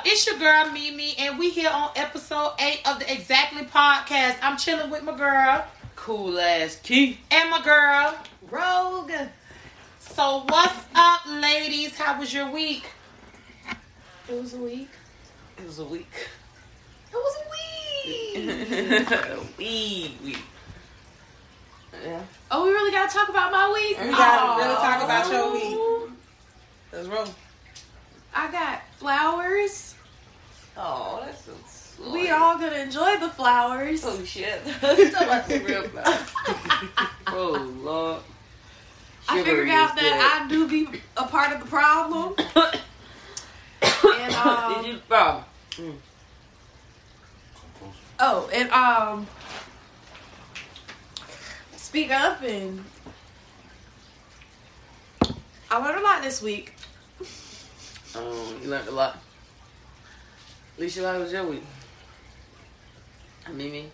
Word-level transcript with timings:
up? 0.00 0.06
It's 0.06 0.26
your 0.26 0.38
girl 0.38 0.70
Mimi, 0.72 1.14
and 1.18 1.38
we 1.38 1.50
here 1.50 1.70
on 1.70 1.90
episode 1.96 2.54
eight 2.58 2.80
of 2.86 2.98
the 2.98 3.12
Exactly 3.12 3.62
Podcast. 3.62 4.36
I'm 4.42 4.56
chilling 4.56 4.90
with 4.90 5.02
my 5.02 5.16
girl 5.16 5.64
Cool 5.96 6.38
ass 6.38 6.78
Keith. 6.82 7.18
and 7.30 7.50
my 7.50 7.62
girl. 7.62 8.16
Rogue. 8.50 9.12
So 9.98 10.44
what's 10.48 10.84
up, 10.94 11.20
ladies? 11.26 11.96
How 11.96 12.18
was 12.18 12.32
your 12.32 12.50
week? 12.50 12.84
It 14.28 14.40
was 14.40 14.54
a 14.54 14.58
week. 14.58 14.88
It 15.58 15.66
was 15.66 15.78
a 15.78 15.84
week. 15.84 16.28
It 17.12 17.16
was 17.16 17.36
a 17.36 17.46
week. 18.06 19.58
week, 19.58 20.18
week. 20.24 20.38
Yeah. 22.02 22.22
oh, 22.50 22.64
we 22.64 22.70
really 22.70 22.92
gotta 22.92 23.12
talk 23.12 23.28
about 23.28 23.52
my 23.52 23.70
week. 23.72 23.98
We 24.00 24.10
gotta 24.10 24.62
really 24.62 24.74
talk 24.76 25.04
about 25.04 25.30
your 25.30 25.52
week. 25.52 26.12
Let's 26.92 27.08
roll. 27.08 27.26
I 28.34 28.50
got 28.50 28.82
flowers. 28.98 29.94
Oh, 30.76 31.22
that's 31.24 31.44
so 31.44 31.52
sweet. 31.66 32.12
We 32.12 32.30
all 32.30 32.58
gonna 32.58 32.76
enjoy 32.76 33.18
the 33.18 33.28
flowers. 33.30 34.02
Oh 34.04 34.22
shit. 34.24 34.64
Talk 34.80 35.22
about 35.22 35.48
some 35.48 35.64
real 35.64 35.82
flowers. 35.88 36.30
oh 37.28 37.72
lord. 37.82 38.22
I 39.28 39.42
figured 39.42 39.68
out 39.68 39.94
that 39.96 40.42
I 40.42 40.48
do 40.48 40.66
be 40.66 40.88
a 41.16 41.24
part 41.26 41.52
of 41.52 41.60
the 41.60 41.66
problem. 41.66 42.34
And 43.82 44.34
um, 44.34 44.82
Did 44.82 44.92
you 44.92 44.98
problem? 45.08 45.44
oh, 48.18 48.50
and 48.52 48.70
um, 48.70 49.26
speak 51.76 52.10
up 52.10 52.42
and 52.42 52.84
I 55.70 55.78
learned 55.78 56.00
a 56.00 56.02
lot 56.02 56.22
this 56.22 56.42
week. 56.42 56.74
Um, 58.16 58.60
you 58.62 58.68
learned 58.68 58.88
a 58.88 58.92
lot. 58.92 59.18
Alicia, 60.76 61.06
how 61.06 61.18
was 61.18 61.32
your 61.32 61.46
week? 61.46 61.62
I 63.46 63.52
mean. 63.52 63.90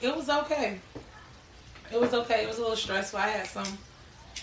It 0.00 0.14
was 0.14 0.28
okay. 0.28 0.80
It 1.92 2.00
was 2.00 2.12
okay. 2.12 2.42
It 2.42 2.48
was 2.48 2.58
a 2.58 2.60
little 2.60 2.76
stressful. 2.76 3.18
I 3.18 3.28
had 3.28 3.46
some 3.46 3.78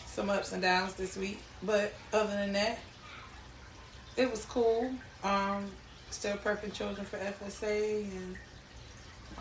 some 0.05 0.29
ups 0.29 0.51
and 0.51 0.61
downs 0.61 0.95
this 0.95 1.15
week, 1.15 1.39
but 1.63 1.93
other 2.13 2.31
than 2.31 2.53
that, 2.53 2.79
it 4.17 4.29
was 4.29 4.45
cool. 4.45 4.91
Um, 5.23 5.69
still 6.09 6.37
prepping 6.37 6.73
children 6.73 7.05
for 7.05 7.17
FSA, 7.17 8.03
and 8.03 8.37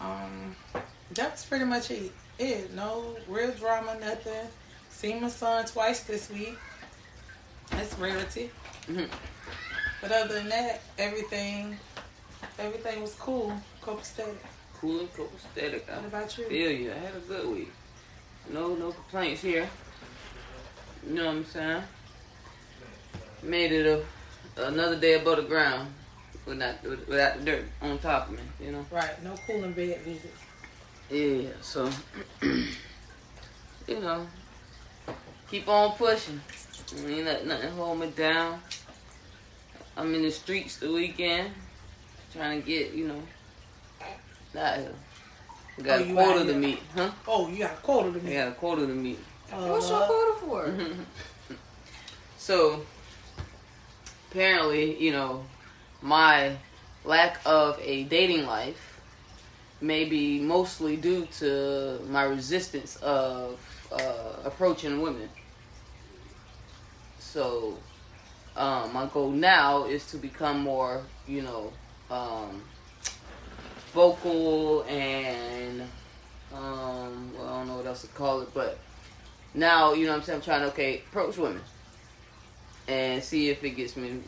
um, 0.01 0.57
that 1.15 1.33
was 1.33 1.45
pretty 1.45 1.65
much 1.65 1.91
it. 1.91 2.13
It 2.39 2.73
no 2.75 3.17
real 3.27 3.53
drama, 3.53 3.97
nothing. 4.01 4.49
Seen 4.91 5.21
my 5.21 5.29
son 5.29 5.65
twice 5.67 6.01
this 6.01 6.31
week. 6.31 6.57
That's 7.71 7.95
rarity. 7.99 8.51
Mhm. 8.87 9.09
But 10.01 10.13
other 10.13 10.35
than 10.35 10.49
that, 10.49 10.81
everything 10.99 11.79
everything 12.59 13.03
was 13.03 13.15
cool. 13.15 13.53
Copacetic. 13.83 14.37
Cool 14.81 15.01
and 15.01 15.13
copacetic. 15.13 15.87
What 15.89 16.05
about 16.07 16.39
you? 16.39 16.45
feel 16.49 16.71
you. 16.71 16.93
I 16.93 16.99
had 16.99 17.17
a 17.17 17.21
good 17.21 17.49
week. 17.49 17.73
No, 18.51 18.75
no 18.75 18.93
complaints 18.93 19.43
here. 19.43 19.69
You 21.07 21.15
know 21.15 21.27
what 21.27 21.35
I'm 21.37 21.45
saying? 21.45 21.83
Made 23.43 23.73
it 23.73 23.87
a, 23.87 24.67
another 24.67 24.97
day 24.99 25.15
above 25.15 25.37
the 25.37 25.43
ground 25.43 25.93
without 26.47 26.83
without 26.83 27.39
the 27.39 27.45
dirt 27.45 27.65
on 27.83 27.99
top 27.99 28.29
of 28.29 28.35
me. 28.35 28.43
You 28.61 28.73
know. 28.73 28.87
Right, 28.91 29.23
no 29.23 29.35
cooling 29.47 29.73
bed 29.73 30.01
visits. 30.01 30.39
Yeah. 31.11 31.51
So, 31.61 31.91
you 32.43 34.01
know, 34.01 34.27
keep 35.51 35.69
on 35.69 35.97
pushing. 35.97 36.41
Ain't 36.97 37.25
let 37.27 37.47
nothing 37.47 37.71
hold 37.71 38.01
me 38.01 38.11
down. 38.11 38.61
I'm 39.97 40.15
in 40.15 40.23
the 40.23 40.31
streets 40.31 40.77
the 40.77 40.91
weekend, 40.93 41.51
trying 42.33 42.63
to 42.63 42.67
get 42.67 42.93
you 42.93 43.09
know 43.09 43.23
out 44.59 44.79
here. 44.79 44.95
We 45.77 45.85
got 45.85 46.01
Oh, 46.01 46.03
a 46.03 46.07
you 46.07 46.15
quota 46.15 46.41
out 46.41 46.47
to 46.47 46.53
here. 46.53 46.57
meet, 46.61 46.79
huh? 46.95 47.11
Oh, 47.27 47.49
you 47.49 47.59
got 47.59 47.73
a 47.73 47.77
quota 47.77 48.13
to 48.13 48.19
We 48.19 48.25
meet. 48.31 48.35
got 48.35 48.49
a 48.49 48.53
quota 48.53 48.87
to 48.87 48.95
meet. 48.95 49.19
Uh, 49.53 49.67
What's 49.69 49.89
your 49.91 50.03
quota 50.07 50.41
for? 50.41 50.75
So 52.39 52.83
apparently, 54.31 54.97
you 55.03 55.13
know, 55.13 55.45
my 56.01 56.57
lack 57.05 57.41
of 57.45 57.79
a 57.83 58.05
dating 58.05 58.47
life 58.47 59.01
may 59.81 60.05
be 60.07 60.41
mostly 60.41 60.97
due 60.97 61.27
to 61.39 62.01
my 62.09 62.25
resistance 62.25 62.97
of 62.97 63.59
uh, 63.93 64.33
approaching 64.45 65.01
women. 65.03 65.29
So 67.33 67.77
um, 68.57 68.93
my 68.93 69.07
goal 69.07 69.31
now 69.31 69.85
is 69.85 70.07
to 70.13 70.17
become 70.17 70.61
more, 70.61 71.03
you 71.27 71.43
know, 71.43 71.73
um, 72.11 72.63
vocal 73.93 74.83
and 74.85 75.83
um, 76.55 77.33
well, 77.37 77.47
I 77.47 77.59
don't 77.59 77.69
know 77.69 77.77
what 77.77 77.87
else 77.87 78.01
to 78.03 78.09
call 78.09 78.41
it, 78.41 78.49
but 78.55 78.79
now 79.53 79.93
you 79.93 80.07
know 80.07 80.13
what 80.13 80.21
I'm 80.21 80.23
saying. 80.25 80.37
I'm 80.37 80.43
trying 80.43 80.61
to 80.63 80.69
okay 80.69 81.03
approach 81.11 81.37
women 81.37 81.61
and 82.89 83.23
see 83.23 83.51
if 83.51 83.63
it 83.63 83.71
gets 83.71 83.97
me 83.97 84.21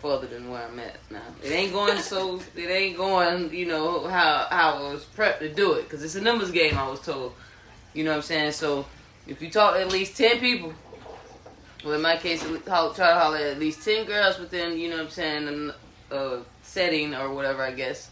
further 0.00 0.28
than 0.28 0.48
where 0.48 0.62
I'm 0.62 0.78
at 0.78 0.96
now. 1.10 1.22
It 1.42 1.50
ain't 1.50 1.72
going 1.72 1.98
so. 1.98 2.40
It 2.56 2.70
ain't 2.70 2.96
going. 2.96 3.52
You 3.52 3.66
know 3.66 4.06
how 4.06 4.46
how 4.48 4.74
I 4.74 4.92
was 4.92 5.04
prepped 5.16 5.40
to 5.40 5.52
do 5.52 5.72
it 5.72 5.82
because 5.84 6.04
it's 6.04 6.14
a 6.14 6.20
numbers 6.20 6.52
game. 6.52 6.78
I 6.78 6.88
was 6.88 7.00
told. 7.00 7.34
You 7.94 8.04
know 8.04 8.10
what 8.10 8.16
I'm 8.18 8.22
saying. 8.22 8.52
So 8.52 8.86
if 9.26 9.42
you 9.42 9.50
talk 9.50 9.74
to 9.74 9.80
at 9.80 9.90
least 9.90 10.16
ten 10.16 10.38
people, 10.38 10.72
well 11.84 11.94
in 11.94 12.02
my 12.02 12.16
case, 12.16 12.44
I'll 12.68 12.94
try 12.94 13.08
to 13.08 13.18
holler 13.18 13.38
at 13.38 13.58
least 13.58 13.84
ten 13.84 14.06
girls 14.06 14.38
within 14.38 14.78
you 14.78 14.88
know 14.88 14.96
what 14.96 15.04
I'm 15.04 15.10
saying 15.10 15.72
a 16.10 16.14
uh, 16.14 16.42
setting 16.62 17.14
or 17.14 17.34
whatever. 17.34 17.62
I 17.62 17.72
guess 17.72 18.10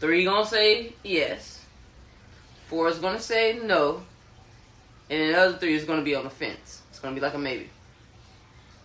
three 0.00 0.24
gonna 0.24 0.46
say 0.46 0.94
yes. 1.02 1.64
Four 2.66 2.88
is 2.88 2.98
gonna 2.98 3.20
say 3.20 3.60
no. 3.62 4.02
And 5.10 5.34
the 5.34 5.38
other 5.38 5.58
three 5.58 5.74
is 5.74 5.84
gonna 5.84 6.02
be 6.02 6.14
on 6.14 6.24
the 6.24 6.30
fence. 6.30 6.82
It's 6.90 6.98
gonna 6.98 7.14
be 7.14 7.20
like 7.20 7.34
a 7.34 7.38
maybe. 7.38 7.70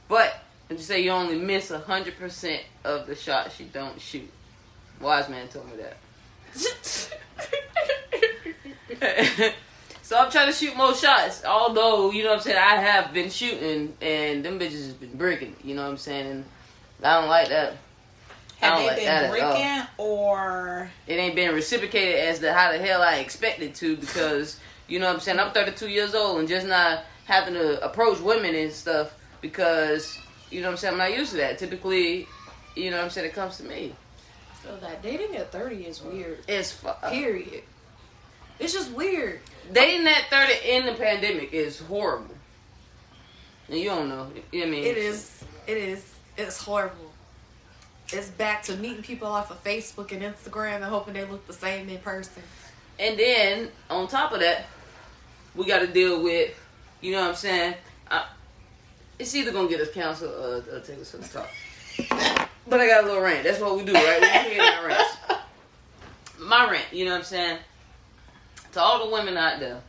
But 0.07 0.39
if 0.69 0.77
you 0.77 0.83
say 0.83 1.01
you 1.01 1.11
only 1.11 1.37
miss 1.37 1.69
hundred 1.69 2.17
percent 2.17 2.63
of 2.83 3.07
the 3.07 3.15
shots 3.15 3.59
you 3.59 3.65
don't 3.71 3.99
shoot. 3.99 4.29
Wise 5.01 5.27
man 5.29 5.47
told 5.47 5.69
me 5.69 5.77
that. 5.77 5.97
so 10.13 10.19
I'm 10.19 10.29
trying 10.29 10.45
to 10.45 10.53
shoot 10.53 10.77
more 10.77 10.93
shots. 10.93 11.43
Although, 11.43 12.11
you 12.11 12.21
know 12.21 12.29
what 12.29 12.35
I'm 12.35 12.41
saying, 12.43 12.59
I 12.59 12.75
have 12.75 13.13
been 13.13 13.31
shooting 13.31 13.97
and 13.99 14.45
them 14.45 14.59
bitches 14.59 14.85
has 14.85 14.93
been 14.93 15.17
breaking. 15.17 15.55
You 15.63 15.73
know 15.73 15.81
what 15.81 15.89
I'm 15.89 15.97
saying? 15.97 16.27
And 16.27 16.45
I 17.01 17.19
don't 17.19 17.29
like 17.29 17.49
that. 17.49 17.77
Have 18.57 18.77
they 18.77 18.87
like 18.87 18.97
been 18.97 19.07
at 19.07 19.31
breaking 19.31 19.87
or 19.97 20.91
it 21.07 21.13
ain't 21.15 21.33
been 21.33 21.55
reciprocated 21.55 22.15
as 22.27 22.37
to 22.39 22.53
how 22.53 22.71
the 22.71 22.77
hell 22.77 23.01
I 23.01 23.15
expected 23.15 23.73
to 23.75 23.97
because 23.97 24.59
you 24.87 24.99
know 24.99 25.07
what 25.07 25.15
I'm 25.15 25.19
saying 25.19 25.39
I'm 25.39 25.51
32 25.51 25.89
years 25.89 26.13
old 26.13 26.39
and 26.39 26.47
just 26.47 26.67
not 26.67 27.05
having 27.25 27.55
to 27.55 27.83
approach 27.83 28.19
women 28.19 28.53
and 28.53 28.71
stuff 28.71 29.17
because 29.41 30.19
you 30.51 30.61
know 30.61 30.67
what 30.67 30.73
I'm 30.73 30.77
saying 30.77 30.93
I'm 30.93 30.99
not 30.99 31.17
used 31.17 31.31
to 31.31 31.37
that. 31.37 31.57
Typically, 31.57 32.27
you 32.75 32.91
know 32.91 32.97
what 32.97 33.05
I'm 33.05 33.09
saying 33.09 33.27
it 33.27 33.33
comes 33.33 33.57
to 33.57 33.63
me. 33.63 33.95
So 34.63 34.77
that 34.77 35.01
dating 35.01 35.35
at 35.37 35.51
30 35.51 35.87
is 35.87 36.03
weird. 36.03 36.37
It's 36.47 36.71
fu- 36.71 37.09
Period. 37.09 37.63
It's 38.59 38.73
just 38.73 38.91
weird. 38.91 39.39
dating 39.71 40.05
that 40.05 40.25
30 40.29 40.69
in 40.69 40.85
the 40.85 40.93
pandemic 40.93 41.53
is 41.53 41.79
horrible. 41.79 42.35
And 43.67 43.77
you 43.77 43.89
don't 43.89 44.09
know. 44.09 44.29
You 44.51 44.61
know 44.61 44.67
I 44.67 44.69
mean? 44.69 44.83
It 44.83 44.97
is. 44.97 45.43
It 45.67 45.77
is. 45.77 46.13
It's 46.37 46.57
horrible. 46.57 47.11
It's 48.09 48.29
back 48.29 48.63
to 48.63 48.75
meeting 48.75 49.01
people 49.01 49.27
off 49.27 49.49
of 49.49 49.63
Facebook 49.63 50.11
and 50.11 50.21
Instagram 50.21 50.75
and 50.75 50.85
hoping 50.85 51.13
they 51.13 51.25
look 51.25 51.47
the 51.47 51.53
same 51.53 51.89
in 51.89 51.99
person. 51.99 52.43
And 52.99 53.17
then 53.17 53.69
on 53.89 54.07
top 54.07 54.33
of 54.33 54.39
that, 54.41 54.65
we 55.55 55.65
got 55.65 55.79
to 55.79 55.87
deal 55.87 56.21
with, 56.21 56.53
you 57.01 57.13
know 57.13 57.21
what 57.21 57.29
I'm 57.29 57.35
saying? 57.35 57.75
I, 58.09 58.25
it's 59.17 59.33
either 59.35 59.51
gonna 59.51 59.69
get 59.69 59.79
us 59.79 59.91
canceled 59.91 60.31
or, 60.31 60.75
or 60.75 60.79
take 60.79 60.99
us 60.99 61.11
to 61.11 61.17
the 61.17 61.27
top. 61.27 61.49
But 62.67 62.79
I 62.79 62.87
got 62.87 63.03
a 63.03 63.07
little 63.07 63.21
rant. 63.21 63.43
That's 63.43 63.59
what 63.59 63.75
we 63.75 63.83
do, 63.83 63.93
right? 63.93 64.21
We 64.21 64.53
hear 64.53 64.63
our 64.63 64.87
rants. 64.87 65.17
My 66.39 66.69
rant, 66.69 66.85
you 66.91 67.05
know 67.05 67.11
what 67.11 67.17
I'm 67.17 67.23
saying? 67.23 67.57
To 68.73 68.81
all 68.81 69.05
the 69.05 69.11
women 69.11 69.37
out 69.37 69.59
there 69.59 69.81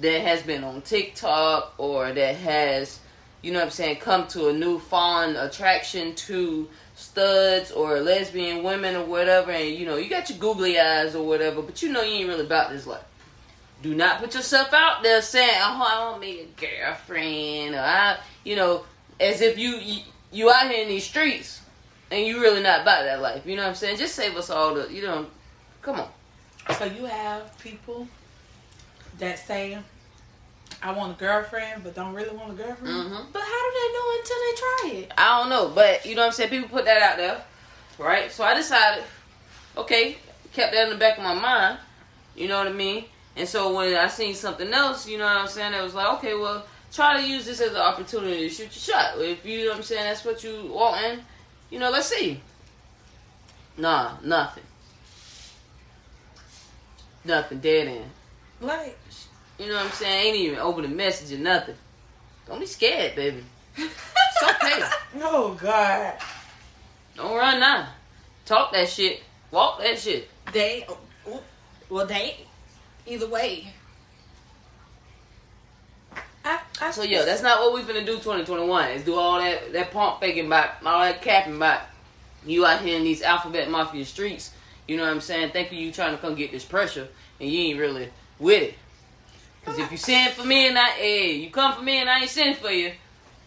that 0.00 0.20
has 0.22 0.42
been 0.42 0.64
on 0.64 0.82
TikTok 0.82 1.74
or 1.78 2.12
that 2.12 2.36
has, 2.36 3.00
you 3.42 3.52
know 3.52 3.60
what 3.60 3.66
I'm 3.66 3.70
saying, 3.70 3.96
come 3.96 4.26
to 4.28 4.48
a 4.48 4.52
newfound 4.52 5.36
attraction 5.36 6.14
to 6.14 6.68
studs 6.96 7.70
or 7.72 8.00
lesbian 8.00 8.62
women 8.62 8.96
or 8.96 9.04
whatever, 9.04 9.50
and 9.50 9.74
you 9.74 9.86
know, 9.86 9.96
you 9.96 10.08
got 10.08 10.30
your 10.30 10.38
googly 10.38 10.78
eyes 10.78 11.14
or 11.14 11.26
whatever, 11.26 11.62
but 11.62 11.82
you 11.82 11.92
know 11.92 12.02
you 12.02 12.20
ain't 12.20 12.28
really 12.28 12.46
about 12.46 12.70
this 12.70 12.86
life. 12.86 13.04
Do 13.82 13.94
not 13.94 14.20
put 14.20 14.34
yourself 14.34 14.72
out 14.72 15.02
there 15.02 15.20
saying, 15.20 15.58
"Oh, 15.60 15.86
I 15.86 16.10
want 16.10 16.20
me 16.20 16.40
a 16.40 16.60
girlfriend," 16.60 17.74
or 17.74 17.80
I, 17.80 18.18
you 18.42 18.56
know, 18.56 18.84
as 19.20 19.40
if 19.42 19.58
you 19.58 19.76
you, 19.76 20.02
you 20.32 20.50
out 20.50 20.70
here 20.70 20.82
in 20.82 20.88
these 20.88 21.04
streets 21.04 21.60
and 22.10 22.26
you 22.26 22.40
really 22.40 22.62
not 22.62 22.82
about 22.82 23.04
that 23.04 23.20
life. 23.20 23.46
You 23.46 23.56
know 23.56 23.62
what 23.62 23.70
I'm 23.70 23.74
saying? 23.74 23.98
Just 23.98 24.14
save 24.14 24.36
us 24.36 24.50
all 24.50 24.74
the, 24.74 24.92
you 24.92 25.02
know, 25.02 25.26
come 25.82 26.00
on. 26.00 26.08
so 26.78 26.84
you 26.84 27.04
have 27.04 27.58
people 27.58 28.06
that 29.18 29.38
say 29.38 29.78
I 30.82 30.92
want 30.92 31.12
a 31.12 31.18
girlfriend, 31.18 31.82
but 31.82 31.94
don't 31.94 32.14
really 32.14 32.34
want 32.36 32.52
a 32.52 32.54
girlfriend. 32.54 32.94
Mm-hmm. 32.94 33.32
But 33.32 33.42
how 33.42 33.70
do 33.70 33.72
they 33.74 33.92
know 33.92 34.18
until 34.18 34.36
they 34.36 34.56
try 34.56 35.00
it? 35.00 35.12
I 35.16 35.40
don't 35.40 35.50
know, 35.50 35.72
but 35.74 36.04
you 36.04 36.14
know 36.14 36.22
what 36.22 36.26
I'm 36.26 36.32
saying. 36.32 36.50
People 36.50 36.68
put 36.68 36.84
that 36.84 37.02
out 37.02 37.16
there, 37.16 37.42
right? 37.98 38.30
So 38.30 38.44
I 38.44 38.54
decided, 38.54 39.04
okay, 39.76 40.18
kept 40.52 40.72
that 40.72 40.84
in 40.84 40.90
the 40.90 40.96
back 40.96 41.16
of 41.18 41.24
my 41.24 41.34
mind. 41.34 41.78
You 42.36 42.48
know 42.48 42.58
what 42.58 42.66
I 42.66 42.72
mean? 42.72 43.04
And 43.36 43.48
so 43.48 43.74
when 43.74 43.96
I 43.96 44.08
seen 44.08 44.34
something 44.34 44.72
else, 44.72 45.08
you 45.08 45.18
know 45.18 45.24
what 45.24 45.36
I'm 45.36 45.48
saying, 45.48 45.72
it 45.72 45.82
was 45.82 45.94
like, 45.94 46.18
okay, 46.18 46.34
well, 46.34 46.64
try 46.92 47.20
to 47.20 47.26
use 47.26 47.46
this 47.46 47.60
as 47.60 47.70
an 47.70 47.78
opportunity 47.78 48.48
to 48.48 48.48
shoot 48.48 48.64
your 48.64 48.70
shot. 48.70 49.18
If 49.18 49.44
you 49.44 49.64
know 49.64 49.70
what 49.70 49.78
I'm 49.78 49.82
saying, 49.82 50.04
that's 50.04 50.24
what 50.24 50.44
you 50.44 50.70
want, 50.72 51.02
and 51.02 51.22
you 51.70 51.78
know, 51.78 51.90
let's 51.90 52.08
see. 52.08 52.40
Nah, 53.76 54.16
nothing. 54.22 54.64
Nothing, 57.24 57.58
dead 57.58 57.88
end. 57.88 58.10
Like, 58.60 58.96
You 59.58 59.68
know 59.68 59.74
what 59.74 59.86
I'm 59.86 59.92
saying? 59.92 60.26
Ain't 60.26 60.36
even 60.36 60.58
open 60.58 60.84
a 60.84 60.88
message 60.88 61.36
or 61.38 61.40
nothing. 61.40 61.76
Don't 62.46 62.60
be 62.60 62.66
scared, 62.66 63.14
baby. 63.14 63.44
It's 63.76 64.42
okay. 64.42 64.82
oh 65.22 65.56
God. 65.60 66.14
Don't 67.16 67.36
run 67.36 67.60
now. 67.60 67.88
Talk 68.44 68.72
that 68.72 68.88
shit. 68.88 69.22
Walk 69.50 69.80
that 69.80 69.98
shit. 69.98 70.28
They, 70.52 70.86
well, 71.88 72.06
they, 72.06 72.36
either 73.06 73.28
way. 73.28 73.72
I, 76.44 76.60
I 76.80 76.90
So 76.90 77.02
yeah, 77.02 77.24
that's 77.24 77.42
not 77.42 77.60
what 77.60 77.72
we 77.72 77.80
finna 77.80 78.04
do 78.04 78.16
2021. 78.16 78.90
Is 78.90 79.04
do 79.04 79.14
all 79.14 79.38
that 79.38 79.72
that 79.72 79.90
pump 79.92 80.20
faking 80.20 80.48
by 80.48 80.70
all 80.84 81.00
that 81.00 81.22
capping 81.22 81.58
by 81.58 81.80
you 82.44 82.66
out 82.66 82.82
here 82.82 82.98
in 82.98 83.04
these 83.04 83.22
alphabet 83.22 83.70
mafia 83.70 84.04
streets. 84.04 84.52
You 84.86 84.98
know 84.98 85.04
what 85.04 85.12
I'm 85.12 85.20
saying? 85.20 85.52
Thinking 85.52 85.78
you 85.78 85.90
trying 85.92 86.14
to 86.14 86.18
come 86.20 86.34
get 86.34 86.52
this 86.52 86.64
pressure 86.64 87.08
and 87.40 87.48
you 87.48 87.60
ain't 87.60 87.78
really 87.78 88.10
with 88.38 88.62
it. 88.62 88.74
Cause 89.64 89.78
if 89.78 89.90
you 89.90 89.96
send 89.96 90.34
for 90.34 90.44
me 90.44 90.68
and 90.68 90.78
I, 90.78 90.90
hey, 90.90 91.32
you 91.36 91.50
come 91.50 91.74
for 91.74 91.82
me 91.82 91.98
and 91.98 92.10
I 92.10 92.20
ain't 92.20 92.30
sending 92.30 92.56
for 92.56 92.70
you, 92.70 92.92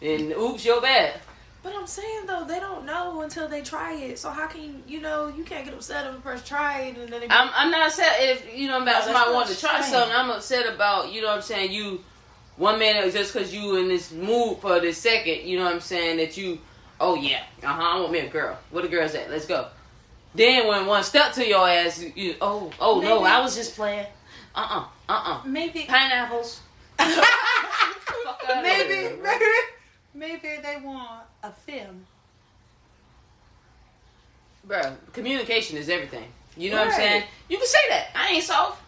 then 0.02 0.32
oops, 0.32 0.66
you're 0.66 0.82
bad. 0.82 1.20
But 1.64 1.76
I'm 1.76 1.86
saying 1.88 2.26
though, 2.26 2.46
they 2.46 2.60
don't 2.60 2.86
know 2.86 3.22
until 3.22 3.48
they 3.48 3.62
try 3.62 3.94
it. 3.94 4.18
So 4.18 4.30
how 4.30 4.48
can 4.48 4.62
you, 4.62 4.74
you 4.88 5.02
know, 5.02 5.28
you 5.28 5.44
can't 5.44 5.66
get 5.66 5.74
upset 5.74 6.08
if 6.08 6.16
a 6.16 6.22
person 6.22 6.46
try 6.46 6.82
it 6.82 6.98
and 6.98 7.10
then. 7.12 7.24
I'm, 7.30 7.50
I'm 7.54 7.70
not 7.72 7.88
upset 7.88 8.16
if 8.20 8.58
you 8.58 8.68
know 8.68 8.82
about 8.82 9.00
No, 9.02 9.06
somebody 9.14 9.34
wanting 9.34 9.56
to 9.56 9.60
try 9.60 9.82
saying. 9.82 9.94
something. 9.94 10.16
I'm 10.18 10.30
upset 10.32 10.74
about 10.74 11.12
you 11.12 11.22
know 11.22 11.28
what 11.28 11.36
I'm 11.38 11.42
saying. 11.42 11.72
You 11.72 12.04
one 12.56 12.80
minute 12.80 13.12
just 13.14 13.34
because 13.34 13.54
you 13.54 13.76
in 13.78 13.88
this 13.90 14.12
mood 14.12 14.60
for 14.60 14.80
this 14.80 14.98
second, 14.98 15.42
you 15.48 15.58
know 15.58 15.66
what 15.66 15.74
I'm 15.76 15.82
saying 15.82 16.18
that 16.18 16.38
you. 16.38 16.60
Oh 17.00 17.16
yeah, 17.16 17.44
uh 17.64 17.68
huh. 17.68 17.98
I 17.98 18.00
want 18.00 18.12
me 18.12 18.20
a 18.20 18.30
girl. 18.30 18.58
Where 18.72 18.82
the 18.82 18.90
girls 18.90 19.14
at? 19.14 19.30
Let's 19.30 19.46
go. 19.46 19.68
Then 20.34 20.68
when 20.68 20.86
one 20.86 21.04
step 21.04 21.34
to 21.34 21.46
your 21.48 21.68
ass, 21.68 22.02
you, 22.02 22.12
you 22.16 22.36
oh 22.42 22.72
oh 22.80 23.02
no, 23.02 23.24
I 23.24 23.40
was 23.42 23.56
just 23.56 23.76
playing. 23.76 24.08
Uh 24.58 24.60
uh-uh, 24.60 24.86
uh 25.08 25.22
uh 25.26 25.48
maybe. 25.48 25.86
pineapples. 25.88 26.62
Maybe, 28.64 29.16
maybe, 29.22 29.46
maybe 30.14 30.62
they 30.64 30.78
want 30.82 31.24
a 31.44 31.52
film. 31.52 32.06
Bro, 34.64 34.96
communication 35.12 35.78
is 35.78 35.90
everything. 35.90 36.28
You 36.56 36.72
know 36.72 36.78
what 36.78 36.88
I'm 36.88 36.94
saying? 36.94 37.24
You 37.50 37.58
can 37.58 37.68
say 37.68 37.80
that. 37.90 38.08
I 38.16 38.30
ain't 38.30 38.44
soft. 38.44 38.82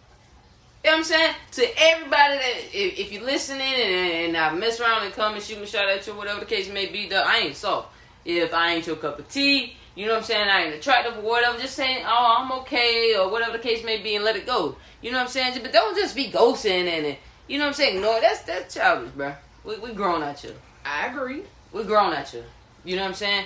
You 0.82 0.90
know 0.90 0.96
what 0.96 0.98
I'm 0.98 1.04
saying? 1.04 1.34
To 1.52 1.66
everybody 1.76 2.36
that, 2.36 2.54
if, 2.72 2.98
if 2.98 3.12
you're 3.12 3.24
listening 3.24 3.60
and, 3.60 4.34
and 4.34 4.36
I 4.36 4.52
mess 4.54 4.80
around 4.80 5.04
and 5.04 5.12
come 5.12 5.34
and 5.34 5.42
shoot 5.42 5.60
me 5.60 5.66
shot 5.66 5.88
at 5.88 6.06
you, 6.06 6.14
whatever 6.14 6.40
the 6.40 6.46
case 6.46 6.70
may 6.70 6.86
be, 6.86 7.08
though, 7.08 7.22
I 7.22 7.36
ain't 7.38 7.56
soft. 7.56 7.92
If 8.24 8.54
I 8.54 8.72
ain't 8.72 8.86
your 8.86 8.96
cup 8.96 9.18
of 9.18 9.28
tea, 9.28 9.76
you 10.00 10.06
know 10.06 10.12
what 10.12 10.20
I'm 10.20 10.24
saying? 10.24 10.48
I 10.48 10.62
ain't 10.62 10.74
attractive 10.74 11.18
or 11.18 11.20
whatever, 11.20 11.58
just 11.58 11.74
saying, 11.74 12.02
oh, 12.08 12.36
I'm 12.38 12.50
okay, 12.60 13.14
or 13.18 13.30
whatever 13.30 13.52
the 13.52 13.62
case 13.62 13.84
may 13.84 14.00
be, 14.00 14.16
and 14.16 14.24
let 14.24 14.34
it 14.34 14.46
go. 14.46 14.76
You 15.02 15.10
know 15.12 15.18
what 15.18 15.24
I'm 15.24 15.28
saying? 15.28 15.58
But 15.60 15.74
don't 15.74 15.94
just 15.94 16.16
be 16.16 16.30
ghosting 16.30 16.88
and, 16.88 17.04
and 17.04 17.16
you 17.48 17.58
know 17.58 17.64
what 17.64 17.68
I'm 17.68 17.74
saying? 17.74 18.00
No, 18.00 18.18
that's 18.18 18.40
that's 18.44 18.72
childish, 18.74 19.10
bro. 19.10 19.34
We, 19.62 19.76
we 19.76 19.92
grown 19.92 20.22
at 20.22 20.42
you. 20.42 20.54
I 20.86 21.08
agree. 21.08 21.42
We 21.74 21.84
grown 21.84 22.14
at 22.14 22.32
you. 22.32 22.42
You 22.82 22.96
know 22.96 23.02
what 23.02 23.08
I'm 23.08 23.14
saying? 23.14 23.44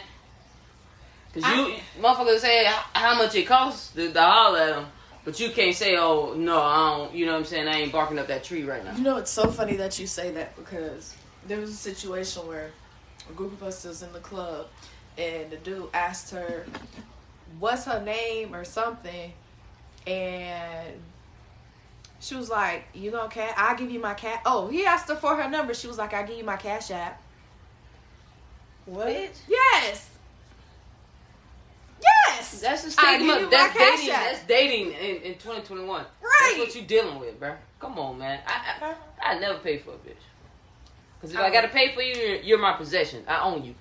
Cause 1.34 1.42
you 1.42 1.50
I- 1.50 1.80
motherfuckers 2.00 2.38
say 2.38 2.66
how, 2.66 2.84
how 2.92 3.18
much 3.18 3.34
it 3.34 3.48
costs 3.48 3.92
to, 3.94 4.12
to 4.12 4.22
holler 4.22 4.58
at 4.60 4.76
them, 4.76 4.86
but 5.24 5.40
you 5.40 5.50
can't 5.50 5.74
say, 5.74 5.96
oh 5.96 6.34
no, 6.36 6.62
I 6.62 6.96
don't. 6.96 7.14
You 7.16 7.26
know 7.26 7.32
what 7.32 7.38
I'm 7.38 7.44
saying? 7.46 7.66
I 7.66 7.78
ain't 7.80 7.90
barking 7.90 8.20
up 8.20 8.28
that 8.28 8.44
tree 8.44 8.62
right 8.62 8.84
now. 8.84 8.94
You 8.94 9.02
know, 9.02 9.16
it's 9.16 9.32
so 9.32 9.50
funny 9.50 9.74
that 9.74 9.98
you 9.98 10.06
say 10.06 10.30
that 10.30 10.54
because 10.54 11.16
there 11.48 11.58
was 11.58 11.70
a 11.70 11.74
situation 11.74 12.46
where 12.46 12.70
a 13.28 13.32
group 13.32 13.54
of 13.54 13.64
us 13.64 13.84
was 13.84 14.04
in 14.04 14.12
the 14.12 14.20
club 14.20 14.68
and 15.19 15.50
the 15.50 15.56
dude 15.56 15.88
asked 15.94 16.31
her, 16.32 16.64
What's 17.58 17.84
her 17.84 18.00
name 18.02 18.55
or 18.55 18.64
something? 18.64 19.32
And 20.06 21.00
she 22.20 22.34
was 22.34 22.50
like, 22.50 22.84
You 22.94 23.11
gonna 23.11 23.28
cat? 23.31 23.55
I'll 23.56 23.76
give 23.76 23.90
you 23.90 24.00
my 24.00 24.14
cat. 24.14 24.43
Oh, 24.44 24.69
he 24.69 24.84
asked 24.87 25.08
her 25.08 25.16
for 25.16 25.37
her 25.37 25.49
number. 25.49 25.75
She 25.75 25.87
was 25.87 25.99
like, 25.99 26.12
I'll 26.14 26.26
give 26.26 26.37
you 26.38 26.44
my 26.44 26.56
cash 26.56 26.90
app. 26.90 27.20
What? 28.87 29.08
Yes. 29.49 30.11
Yes. 32.02 32.61
That's 32.61 32.82
the 32.82 33.02
I 33.02 33.16
stigma. 33.16 33.49
That's 33.50 33.75
dating. 33.76 34.11
app. 34.11 34.25
That's 34.25 34.46
dating 34.46 34.87
in, 34.93 35.16
in 35.22 35.32
2021. 35.34 36.05
That's 36.22 36.58
what 36.58 36.75
you 36.75 36.82
dealing 36.82 37.19
with, 37.19 37.38
bro. 37.40 37.55
Come 37.81 37.99
on, 37.99 38.19
man. 38.19 38.40
I 38.46 38.52
I, 38.52 38.90
uh-huh. 38.90 38.94
I 39.22 39.38
never 39.38 39.58
pay 39.58 39.78
for 39.78 39.90
a 39.90 39.94
bitch. 39.94 40.16
Cause 41.20 41.32
if 41.32 41.38
I 41.38 41.49
Oh. 41.49 41.52
gotta 41.52 41.69
pay 41.69 41.94
for 41.94 42.02
you, 42.02 42.14
you're, 42.14 42.37
you're 42.40 42.58
my 42.58 42.75
possession. 42.75 43.25
I 43.26 43.40
own 43.40 43.64
you, 43.64 43.75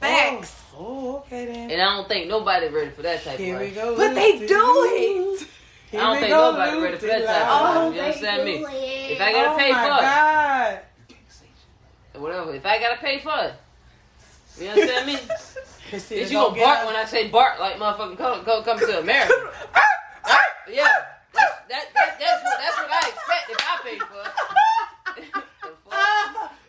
Facts. 0.00 0.62
Oh, 0.76 0.78
oh, 0.78 1.16
okay 1.18 1.46
then. 1.46 1.70
and 1.70 1.80
I 1.80 1.84
don't 1.96 2.06
think 2.08 2.28
nobody 2.28 2.68
ready 2.68 2.90
for 2.90 3.02
that 3.02 3.24
type 3.24 3.38
Here 3.38 3.54
of 3.56 3.60
we 3.62 3.70
go. 3.70 3.96
But 3.96 4.14
they 4.14 4.32
Lucy. 4.34 4.46
do 4.46 4.62
it. 4.92 5.48
Here 5.90 6.00
I 6.00 6.04
don't 6.04 6.16
think 6.18 6.28
go, 6.30 6.50
nobody 6.52 6.80
ready 6.82 6.96
for 6.98 7.06
that 7.06 7.20
Lucy. 7.20 7.26
type 7.26 7.42
of 7.42 7.48
Oh, 7.48 7.62
life. 7.88 7.94
You 7.94 8.00
oh, 8.00 8.04
understand 8.04 8.44
me? 8.44 8.52
If 9.14 9.20
I 9.20 9.32
gotta 9.32 9.50
oh 9.50 9.56
pay 9.56 9.72
my 9.72 9.82
for 9.82 9.86
it. 9.86 10.00
God. 12.14 12.22
whatever. 12.22 12.54
If 12.54 12.66
I 12.66 12.78
gotta 12.78 13.00
pay 13.00 13.18
for 13.20 13.34
it, 13.44 13.54
you 14.62 14.68
understand 14.68 15.06
me? 15.06 15.18
Christina 15.88 16.20
Is 16.22 16.32
you 16.32 16.38
gonna 16.38 16.56
bark 16.58 16.78
us- 16.80 16.86
when 16.86 16.96
I 16.96 17.04
say 17.04 17.28
bark 17.28 17.58
like 17.60 17.76
motherfucking 17.76 18.18
come, 18.18 18.44
come, 18.44 18.64
come 18.64 18.78
to 18.78 18.98
America? 19.00 19.32
Ah, 19.74 19.80
ah. 20.24 20.40
yeah, 20.68 20.88
that's, 21.32 21.54
that, 21.68 21.84
that, 21.94 22.18
that's 22.18 22.42
what 22.42 22.58
that's 22.58 22.76
what 22.76 22.90
I 22.90 23.08
expect 23.08 23.50
if 23.50 23.58
I 23.60 23.80
pay 23.84 23.98
for 23.98 25.38
it. 25.38 25.44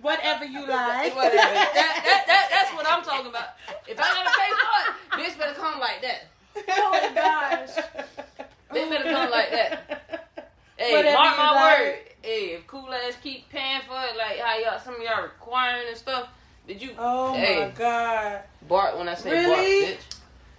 Whatever 0.08 0.46
you 0.46 0.62
like. 0.66 1.14
Whatever. 1.16 1.36
That, 1.36 1.72
that, 2.06 2.24
that, 2.28 2.48
that's 2.50 2.74
what 2.74 2.86
I'm 2.88 3.04
talking 3.04 3.28
about. 3.30 3.50
If 3.88 4.00
I 4.00 4.04
gotta 4.04 4.32
pay 4.40 4.52
for 4.56 5.20
it, 5.20 5.30
bitch 5.30 5.38
better 5.38 5.54
come 5.54 5.80
like 5.82 6.02
that. 6.02 6.28
Oh 6.70 6.92
my 6.92 7.14
gosh. 7.14 7.70
Bitch 8.72 8.90
better 8.90 9.04
come 9.10 9.30
like 9.32 9.52
that. 9.52 10.30
Hey, 10.78 10.92
Whatever 10.94 11.14
mark 11.18 11.38
my 11.38 11.52
like. 11.54 11.78
word. 11.80 11.96
Hey, 12.22 12.44
if 12.56 12.68
cool 12.68 12.88
ass 12.94 13.14
keep 13.22 13.50
paying 13.50 13.82
for 13.88 13.94
it, 13.96 14.18
like 14.18 14.40
how 14.40 14.58
y'all 14.58 14.80
some 14.80 14.96
of 14.96 15.02
y'all 15.02 15.24
requiring 15.24 15.88
and 15.90 15.98
stuff, 15.98 16.28
did 16.68 16.82
you 16.82 16.92
Oh 16.98 17.34
hey, 17.34 17.66
my 17.66 17.70
God. 17.72 18.42
bark 18.68 18.98
when 18.98 19.08
I 19.10 19.14
say 19.16 19.30
Really? 19.32 19.46
bark, 19.46 20.00
bitch? 20.00 20.18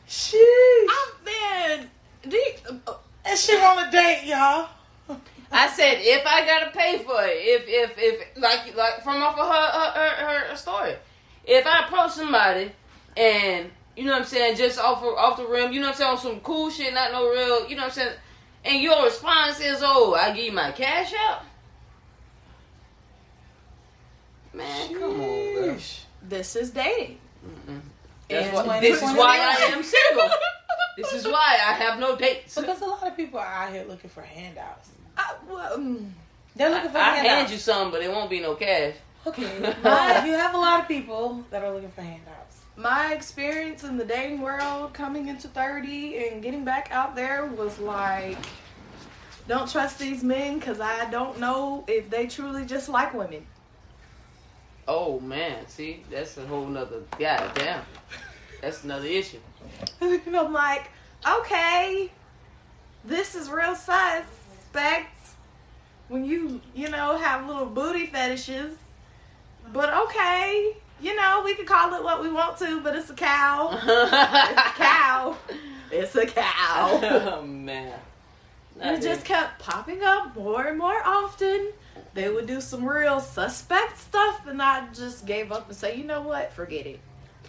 Sheesh. 0.09 0.87
I've 0.91 1.25
been. 1.25 1.91
You, 2.33 2.81
uh, 2.87 2.95
And 3.25 3.39
she 3.39 3.57
on 3.57 3.87
a 3.89 3.91
date, 3.91 4.25
y'all. 4.25 4.69
I 5.51 5.69
said 5.69 5.99
if 6.01 6.27
I 6.27 6.45
gotta 6.45 6.71
pay 6.71 6.99
for 6.99 7.23
it, 7.25 7.37
if 7.37 7.65
if 7.67 7.93
if 7.97 8.37
like 8.37 8.77
like 8.77 9.03
from 9.03 9.23
off 9.23 9.39
of 9.39 9.47
her 9.49 10.01
her, 10.01 10.27
her, 10.27 10.49
her 10.51 10.57
story, 10.57 10.95
if 11.45 11.67
I 11.67 11.87
approach 11.87 12.13
somebody 12.13 12.73
and 13.17 13.71
you 13.97 14.05
know 14.05 14.13
what 14.13 14.23
I'm 14.23 14.27
saying, 14.27 14.57
just 14.57 14.79
off 14.79 15.03
of, 15.03 15.15
off 15.15 15.39
the 15.39 15.47
rim, 15.47 15.73
you 15.73 15.81
know 15.81 15.87
what 15.87 15.95
I'm 15.95 15.99
saying, 15.99 16.11
on 16.11 16.19
some 16.19 16.41
cool 16.41 16.71
shit, 16.71 16.95
not 16.95 17.11
no 17.11 17.29
real, 17.31 17.69
you 17.69 17.75
know 17.75 17.83
what 17.83 17.89
I'm 17.89 17.91
saying, 17.91 18.17
and 18.65 18.83
your 18.83 19.05
response 19.05 19.61
is, 19.61 19.81
oh, 19.83 20.15
I 20.15 20.33
give 20.33 20.45
you 20.45 20.53
my 20.53 20.71
Cash 20.73 21.13
App. 21.31 21.45
Man, 24.53 24.95
come 24.95 25.21
on. 25.21 25.79
This 26.23 26.57
is 26.57 26.71
dating. 26.71 27.19
Mm-mm. 27.45 27.81
That's 28.29 28.67
why, 28.67 28.81
this 28.81 29.03
is 29.03 29.17
why 29.17 29.39
I 29.39 29.73
am 29.73 29.83
single. 29.83 30.31
this 30.97 31.13
is 31.15 31.25
why 31.27 31.59
I 31.67 31.73
have 31.73 31.99
no 31.99 32.17
dates. 32.17 32.55
Because 32.55 32.81
a 32.83 32.87
lot 32.87 33.07
of 33.07 33.17
people 33.17 33.39
are 33.39 33.47
out 33.47 33.73
here 33.73 33.85
looking 33.89 34.11
for 34.11 34.23
handouts. 34.23 34.91
I, 35.19 35.35
well, 35.51 35.79
mm, 35.79 36.11
They're 36.57 36.71
looking 36.71 36.91
for 36.91 36.99
I 36.99 37.17
hand 37.17 37.51
you 37.51 37.59
some, 37.59 37.91
but 37.91 38.03
it 38.03 38.11
won't 38.11 38.31
be 38.31 38.41
no 38.41 38.55
cash. 38.55 38.95
Okay, 39.27 39.75
but 39.83 40.25
you 40.27 40.33
have 40.33 40.55
a 40.55 40.59
lot 40.59 40.81
of 40.81 40.89
people 40.89 41.45
that 41.51 41.63
are 41.65 41.73
looking 41.73 41.91
for 41.91 42.03
handouts. 42.03 42.61
my 42.77 43.13
experience 43.13 43.83
in 43.85 43.97
the 43.99 44.05
dating 44.05 44.41
world 44.41 44.95
coming 44.95 45.29
into 45.29 45.49
30 45.49 46.29
and 46.29 46.43
getting 46.43 46.65
back 46.65 46.89
out 46.93 47.17
there 47.17 47.45
was 47.47 47.79
like 47.81 48.39
don't 49.49 49.69
trust 49.71 49.99
these 49.99 50.23
men 50.23 50.59
because 50.59 50.79
i 50.79 51.11
don't 51.11 51.41
know 51.41 51.83
if 51.89 52.09
they 52.09 52.27
truly 52.29 52.65
just 52.65 52.89
like 52.89 53.13
women 53.13 53.45
Oh 54.91 55.21
man, 55.21 55.67
see, 55.69 56.03
that's 56.11 56.39
a 56.39 56.47
whole 56.47 56.65
nother 56.67 57.03
god 57.19 57.51
damn. 57.55 57.85
That's 58.63 58.85
another 58.85 59.07
issue. 59.07 59.37
and 60.01 60.35
i'm 60.37 60.53
like 60.53 60.91
okay 61.29 62.11
this 63.05 63.35
is 63.35 63.51
real 63.51 63.75
suspect 64.73 65.15
when 66.09 66.25
you 66.25 66.61
you 66.75 66.89
know 66.89 67.17
have 67.17 67.47
little 67.47 67.67
booty 67.67 68.07
fetishes 68.07 68.77
but 69.73 69.93
okay 69.93 70.77
you 71.01 71.15
know 71.17 71.43
we 71.45 71.55
can 71.55 71.65
call 71.67 71.95
it 71.95 72.03
what 72.03 72.23
we 72.23 72.31
want 72.31 72.57
to 72.59 72.81
but 72.81 72.95
it's 72.97 73.11
a 73.11 73.15
cow 73.15 73.71
it's 73.83 73.83
a 74.13 74.73
cow 74.77 75.37
it's 75.91 76.15
a 76.17 76.27
cow 76.27 77.01
oh 77.39 77.43
man. 77.43 77.95
It 78.81 79.03
just 79.03 79.25
kept 79.25 79.59
popping 79.59 80.05
up 80.05 80.37
more 80.37 80.65
and 80.69 80.79
more 80.79 81.03
often. 81.05 81.73
They 82.15 82.29
would 82.29 82.47
do 82.47 82.61
some 82.61 82.89
real 82.89 83.19
suspect 83.19 83.99
stuff, 83.99 84.47
and 84.47 84.63
I 84.63 84.87
just 84.95 85.27
gave 85.27 85.51
up 85.51 85.67
and 85.69 85.77
say, 85.77 85.97
you 85.97 86.05
know 86.05 86.21
what, 86.23 86.53
forget 86.53 86.87
it. 86.87 87.01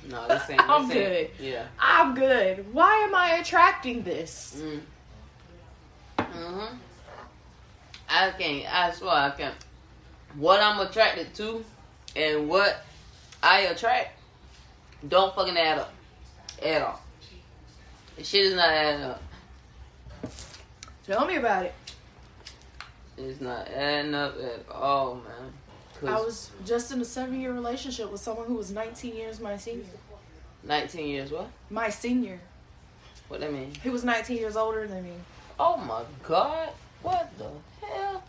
No, 0.09 0.27
this 0.27 0.49
ain't. 0.49 0.59
I'm 0.67 0.85
ain't- 0.85 0.91
good. 0.93 1.29
Yeah. 1.39 1.65
I'm 1.79 2.15
good. 2.15 2.73
Why 2.73 3.05
am 3.07 3.13
I 3.13 3.33
attracting 3.41 4.01
this? 4.01 4.59
Mm. 4.59 4.81
Mhm. 6.17 6.77
I 8.09 8.31
can't. 8.31 8.73
I 8.73 8.91
swear 8.91 9.11
I 9.11 9.29
can't. 9.31 9.55
What 10.35 10.61
I'm 10.61 10.79
attracted 10.85 11.33
to, 11.35 11.63
and 12.15 12.49
what 12.49 12.83
I 13.41 13.61
attract, 13.61 14.19
don't 15.07 15.33
fucking 15.35 15.57
add 15.57 15.79
up, 15.79 15.93
at 16.63 16.81
all. 16.81 17.01
The 18.17 18.23
shit 18.23 18.45
is 18.45 18.55
not 18.55 18.69
adding 18.69 19.05
up. 19.05 19.21
Tell 21.05 21.25
me 21.25 21.37
about 21.37 21.65
it. 21.65 21.73
It's 23.17 23.41
not 23.41 23.67
adding 23.67 24.13
up 24.13 24.35
at 24.41 24.71
all, 24.73 25.15
man. 25.15 25.53
I 26.07 26.19
was 26.19 26.51
just 26.65 26.91
in 26.91 27.01
a 27.01 27.05
seven 27.05 27.41
year 27.41 27.51
relationship 27.51 28.11
with 28.11 28.21
someone 28.21 28.47
who 28.47 28.55
was 28.55 28.71
19 28.71 29.15
years 29.15 29.39
my 29.39 29.57
senior. 29.57 29.83
19 30.63 31.07
years. 31.07 31.31
What? 31.31 31.49
My 31.69 31.89
senior. 31.89 32.39
What 33.27 33.41
that 33.41 33.51
mean? 33.51 33.73
He 33.83 33.89
was 33.89 34.03
19 34.03 34.37
years 34.37 34.55
older 34.55 34.87
than 34.87 35.03
me. 35.03 35.13
Oh 35.59 35.77
my 35.77 36.03
god! 36.27 36.69
What 37.01 37.29
the 37.37 37.49
hell? 37.93 38.23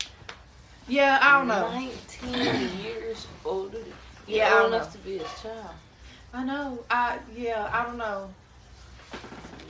Yeah, 0.89 1.19
I 1.23 1.39
don't 1.39 1.49
know. 1.49 1.71
19 1.71 2.83
years 2.85 3.27
older. 3.45 3.79
than- 3.79 3.93
Yeah, 4.27 4.47
I 4.47 4.51
don't 4.51 4.63
old 4.65 4.75
enough 4.75 4.87
know. 4.95 5.01
to 5.01 5.07
be 5.07 5.19
his 5.19 5.43
child. 5.43 5.75
I 6.33 6.45
know. 6.45 6.85
I 6.91 7.19
yeah, 7.37 7.69
I 7.73 7.85
don't 7.85 7.99
know. 7.99 8.31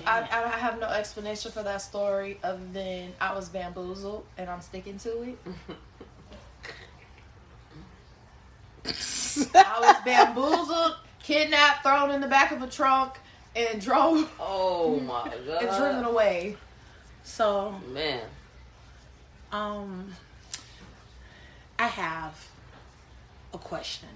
I, 0.07 0.21
I 0.23 0.59
have 0.59 0.81
no 0.81 0.89
explanation 0.89 1.53
for 1.53 1.63
that 1.63 1.83
story 1.83 2.39
other 2.43 2.61
than 2.73 3.13
I 3.21 3.35
was 3.35 3.49
bamboozled 3.51 4.25
and 4.39 4.49
I'm 4.49 4.63
sticking 4.63 4.99
to 5.01 5.23
it. 5.23 5.39
I 9.55 9.79
was 9.81 9.97
bamboozled, 10.05 10.97
kidnapped, 11.23 11.83
thrown 11.83 12.11
in 12.11 12.21
the 12.21 12.27
back 12.27 12.51
of 12.53 12.63
a 12.63 12.67
trunk, 12.67 13.15
and 13.55 13.81
drove 13.81 14.31
Oh 14.41 14.99
my 15.01 15.25
god! 15.47 15.63
and 15.63 15.77
driven 15.77 16.05
away. 16.05 16.57
So, 17.23 17.75
Man. 17.93 18.23
Um, 19.53 20.13
I 21.79 21.87
have 21.87 22.49
a 23.53 23.59
question. 23.59 24.09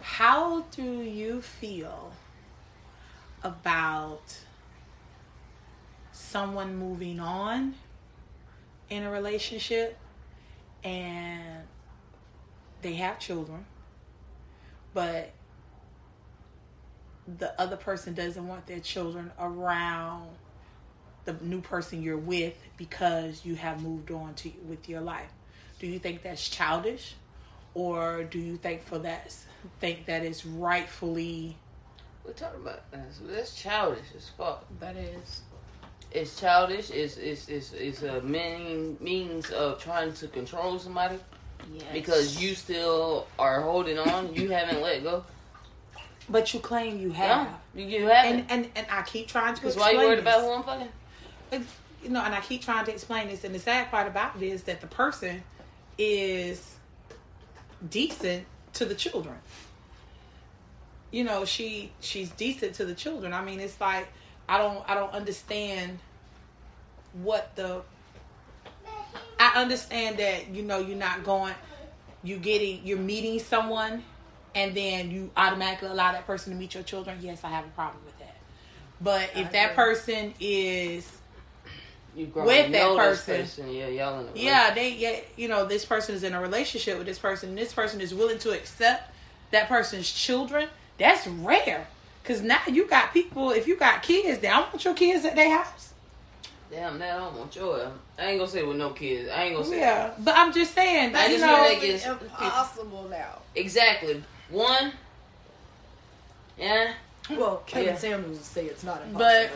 How 0.00 0.62
do 0.70 0.82
you 0.82 1.42
feel 1.42 2.12
about 3.42 4.38
someone 6.12 6.76
moving 6.76 7.20
on 7.20 7.74
in 8.88 9.02
a 9.02 9.10
relationship 9.10 9.98
and 10.84 11.64
they 12.82 12.94
have 12.94 13.18
children, 13.18 13.66
but 14.94 15.32
the 17.38 17.60
other 17.60 17.76
person 17.76 18.14
doesn't 18.14 18.46
want 18.46 18.66
their 18.66 18.80
children 18.80 19.32
around 19.38 20.28
the 21.26 21.34
new 21.42 21.60
person 21.60 22.02
you're 22.02 22.16
with 22.16 22.54
because 22.78 23.44
you 23.44 23.54
have 23.56 23.82
moved 23.82 24.10
on 24.10 24.34
to 24.36 24.50
with 24.66 24.88
your 24.88 25.00
life. 25.02 25.30
Do 25.78 25.86
you 25.86 25.98
think 25.98 26.22
that's 26.22 26.48
childish, 26.48 27.14
or 27.74 28.24
do 28.24 28.38
you 28.38 28.56
think 28.56 28.82
for 28.82 28.98
that 29.00 29.34
think 29.80 30.06
that 30.06 30.22
it's 30.24 30.46
rightfully? 30.46 31.56
We're 32.24 32.32
talking 32.32 32.60
about 32.62 32.90
that's, 32.90 33.18
that's 33.26 33.54
childish 33.60 34.06
as 34.16 34.30
fuck. 34.38 34.64
That 34.80 34.96
is. 34.96 35.42
It's 36.12 36.40
childish. 36.40 36.90
It's 36.90 37.16
it's 37.18 37.48
it's, 37.48 37.72
it's 37.74 38.02
a 38.02 38.22
mean 38.22 38.96
means 39.00 39.50
of 39.50 39.78
trying 39.82 40.12
to 40.14 40.28
control 40.28 40.78
somebody 40.78 41.18
Yes. 41.72 41.84
because 41.92 42.40
you 42.42 42.54
still 42.54 43.26
are 43.38 43.60
holding 43.60 43.98
on. 43.98 44.32
You 44.34 44.50
haven't 44.50 44.80
let 44.82 45.02
go. 45.02 45.24
But 46.28 46.52
you 46.54 46.60
claim 46.60 46.98
you 47.00 47.10
have, 47.12 47.48
No, 47.74 47.82
you 47.82 47.86
you 48.00 48.06
haven't. 48.06 48.46
and 48.50 48.64
and 48.64 48.68
and 48.76 48.86
I 48.90 49.02
keep 49.02 49.26
trying 49.28 49.54
to 49.54 49.60
Because 49.60 49.74
explain. 49.76 49.96
why 49.96 50.02
you 50.02 50.08
worried 50.08 50.18
this. 50.18 50.22
about 50.34 50.40
who 50.42 50.52
I'm 50.52 50.62
fucking? 50.62 50.88
You 51.52 52.10
know, 52.10 52.22
and 52.22 52.34
I 52.34 52.40
keep 52.40 52.62
trying 52.62 52.84
to 52.84 52.92
explain 52.92 53.28
this. 53.28 53.44
And 53.44 53.54
the 53.54 53.58
sad 53.58 53.90
part 53.90 54.06
about 54.06 54.36
it 54.36 54.42
is 54.42 54.64
that 54.64 54.80
the 54.80 54.86
person 54.86 55.42
is 55.98 56.76
decent 57.88 58.46
to 58.74 58.84
the 58.84 58.94
children. 58.94 59.36
You 61.10 61.24
know, 61.24 61.44
she 61.44 61.90
she's 62.00 62.30
decent 62.30 62.74
to 62.74 62.84
the 62.84 62.94
children. 62.94 63.32
I 63.32 63.42
mean, 63.42 63.60
it's 63.60 63.80
like 63.80 64.08
I 64.48 64.58
don't 64.58 64.88
I 64.88 64.94
don't 64.94 65.12
understand 65.12 65.98
what 67.14 67.54
the 67.56 67.82
I 69.38 69.60
understand 69.60 70.18
that 70.18 70.48
you 70.48 70.62
know 70.62 70.78
you're 70.78 70.96
not 70.96 71.24
going 71.24 71.54
you 72.22 72.38
getting 72.38 72.84
you're 72.84 72.98
meeting 72.98 73.38
someone 73.38 74.02
and 74.54 74.74
then 74.74 75.10
you 75.10 75.30
automatically 75.36 75.88
allow 75.88 76.12
that 76.12 76.26
person 76.26 76.52
to 76.52 76.58
meet 76.58 76.74
your 76.74 76.82
children. 76.82 77.18
Yes, 77.20 77.44
I 77.44 77.48
have 77.48 77.64
a 77.64 77.70
problem 77.70 78.02
with 78.04 78.18
that. 78.18 78.36
But 79.00 79.30
if 79.36 79.52
that 79.52 79.76
person 79.76 80.32
is 80.40 81.06
You 82.16 82.26
grown 82.26 82.46
With 82.46 82.72
that 82.72 82.78
know 82.78 82.96
this 83.10 83.24
person. 83.24 83.70
Yeah, 83.70 83.88
y'all 83.88 84.20
in 84.20 84.26
a 84.28 84.30
yeah, 84.34 84.72
they 84.72 84.90
yeah, 84.94 85.20
you 85.36 85.48
know, 85.48 85.66
this 85.66 85.84
person 85.84 86.14
is 86.14 86.22
in 86.24 86.32
a 86.32 86.40
relationship 86.40 86.96
with 86.96 87.06
this 87.06 87.18
person, 87.18 87.50
and 87.50 87.58
this 87.58 87.74
person 87.74 88.00
is 88.00 88.14
willing 88.14 88.38
to 88.38 88.52
accept 88.52 89.12
that 89.50 89.68
person's 89.68 90.10
children. 90.10 90.68
That's 90.98 91.26
rare. 91.26 91.86
Cause 92.24 92.40
now 92.40 92.58
you 92.66 92.86
got 92.86 93.12
people. 93.12 93.50
If 93.50 93.68
you 93.68 93.76
got 93.76 94.02
kids, 94.02 94.40
they 94.40 94.48
don't 94.48 94.66
want 94.72 94.84
your 94.84 94.94
kids 94.94 95.24
at 95.26 95.36
their 95.36 95.56
house. 95.58 95.92
Damn, 96.70 96.98
that 96.98 97.16
I 97.16 97.18
don't 97.20 97.36
want 97.36 97.54
your. 97.54 97.92
I 98.18 98.24
ain't 98.30 98.38
gonna 98.40 98.50
say 98.50 98.62
with 98.64 98.78
no 98.78 98.90
kids. 98.90 99.28
I 99.30 99.44
ain't 99.44 99.54
gonna 99.54 99.68
say 99.68 99.78
Yeah, 99.78 100.10
but 100.18 100.34
I'm 100.36 100.52
just 100.52 100.74
saying. 100.74 101.14
I 101.14 101.26
you 101.26 101.32
just 101.36 101.44
know, 101.44 101.56
know 101.56 101.68
that 101.68 101.80
gets- 101.80 102.06
impossible 102.06 103.08
now. 103.10 103.38
exactly 103.54 104.22
one. 104.48 104.92
Yeah, 106.58 106.94
Well, 107.30 107.62
Kevin 107.66 107.88
Yeah. 107.88 107.96
Samuels 107.98 108.38
would 108.38 108.44
say 108.44 108.64
it's 108.66 108.82
not 108.82 109.02
impossible, 109.02 109.18
But- 109.18 109.50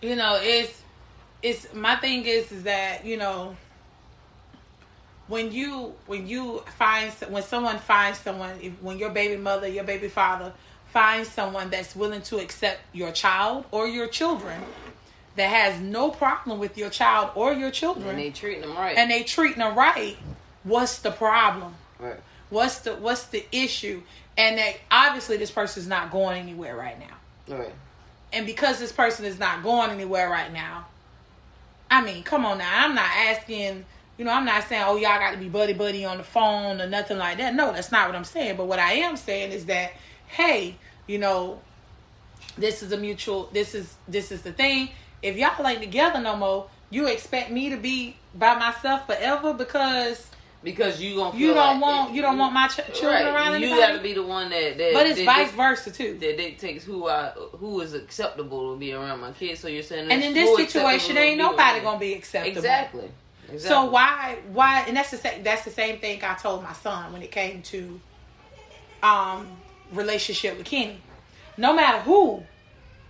but, 0.00 0.08
you 0.08 0.14
know, 0.14 0.38
it's 0.40 0.79
it's 1.42 1.72
my 1.74 1.96
thing 1.96 2.24
is 2.24 2.50
is 2.52 2.64
that 2.64 3.04
you 3.04 3.16
know 3.16 3.56
when 5.28 5.52
you 5.52 5.94
when 6.06 6.26
you 6.26 6.62
find 6.78 7.10
when 7.28 7.42
someone 7.42 7.78
finds 7.78 8.18
someone 8.18 8.54
if, 8.60 8.72
when 8.82 8.98
your 8.98 9.10
baby 9.10 9.36
mother 9.36 9.68
your 9.68 9.84
baby 9.84 10.08
father 10.08 10.52
finds 10.92 11.28
someone 11.28 11.70
that's 11.70 11.94
willing 11.94 12.20
to 12.22 12.38
accept 12.38 12.80
your 12.92 13.12
child 13.12 13.64
or 13.70 13.86
your 13.86 14.08
children 14.08 14.60
that 15.36 15.48
has 15.48 15.80
no 15.80 16.10
problem 16.10 16.58
with 16.58 16.76
your 16.76 16.90
child 16.90 17.30
or 17.34 17.52
your 17.52 17.70
children 17.70 18.08
and 18.08 18.18
they 18.18 18.30
treating 18.30 18.62
them 18.62 18.76
right. 18.76 18.96
and 18.96 19.10
they 19.10 19.22
treating 19.22 19.58
them 19.58 19.76
right 19.78 20.16
what's 20.64 20.98
the 20.98 21.10
problem 21.12 21.74
right. 22.00 22.18
what's 22.50 22.80
the 22.80 22.94
what's 22.96 23.24
the 23.26 23.44
issue 23.52 24.02
and 24.36 24.58
that 24.58 24.74
obviously 24.90 25.36
this 25.36 25.50
person's 25.50 25.86
not 25.86 26.10
going 26.10 26.38
anywhere 26.40 26.76
right 26.76 26.98
now 26.98 27.16
Right. 27.56 27.72
and 28.32 28.46
because 28.46 28.78
this 28.78 28.92
person 28.92 29.24
is 29.24 29.38
not 29.38 29.62
going 29.62 29.90
anywhere 29.90 30.28
right 30.28 30.52
now, 30.52 30.86
I 31.90 32.02
mean, 32.02 32.22
come 32.22 32.46
on 32.46 32.58
now. 32.58 32.84
I'm 32.84 32.94
not 32.94 33.10
asking, 33.16 33.84
you 34.16 34.24
know, 34.24 34.30
I'm 34.30 34.44
not 34.44 34.64
saying, 34.68 34.84
oh, 34.86 34.96
y'all 34.96 35.18
got 35.18 35.32
to 35.32 35.38
be 35.38 35.48
buddy 35.48 35.72
buddy 35.72 36.04
on 36.04 36.18
the 36.18 36.24
phone 36.24 36.80
or 36.80 36.86
nothing 36.86 37.18
like 37.18 37.38
that. 37.38 37.54
No, 37.54 37.72
that's 37.72 37.90
not 37.90 38.08
what 38.08 38.14
I'm 38.14 38.24
saying. 38.24 38.56
But 38.56 38.66
what 38.66 38.78
I 38.78 38.92
am 38.92 39.16
saying 39.16 39.50
is 39.52 39.66
that, 39.66 39.92
hey, 40.28 40.76
you 41.06 41.18
know, 41.18 41.60
this 42.56 42.82
is 42.82 42.92
a 42.92 42.96
mutual. 42.96 43.50
This 43.52 43.74
is 43.74 43.96
this 44.06 44.30
is 44.30 44.42
the 44.42 44.52
thing. 44.52 44.90
If 45.22 45.36
y'all 45.36 45.66
ain't 45.66 45.80
together 45.80 46.20
no 46.20 46.36
more, 46.36 46.68
you 46.90 47.06
expect 47.06 47.50
me 47.50 47.70
to 47.70 47.76
be 47.76 48.16
by 48.34 48.54
myself 48.54 49.06
forever 49.06 49.52
because 49.52 50.30
Because 50.62 51.00
you 51.00 51.16
gonna 51.16 51.38
you 51.38 51.54
don't 51.54 51.56
like 51.56 51.80
want 51.82 52.10
it- 52.10 52.16
you 52.16 52.22
don't 52.22 52.36
want 52.36 52.52
my 52.52 52.68
ch- 52.68 52.76
children 52.92 53.24
right. 53.24 53.34
around 53.34 53.62
You 53.62 53.70
got 53.70 53.92
to 53.96 54.02
be 54.02 54.12
the 54.12 54.22
one 54.22 54.50
that. 54.50 54.76
that 54.76 54.92
but 54.92 55.06
it's 55.06 55.18
that, 55.18 55.24
vice 55.24 55.50
versa 55.52 55.90
too. 55.90 56.18
that 56.20 56.36
dictates 56.36 56.84
who 56.84 57.08
I 57.08 57.30
who 57.30 57.80
is 57.80 57.94
acceptable 57.94 58.74
to 58.74 58.78
be 58.78 58.92
around 58.92 59.20
my 59.20 59.32
kids. 59.32 59.60
So 59.60 59.68
you're 59.68 59.82
saying 59.82 60.10
And 60.10 60.22
in 60.22 60.34
this 60.34 60.54
situation, 60.56 61.16
ain't 61.16 61.38
nobody 61.38 61.80
gonna 61.80 61.98
be 61.98 62.12
acceptable. 62.12 62.58
exactly. 62.58 63.10
exactly. 63.50 63.58
So 63.68 63.86
why 63.86 64.38
why 64.52 64.84
and 64.86 64.96
that's 64.98 65.10
the 65.10 65.16
same 65.16 65.42
that's 65.42 65.64
the 65.64 65.70
same 65.70 65.98
thing 65.98 66.22
I 66.22 66.34
told 66.34 66.62
my 66.62 66.74
son 66.74 67.10
when 67.12 67.22
it 67.22 67.30
came 67.30 67.62
to 67.62 67.98
um 69.02 69.48
relationship 69.92 70.58
with 70.58 70.66
Kenny. 70.66 71.00
No 71.56 71.72
matter 71.74 71.98
who 72.00 72.42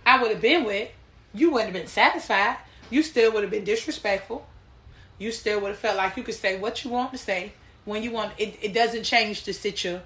I 0.05 0.21
would 0.21 0.31
have 0.31 0.41
been 0.41 0.63
with, 0.63 0.89
you 1.33 1.51
wouldn't 1.51 1.73
have 1.73 1.81
been 1.81 1.87
satisfied. 1.91 2.57
You 2.89 3.03
still 3.03 3.31
would 3.33 3.43
have 3.43 3.51
been 3.51 3.63
disrespectful. 3.65 4.45
You 5.21 5.31
still 5.31 5.61
would 5.61 5.69
have 5.69 5.77
felt 5.77 5.97
like 5.97 6.17
you 6.17 6.23
could 6.23 6.35
say 6.35 6.59
what 6.59 6.83
you 6.83 6.89
want 6.89 7.11
to 7.11 7.17
say 7.17 7.53
when 7.85 8.03
you 8.03 8.11
want 8.11 8.33
it, 8.37 8.57
it 8.61 8.73
doesn't 8.73 9.03
change 9.03 9.43
the 9.43 9.53
situ 9.53 9.99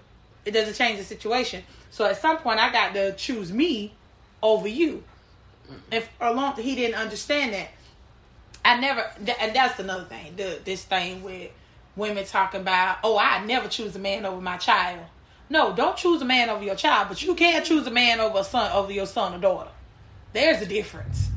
it 0.46 0.52
doesn't 0.52 0.76
change 0.76 1.00
the 1.00 1.04
situation. 1.04 1.64
So 1.90 2.06
at 2.06 2.22
some 2.22 2.38
point 2.38 2.60
I 2.60 2.72
got 2.72 2.94
to 2.94 3.14
choose 3.16 3.52
me 3.52 3.94
over 4.42 4.68
you. 4.68 5.04
If 5.92 6.08
along 6.22 6.58
he 6.58 6.76
didn't 6.76 6.96
understand 6.96 7.54
that. 7.54 7.70
I 8.64 8.80
never, 8.80 9.04
th- 9.24 9.38
and 9.42 9.56
that's 9.56 9.80
another 9.80 10.06
thing. 10.06 10.36
The, 10.38 10.60
this 10.64 10.84
thing 10.84 11.24
with 11.24 11.52
women 11.96 12.26
talking 12.26 12.62
about, 12.62 12.98
oh, 13.04 13.18
I 13.18 13.44
never 13.46 13.68
choose 13.68 13.96
a 13.96 14.00
man 14.00 14.26
over 14.26 14.42
my 14.42 14.58
child. 14.58 15.06
No, 15.50 15.76
don't 15.76 15.98
choose 15.98 16.22
a 16.22 16.26
man 16.26 16.50
over 16.50 16.64
your 16.64 16.76
child, 16.76 17.10
but 17.10 17.22
you 17.22 17.36
can't 17.36 17.66
choose 17.66 17.86
a 17.86 17.92
man 17.92 18.20
over 18.20 18.40
a 18.40 18.44
son 18.44 18.72
over 18.72 18.92
your 18.92 19.06
son 19.06 19.36
or 19.36 19.38
daughter. 19.38 19.70
There's 20.34 20.62
a 20.62 20.66
difference. 20.66 21.30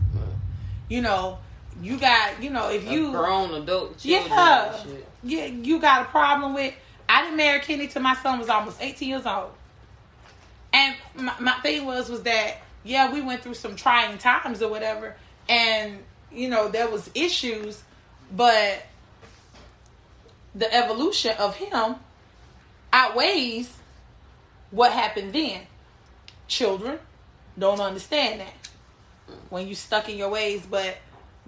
You 0.88 1.02
know, 1.02 1.38
you 1.82 1.96
got 1.98 2.42
you 2.42 2.50
know 2.50 2.70
if 2.70 2.86
A 2.86 2.92
you 2.92 3.10
grown 3.12 3.54
adult 3.54 3.98
children 3.98 4.30
Yeah. 4.30 4.84
yeah, 5.22 5.44
you 5.46 5.80
got 5.80 6.02
a 6.02 6.04
problem 6.06 6.54
with. 6.54 6.74
I 7.08 7.22
didn't 7.22 7.36
marry 7.36 7.60
Kenny 7.60 7.86
till 7.88 8.02
my 8.02 8.14
son 8.16 8.38
was 8.38 8.48
almost 8.48 8.78
18 8.82 9.08
years 9.08 9.24
old. 9.26 9.50
And 10.72 10.94
my, 11.14 11.32
my 11.38 11.52
thing 11.60 11.86
was 11.86 12.08
was 12.08 12.22
that 12.24 12.58
yeah, 12.84 13.12
we 13.12 13.20
went 13.20 13.42
through 13.42 13.54
some 13.54 13.76
trying 13.76 14.18
times 14.18 14.62
or 14.62 14.68
whatever, 14.70 15.16
and 15.48 15.98
you 16.32 16.48
know 16.48 16.68
there 16.68 16.88
was 16.88 17.10
issues, 17.14 17.82
but 18.34 18.82
the 20.54 20.72
evolution 20.74 21.34
of 21.38 21.56
him 21.56 21.96
outweighs 22.92 23.72
what 24.70 24.92
happened 24.92 25.32
then. 25.32 25.62
Children 26.46 26.98
don't 27.58 27.80
understand 27.80 28.40
that 28.40 28.54
when 29.50 29.68
you 29.68 29.74
stuck 29.74 30.08
in 30.08 30.16
your 30.16 30.30
ways, 30.30 30.62
but 30.68 30.96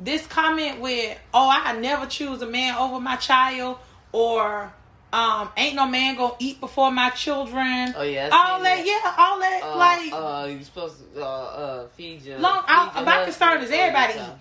this 0.03 0.27
comment 0.27 0.81
with 0.81 1.17
oh 1.35 1.49
I 1.53 1.79
never 1.79 2.07
choose 2.07 2.41
a 2.43 2.47
man 2.47 2.75
over 2.77 2.99
my 2.99 3.17
child 3.17 3.77
or 4.13 4.73
um 5.13 5.51
ain't 5.57 5.75
no 5.77 5.87
man 5.87 6.17
gonna 6.17 6.35
eat 6.39 6.59
before 6.61 6.91
my 6.91 7.11
children. 7.11 7.93
Oh 7.97 8.03
yeah, 8.03 8.31
I 8.33 8.51
all 8.53 8.57
seen 8.57 8.65
that, 8.65 8.87
yeah, 8.87 9.15
all 9.19 9.39
that 9.41 9.61
Uh, 9.63 9.77
like 9.77 10.13
uh, 10.13 10.47
you 10.51 10.65
supposed 10.65 11.15
to 11.15 11.21
uh, 11.23 11.27
uh, 11.27 11.89
feed 11.97 12.23
your. 12.23 12.39
Long- 12.39 12.61
feed 12.63 12.69
I- 12.69 12.85
your 12.97 13.05
my 13.05 13.13
husband 13.13 13.25
concern 13.25 13.63
is 13.63 13.71
everybody 13.71 14.15
eat. 14.15 14.37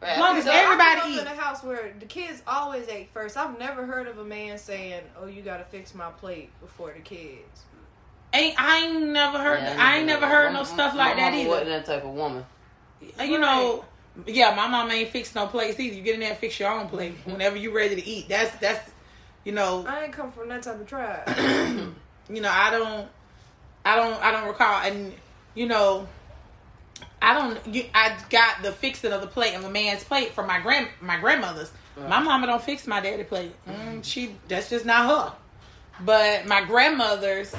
Right, 0.00 0.18
Long 0.18 0.36
as 0.36 0.42
think 0.44 0.54
So 0.56 0.60
I 0.60 0.64
everybody 0.64 1.00
grew 1.00 1.10
up 1.10 1.14
eat. 1.14 1.20
in 1.20 1.38
a 1.38 1.40
house 1.40 1.62
where 1.62 1.94
the 2.00 2.06
kids 2.06 2.42
always 2.46 2.88
ate 2.88 3.10
first. 3.12 3.36
I've 3.36 3.56
never 3.58 3.86
heard 3.86 4.08
of 4.08 4.18
a 4.18 4.24
man 4.24 4.58
saying, 4.58 5.00
"Oh, 5.16 5.26
you 5.26 5.42
got 5.42 5.58
to 5.58 5.64
fix 5.64 5.94
my 5.94 6.10
plate 6.10 6.50
before 6.60 6.92
the 6.92 7.00
kids." 7.00 7.62
ain't 8.34 8.54
I 8.60 8.78
ain't 8.86 9.06
never 9.08 9.38
heard 9.38 9.60
Yeah, 9.62 9.76
I 9.78 9.98
ain't 9.98 10.06
never 10.06 10.26
heard 10.26 10.52
my- 10.52 10.58
no 10.60 10.64
stuff 10.64 10.94
my 10.94 11.06
like 11.08 11.16
that 11.16 11.34
either. 11.34 11.48
Wasn't 11.50 11.68
that 11.68 11.84
type 11.86 12.04
of 12.04 12.10
woman? 12.10 12.44
you 13.20 13.38
know, 13.38 13.84
yeah, 14.26 14.54
my 14.54 14.66
mom 14.66 14.90
ain't 14.90 15.10
fix 15.10 15.34
no 15.34 15.46
plates 15.46 15.80
either. 15.80 15.94
You 15.94 16.02
get 16.02 16.14
in 16.14 16.20
there 16.20 16.30
and 16.30 16.38
fix 16.38 16.60
your 16.60 16.70
own 16.70 16.88
plate 16.88 17.14
whenever 17.24 17.56
you 17.56 17.74
ready 17.74 17.96
to 17.96 18.06
eat. 18.06 18.28
That's 18.28 18.54
that's 18.58 18.90
you 19.44 19.52
know. 19.52 19.84
I 19.86 20.04
ain't 20.04 20.12
come 20.12 20.32
from 20.32 20.48
that 20.48 20.62
type 20.62 20.80
of 20.80 20.86
tribe. 20.86 21.26
you 22.28 22.40
know 22.40 22.50
i 22.50 22.70
don't 22.70 23.08
i 23.84 23.96
don't 23.96 24.22
i 24.22 24.30
don't 24.30 24.46
recall. 24.48 24.82
And 24.82 25.14
you 25.54 25.66
know 25.66 26.06
i 27.20 27.34
don't 27.34 27.66
you, 27.66 27.84
i 27.94 28.16
got 28.30 28.62
the 28.62 28.72
fixing 28.72 29.12
of 29.12 29.20
the 29.20 29.26
plate 29.26 29.54
of 29.54 29.64
a 29.64 29.70
man's 29.70 30.04
plate 30.04 30.32
from 30.32 30.46
my 30.46 30.60
grand 30.60 30.88
my 31.00 31.18
grandmother's. 31.18 31.72
My 32.08 32.20
mama 32.20 32.46
don't 32.46 32.62
fix 32.62 32.86
my 32.86 33.00
daddy 33.00 33.24
plate. 33.24 33.52
Mm, 33.68 34.02
she 34.02 34.34
that's 34.48 34.70
just 34.70 34.86
not 34.86 35.06
her. 35.06 35.36
But 36.04 36.46
my 36.46 36.64
grandmother's 36.64 37.54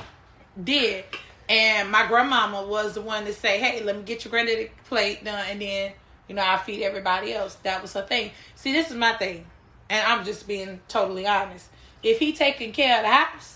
did. 0.62 1.06
And 1.48 1.92
my 1.92 2.08
grandmama 2.08 2.66
was 2.66 2.94
the 2.94 3.02
one 3.02 3.26
to 3.26 3.34
say 3.34 3.60
hey 3.60 3.84
let 3.84 3.98
me 3.98 4.04
get 4.04 4.24
your 4.24 4.30
granddaddy 4.30 4.72
plate 4.86 5.24
done 5.24 5.46
and 5.50 5.62
then 5.62 5.94
you 6.28 6.36
know 6.36 6.44
i 6.46 6.58
feed 6.58 6.84
everybody 6.84 7.34
else 7.34 7.56
that 7.64 7.82
was 7.82 7.94
her 7.94 8.02
thing 8.02 8.32
see 8.56 8.72
this 8.72 8.90
is 8.90 8.96
my 8.96 9.14
thing 9.14 9.46
and 9.90 10.06
i'm 10.08 10.24
just 10.24 10.48
being 10.48 10.80
totally 10.88 11.26
honest 11.28 11.70
if 12.02 12.20
he 12.20 12.34
taking 12.34 12.72
care 12.72 12.98
of 12.98 13.04
the 13.04 13.10
house 13.10 13.54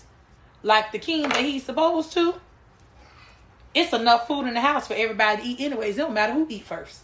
like 0.62 0.92
the 0.92 0.98
king 0.98 1.22
that 1.22 1.38
he's 1.38 1.64
supposed 1.64 2.12
to, 2.12 2.34
it's 3.74 3.92
enough 3.92 4.26
food 4.26 4.46
in 4.46 4.54
the 4.54 4.60
house 4.60 4.88
for 4.88 4.94
everybody 4.94 5.42
to 5.42 5.48
eat 5.48 5.60
anyways. 5.60 5.96
It 5.96 6.00
don't 6.00 6.14
matter 6.14 6.32
who 6.32 6.46
eat 6.48 6.64
first. 6.64 7.00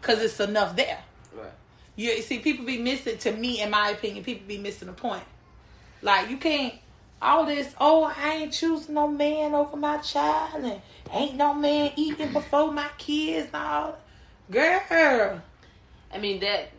Cause 0.00 0.22
it's 0.22 0.40
enough 0.40 0.76
there. 0.76 1.00
Right. 1.34 1.50
You 1.96 2.22
see, 2.22 2.38
people 2.38 2.64
be 2.64 2.78
missing 2.78 3.18
to 3.18 3.32
me, 3.32 3.60
in 3.60 3.70
my 3.70 3.90
opinion, 3.90 4.24
people 4.24 4.46
be 4.46 4.58
missing 4.58 4.86
the 4.86 4.94
point. 4.94 5.24
Like 6.02 6.30
you 6.30 6.36
can't 6.36 6.74
all 7.20 7.44
this, 7.44 7.74
oh, 7.80 8.04
I 8.04 8.34
ain't 8.34 8.52
choosing 8.52 8.94
no 8.94 9.08
man 9.08 9.52
over 9.52 9.76
my 9.76 9.98
child 9.98 10.62
and 10.62 10.80
ain't 11.12 11.34
no 11.34 11.52
man 11.52 11.90
eating 11.96 12.32
before 12.32 12.70
my 12.70 12.88
kids 12.96 13.48
and 13.52 13.56
all 13.56 13.98
Girl. 14.50 15.42
I 16.12 16.18
mean 16.18 16.40
that 16.40 16.70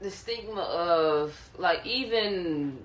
the 0.00 0.10
stigma 0.10 0.60
of 0.60 1.50
like 1.58 1.86
even 1.86 2.78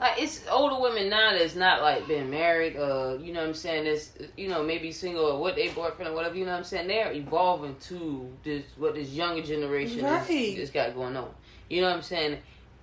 like 0.00 0.20
it's 0.20 0.44
older 0.50 0.80
women 0.80 1.08
now 1.08 1.32
that's 1.36 1.54
not 1.54 1.80
like 1.80 2.08
been 2.08 2.28
married, 2.28 2.76
uh, 2.76 3.16
you 3.20 3.32
know 3.32 3.40
what 3.40 3.48
I'm 3.48 3.54
saying, 3.54 3.84
that's 3.84 4.10
you 4.36 4.48
know, 4.48 4.62
maybe 4.62 4.90
single 4.90 5.24
or 5.24 5.40
what 5.40 5.54
they 5.54 5.68
boyfriend 5.68 6.10
or 6.10 6.14
whatever, 6.14 6.34
you 6.34 6.44
know 6.44 6.50
what 6.50 6.58
I'm 6.58 6.64
saying? 6.64 6.88
They're 6.88 7.12
evolving 7.12 7.76
to 7.88 8.28
this 8.42 8.64
what 8.76 8.94
this 8.94 9.10
younger 9.10 9.42
generation 9.42 10.04
Right. 10.04 10.28
is 10.28 10.70
got 10.70 10.94
going 10.94 11.16
on. 11.16 11.30
You 11.70 11.82
know 11.82 11.88
what 11.88 11.96
I'm 11.96 12.02
saying? 12.02 12.38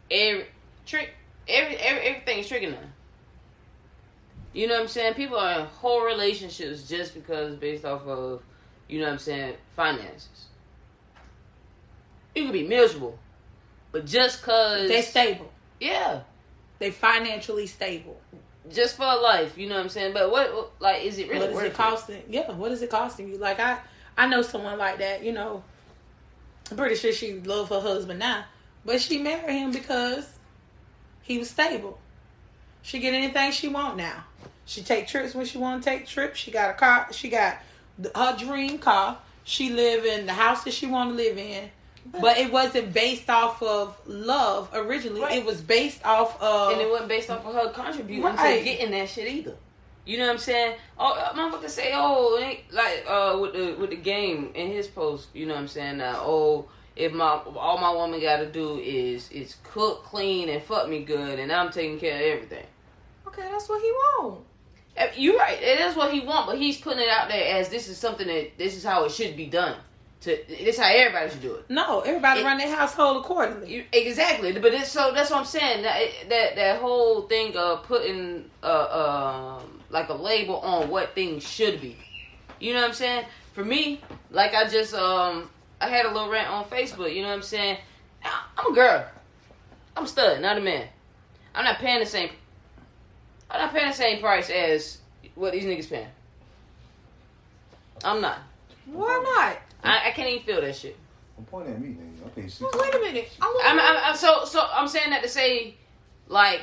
Every 0.09 0.45
trick 0.85 1.09
every, 1.47 1.75
every 1.75 2.01
everything's 2.01 2.47
tricking 2.47 2.71
them. 2.71 2.93
You 4.53 4.67
know 4.67 4.75
what 4.75 4.81
I'm 4.83 4.87
saying? 4.87 5.13
People 5.13 5.37
are 5.37 5.59
in 5.59 5.65
whole 5.67 6.03
relationships 6.03 6.87
just 6.87 7.13
because 7.13 7.55
based 7.55 7.85
off 7.85 8.01
of, 8.07 8.41
you 8.87 8.99
know 8.99 9.05
what 9.05 9.13
I'm 9.13 9.19
saying, 9.19 9.55
finances. 9.75 10.47
You 12.35 12.45
could 12.45 12.53
be 12.53 12.67
miserable, 12.67 13.17
but 13.91 14.05
just 14.05 14.41
cause 14.43 14.87
they're 14.87 15.03
stable. 15.03 15.51
yeah, 15.79 16.21
They 16.79 16.91
financially 16.91 17.67
stable. 17.67 18.19
just 18.71 18.95
for 18.97 19.03
life. 19.03 19.57
You 19.57 19.67
know 19.69 19.75
what 19.75 19.83
I'm 19.83 19.89
saying? 19.89 20.13
But 20.13 20.31
what, 20.31 20.71
like, 20.79 21.03
is 21.03 21.17
it 21.17 21.27
really 21.29 21.41
what 21.41 21.49
is 21.49 21.55
worth 21.55 21.65
it 21.65 21.73
costing? 21.73 22.23
Yeah, 22.29 22.51
what 22.51 22.71
is 22.71 22.81
it 22.81 22.89
costing 22.89 23.29
you? 23.29 23.37
Like 23.37 23.59
I, 23.59 23.79
I 24.17 24.27
know 24.27 24.41
someone 24.41 24.77
like 24.77 24.99
that. 24.99 25.23
You 25.23 25.31
know, 25.31 25.63
I'm 26.71 26.77
pretty 26.77 26.95
sure 26.95 27.11
she 27.11 27.39
love 27.41 27.69
her 27.69 27.81
husband 27.81 28.19
now, 28.19 28.45
but 28.85 29.01
she 29.01 29.17
married 29.19 29.53
him 29.53 29.71
because 29.71 30.27
he 31.21 31.37
was 31.37 31.49
stable. 31.49 31.99
She 32.81 32.99
get 32.99 33.13
anything 33.13 33.51
she 33.51 33.67
want 33.67 33.97
now. 33.97 34.23
She 34.69 34.83
take 34.83 35.07
trips 35.07 35.33
when 35.33 35.47
she 35.47 35.57
want 35.57 35.83
to 35.83 35.89
take 35.89 36.05
trips. 36.05 36.37
She 36.39 36.51
got 36.51 36.69
a 36.69 36.73
car. 36.73 37.07
She 37.11 37.27
got 37.29 37.57
her 38.15 38.37
dream 38.37 38.77
car. 38.77 39.17
She 39.43 39.71
live 39.71 40.05
in 40.05 40.27
the 40.27 40.33
house 40.33 40.63
that 40.65 40.73
she 40.73 40.85
want 40.85 41.09
to 41.09 41.15
live 41.15 41.39
in. 41.39 41.71
But 42.21 42.37
it 42.37 42.51
wasn't 42.51 42.93
based 42.93 43.31
off 43.31 43.63
of 43.63 43.97
love 44.05 44.69
originally. 44.71 45.21
Right. 45.21 45.37
It 45.39 45.45
was 45.45 45.59
based 45.59 46.05
off 46.05 46.39
of 46.39 46.73
and 46.73 46.81
it 46.81 46.87
wasn't 46.89 47.09
based 47.09 47.31
off 47.31 47.43
of 47.47 47.55
her 47.55 47.69
contributing 47.71 48.23
Right. 48.23 48.59
to 48.59 48.63
getting 48.63 48.91
that 48.91 49.09
shit 49.09 49.27
either. 49.27 49.55
You 50.05 50.19
know 50.19 50.25
what 50.27 50.33
I'm 50.33 50.37
saying? 50.37 50.75
Oh, 50.99 51.13
uh, 51.13 51.33
motherfucker 51.33 51.69
say, 51.69 51.91
oh, 51.95 52.39
like 52.71 53.05
uh 53.07 53.39
with 53.41 53.53
the 53.53 53.75
with 53.79 53.89
the 53.89 53.95
game 53.95 54.51
in 54.53 54.71
his 54.71 54.85
post. 54.87 55.29
You 55.33 55.47
know 55.47 55.55
what 55.55 55.61
I'm 55.61 55.67
saying? 55.67 55.97
Now, 55.97 56.21
oh, 56.21 56.67
if 56.95 57.11
my 57.11 57.41
all 57.55 57.79
my 57.79 57.91
woman 57.91 58.21
got 58.21 58.37
to 58.37 58.51
do 58.51 58.77
is 58.77 59.31
is 59.31 59.55
cook, 59.63 60.03
clean, 60.03 60.47
and 60.49 60.61
fuck 60.61 60.87
me 60.87 61.03
good, 61.03 61.39
and 61.39 61.51
I'm 61.51 61.71
taking 61.71 61.99
care 61.99 62.15
of 62.17 62.21
everything. 62.21 62.65
okay, 63.27 63.47
that's 63.51 63.67
what 63.67 63.81
he 63.81 63.91
want. 63.91 64.41
Uh, 64.99 65.07
You're 65.15 65.37
right. 65.37 65.57
It 65.61 65.79
is 65.79 65.95
what 65.95 66.11
he 66.11 66.19
want, 66.19 66.47
but 66.47 66.57
he's 66.57 66.77
putting 66.77 66.99
it 66.99 67.09
out 67.09 67.29
there 67.29 67.57
as 67.57 67.69
this 67.69 67.87
is 67.87 67.97
something 67.97 68.27
that 68.27 68.57
this 68.57 68.75
is 68.75 68.83
how 68.83 69.05
it 69.05 69.11
should 69.11 69.37
be 69.37 69.45
done. 69.45 69.77
To 70.21 70.37
this 70.49 70.75
is 70.75 70.77
how 70.77 70.89
everybody 70.91 71.29
should 71.29 71.41
do 71.41 71.55
it. 71.55 71.69
no. 71.69 72.01
Everybody 72.01 72.41
It- 72.41 72.43
run 72.43 72.57
their 72.57 72.75
household 72.75 73.23
accordingly. 73.23 73.73
You, 73.73 73.85
exactly, 73.93 74.51
but 74.51 74.73
it's, 74.73 74.91
so 74.91 75.13
that's 75.13 75.29
what 75.31 75.39
I'm 75.39 75.45
saying. 75.45 75.83
That 75.83 76.01
that 76.27 76.55
that 76.57 76.81
whole 76.81 77.21
thing 77.21 77.55
of 77.55 77.83
putting 77.83 78.49
uh 78.61 79.59
um 79.61 79.81
like 79.89 80.09
a 80.09 80.13
label 80.13 80.57
on 80.57 80.89
what 80.89 81.15
things 81.15 81.47
should 81.47 81.79
be. 81.79 81.95
You 82.59 82.73
know 82.73 82.81
what 82.81 82.89
I'm 82.89 82.93
saying? 82.93 83.25
For 83.53 83.63
me, 83.63 84.01
like 84.31 84.53
I 84.53 84.67
just 84.67 84.93
um 84.93 85.49
I 85.79 85.87
had 85.87 86.05
a 86.05 86.11
little 86.11 86.29
rant 86.29 86.49
on 86.49 86.65
Facebook. 86.65 87.15
You 87.15 87.21
know 87.21 87.29
what 87.29 87.35
I'm 87.35 87.41
saying? 87.41 87.77
I'm 88.57 88.73
a 88.73 88.75
girl. 88.75 89.05
I'm 89.95 90.03
a 90.03 90.07
stud, 90.07 90.41
not 90.41 90.57
a 90.57 90.61
man. 90.61 90.87
I'm 91.55 91.63
not 91.63 91.77
paying 91.77 91.99
the 92.01 92.05
same. 92.05 92.29
I'm 93.51 93.61
not 93.61 93.73
paying 93.73 93.87
the 93.87 93.93
same 93.93 94.19
price 94.19 94.49
as 94.49 94.99
what 95.35 95.53
these 95.53 95.65
niggas 95.65 95.89
paying. 95.89 96.07
I'm 98.03 98.21
not. 98.21 98.39
Why 98.85 99.21
not? 99.23 99.57
I, 99.83 100.09
I 100.09 100.11
can't 100.11 100.29
even 100.29 100.43
feel 100.43 100.61
that 100.61 100.75
shit. 100.75 100.97
Don't 101.35 101.49
point 101.49 101.69
at 101.69 101.81
me, 101.81 101.89
nigga. 101.89 102.25
I 102.25 102.29
pay 102.29 102.41
six. 102.47 102.61
Well, 102.61 102.71
wait 102.75 102.93
a 102.93 102.99
minute. 102.99 103.29
I 103.41 103.45
want 103.45 103.65
I'm, 103.65 103.79
I'm, 103.79 104.03
I'm 104.11 104.15
so 104.15 104.45
so 104.45 104.67
I'm 104.71 104.87
saying 104.87 105.09
that 105.11 105.23
to 105.23 105.29
say, 105.29 105.75
like, 106.27 106.61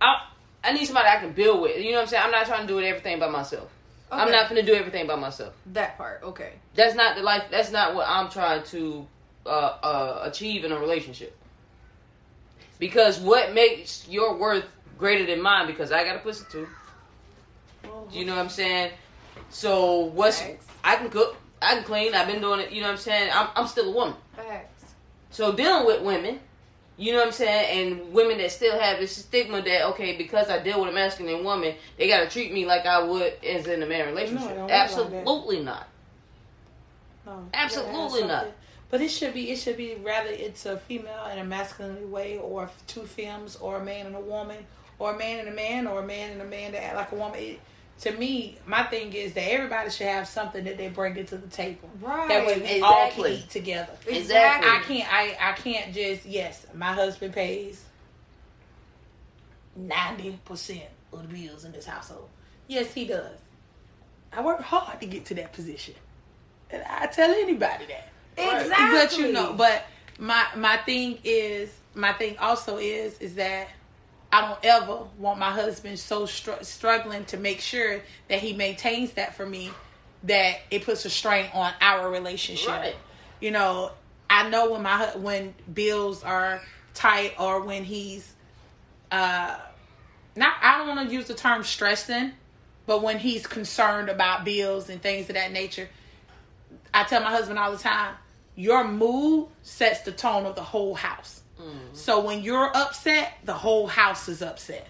I 0.00 0.26
I 0.62 0.72
need 0.72 0.84
somebody 0.86 1.08
I 1.08 1.16
can 1.16 1.32
build 1.32 1.60
with. 1.62 1.76
You 1.76 1.92
know 1.92 1.98
what 1.98 2.02
I'm 2.02 2.08
saying? 2.08 2.22
I'm 2.24 2.30
not 2.30 2.46
trying 2.46 2.66
to 2.66 2.72
do 2.72 2.80
everything 2.80 3.18
by 3.18 3.28
myself. 3.28 3.70
I'm 4.10 4.30
not 4.30 4.48
gonna 4.48 4.62
do 4.62 4.74
everything 4.74 5.06
by 5.06 5.16
myself. 5.16 5.54
that 5.72 5.96
part. 5.96 6.20
Okay. 6.22 6.52
That's 6.74 6.94
not 6.94 7.16
the 7.16 7.22
life. 7.22 7.44
That's 7.50 7.72
not 7.72 7.94
what 7.94 8.06
I'm 8.08 8.30
trying 8.30 8.62
to 8.64 9.06
uh, 9.44 9.48
uh, 9.48 10.20
achieve 10.24 10.64
in 10.64 10.72
a 10.72 10.78
relationship. 10.78 11.36
Because 12.78 13.18
what 13.18 13.52
makes 13.54 14.06
your 14.08 14.36
worth 14.36 14.66
greater 14.98 15.26
than 15.26 15.42
mine? 15.42 15.66
Because 15.66 15.92
I 15.92 16.04
got 16.04 16.16
a 16.16 16.20
pussy 16.20 16.44
too. 16.50 16.66
You 18.12 18.24
know 18.24 18.34
what 18.34 18.42
I'm 18.42 18.48
saying? 18.48 18.92
So 19.50 20.00
what's 20.06 20.40
Facts. 20.40 20.66
I 20.84 20.96
can 20.96 21.10
cook, 21.10 21.36
I 21.60 21.74
can 21.74 21.84
clean. 21.84 22.14
I've 22.14 22.26
been 22.26 22.40
doing 22.40 22.60
it. 22.60 22.72
You 22.72 22.80
know 22.80 22.88
what 22.88 22.94
I'm 22.94 22.98
saying? 22.98 23.30
I'm 23.32 23.48
I'm 23.56 23.66
still 23.66 23.88
a 23.88 23.94
woman. 23.94 24.16
Facts. 24.34 24.94
So 25.30 25.52
dealing 25.54 25.86
with 25.86 26.02
women, 26.02 26.40
you 26.96 27.12
know 27.12 27.18
what 27.18 27.26
I'm 27.26 27.32
saying, 27.32 27.92
and 27.92 28.12
women 28.12 28.38
that 28.38 28.50
still 28.52 28.78
have 28.78 28.98
this 28.98 29.16
stigma 29.16 29.60
that 29.62 29.86
okay, 29.88 30.16
because 30.16 30.48
I 30.48 30.62
deal 30.62 30.80
with 30.80 30.90
a 30.90 30.92
masculine 30.92 31.44
woman, 31.44 31.74
they 31.98 32.08
gotta 32.08 32.28
treat 32.28 32.52
me 32.52 32.64
like 32.64 32.86
I 32.86 33.02
would 33.02 33.34
as 33.44 33.66
in 33.66 33.82
a 33.82 33.86
man 33.86 34.06
relationship. 34.06 34.48
No, 34.48 34.56
it 34.56 34.60
like. 34.62 34.70
Absolutely 34.70 35.62
not. 35.62 35.88
No, 37.26 37.48
Absolutely 37.52 37.92
you 37.92 38.26
gotta 38.26 38.34
have 38.34 38.46
not. 38.46 38.54
But 38.88 39.00
it 39.00 39.10
should 39.10 39.34
be 39.34 39.50
it 39.50 39.56
should 39.56 39.76
be 39.76 39.96
rather 39.96 40.30
it's 40.30 40.64
a 40.64 40.78
female 40.78 41.26
in 41.32 41.38
a 41.38 41.44
masculine 41.44 42.10
way, 42.10 42.38
or 42.38 42.70
two 42.86 43.02
femmes, 43.02 43.56
or 43.56 43.76
a 43.78 43.84
man 43.84 44.06
and 44.06 44.16
a 44.16 44.20
woman, 44.20 44.64
or 44.98 45.14
a 45.14 45.18
man 45.18 45.40
and 45.40 45.48
a 45.48 45.52
man, 45.52 45.86
or 45.86 46.00
a 46.00 46.06
man 46.06 46.32
and 46.32 46.42
a 46.42 46.46
man 46.46 46.72
that 46.72 46.82
act 46.82 46.96
like 46.96 47.12
a 47.12 47.14
woman. 47.14 47.38
It, 47.38 47.60
to 48.00 48.12
me, 48.12 48.58
my 48.66 48.82
thing 48.84 49.12
is 49.14 49.32
that 49.32 49.50
everybody 49.50 49.88
should 49.90 50.06
have 50.06 50.28
something 50.28 50.64
that 50.64 50.76
they 50.76 50.88
bring 50.88 51.16
into 51.16 51.38
the 51.38 51.48
table. 51.48 51.88
Right. 52.00 52.28
That 52.28 52.46
way 52.46 52.60
we 52.60 52.82
all 52.82 53.10
can 53.10 53.26
eat 53.26 53.48
together. 53.48 53.92
Exactly. 54.06 54.70
I 54.70 54.80
can't. 54.82 55.12
I 55.12 55.50
I 55.50 55.52
can't 55.52 55.94
just. 55.94 56.26
Yes, 56.26 56.66
my 56.74 56.92
husband 56.92 57.32
pays 57.32 57.82
ninety 59.74 60.38
percent 60.44 60.84
of 61.12 61.22
the 61.22 61.34
bills 61.34 61.64
in 61.64 61.72
this 61.72 61.86
household. 61.86 62.28
Yes, 62.68 62.92
he 62.92 63.06
does. 63.06 63.38
I 64.32 64.42
work 64.42 64.60
hard 64.60 65.00
to 65.00 65.06
get 65.06 65.24
to 65.26 65.34
that 65.34 65.52
position, 65.52 65.94
and 66.70 66.82
I 66.82 67.06
tell 67.06 67.30
anybody 67.30 67.86
that. 67.86 68.08
Exactly. 68.36 68.98
But 68.98 69.18
you 69.18 69.32
know, 69.32 69.54
but 69.54 69.86
my 70.18 70.44
my 70.56 70.76
thing 70.78 71.18
is 71.24 71.70
my 71.94 72.12
thing 72.12 72.36
also 72.38 72.76
is 72.76 73.18
is 73.20 73.36
that 73.36 73.68
I 74.36 74.42
don't 74.42 74.64
ever 74.64 74.98
want 75.16 75.38
my 75.38 75.50
husband 75.50 75.98
so 75.98 76.26
str- 76.26 76.60
struggling 76.62 77.24
to 77.26 77.38
make 77.38 77.58
sure 77.58 78.02
that 78.28 78.38
he 78.38 78.52
maintains 78.52 79.12
that 79.12 79.34
for 79.34 79.46
me 79.46 79.70
that 80.24 80.58
it 80.70 80.84
puts 80.84 81.06
a 81.06 81.10
strain 81.10 81.46
on 81.54 81.72
our 81.80 82.10
relationship. 82.10 82.68
Right. 82.68 82.96
You 83.40 83.52
know, 83.52 83.92
I 84.28 84.50
know 84.50 84.72
when 84.72 84.82
my 84.82 85.06
when 85.16 85.54
bills 85.72 86.22
are 86.22 86.60
tight 86.92 87.32
or 87.38 87.62
when 87.62 87.82
he's 87.84 88.30
uh 89.10 89.56
not 90.36 90.52
I 90.60 90.78
don't 90.78 90.94
want 90.94 91.08
to 91.08 91.14
use 91.14 91.28
the 91.28 91.34
term 91.34 91.64
stressing, 91.64 92.32
but 92.84 93.02
when 93.02 93.18
he's 93.18 93.46
concerned 93.46 94.10
about 94.10 94.44
bills 94.44 94.90
and 94.90 95.00
things 95.00 95.30
of 95.30 95.36
that 95.36 95.50
nature, 95.50 95.88
I 96.92 97.04
tell 97.04 97.22
my 97.22 97.30
husband 97.30 97.58
all 97.58 97.72
the 97.72 97.78
time, 97.78 98.16
your 98.54 98.84
mood 98.86 99.48
sets 99.62 100.00
the 100.00 100.12
tone 100.12 100.44
of 100.44 100.56
the 100.56 100.62
whole 100.62 100.94
house. 100.94 101.40
Mm. 101.60 101.94
So 101.94 102.20
when 102.20 102.42
you're 102.42 102.70
upset, 102.76 103.32
the 103.44 103.54
whole 103.54 103.86
house 103.86 104.28
is 104.28 104.42
upset. 104.42 104.86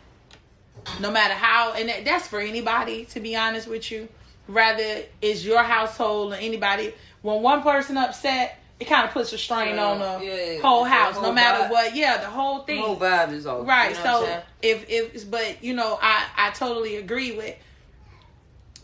No 1.00 1.10
matter 1.10 1.34
how, 1.34 1.72
and 1.74 1.88
that, 1.88 2.04
that's 2.04 2.28
for 2.28 2.40
anybody, 2.40 3.04
to 3.06 3.20
be 3.20 3.34
honest 3.36 3.66
with 3.68 3.90
you. 3.90 4.08
Rather, 4.48 5.02
is 5.20 5.44
your 5.44 5.62
household 5.62 6.32
or 6.32 6.36
anybody, 6.36 6.94
when 7.22 7.42
one 7.42 7.62
person 7.62 7.96
upset, 7.96 8.60
it 8.78 8.84
kind 8.84 9.04
of 9.06 9.12
puts 9.12 9.32
a 9.32 9.38
strain 9.38 9.74
Yeah, 9.74 9.84
on 9.86 9.98
the 9.98 10.24
yeah, 10.24 10.60
whole 10.60 10.84
the 10.84 10.90
house, 10.90 11.16
no 11.20 11.32
matter 11.32 11.64
vibe. 11.64 11.70
what. 11.70 11.96
Yeah, 11.96 12.18
the 12.18 12.26
whole 12.28 12.60
thing. 12.60 12.80
whole 12.80 12.96
vibe 12.96 13.32
is 13.32 13.46
off. 13.46 13.66
Right. 13.66 13.96
You 13.96 14.04
know 14.04 14.24
so 14.24 14.42
if 14.62 14.84
if 14.88 15.30
but 15.30 15.64
you 15.64 15.74
know 15.74 15.98
I 16.00 16.26
I 16.36 16.50
totally 16.50 16.96
agree 16.96 17.32
with 17.36 17.56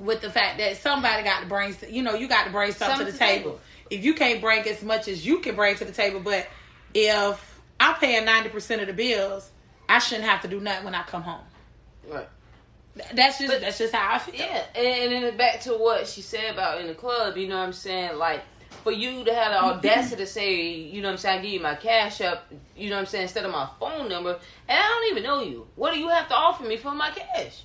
with 0.00 0.20
the 0.22 0.30
fact 0.30 0.58
that 0.58 0.78
somebody 0.78 1.22
got 1.22 1.40
to 1.42 1.46
bring 1.46 1.76
you 1.90 2.02
know 2.02 2.14
you 2.14 2.26
got 2.26 2.44
to 2.46 2.50
bring 2.50 2.72
something, 2.72 2.96
Something 2.96 3.06
to 3.06 3.12
the 3.12 3.18
to 3.18 3.18
the 3.18 3.24
table. 3.24 3.50
table. 3.50 3.60
If 3.90 4.04
you 4.04 4.14
can't 4.14 4.40
bring 4.40 4.66
as 4.66 4.82
much 4.82 5.06
as 5.08 5.24
you 5.24 5.40
can 5.40 5.54
bring 5.54 5.76
to 5.76 5.84
the 5.84 5.92
table, 5.92 6.20
but 6.20 6.48
if 6.94 7.51
I'm 7.82 7.94
paying 7.96 8.24
ninety 8.24 8.48
percent 8.48 8.80
of 8.80 8.86
the 8.86 8.92
bills, 8.92 9.50
I 9.88 9.98
shouldn't 9.98 10.26
have 10.28 10.42
to 10.42 10.48
do 10.48 10.60
nothing 10.60 10.84
when 10.84 10.94
I 10.94 11.02
come 11.02 11.22
home. 11.22 11.44
Right. 12.08 12.28
That's 13.14 13.38
just 13.38 13.50
But- 13.50 13.60
that's 13.62 13.78
just 13.78 13.94
how 13.94 14.14
I 14.14 14.18
feel. 14.18 14.34
Yeah, 14.34 14.64
and, 14.74 15.12
and 15.14 15.24
then 15.24 15.36
back 15.36 15.60
to 15.62 15.72
what 15.74 16.06
she 16.06 16.20
said 16.20 16.52
about 16.52 16.80
in 16.80 16.86
the 16.86 16.94
club, 16.94 17.36
you 17.36 17.48
know 17.48 17.58
what 17.58 17.64
I'm 17.64 17.72
saying? 17.72 18.18
Like, 18.18 18.42
for 18.84 18.92
you 18.92 19.24
to 19.24 19.34
have 19.34 19.52
the 19.52 19.62
audacity 19.62 20.16
to 20.16 20.26
say, 20.26 20.62
you 20.72 21.00
know 21.00 21.08
what 21.08 21.12
I'm 21.12 21.18
saying, 21.18 21.38
I 21.38 21.42
give 21.42 21.52
you 21.52 21.60
my 21.60 21.74
Cash 21.74 22.20
App, 22.20 22.44
you 22.76 22.90
know 22.90 22.96
what 22.96 23.00
I'm 23.02 23.06
saying, 23.06 23.22
instead 23.24 23.44
of 23.44 23.50
my 23.52 23.68
phone 23.80 24.08
number, 24.08 24.30
and 24.68 24.78
I 24.78 24.82
don't 24.82 25.10
even 25.10 25.22
know 25.22 25.42
you. 25.42 25.66
What 25.76 25.92
do 25.94 25.98
you 26.00 26.08
have 26.08 26.28
to 26.28 26.34
offer 26.34 26.64
me 26.64 26.76
for 26.76 26.92
my 26.92 27.10
cash? 27.10 27.62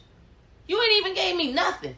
You 0.68 0.82
ain't 0.82 0.94
even 1.06 1.14
gave 1.16 1.36
me 1.36 1.52
nothing. 1.54 1.96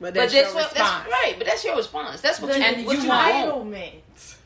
But 0.00 0.14
But 0.14 0.14
that's, 0.14 0.32
that's 0.32 0.46
your 0.46 0.54
what, 0.54 0.70
response. 0.72 1.04
that's 1.04 1.10
right. 1.10 1.34
But 1.38 1.46
that's 1.46 1.64
your 1.64 1.76
response. 1.76 2.20
That's 2.20 2.40
what 2.40 2.52
The 2.52 2.58
you, 2.58 2.64
And 2.64 2.86
what 2.86 2.96
you 2.96 3.02
you 3.02 3.08
want- 3.08 3.48
want. 3.48 3.70
entitlement. 3.72 3.92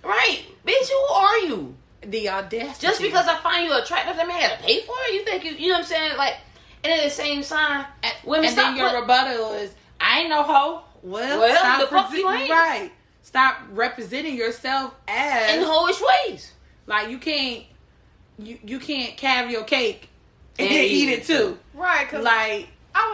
Right, 0.05 0.43
bitch. 0.67 0.89
Who 0.89 1.15
are 1.15 1.39
you? 1.41 1.75
The 2.03 2.29
audacity. 2.31 2.87
Just 2.87 3.01
because 3.01 3.29
I 3.29 3.37
find 3.39 3.65
you 3.69 3.77
attractive, 3.79 4.17
that 4.17 4.27
mean 4.27 4.37
I 4.37 4.41
gotta 4.41 4.63
pay 4.63 4.81
for 4.83 4.95
it? 5.09 5.15
You 5.15 5.25
think 5.25 5.45
you, 5.45 5.53
you 5.53 5.69
know 5.69 5.75
what 5.75 5.81
I'm 5.81 5.85
saying? 5.87 6.17
Like, 6.17 6.35
and 6.83 6.93
at 6.93 7.05
the 7.05 7.11
same 7.11 7.43
time, 7.45 7.87
and, 8.03 8.13
women 8.25 8.47
and 8.47 8.53
stop 8.55 8.75
then 8.75 8.77
your 8.77 8.91
put- 8.91 9.01
rebuttal 9.03 9.53
is, 9.55 9.73
I 10.01 10.21
ain't 10.21 10.31
no 10.31 10.43
hoe. 10.43 10.83
Well, 11.05 11.39
Well, 11.41 11.57
stop 11.57 11.81
the 11.81 11.87
fuck 11.87 12.13
you 12.13 12.29
ain't. 12.29 12.51
right. 12.51 12.91
Stop 13.23 13.59
representing 13.71 14.35
yourself 14.37 14.95
as 15.07 15.55
in 15.57 15.63
hoish 15.65 16.01
ways. 16.27 16.53
Like 16.87 17.09
you 17.09 17.19
can't 17.19 17.65
you 18.39 18.59
you 18.65 18.79
can't 18.81 19.19
have 19.21 19.49
your 19.51 19.63
cake 19.63 20.09
and, 20.59 20.69
And 20.69 20.77
eat 20.85 21.09
it 21.09 21.25
too. 21.25 21.57
Right, 21.75 22.05
because 22.05 22.25
Like 22.25 22.35
I 22.35 22.69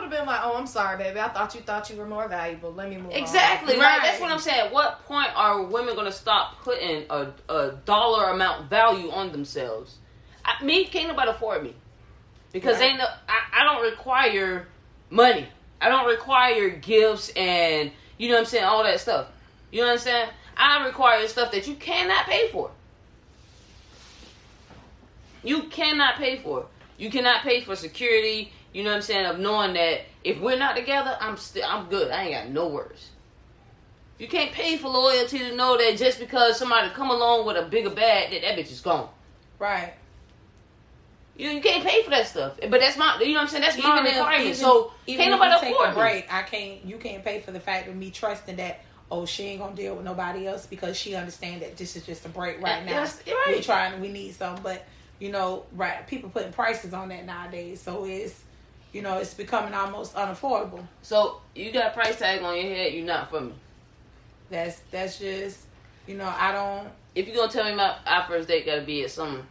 would 0.09 0.16
have 0.16 0.27
been 0.27 0.35
like, 0.35 0.40
oh, 0.44 0.57
I'm 0.57 0.66
sorry, 0.66 0.99
baby. 0.99 1.21
I 1.21 1.29
thought 1.29 1.55
you 1.55 1.61
thought 1.61 1.90
you 1.90 1.97
were 1.97 2.07
more 2.07 2.29
valuable. 2.29 2.73
Let 2.73 2.90
me 2.90 2.97
move 2.97 3.12
on. 3.12 3.18
Exactly 3.18 3.75
right. 3.75 3.83
Right. 3.83 4.01
That's 4.03 4.21
what 4.21 4.31
I'm 4.31 4.38
saying. 4.38 4.66
At 4.66 4.73
what 4.73 5.05
point 5.05 5.31
are 5.35 5.62
women 5.62 5.94
going 5.94 6.07
to 6.07 6.12
stop 6.12 6.61
putting 6.62 7.05
a, 7.11 7.33
a 7.49 7.73
dollar 7.85 8.31
amount 8.31 8.71
value 8.71 9.11
on 9.11 9.33
themselves? 9.33 9.97
I, 10.44 10.62
me, 10.64 10.85
can't 10.87 11.09
nobody 11.09 11.31
afford 11.31 11.62
me 11.62 11.75
because 12.53 12.79
Right. 12.81 12.90
ain't 12.90 12.99
no, 12.99 13.07
I, 13.29 13.61
I 13.61 13.64
don't 13.64 13.83
require 13.83 14.66
money. 15.11 15.47
I 15.81 15.88
don't 15.88 16.07
require 16.07 16.71
gifts 16.71 17.31
and 17.37 17.92
you 18.16 18.29
know 18.29 18.35
what 18.35 18.40
I'm 18.40 18.47
saying 18.47 18.64
all 18.64 18.83
that 18.83 19.01
stuff. 19.01 19.29
You 19.71 19.81
know 19.81 19.87
what 19.88 19.92
I'm 19.92 19.99
saying? 19.99 20.29
I 20.57 20.87
require 20.87 21.27
stuff 21.29 21.53
that 21.53 21.68
you 21.68 21.75
cannot 21.75 22.27
pay 22.27 22.49
for. 22.51 22.71
You 25.44 25.64
cannot 25.64 26.16
pay 26.16 26.38
for. 26.38 26.66
You 26.97 27.11
cannot 27.11 27.42
pay 27.42 27.61
for 27.61 27.77
security. 27.77 28.53
You 28.72 28.85
know 28.85 28.90
what 28.90 28.96
I'm 28.96 29.02
saying? 29.02 29.26
Of 29.26 29.38
knowing 29.38 29.74
that 29.74 30.02
if 30.24 30.40
we're 30.40 30.59
not 30.59 30.76
together, 30.76 31.16
I'm 31.20 31.37
still 31.37 31.64
I'm 31.66 31.88
good. 31.88 32.11
I 32.11 32.24
ain't 32.24 32.33
got 32.35 32.48
no 32.50 32.68
worries. 32.68 33.11
You 34.18 34.26
can't 34.28 34.50
pay 34.52 34.76
for 34.76 34.88
loyalty 34.88 35.38
to 35.38 35.54
know 35.57 35.76
that 35.78 35.96
just 35.96 36.18
because 36.18 36.59
somebody 36.59 36.90
come 36.90 37.11
along 37.11 37.46
with 37.46 37.57
a 37.57 37.62
bigger 37.68 37.90
bag 37.90 38.31
that 38.33 38.42
that 38.42 38.59
bitch 38.59 38.72
is 38.72 38.81
gone. 38.81 39.09
right. 39.59 39.94
You, 41.37 41.50
you 41.50 41.61
can't 41.61 41.85
pay 41.87 42.02
for 42.02 42.11
that 42.11 42.26
stuff. 42.26 42.59
But 42.68 42.81
that's 42.81 42.96
my 42.96 43.16
you 43.20 43.28
know 43.28 43.35
what 43.35 43.42
I'm 43.42 43.48
saying? 43.48 43.62
That's 43.62 43.81
my 43.81 44.00
if- 44.04 44.16
requirement. 44.16 44.57
so 44.57 44.92
even 45.07 45.24
can't 45.26 45.35
if 45.35 45.40
nobody 45.40 45.61
take 45.61 45.72
afford 45.74 45.88
a 45.88 45.92
me. 45.92 45.96
break, 45.96 46.35
I 46.35 46.42
can't 46.42 46.85
you 46.85 46.96
can't 46.96 47.24
pay 47.24 47.40
for 47.40 47.52
the 47.52 47.61
fact 47.61 47.88
of 47.88 47.94
me 47.94 48.11
trusting 48.11 48.57
that 48.57 48.81
oh 49.11 49.24
she 49.24 49.44
ain't 49.44 49.61
gonna 49.61 49.76
deal 49.76 49.94
with 49.94 50.04
nobody 50.04 50.48
else 50.48 50.66
because 50.66 50.96
she 50.96 51.14
understand 51.14 51.62
that 51.62 51.76
this 51.76 51.94
is 51.94 52.04
just 52.04 52.26
a 52.26 52.28
break 52.28 52.61
right 52.61 52.85
now. 52.85 52.90
Yes, 52.90 53.22
right. 53.24 53.54
We 53.57 53.62
trying 53.62 54.00
we 54.00 54.09
need 54.09 54.35
some 54.35 54.59
but 54.64 54.85
you 55.20 55.31
know, 55.31 55.64
right 55.74 56.04
people 56.09 56.28
putting 56.28 56.52
prices 56.52 56.92
on 56.92 57.09
that 57.11 57.24
nowadays. 57.24 57.81
So 57.81 58.04
it's 58.04 58.42
you 58.92 59.03
know, 59.03 59.18
it's 59.18 59.35
becoming 59.35 59.74
almost 59.74 60.14
unaffordable. 60.14 60.87
So 61.03 61.40
you 61.55 61.72
got 61.72 61.88
a 61.88 61.94
price 61.94 62.18
tag 62.18 62.42
on 62.42 62.57
your 62.57 62.64
head, 62.64 62.94
you're 62.94 63.05
not 63.05 63.31
for 63.31 63.40
me. 63.40 63.55
That's 64.51 64.81
that's 64.90 65.18
just 65.18 65.61
you 66.07 66.16
know, 66.16 66.33
I 66.37 66.53
don't 66.53 66.88
If 67.14 67.27
you're 67.27 67.37
gonna 67.37 67.53
tell 67.53 67.64
me 67.64 67.74
my 67.74 67.96
our 68.07 68.27
first 68.27 68.48
date 68.48 68.66
gotta 68.66 68.83
be 68.83 69.05
at 69.05 69.11
some 69.11 69.46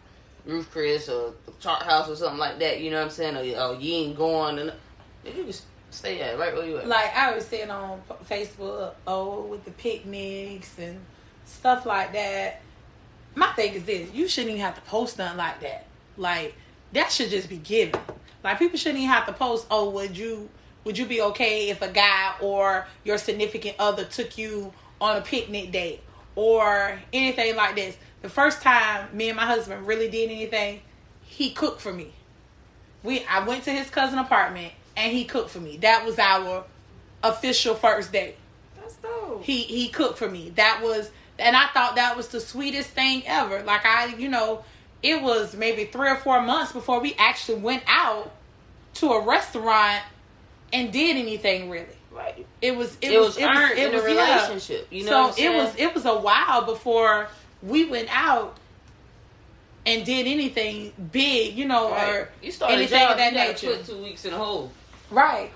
Ruth 0.46 0.72
Chris 0.72 1.10
or 1.10 1.34
Chart 1.60 1.84
House 1.84 2.10
or 2.10 2.16
something 2.16 2.40
like 2.40 2.60
that, 2.60 2.82
you 2.82 2.90
know 2.90 2.98
what 2.98 3.06
I'm 3.06 3.10
saying? 3.12 3.36
Or, 3.36 3.62
or 3.62 3.76
you 3.76 3.94
ain't 3.94 4.18
going 4.18 4.60
and 4.60 4.74
you 5.26 5.46
just 5.46 5.66
stay 5.90 6.22
at 6.22 6.38
right 6.38 6.54
where 6.54 6.66
you 6.66 6.78
at. 6.78 6.88
like 6.88 7.16
I 7.16 7.34
was 7.36 7.46
saying 7.46 7.70
on 7.70 8.02
Facebook, 8.28 8.94
oh, 9.06 9.42
with 9.44 9.66
the 9.66 9.72
picnics 9.72 10.78
and 10.80 11.00
stuff 11.46 11.86
like 11.86 12.14
that. 12.14 12.62
My 13.36 13.52
thing 13.54 13.74
is 13.74 13.84
this: 13.84 14.12
you 14.14 14.28
shouldn't 14.28 14.52
even 14.52 14.62
have 14.62 14.76
to 14.76 14.82
post 14.82 15.18
nothing 15.18 15.38
like 15.38 15.60
that. 15.62 15.86
Like 16.18 16.56
that 16.94 17.12
should 17.12 17.30
just 17.30 17.50
be 17.50 17.58
given. 17.58 18.00
Like 18.44 18.60
people 18.60 18.78
shouldn't 18.78 19.00
even 19.00 19.10
have 19.10 19.26
to 19.26 19.34
post. 19.34 19.68
Oh, 19.70 19.90
would 19.92 20.18
you 20.18 20.50
would 20.84 20.98
you 20.98 21.06
be 21.06 21.22
okay 21.22 21.70
if 21.70 21.82
a 21.82 21.90
guy 21.90 22.34
or 22.42 22.88
your 23.04 23.18
significant 23.18 23.76
other 23.80 24.06
took 24.06 24.38
you 24.38 24.74
on 25.02 25.18
a 25.18 25.22
picnic 25.22 25.72
date 25.72 26.02
or 26.36 27.00
anything 27.12 27.56
like 27.56 27.76
this? 27.76 27.98
The 28.22 28.30
first 28.30 28.62
time 28.62 29.16
me 29.16 29.30
and 29.30 29.38
my 29.38 29.46
husband 29.46 29.86
really 29.86 30.10
did 30.10 30.30
anything, 30.30 30.82
he 31.24 31.52
cooked 31.52 31.82
for 31.82 31.94
me 31.94 32.14
we 33.04 33.26
I 33.26 33.44
went 33.44 33.64
to 33.64 33.72
his 33.72 33.90
cousin 33.90 34.20
apartment 34.20 34.74
and 34.96 35.12
he 35.12 35.24
cooked 35.26 35.50
for 35.50 35.60
me. 35.60 35.78
That 35.78 36.06
was 36.06 36.20
our 36.20 36.66
official 37.24 37.76
first 37.76 38.12
date. 38.12 38.36
That's 38.76 38.96
dope. 38.98 39.44
He 39.44 39.62
he 39.64 39.88
cooked 39.90 40.18
for 40.18 40.30
me. 40.30 40.52
That 40.56 40.82
was 40.84 41.10
and 41.40 41.56
I 41.56 41.68
thought 41.68 41.96
that 41.96 42.18
was 42.18 42.28
the 42.28 42.42
sweetest 42.42 42.90
thing 42.90 43.24
ever. 43.26 43.64
Like 43.64 43.86
I, 43.86 44.08
you 44.16 44.30
know, 44.30 44.64
it 45.04 45.22
was 45.22 45.56
maybe 45.56 45.86
3 45.86 46.10
or 46.12 46.16
4 46.18 46.42
months 46.42 46.72
before 46.72 47.00
we 47.00 47.14
actually 47.20 47.60
went 47.60 47.84
out 47.88 48.32
to 48.96 49.12
a 49.12 49.22
restaurant 49.26 50.02
and 50.74 50.92
did 50.92 51.16
anything 51.18 51.70
really. 51.70 51.86
right. 52.12 52.46
It 52.62 52.76
was 52.76 52.98
it, 53.02 53.12
It, 53.12 53.20
was, 53.20 53.36
was 53.36 53.40
earned 53.44 53.78
in 53.78 53.94
a 53.94 53.98
yeah. 53.98 54.04
relationship. 54.04 54.88
You 54.92 55.06
know 55.06 55.32
so 55.32 55.42
it 55.44 55.54
was 55.56 55.76
it 55.78 55.94
was 55.94 56.06
a 56.06 56.18
while 56.18 56.66
before 56.66 57.28
we 57.62 57.86
went 57.86 58.10
out 58.12 58.58
and 59.86 60.04
did 60.06 60.28
anything 60.28 60.92
big, 61.12 61.56
you 61.56 61.66
know, 61.66 61.92
Right. 61.92 62.10
or 62.10 62.30
you 62.42 62.52
start 62.52 62.72
a 62.72 62.76
anything 62.76 63.00
job, 63.00 63.12
of 63.12 63.18
that 63.18 63.32
you 63.34 63.38
nature. 63.40 63.78
put 63.78 63.86
two 63.86 64.04
weeks 64.04 64.26
in 64.26 64.34
a 64.34 64.38
hole. 64.38 64.72
Right. 65.12 65.52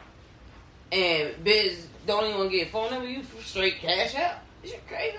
And 0.92 1.44
biz 1.44 1.88
don't 2.08 2.26
even 2.34 2.50
get 2.50 2.68
a 2.68 2.72
phone 2.72 2.92
number, 2.92 3.08
you 3.08 3.24
straight 3.44 3.80
cash 3.80 4.16
out. 4.16 4.36
Is 4.64 4.72
you 4.72 4.78
crazy? 4.88 5.18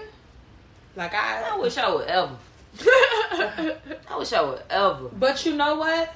Like 0.96 1.12
I 1.14 1.50
I, 1.52 1.56
wish 1.58 1.76
I 1.76 1.90
would 1.92 2.06
ever. 2.06 2.36
I 2.82 4.16
wish 4.18 4.32
I 4.32 4.42
would 4.42 4.62
ever. 4.70 5.08
but 5.08 5.44
you 5.44 5.54
know 5.56 5.76
what? 5.76 6.14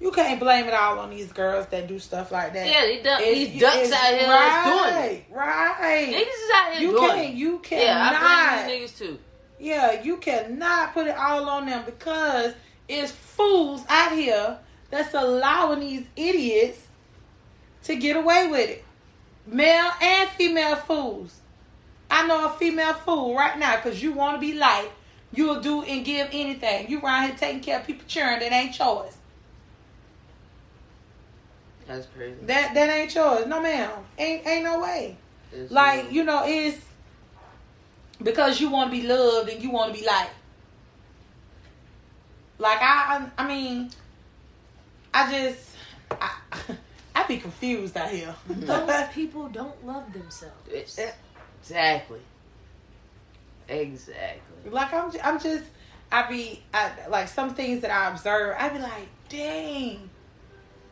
You 0.00 0.10
can't 0.12 0.40
blame 0.40 0.66
it 0.66 0.72
all 0.72 0.98
on 0.98 1.10
these 1.10 1.30
girls 1.30 1.66
that 1.66 1.86
do 1.86 1.98
stuff 1.98 2.32
like 2.32 2.54
that. 2.54 2.66
Yeah, 2.66 2.80
they 2.86 2.94
It's- 3.00 3.50
these 3.52 3.60
ducks 3.60 3.92
out 3.92 4.14
here 4.18 4.28
right, 4.28 4.64
doing 4.64 5.12
it. 5.16 5.26
Right. 5.30 6.08
Niggas 6.08 6.44
is 6.44 6.50
out 6.54 6.72
here 6.72 6.80
You 6.80 6.96
doing 6.96 7.10
can't. 7.10 7.28
it. 7.28 7.34
You 7.34 7.60
Yeah, 7.70 8.10
I 8.10 8.64
blame 8.66 8.80
these 8.80 8.90
niggas 8.92 8.98
too. 8.98 9.18
yeah, 9.58 10.02
you 10.02 10.16
cannot 10.16 10.94
put 10.94 11.06
it 11.06 11.16
all 11.16 11.46
on 11.50 11.66
them 11.66 11.84
because 11.84 12.54
it's 12.88 13.12
fools 13.12 13.84
out 13.90 14.12
here 14.12 14.58
that's 14.88 15.12
allowing 15.14 15.80
these 15.80 16.06
idiots 16.16 16.78
to 17.84 17.96
get 17.96 18.16
away 18.16 18.46
with 18.46 18.70
it. 18.70 18.84
Male 19.46 19.90
and 20.00 20.28
female 20.30 20.76
fools. 20.76 21.36
I 22.10 22.26
know 22.26 22.46
a 22.46 22.50
female 22.58 22.94
fool 22.94 23.36
right 23.36 23.58
now 23.58 23.76
because 23.76 24.02
you 24.02 24.12
want 24.12 24.36
to 24.36 24.40
be 24.40 24.54
light. 24.54 24.90
You'll 25.32 25.60
do 25.60 25.82
and 25.82 26.04
give 26.04 26.28
anything. 26.32 26.90
You 26.90 27.00
around 27.00 27.28
here 27.28 27.36
taking 27.38 27.60
care 27.60 27.78
of 27.80 27.86
people 27.86 28.04
churn 28.08 28.40
that 28.40 28.52
ain't 28.52 28.76
yours. 28.78 29.16
That's 31.86 32.06
crazy. 32.06 32.36
That 32.42 32.74
that 32.74 32.88
ain't 32.90 33.14
yours. 33.14 33.46
No 33.46 33.60
ma'am. 33.60 33.90
Ain't 34.18 34.46
ain't 34.46 34.64
no 34.64 34.80
way. 34.80 35.16
It's 35.52 35.70
Like, 35.72 36.04
real. 36.04 36.12
you 36.12 36.24
know, 36.24 36.42
it's 36.46 36.78
because 38.22 38.60
you 38.60 38.70
want 38.70 38.92
to 38.92 39.00
be 39.00 39.06
loved 39.06 39.48
and 39.50 39.62
you 39.62 39.70
want 39.70 39.92
to 39.94 40.00
be 40.00 40.06
liked. 40.06 40.30
Like 42.58 42.78
I 42.80 43.28
I 43.38 43.46
mean 43.48 43.90
I 45.14 45.30
just 45.32 45.70
I 46.20 46.32
I 47.14 47.26
be 47.26 47.38
confused 47.38 47.96
out 47.96 48.10
here. 48.10 48.34
Those 48.48 49.08
people 49.12 49.48
don't 49.48 49.84
love 49.86 50.12
themselves. 50.12 50.68
It's- 50.68 50.98
exactly. 51.62 52.20
Exactly. 53.68 54.49
Like 54.66 54.92
I'm 54.92 55.10
I'm 55.22 55.40
just 55.40 55.64
I 56.12 56.28
be 56.28 56.62
I, 56.74 56.90
like 57.08 57.28
some 57.28 57.54
things 57.54 57.82
that 57.82 57.90
I 57.90 58.10
observe 58.10 58.56
I 58.58 58.68
be 58.70 58.78
like 58.78 59.08
dang. 59.28 60.10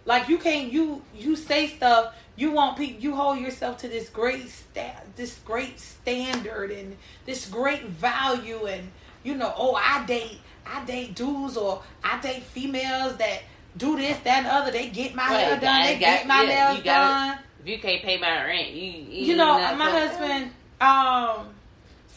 Like 0.05 0.29
you 0.29 0.39
can't 0.39 0.73
you 0.73 1.03
you 1.15 1.37
say 1.37 1.67
stuff 1.69 2.15
you 2.37 2.53
want 2.53 2.79
people 2.79 3.03
you 3.03 3.15
hold 3.15 3.39
yourself 3.39 3.79
to 3.79 3.89
this 3.89 4.09
great 4.09 4.49
sta- 4.49 5.03
this 5.17 5.39
great 5.45 5.79
standard 5.81 6.71
and 6.71 6.97
this 7.27 7.47
great 7.49 7.83
value 7.85 8.67
and 8.67 8.91
you 9.25 9.35
know 9.35 9.53
oh 9.57 9.75
I 9.75 10.05
date 10.07 10.39
I 10.65 10.85
date 10.85 11.15
dudes 11.15 11.57
or 11.57 11.83
I 12.03 12.21
date 12.21 12.43
females 12.45 13.17
that 13.17 13.41
do 13.77 13.97
this 13.97 14.17
that 14.19 14.39
and 14.39 14.47
the 14.47 14.53
other. 14.55 14.71
They 14.71 14.89
get 14.89 15.15
my 15.15 15.29
Right, 15.29 15.39
hair 15.45 15.61
done 15.61 15.83
they 15.83 15.93
got- 15.95 16.01
get 16.01 16.27
my 16.27 16.43
yeah, 16.43 16.49
nails 16.73 16.85
done. 16.85 17.39
If 17.61 17.67
you 17.69 17.79
can't 17.79 18.03
pay 18.03 18.19
my 18.19 18.45
rent, 18.45 18.71
you 18.71 18.91
you, 18.91 19.27
you 19.27 19.37
know, 19.37 19.55
my 19.77 19.91
husband, 19.91 20.53
um, 20.81 21.49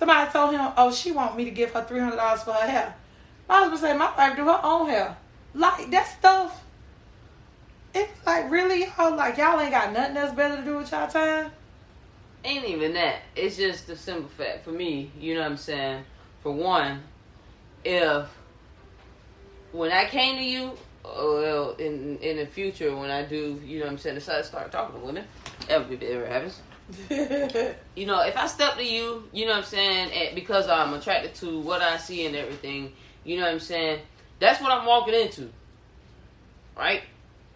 somebody 0.01 0.31
told 0.31 0.51
him, 0.51 0.67
oh, 0.77 0.91
she 0.91 1.11
want 1.11 1.37
me 1.37 1.45
to 1.45 1.51
give 1.51 1.71
her 1.73 1.83
three 1.83 1.99
hundred 1.99 2.15
dollars 2.15 2.41
for 2.41 2.53
her 2.53 2.67
hair. 2.67 2.95
My 3.47 3.57
husband 3.57 3.81
said, 3.81 3.97
my 3.99 4.11
wife 4.17 4.35
do 4.35 4.45
her 4.45 4.59
own 4.63 4.89
hair. 4.89 5.15
Like 5.53 5.91
that 5.91 6.07
stuff. 6.07 6.63
It's 7.93 8.11
like 8.25 8.49
really 8.49 8.85
y'all 8.85 9.15
like 9.15 9.37
y'all 9.37 9.59
ain't 9.59 9.69
got 9.69 9.93
nothing 9.93 10.17
else 10.17 10.33
better 10.33 10.55
to 10.55 10.63
do 10.63 10.77
with 10.77 10.91
y'all 10.91 11.07
time. 11.07 11.51
ain't 12.43 12.65
even 12.65 12.93
that. 12.93 13.17
It's 13.35 13.57
just 13.57 13.85
the 13.85 13.95
simple 13.95 14.29
fact 14.29 14.63
for 14.63 14.71
me. 14.71 15.11
You 15.19 15.35
know 15.35 15.41
what 15.41 15.51
I'm 15.51 15.57
saying? 15.57 16.03
For 16.41 16.51
one, 16.51 17.03
if 17.85 18.27
when 19.71 19.91
I 19.91 20.05
came 20.05 20.37
to 20.37 20.43
you, 20.43 20.71
uh, 21.05 21.11
well, 21.15 21.71
in 21.73 22.17
in 22.19 22.37
the 22.37 22.47
future 22.47 22.95
when 22.95 23.11
I 23.11 23.21
do, 23.21 23.61
you 23.63 23.77
know 23.77 23.85
what 23.85 23.91
I'm 23.91 23.97
saying, 23.99 24.15
decide 24.15 24.37
to 24.37 24.43
start 24.45 24.71
talking 24.71 24.99
to 24.99 25.05
women, 25.05 25.25
if 25.69 25.91
it 25.91 26.01
ever 26.01 26.25
happens. 26.25 26.59
You 27.95 28.05
know, 28.05 28.21
if 28.21 28.37
I 28.37 28.47
step 28.47 28.77
to 28.77 28.83
you, 28.83 29.23
you 29.33 29.45
know 29.45 29.51
what 29.51 29.59
I'm 29.59 29.63
saying, 29.65 30.11
and 30.11 30.35
because 30.35 30.67
um, 30.67 30.89
I'm 30.89 30.93
attracted 30.93 31.35
to 31.35 31.59
what 31.59 31.81
I 31.81 31.97
see 31.97 32.25
and 32.25 32.35
everything, 32.35 32.93
you 33.25 33.35
know 33.35 33.43
what 33.43 33.51
I'm 33.51 33.59
saying, 33.59 33.99
that's 34.39 34.61
what 34.61 34.71
I'm 34.71 34.85
walking 34.85 35.13
into. 35.13 35.49
Right? 36.77 37.03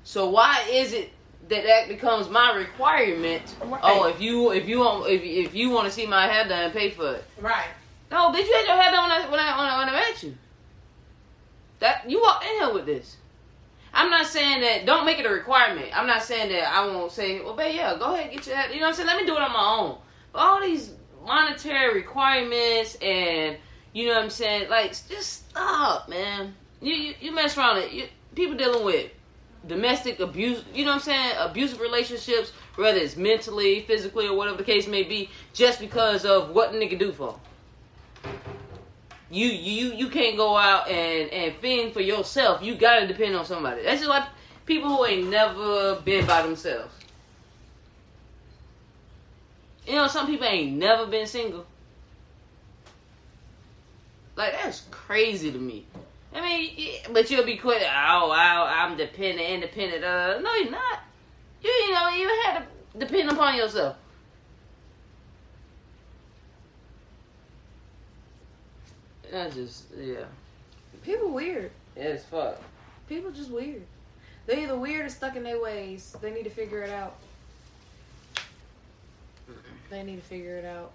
So 0.03 0.29
why 0.29 0.63
is 0.69 0.91
it 0.91 1.11
that 1.47 1.63
that 1.63 1.87
becomes 1.87 2.29
my 2.29 2.53
requirement? 2.53 3.55
Right. 3.63 3.79
Oh, 3.81 4.07
if 4.07 4.19
you 4.19 4.51
if 4.51 4.67
you 4.67 4.79
want 4.79 5.09
if 5.09 5.21
if 5.23 5.55
you 5.55 5.69
want 5.69 5.87
to 5.87 5.91
see 5.91 6.05
my 6.05 6.27
hair 6.27 6.47
done, 6.47 6.71
pay 6.71 6.91
for 6.91 7.15
it. 7.15 7.23
right. 7.39 7.69
No, 8.11 8.31
bitch, 8.31 8.45
you 8.45 8.53
had 8.53 8.65
your 8.67 8.81
hair 8.81 8.91
done 8.91 9.09
when 9.09 9.11
I 9.11 9.29
when 9.29 9.39
I 9.39 9.57
when 9.57 9.69
I, 9.69 9.77
when 9.77 9.89
I 9.89 9.91
met 9.93 10.23
you. 10.23 10.35
That 11.79 12.09
you 12.09 12.21
walked 12.21 12.45
in 12.45 12.51
here 12.59 12.73
with 12.73 12.85
this. 12.85 13.17
I'm 13.95 14.11
not 14.11 14.27
saying 14.27 14.61
that. 14.61 14.85
Don't 14.85 15.05
make 15.05 15.19
it 15.19 15.25
a 15.25 15.29
requirement. 15.29 15.97
I'm 15.97 16.05
not 16.05 16.21
saying 16.21 16.49
that 16.51 16.67
I 16.67 16.85
won't 16.85 17.11
say, 17.13 17.41
well, 17.41 17.55
babe, 17.55 17.75
yeah, 17.75 17.97
go 17.97 18.13
ahead, 18.13 18.31
get 18.31 18.45
your. 18.45 18.57
You 18.57 18.81
know 18.81 18.81
what 18.81 18.87
I'm 18.89 18.93
saying? 18.93 19.07
Let 19.07 19.17
me 19.17 19.25
do 19.25 19.35
it 19.35 19.41
on 19.41 19.53
my 19.53 19.77
own. 19.79 19.97
But 20.33 20.39
all 20.39 20.61
these 20.61 20.91
monetary 21.25 21.93
requirements 21.93 22.95
and 23.01 23.57
you 23.93 24.07
know 24.07 24.15
what 24.15 24.23
I'm 24.23 24.29
saying, 24.29 24.69
like, 24.69 24.91
just 24.91 25.49
stop, 25.49 26.09
man. 26.09 26.53
You 26.81 26.93
you, 26.93 27.13
you 27.21 27.33
mess 27.33 27.57
around 27.57 27.77
it. 27.77 27.93
You, 27.93 28.07
people 28.35 28.57
dealing 28.57 28.83
with 28.83 29.09
domestic 29.65 30.19
abuse. 30.19 30.63
You 30.73 30.83
know 30.83 30.91
what 30.91 30.97
I'm 30.97 31.01
saying? 31.03 31.35
Abusive 31.39 31.79
relationships, 31.79 32.51
whether 32.75 32.99
it's 32.99 33.15
mentally, 33.15 33.81
physically, 33.83 34.27
or 34.27 34.35
whatever 34.35 34.57
the 34.57 34.65
case 34.65 34.87
may 34.87 35.03
be, 35.03 35.29
just 35.53 35.79
because 35.79 36.25
of 36.25 36.49
what 36.49 36.73
nigga 36.73 36.99
do 36.99 37.13
for 37.13 37.39
'em. 38.25 38.33
You 39.35 39.47
you 39.47 39.93
you 39.93 40.07
can't 40.07 40.37
go 40.37 40.55
out 40.55 40.87
and 40.87 41.29
and 41.29 41.55
fend 41.57 41.91
for 41.91 41.99
yourself. 41.99 42.63
You 42.63 42.75
gotta 42.75 43.05
depend 43.05 43.35
on 43.35 43.45
somebody. 43.45 43.83
That's 43.83 43.99
just 43.99 44.09
like 44.09 44.23
people 44.65 44.95
who 44.95 45.05
ain't 45.05 45.27
never 45.29 45.95
been 45.95 46.25
by 46.25 46.41
themselves. 46.41 46.93
You 49.85 49.95
know, 49.95 50.07
some 50.07 50.25
people 50.27 50.47
ain't 50.47 50.77
never 50.77 51.05
been 51.05 51.27
single. 51.27 51.65
Like 54.37 54.53
that's 54.53 54.83
crazy 54.89 55.51
to 55.51 55.59
me. 55.59 55.85
I 56.33 56.39
mean, 56.41 56.71
yeah, 56.77 56.99
but 57.11 57.29
you'll 57.29 57.45
be 57.45 57.57
quick. 57.57 57.81
Oh, 57.81 58.31
I, 58.31 58.85
I'm 58.85 58.95
dependent, 58.95 59.49
independent. 59.49 60.03
Uh, 60.05 60.39
no, 60.39 60.55
you're 60.55 60.71
not. 60.71 60.99
You 61.61 61.69
you 61.69 61.93
know 61.93 62.07
you 62.07 62.41
had 62.45 62.59
to 62.59 62.99
depend 63.05 63.29
upon 63.31 63.57
yourself. 63.57 63.97
I 69.33 69.49
just 69.49 69.85
yeah, 69.97 70.25
People 71.03 71.29
weird. 71.29 71.71
it's 71.95 72.23
fuck. 72.25 72.59
People 73.07 73.31
just 73.31 73.51
weird. 73.51 73.83
They 74.45 74.63
either 74.63 74.77
weird 74.77 75.05
or 75.05 75.09
stuck 75.09 75.35
in 75.35 75.43
their 75.43 75.61
ways. 75.61 76.15
They 76.21 76.31
need 76.31 76.43
to 76.43 76.49
figure 76.49 76.81
it 76.83 76.91
out. 76.91 77.15
They 79.89 80.03
need 80.03 80.17
to 80.17 80.21
figure 80.27 80.57
it 80.57 80.65
out. 80.65 80.91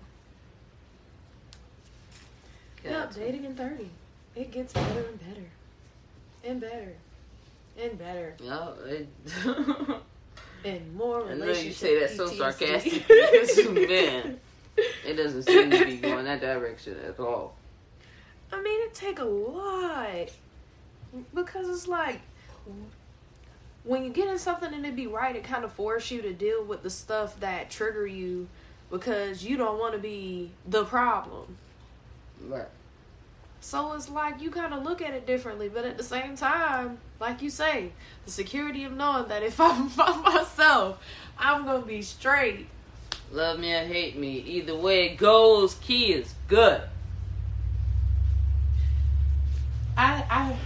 Yep, 2.84 3.14
dating 3.14 3.44
in 3.44 3.54
30. 3.54 3.90
It 4.36 4.50
gets 4.52 4.72
better 4.72 5.00
and 5.00 5.20
better. 5.20 5.46
And 6.44 6.60
better. 6.60 6.92
And 7.80 7.98
better. 7.98 8.36
No, 8.42 8.74
it, 8.86 9.08
And 10.64 10.94
more 10.94 11.26
I 11.30 11.34
know 11.34 11.46
you 11.46 11.72
say 11.72 12.00
that 12.00 12.10
so 12.10 12.28
PTSD. 12.28 12.36
sarcastically, 13.08 13.86
man. 13.88 14.40
It 15.06 15.14
doesn't 15.14 15.42
seem 15.44 15.70
to 15.70 15.84
be 15.84 15.96
going 15.96 16.24
that 16.24 16.40
direction 16.40 16.96
at 17.06 17.18
all. 17.18 17.54
I 18.52 18.60
mean, 18.62 18.82
it 18.82 18.94
take 18.94 19.18
a 19.18 19.24
lot 19.24 20.30
because 21.34 21.68
it's 21.68 21.88
like 21.88 22.20
when 23.84 24.04
you 24.04 24.10
get 24.10 24.28
in 24.28 24.38
something 24.38 24.72
and 24.72 24.84
it 24.84 24.96
be 24.96 25.06
right, 25.06 25.34
it 25.34 25.44
kind 25.44 25.64
of 25.64 25.72
force 25.72 26.10
you 26.10 26.22
to 26.22 26.32
deal 26.32 26.64
with 26.64 26.82
the 26.82 26.90
stuff 26.90 27.38
that 27.40 27.70
trigger 27.70 28.06
you 28.06 28.48
because 28.90 29.44
you 29.44 29.56
don't 29.56 29.78
want 29.78 29.94
to 29.94 30.00
be 30.00 30.50
the 30.66 30.84
problem. 30.84 31.56
Right. 32.46 32.68
So 33.60 33.92
it's 33.92 34.08
like 34.08 34.40
you 34.40 34.50
kind 34.50 34.72
of 34.72 34.82
look 34.82 35.02
at 35.02 35.12
it 35.12 35.26
differently, 35.26 35.68
but 35.68 35.84
at 35.84 35.96
the 35.96 36.02
same 36.02 36.34
time, 36.34 36.98
like 37.20 37.42
you 37.42 37.50
say, 37.50 37.92
the 38.24 38.30
security 38.30 38.84
of 38.84 38.92
knowing 38.92 39.28
that 39.28 39.42
if 39.42 39.60
I'm 39.60 39.88
by 39.88 40.16
myself, 40.16 40.98
I'm 41.38 41.64
gonna 41.64 41.84
be 41.84 42.02
straight. 42.02 42.66
Love 43.32 43.60
me 43.60 43.72
or 43.72 43.84
hate 43.84 44.16
me, 44.16 44.38
either 44.38 44.74
way 44.74 45.06
it 45.06 45.16
goes, 45.16 45.74
key 45.76 46.12
is 46.12 46.34
good. 46.48 46.82
I 49.96 50.24
I 50.30 50.56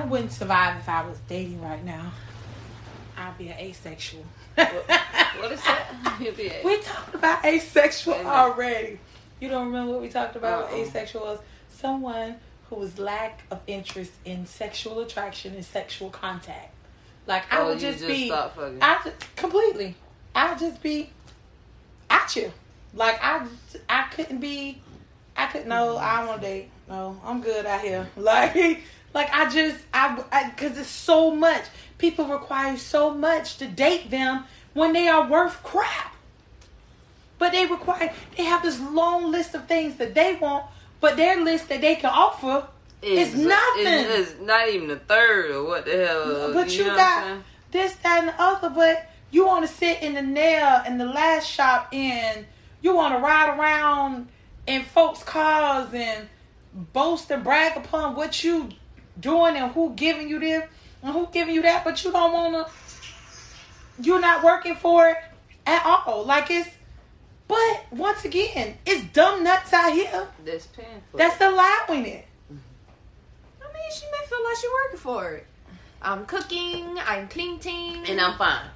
I 0.00 0.04
wouldn't 0.04 0.32
survive 0.32 0.76
if 0.78 0.88
I 0.88 1.06
was 1.06 1.18
dating 1.28 1.60
right 1.62 1.84
now. 1.84 2.12
I'd 3.16 3.36
be 3.36 3.48
an 3.48 3.58
asexual. 3.58 4.24
What 4.54 5.52
is 5.52 5.62
that? 5.64 6.16
You'll 6.20 6.34
be 6.34 6.48
a- 6.48 6.60
We 6.64 6.80
talked 6.80 7.14
about 7.14 7.44
asexual 7.44 8.14
already. 8.14 8.98
You 9.40 9.48
don't 9.48 9.66
remember 9.66 9.92
what 9.92 10.02
we 10.02 10.08
talked 10.08 10.36
about? 10.36 10.64
Uh-uh. 10.72 10.76
Asexual 10.82 11.22
was 11.22 11.38
someone 11.68 12.36
who 12.70 12.76
was 12.76 12.98
lack 12.98 13.40
of 13.50 13.60
interest 13.66 14.12
in 14.24 14.46
sexual 14.46 15.00
attraction 15.00 15.54
and 15.54 15.64
sexual 15.64 16.10
contact. 16.10 16.74
Like 17.26 17.52
I 17.52 17.58
Oh, 17.60 17.66
would 17.68 17.74
you 17.82 17.88
just, 17.88 17.98
just 18.00 18.08
be, 18.08 18.26
stop 18.28 18.56
fucking. 18.56 18.78
I 18.82 18.98
just 19.04 19.36
completely. 19.36 19.94
I'd 20.34 20.58
just 20.58 20.82
be 20.82 21.10
at 22.10 22.34
you. 22.36 22.52
Like 22.94 23.18
I, 23.22 23.46
I 23.88 24.04
couldn't 24.10 24.38
be. 24.38 24.80
I 25.36 25.46
couldn't 25.46 25.68
know 25.68 25.96
I 25.96 26.24
want 26.24 26.40
to 26.42 26.46
date. 26.46 26.70
No, 26.88 27.20
I'm 27.24 27.40
good 27.40 27.66
out 27.66 27.80
here. 27.80 28.08
Like, 28.16 28.82
like 29.14 29.30
I 29.32 29.48
just 29.50 29.78
I 29.92 30.50
because 30.54 30.78
it's 30.78 30.88
so 30.88 31.30
much. 31.30 31.64
People 31.98 32.26
require 32.26 32.76
so 32.76 33.12
much 33.12 33.56
to 33.58 33.66
date 33.66 34.10
them 34.10 34.44
when 34.74 34.92
they 34.92 35.08
are 35.08 35.28
worth 35.28 35.62
crap. 35.62 36.14
But 37.38 37.52
they 37.52 37.66
require. 37.66 38.12
They 38.36 38.44
have 38.44 38.62
this 38.62 38.80
long 38.80 39.30
list 39.30 39.54
of 39.54 39.66
things 39.66 39.96
that 39.96 40.14
they 40.14 40.34
want, 40.34 40.66
but 41.00 41.16
their 41.16 41.42
list 41.42 41.68
that 41.68 41.80
they 41.80 41.94
can 41.96 42.10
offer 42.10 42.66
is 43.02 43.34
nothing. 43.34 43.86
It's, 43.86 44.32
it's 44.32 44.40
not 44.40 44.68
even 44.68 44.90
a 44.90 44.96
third 44.96 45.50
or 45.50 45.64
what 45.64 45.84
the 45.84 46.06
hell. 46.06 46.52
But 46.52 46.76
you, 46.76 46.84
know 46.84 46.96
got 46.96 47.38
this, 47.70 47.94
that, 47.96 48.20
and 48.20 48.28
the 48.28 48.42
other. 48.42 48.70
But 48.70 49.10
you 49.30 49.46
want 49.46 49.66
to 49.66 49.72
sit 49.72 50.02
in 50.02 50.14
the 50.14 50.22
nail 50.22 50.82
in 50.86 50.98
the 50.98 51.06
last 51.06 51.48
shop 51.48 51.88
and 51.92 52.46
you 52.82 52.94
want 52.94 53.14
to 53.14 53.20
ride 53.20 53.58
around 53.58 54.28
in 54.66 54.84
folks' 54.84 55.22
cars 55.22 55.88
and 55.92 56.28
boast 56.74 57.30
and 57.30 57.44
brag 57.44 57.76
upon 57.76 58.14
what 58.14 58.42
you 58.44 58.68
doing 59.20 59.56
and 59.56 59.72
who 59.72 59.92
giving 59.94 60.28
you 60.28 60.38
this 60.38 60.64
and 61.02 61.12
who 61.12 61.28
giving 61.32 61.54
you 61.54 61.62
that. 61.62 61.84
But 61.84 62.02
you 62.04 62.12
don't 62.12 62.32
want 62.32 62.66
to. 62.68 62.72
you're 64.02 64.20
not 64.20 64.44
working 64.44 64.76
for 64.76 65.08
it 65.08 65.16
at 65.66 65.84
all. 65.84 66.24
Like 66.24 66.50
it's, 66.50 66.68
but 67.46 67.86
once 67.90 68.24
again, 68.24 68.76
it's 68.84 69.04
dumb 69.12 69.42
nuts 69.42 69.72
out 69.72 69.92
here 69.92 70.28
That's 70.44 70.66
paying 70.66 71.02
for 71.10 71.16
that's 71.16 71.40
allowing 71.40 72.06
it. 72.06 72.26
I 72.50 73.72
mean, 73.72 73.92
she 73.92 74.04
may 74.06 74.26
feel 74.26 74.44
like 74.44 74.56
she's 74.56 74.70
working 74.84 74.98
for 74.98 75.32
it. 75.32 75.46
I'm 76.00 76.26
cooking. 76.26 76.98
I'm 77.04 77.28
cleaning. 77.28 78.04
And 78.06 78.20
I'm 78.20 78.36
fine. 78.38 78.66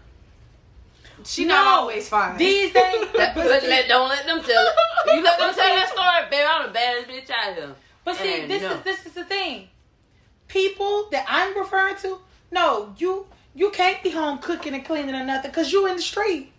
She 1.24 1.44
No, 1.44 1.54
not 1.54 1.66
always 1.80 2.08
fine. 2.08 2.36
These 2.36 2.72
days, 2.72 3.06
That- 3.16 3.34
but, 3.34 3.44
but 3.44 3.62
let, 3.64 3.88
don't 3.88 4.08
let 4.08 4.24
them 4.26 4.42
tell 4.42 4.66
it. 4.66 4.74
You 5.14 5.22
let 5.22 5.38
them 5.38 5.54
tell 5.54 5.74
that 5.74 5.88
story, 5.88 6.30
baby. 6.30 6.46
I'm 6.48 6.66
the 6.68 6.72
baddest 6.72 7.08
bitch 7.08 7.30
out 7.30 7.54
here. 7.54 7.74
but 8.04 8.16
see, 8.16 8.42
And 8.42 8.50
this 8.50 8.62
no. 8.62 8.72
is 8.74 8.82
this 8.82 9.06
is 9.06 9.12
the 9.12 9.24
thing. 9.24 9.68
People 10.48 11.08
that 11.12 11.24
I'm 11.28 11.56
referring 11.58 11.96
to, 11.96 12.18
no, 12.50 12.94
you 12.98 13.26
you 13.54 13.70
can't 13.70 14.02
be 14.02 14.10
home 14.10 14.38
cooking 14.38 14.74
and 14.74 14.84
cleaning 14.84 15.14
or 15.14 15.24
nothing 15.24 15.50
because 15.50 15.72
you 15.72 15.86
in 15.86 15.96
the 15.96 16.02
street. 16.02 16.52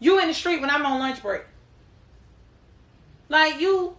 You 0.00 0.20
in 0.20 0.28
the 0.28 0.34
street 0.34 0.60
when 0.60 0.70
I'm 0.70 0.84
on 0.86 0.98
lunch 0.98 1.22
break. 1.22 1.42
Like 3.28 3.60
you, 3.60 3.96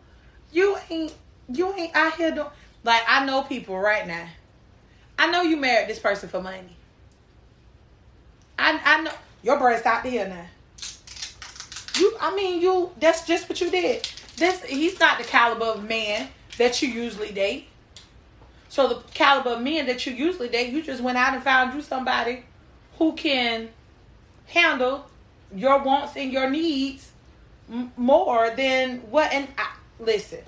you 0.52 0.78
ain't 0.90 1.14
you 1.52 1.74
ain't 1.74 1.96
out 1.96 2.16
here 2.16 2.32
doing. 2.32 2.48
Like 2.84 3.04
I 3.08 3.26
know 3.26 3.44
people 3.44 3.78
right 3.78 4.08
now. 4.08 4.28
I 5.18 5.30
know 5.30 5.42
you 5.42 5.58
married 5.58 5.90
this 5.90 6.00
person 6.00 6.30
for 6.30 6.42
money. 6.42 6.76
I 8.58 8.80
I 8.84 9.02
know 9.02 9.12
your 9.44 9.58
breast 9.58 9.86
out 9.86 10.04
there 10.04 10.28
now. 10.28 10.46
You, 12.00 12.16
I 12.20 12.34
mean, 12.36 12.62
you. 12.62 12.92
That's 13.00 13.26
just 13.26 13.50
what 13.50 13.60
you 13.60 13.70
did. 13.70 14.08
This 14.38 14.64
he's 14.64 15.00
not 15.00 15.18
the 15.18 15.26
caliber 15.26 15.66
of 15.66 15.84
man 15.84 16.30
that 16.58 16.82
you 16.82 16.90
usually 16.90 17.32
date. 17.32 17.68
So 18.70 18.88
the 18.88 18.96
caliber 19.14 19.52
of 19.52 19.62
men 19.62 19.88
that 19.88 20.06
you 20.06 20.14
usually 20.14 20.48
date, 20.48 20.72
you 20.72 20.82
just 20.82 21.02
went 21.02 21.18
out 21.18 21.34
and 21.34 21.44
found 21.44 21.74
you 21.74 21.82
somebody 21.82 22.44
who 22.98 23.14
can 23.14 23.70
handle 24.46 25.06
your 25.54 25.82
wants 25.82 26.16
and 26.16 26.32
your 26.32 26.50
needs 26.50 27.12
m- 27.70 27.92
more 27.98 28.52
than 28.56 29.00
what. 29.10 29.34
And 29.34 29.48
I, 29.58 29.76
listen, 30.00 30.40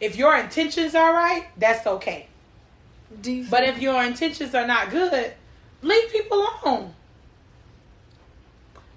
if 0.00 0.16
your 0.16 0.36
intentions 0.36 0.94
are 0.94 1.12
right, 1.12 1.46
that's 1.56 1.86
okay. 1.86 2.26
But 3.48 3.64
if 3.64 3.80
your 3.80 4.02
intentions 4.02 4.54
are 4.54 4.66
not 4.66 4.90
good, 4.90 5.32
leave 5.82 6.10
people 6.10 6.46
alone. 6.64 6.92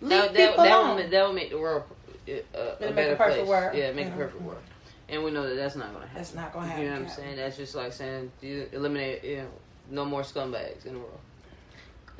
Leave 0.01 0.09
That, 0.09 0.33
that, 0.33 0.49
people 0.51 0.63
that, 0.63 0.79
alone. 0.79 0.95
would, 0.95 1.11
that 1.11 1.25
would 1.27 1.35
make 1.35 1.49
the 1.49 1.57
world 1.57 1.83
uh, 2.27 2.31
a 2.31 2.35
It'll 2.35 2.79
make 2.87 2.95
better 2.95 3.13
a 3.13 3.15
perfect 3.15 3.37
place. 3.39 3.47
world. 3.49 3.75
Yeah, 3.77 3.91
make 3.91 4.07
Mhm. 4.07 4.13
a 4.13 4.17
perfect 4.17 4.41
world. 4.41 4.61
And 5.09 5.23
we 5.23 5.31
know 5.31 5.47
that 5.49 5.55
that's 5.55 5.75
not 5.75 5.89
going 5.91 6.01
to 6.03 6.07
happen. 6.07 6.21
That's 6.21 6.35
not 6.35 6.53
gonna 6.53 6.67
happen. 6.67 6.83
You 6.83 6.89
know 6.91 6.99
what 6.99 7.09
I'm 7.09 7.15
saying? 7.15 7.35
That's 7.37 7.57
just 7.57 7.73
like 7.75 7.91
saying 7.93 8.31
you 8.41 8.69
eliminate, 8.71 9.23
you 9.23 9.37
know, 9.37 9.47
no 9.89 10.05
more 10.05 10.21
scumbags 10.21 10.85
in 10.85 10.93
the 10.93 10.99
world. 10.99 11.19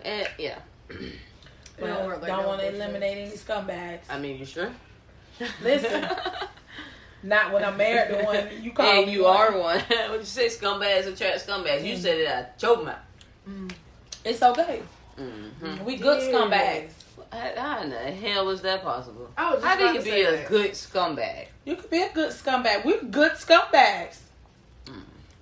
And 0.04 0.28
yeah, 0.40 0.58
We 0.90 0.96
don't 1.82 1.90
Well, 1.90 2.08
like 2.10 2.22
don't 2.22 2.38
that 2.40 2.48
want 2.48 2.62
to 2.62 2.68
eliminate 2.74 3.18
any 3.20 3.32
scumbags. 3.38 4.00
I 4.10 4.18
mean, 4.18 4.40
you 4.40 4.46
sure? 4.46 4.72
Listen, 5.62 6.10
not 7.24 7.54
when 7.54 7.64
I'm 7.64 7.78
married 7.78 8.18
to 8.18 8.26
one. 8.26 8.50
You 8.64 8.72
call 8.72 8.86
and 8.86 9.06
me 9.08 9.14
you 9.14 9.24
one. 9.26 9.38
are 9.38 9.58
one. 9.58 9.80
what 10.10 10.20
you 10.20 10.26
say, 10.26 10.48
scumbags 10.48 11.06
attract 11.06 11.46
scumbags? 11.48 11.86
You 11.86 11.94
Mm. 11.94 11.98
said 12.02 12.18
it 12.18 12.28
out 12.28 12.46
your 12.62 12.84
mouth. 12.84 12.98
It's 14.26 14.42
okay. 14.42 14.82
Mm-hmm. 15.20 15.86
We 15.86 15.98
good 15.98 16.22
Yeah. 16.24 16.40
scumbags. 16.40 16.92
How, 17.32 17.52
how 17.56 17.82
in 17.84 17.90
the 17.92 17.98
hell 17.98 18.50
is 18.50 18.62
that 18.62 18.84
possible? 18.84 19.30
I 19.38 19.52
was 19.54 19.62
just 19.64 19.68
How 19.68 19.78
do 19.78 19.98
you 19.98 20.04
be 20.04 20.10
say 20.10 20.24
a 20.24 20.32
that. 20.32 20.48
good 20.48 20.72
scumbag? 20.72 21.48
You 21.66 21.76
could 21.76 21.90
be 21.90 22.02
a 22.02 22.12
good 22.12 22.32
scumbag. 22.32 22.84
We're 22.86 23.04
good 23.04 23.34
scumbags. 23.34 24.18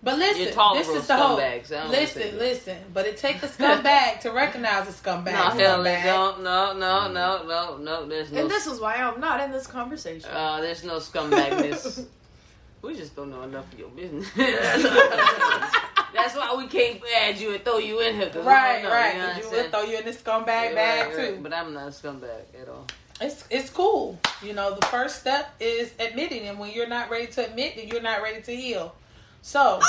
But 0.03 0.19
listen, 0.19 0.45
this 0.75 0.87
is 0.87 1.07
the 1.07 1.15
whole. 1.17 1.37
scumbags. 1.37 1.71
I 1.75 1.87
Listen, 1.87 2.37
listen. 2.37 2.77
But 2.93 3.07
it 3.07 3.17
takes 3.17 3.43
a 3.43 3.47
scumbag 3.57 4.19
to 4.21 4.31
recognize 4.31 4.87
a 4.87 4.91
scumbag. 4.91 5.25
No, 5.25 5.31
hell, 5.49 5.79
scumbag. 5.79 6.03
don't. 6.03 6.43
No, 6.43 6.73
no, 6.77 7.11
no, 7.11 7.43
no, 7.45 7.77
no. 7.77 8.05
There's 8.07 8.31
no. 8.31 8.41
And 8.41 8.49
this 8.51 8.67
is 8.67 8.79
why 8.79 8.95
I'm 8.95 9.19
not 9.19 9.41
in 9.41 9.51
this 9.51 9.67
conversation. 9.67 10.29
Uh, 10.31 10.61
there's 10.61 10.83
no 10.83 10.97
scumbagness. 10.97 12.05
we 12.83 12.95
just 12.95 13.15
don't 13.15 13.31
know 13.31 13.41
enough 13.41 13.71
of 13.73 13.79
your 13.79 13.89
business. 13.89 14.29
That's 16.13 16.35
why 16.35 16.55
we 16.57 16.67
can't 16.67 17.01
add 17.21 17.37
you 17.39 17.53
and 17.53 17.63
throw 17.63 17.77
you 17.77 17.99
in 18.01 18.15
here. 18.15 18.31
Right, 18.35 18.83
know, 18.83 18.89
right. 18.91 19.13
You 19.15 19.19
know 19.21 19.27
what 19.27 19.35
'cause 19.35 19.45
I'm 19.45 19.51
you 19.51 19.57
would 19.63 19.71
throw 19.71 19.81
you 19.83 19.97
in 19.99 20.05
this 20.05 20.17
scumbag 20.21 20.45
Yeah, 20.47 20.73
bag 20.75 21.07
right, 21.07 21.15
too. 21.15 21.21
right. 21.33 21.43
But 21.43 21.53
I'm 21.53 21.73
not 21.73 21.87
a 21.87 21.91
scumbag 21.91 22.61
at 22.61 22.69
all. 22.69 22.85
It's 23.19 23.43
it's 23.49 23.69
cool. 23.69 24.19
You 24.41 24.53
know, 24.53 24.75
the 24.75 24.85
first 24.87 25.19
step 25.19 25.53
is 25.59 25.91
admitting, 25.99 26.47
and 26.47 26.59
when 26.59 26.71
you're 26.71 26.87
not 26.87 27.09
ready 27.09 27.27
to 27.27 27.45
admit, 27.45 27.75
then 27.75 27.87
you're 27.87 28.01
not 28.01 28.21
ready 28.21 28.41
to 28.43 28.55
heal. 28.55 28.95
So, 29.41 29.81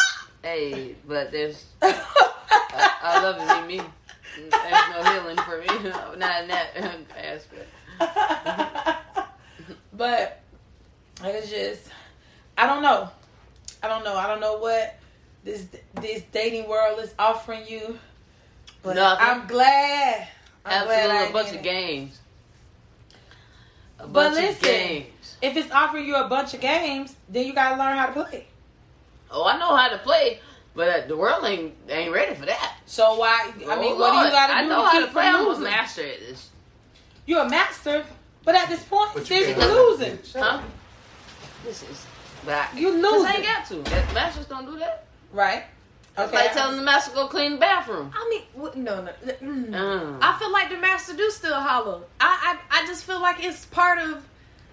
Hey, 0.42 0.94
but 1.07 1.31
there's. 1.33 1.64
I, 1.83 2.90
I 3.02 3.22
love 3.22 3.37
it 3.38 3.66
me. 3.68 3.78
me. 3.78 3.85
There's 4.37 4.88
no 4.90 5.02
healing 5.02 5.37
for 5.38 5.59
me. 5.59 5.66
Not 6.16 6.42
in 6.42 6.48
that 6.48 6.76
aspect. 7.16 7.68
but 9.92 10.40
it's 11.24 11.50
just, 11.50 11.88
I 12.57 12.66
don't 12.66 12.83
know. 12.83 13.09
I 13.83 13.88
don't 13.88 14.04
know. 14.04 14.14
I 14.16 14.26
don't 14.28 14.40
know 14.40 14.59
what 14.59 14.96
this 15.44 15.66
this 16.01 16.22
dating 16.33 16.68
world 16.68 16.98
is 17.01 17.14
offering 17.18 17.66
you. 17.66 17.98
But 18.83 18.94
Nothing. 18.96 19.27
I'm 19.27 19.46
glad. 19.46 20.29
I'm 20.64 20.85
glad 20.87 21.11
Absolutely, 21.11 21.29
a 21.29 21.33
bunch 21.33 21.48
of 21.48 21.55
it. 21.57 21.62
games. 21.62 22.18
A 23.98 24.07
But 24.07 24.12
bunch 24.12 24.37
of 24.38 24.42
listen. 24.44 24.62
games. 24.68 25.37
If 25.42 25.57
it's 25.57 25.70
offering 25.72 26.07
you 26.07 26.16
a 26.16 26.29
bunch 26.29 26.55
of 26.55 26.61
games, 26.61 27.16
then 27.29 27.46
you 27.46 27.53
gotta 27.55 27.77
learn 27.77 27.96
how 27.96 28.07
to 28.07 28.12
play. 28.12 28.46
Oh, 29.31 29.44
I 29.46 29.59
know 29.59 29.74
how 29.77 29.88
to 29.88 29.98
play, 29.98 30.40
but 30.74 30.88
uh, 30.88 31.07
the 31.07 31.16
world 31.16 31.44
ain't 31.44 31.74
ain't 31.88 32.12
ready 32.12 32.35
for 32.35 32.46
that. 32.46 32.77
So 32.87 33.16
why? 33.18 33.51
I 33.55 33.57
mean, 33.57 33.66
Oh, 33.66 33.98
what 33.98 34.11
do 34.12 34.16
you 34.16 34.22
Lord. 34.22 34.33
gotta 34.33 34.53
do? 34.53 34.59
I 34.59 34.62
do 34.62 34.68
know 34.68 34.83
to 34.83 34.88
how 34.88 35.01
to 35.01 35.07
play. 35.12 35.27
I'm 35.27 35.46
a 35.46 35.59
master 35.59 36.03
at 36.03 36.20
this. 36.20 36.51
You're 37.27 37.42
a 37.42 37.48
master, 37.48 38.05
but 38.44 38.55
at 38.55 38.68
this 38.68 38.83
point, 38.85 39.11
But 39.14 39.24
still 39.27 39.42
you 39.42 39.48
you're 39.57 39.59
losing. 39.90 40.18
Huh? 40.35 40.61
This 41.64 41.83
is. 41.83 42.07
But 42.44 42.55
I, 42.55 42.68
You 42.79 42.92
'cause 42.92 43.03
losing. 43.03 43.27
I 43.27 43.35
ain't 43.35 43.44
got 43.44 43.66
to. 43.66 43.74
That 43.90 44.14
masters 44.14 44.46
don't 44.46 44.64
do 44.64 44.79
that. 44.79 45.08
Right? 45.32 45.64
It's 46.16 46.28
Okay. 46.28 46.36
like 46.36 46.52
telling 46.52 46.76
the 46.76 46.82
master 46.82 47.10
to 47.10 47.16
go 47.16 47.28
clean 47.28 47.52
the 47.52 47.58
bathroom. 47.58 48.10
I 48.14 48.28
mean, 48.28 48.42
what, 48.54 48.76
no, 48.76 49.02
no. 49.04 49.12
mm. 49.24 49.70
Mm. 49.70 50.18
I 50.20 50.36
feel 50.38 50.50
like 50.52 50.68
the 50.70 50.76
master 50.78 51.14
do 51.16 51.30
still 51.30 51.54
holler. 51.54 52.00
I, 52.20 52.58
I, 52.72 52.82
I 52.82 52.86
just 52.86 53.04
feel 53.04 53.20
like 53.20 53.44
it's 53.44 53.66
part 53.66 53.98
of 54.00 54.24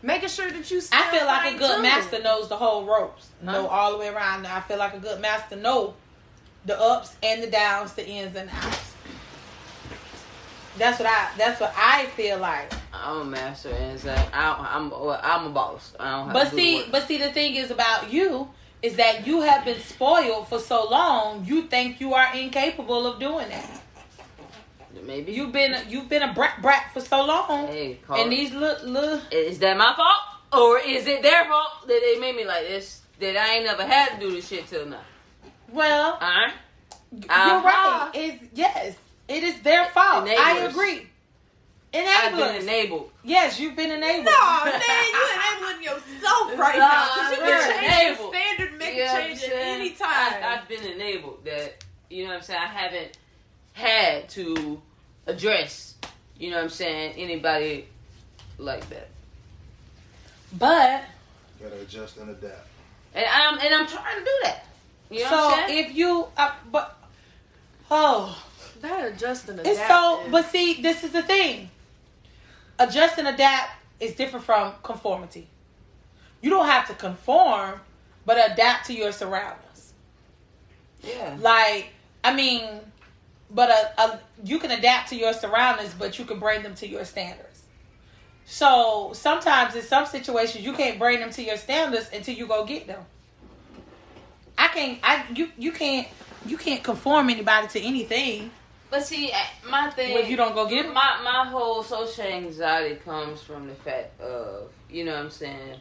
making 0.01 0.29
sure 0.29 0.49
that 0.49 0.71
you. 0.71 0.81
Still 0.81 0.99
I 0.99 1.11
feel 1.11 1.25
like 1.25 1.47
a 1.53 1.57
good 1.57 1.61
fine-tuned. 1.61 1.81
master 1.83 2.19
knows 2.23 2.49
the 2.49 2.55
whole 2.57 2.85
ropes, 2.85 3.27
know 3.43 3.67
all 3.67 3.91
the 3.91 3.97
way 3.99 4.07
around. 4.07 4.47
I 4.47 4.59
feel 4.61 4.77
like 4.77 4.93
a 4.95 4.99
good 4.99 5.21
master 5.21 5.55
know 5.55 5.93
the 6.65 6.79
ups 6.81 7.15
and 7.21 7.43
the 7.43 7.47
downs, 7.47 7.93
the 7.93 8.07
ins 8.07 8.35
and 8.35 8.49
outs. 8.49 8.93
That's 10.77 10.99
what 10.99 11.07
I. 11.07 11.29
That's 11.37 11.61
what 11.61 11.73
I 11.77 12.07
feel 12.17 12.39
like. 12.39 12.73
I'm 12.91 13.17
a 13.21 13.25
master, 13.25 13.69
and 13.69 13.93
it's 13.93 14.03
like 14.03 14.35
I, 14.35 14.71
I'm 14.73 14.91
I'm 14.91 15.45
a 15.45 15.49
boss. 15.49 15.93
I 15.99 16.11
don't 16.11 16.25
have 16.25 16.33
But 16.33 16.49
to 16.49 16.55
see, 16.55 16.75
work. 16.77 16.87
but 16.91 17.07
see, 17.07 17.17
the 17.17 17.31
thing 17.31 17.55
is 17.55 17.71
about 17.71 18.11
you 18.11 18.49
is 18.85 18.95
that 18.97 19.25
you 19.27 19.41
have 19.41 19.65
been 19.65 19.79
spoiled 19.79 20.47
for 20.47 20.59
so 20.59 20.87
long. 20.89 21.43
You 21.45 21.63
think 21.63 21.99
you 21.99 22.13
are 22.13 22.33
incapable 22.35 23.07
of 23.07 23.19
doing 23.19 23.49
that. 23.49 23.81
maybe 25.03 25.31
You've 25.33 25.51
been 25.51 25.75
you've 25.89 26.09
been 26.09 26.23
a 26.23 26.33
brat 26.33 26.61
brat 26.61 26.91
for 26.93 27.01
so 27.01 27.25
long, 27.25 27.67
Hey, 27.67 27.99
call 28.05 28.21
and 28.21 28.31
these 28.31 28.51
little 28.53 28.89
little. 28.89 29.21
Is 29.31 29.59
that 29.59 29.77
my 29.77 29.93
fault? 29.95 30.21
Or 30.61 30.79
is 30.79 31.05
it 31.07 31.21
their 31.21 31.45
fault 31.45 31.87
that 31.87 31.99
they 32.03 32.19
made 32.19 32.35
me 32.35 32.45
like 32.45 32.65
this? 32.67 33.01
That 33.19 33.35
I 33.37 33.55
ain't 33.55 33.65
never 33.65 33.83
had 33.85 34.07
to 34.15 34.19
do 34.19 34.31
this 34.31 34.47
shit 34.47 34.67
till 34.67 34.85
now. 34.85 34.99
Well, 35.71 36.13
Alright? 36.21 36.53
you're 37.11 37.31
Uh-huh. 37.31 37.61
right. 37.65 38.11
It's 38.13 38.43
yes, 38.53 38.95
it 39.27 39.43
is 39.43 39.59
their 39.61 39.85
fault. 39.85 40.27
I 40.27 40.59
Enablers. 41.95 42.27
agree. 42.27 42.43
I've 42.43 42.53
been 42.53 42.61
enabled. 42.61 43.11
Yes, 43.23 43.59
you've 43.59 43.75
been 43.75 43.91
enabled. 43.91 44.25
No, 44.25 44.65
man, 44.65 44.81
you 45.13 45.27
enabling 45.35 45.83
yourself 45.83 46.57
right 46.59 46.77
now. 46.77 46.87
now. 46.87 47.07
'cause 47.09 47.31
you 47.31 47.37
can 47.37 47.71
change 47.71 47.83
enabled. 47.93 48.33
your 48.33 48.41
standard, 48.41 48.77
make 48.79 48.95
You 48.95 49.01
a 49.01 49.05
know 49.05 49.11
what 49.13 49.21
I'm 49.21 49.27
change 49.27 49.43
at 49.43 49.51
any 49.53 49.89
time. 49.91 50.43
I've 50.43 50.67
been 50.67 50.83
enabled 50.83 51.45
that, 51.45 51.83
you 52.09 52.23
know 52.23 52.29
what 52.31 52.37
I'm 52.37 52.41
saying? 52.43 52.59
I 52.61 52.65
haven't 52.67 53.17
had 53.73 54.29
to 54.29 54.81
address, 55.27 55.95
you 56.37 56.49
know 56.51 56.57
what 56.57 56.63
I'm 56.63 56.69
saying, 56.69 57.13
anybody 57.17 57.87
like 58.57 58.87
that. 58.89 59.09
But 60.53 61.03
Gotta 61.61 61.81
adjust 61.81 62.17
and 62.17 62.29
adapt. 62.29 62.67
And 63.13 63.25
I'm 63.25 63.57
and 63.59 63.73
I'm 63.73 63.87
trying 63.87 64.19
to 64.19 64.23
do 64.25 64.39
that. 64.43 64.65
You 65.09 65.23
know 65.23 65.29
so 65.29 65.35
what 65.35 65.59
I'm 65.59 65.67
saying? 65.69 65.85
if 65.85 65.95
you, 65.95 66.27
uh, 66.37 66.51
but 66.71 66.97
oh, 67.89 68.41
that 68.81 69.05
adjusting 69.13 69.59
it's 69.63 69.79
so. 69.87 70.23
But 70.29 70.45
see, 70.49 70.81
this 70.81 71.03
is 71.03 71.11
the 71.11 71.21
thing. 71.23 71.69
Adjust 72.79 73.17
and 73.17 73.27
adapt 73.27 73.71
is 73.99 74.15
different 74.15 74.45
from 74.45 74.73
conformity. 74.83 75.47
You 76.41 76.49
don't 76.49 76.67
have 76.67 76.87
to 76.87 76.93
conform, 76.93 77.79
but 78.25 78.51
adapt 78.51 78.87
to 78.87 78.93
your 78.93 79.11
surroundings. 79.11 79.93
yeah. 81.01 81.37
Like, 81.39 81.89
I 82.23 82.35
mean, 82.35 82.63
but 83.51 83.69
a, 83.69 84.01
a, 84.01 84.19
you 84.43 84.59
can 84.59 84.71
adapt 84.71 85.09
to 85.09 85.15
your 85.15 85.33
surroundings, 85.33 85.93
but 85.97 86.19
you 86.19 86.25
can 86.25 86.39
bring 86.39 86.63
them 86.63 86.75
to 86.75 86.87
your 86.87 87.05
standards. 87.05 87.63
So 88.45 89.11
sometimes 89.13 89.75
in 89.75 89.81
some 89.81 90.05
situations 90.05 90.63
you 90.63 90.73
can't 90.73 90.99
bring 90.99 91.19
them 91.19 91.31
to 91.31 91.43
your 91.43 91.57
standards 91.57 92.09
until 92.13 92.35
you 92.35 92.45
go 92.47 92.65
get 92.65 92.87
them. 92.87 93.03
I 94.57 94.67
can't. 94.67 94.99
I 95.03 95.25
you 95.33 95.49
you 95.57 95.71
can't 95.71 96.07
you 96.45 96.57
can't 96.57 96.83
conform 96.83 97.29
anybody 97.29 97.67
to 97.67 97.81
anything. 97.81 98.51
But 98.95 99.05
see, 99.05 99.29
eh, 99.29 99.45
my 99.69 99.89
thing. 99.89 100.13
Well, 100.13 100.23
if 100.23 100.29
you 100.29 100.37
don't 100.37 100.55
go 100.55 100.69
get 100.69 100.85
'em? 100.85 100.93
my 100.93 101.19
my 101.21 101.43
whole 101.49 101.83
social 101.83 102.23
anxiety 102.23 102.95
comes 102.95 103.41
from 103.41 103.67
the 103.67 103.75
fact 103.75 104.21
of 104.21 104.71
you 104.89 105.03
know 105.03 105.11
what 105.15 105.23
I'm 105.23 105.29
saying. 105.31 105.79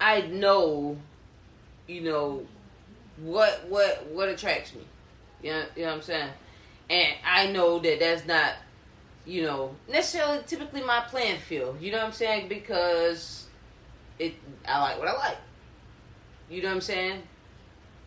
I 0.00 0.20
know, 0.20 0.96
you 1.88 2.02
know, 2.02 2.46
what 3.16 3.66
what 3.68 4.06
what 4.12 4.28
attracts 4.28 4.72
me. 4.74 4.82
You 5.42 5.54
know, 5.54 5.64
you 5.74 5.82
know 5.82 5.88
what 5.88 5.94
I'm 5.96 6.02
saying, 6.02 6.30
and 6.88 7.14
I 7.24 7.50
know 7.50 7.80
that 7.80 7.98
that's 7.98 8.24
not, 8.26 8.54
you 9.24 9.42
know, 9.42 9.74
necessarily 9.88 10.40
typically 10.46 10.84
my 10.84 11.00
playing 11.00 11.40
field. 11.40 11.80
You 11.80 11.90
know 11.90 11.98
what 11.98 12.06
I'm 12.06 12.12
saying 12.12 12.46
because 12.46 13.46
it 14.20 14.34
I 14.68 14.80
like 14.82 15.00
what 15.00 15.08
I 15.08 15.14
like. 15.14 15.38
You 16.48 16.62
know 16.62 16.68
what 16.68 16.74
I'm 16.76 16.80
saying. 16.80 17.22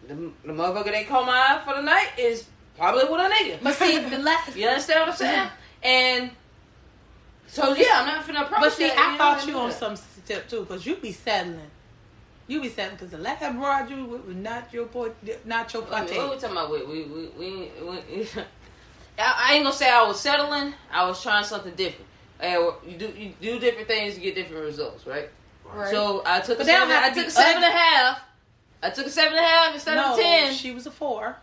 The, 0.08 0.14
the 0.16 0.54
motherfucker 0.54 0.92
they 0.92 1.04
call 1.04 1.26
my 1.26 1.34
eye 1.34 1.62
for 1.66 1.76
the 1.76 1.82
night 1.82 2.12
is 2.18 2.48
probably 2.80 3.04
with 3.06 3.22
a 3.22 3.30
nigga. 3.36 3.60
But 3.62 3.76
see, 3.76 4.00
the 4.00 4.18
last. 4.20 4.56
You 4.56 4.68
understand 4.68 5.00
what 5.02 5.10
I'm 5.10 5.16
saying? 5.16 5.50
And 5.84 6.32
so 7.48 7.74
yeah, 7.76 7.86
I'm 8.02 8.08
not 8.08 8.26
finna 8.26 8.44
approach 8.44 8.62
But 8.62 8.74
see, 8.74 8.92
I 8.92 9.18
thought 9.18 9.46
you 9.48 9.58
on 9.58 9.70
that. 9.70 9.78
some 9.78 9.96
step 9.96 10.48
too, 10.50 10.66
cause 10.66 10.86
you 10.86 10.96
be 10.98 11.12
settling. 11.12 11.60
You 12.48 12.62
be 12.62 12.70
settling, 12.70 12.98
cause 12.98 13.10
the 13.10 13.18
last 13.20 13.40
broad 13.56 13.90
you 13.90 14.06
with 14.06 14.26
was 14.26 14.36
not 14.36 14.74
your 14.74 14.86
boy, 14.86 15.12
not 15.46 15.72
your 15.74 15.84
I 15.94 16.04
mean, 16.06 16.16
what 16.16 16.32
we 16.36 16.42
talking 16.42 16.52
about? 16.58 16.72
We 16.72 16.84
we 16.84 17.04
we, 17.04 17.28
we, 17.38 17.72
we 18.18 18.28
I, 19.20 19.50
I 19.50 19.54
ain't 19.56 19.64
gonna 19.64 19.76
say 19.76 19.90
I 19.90 20.04
was 20.04 20.20
settling. 20.20 20.74
I 20.92 21.06
was 21.08 21.22
trying 21.22 21.44
something 21.44 21.74
different. 21.76 22.08
And 22.40 22.72
you 22.88 22.98
do 22.98 23.14
you 23.18 23.34
do 23.42 23.60
different 23.60 23.88
things 23.88 24.16
to 24.16 24.20
get 24.22 24.34
different 24.36 24.64
results, 24.64 25.06
right? 25.06 25.30
Right. 25.66 25.92
So 25.92 26.24
I 26.26 26.40
took 26.40 26.56
a 26.56 26.64
But 26.64 26.68
don't 26.68 26.88
seven. 26.90 27.04
I 27.04 27.10
took 27.14 27.28
a 27.28 27.32
seven 27.32 27.64
and 27.64 27.66
a 27.66 27.78
half. 27.78 28.22
I 28.82 28.90
took 28.92 29.06
a 29.06 29.10
seven 29.10 29.38
and 29.38 29.46
a 29.46 29.48
half 29.48 29.74
instead 29.74 29.96
No, 29.96 30.14
of 30.14 30.20
ten. 30.20 30.54
she 30.54 30.72
was 30.72 30.88
a 30.88 30.92
four. 30.92 31.36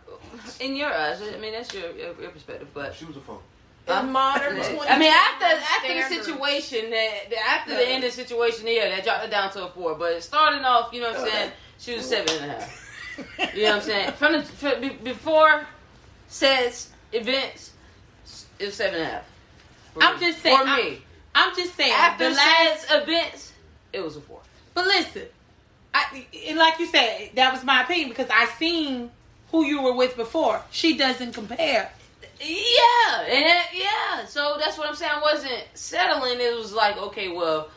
In 0.59 0.75
your 0.75 0.91
eyes, 0.93 1.21
I 1.21 1.37
mean 1.37 1.53
that's 1.53 1.73
your 1.73 1.91
your, 1.91 2.19
your 2.21 2.31
perspective, 2.31 2.67
but 2.73 2.95
She 2.95 3.05
was 3.05 3.17
a 3.17 3.21
phone. 3.21 3.39
In 3.87 4.11
modern 4.11 4.57
I 4.59 4.99
mean, 4.99 5.13
after 5.13 5.45
after 5.45 5.93
the 5.93 6.23
situation 6.23 6.89
that 6.89 7.29
that- 7.29 7.45
after 7.59 7.71
Yeah. 7.71 7.77
the 7.79 7.87
end 7.87 8.03
of 8.03 8.09
the 8.13 8.15
situation, 8.23 8.67
yeah, 8.67 8.89
that 8.89 9.03
dropped 9.05 9.25
it 9.25 9.31
down 9.31 9.49
to 9.51 9.65
a 9.65 9.69
four. 9.69 9.95
But 9.95 10.21
starting 10.23 10.65
off, 10.65 10.91
you 10.93 10.99
know 11.01 11.11
what 11.11 11.21
I'm 11.21 11.29
saying, 11.29 11.51
she 11.79 11.95
was 11.95 12.05
seven 12.05 12.35
and 12.41 12.51
a 12.51 12.53
half. 12.55 12.83
You 13.55 13.63
know 13.63 13.69
what 13.69 13.75
I'm 13.77 13.81
saying? 13.81 14.11
From 14.13 14.33
the 14.33 14.43
from, 14.43 14.97
before 15.03 15.65
sets 16.27 16.89
events, 17.13 17.71
it 18.59 18.65
was 18.65 18.75
seven 18.75 18.99
and 18.99 19.09
a 19.09 19.11
half. 19.13 19.23
For 19.93 20.03
I'm 20.03 20.19
just 20.19 20.39
saying, 20.43 20.57
For 20.57 20.63
I- 20.67 20.77
me, 20.77 21.01
I'm 21.33 21.55
just 21.55 21.75
saying. 21.75 21.93
after 21.93 22.29
the 22.29 22.35
last, 22.35 22.87
events, 22.91 23.53
it 23.93 24.03
was 24.03 24.17
a 24.17 24.21
four. 24.21 24.41
but 24.73 24.85
listen, 24.85 25.23
I 25.93 26.25
and 26.47 26.57
like 26.59 26.77
you 26.79 26.87
said, 26.87 27.31
that 27.35 27.53
was 27.53 27.63
my 27.63 27.83
opinion 27.83 28.09
because 28.09 28.27
I 28.29 28.45
seen 28.59 29.09
who 29.51 29.65
you 29.65 29.81
were 29.81 29.93
with 29.93 30.15
before. 30.15 30.61
She 30.71 30.97
doesn't 30.97 31.33
compare. 31.33 31.91
Yeah, 32.39 33.21
and 33.29 33.45
that, 33.45 33.67
yeah. 33.73 34.25
So 34.25 34.57
that's 34.59 34.77
what 34.77 34.87
I'm 34.87 34.95
saying. 34.95 35.11
I 35.15 35.21
wasn't 35.21 35.63
settling. 35.73 36.39
It 36.39 36.55
was 36.55 36.71
like, 36.73 36.97
okay, 36.97 37.29
well, 37.29 37.69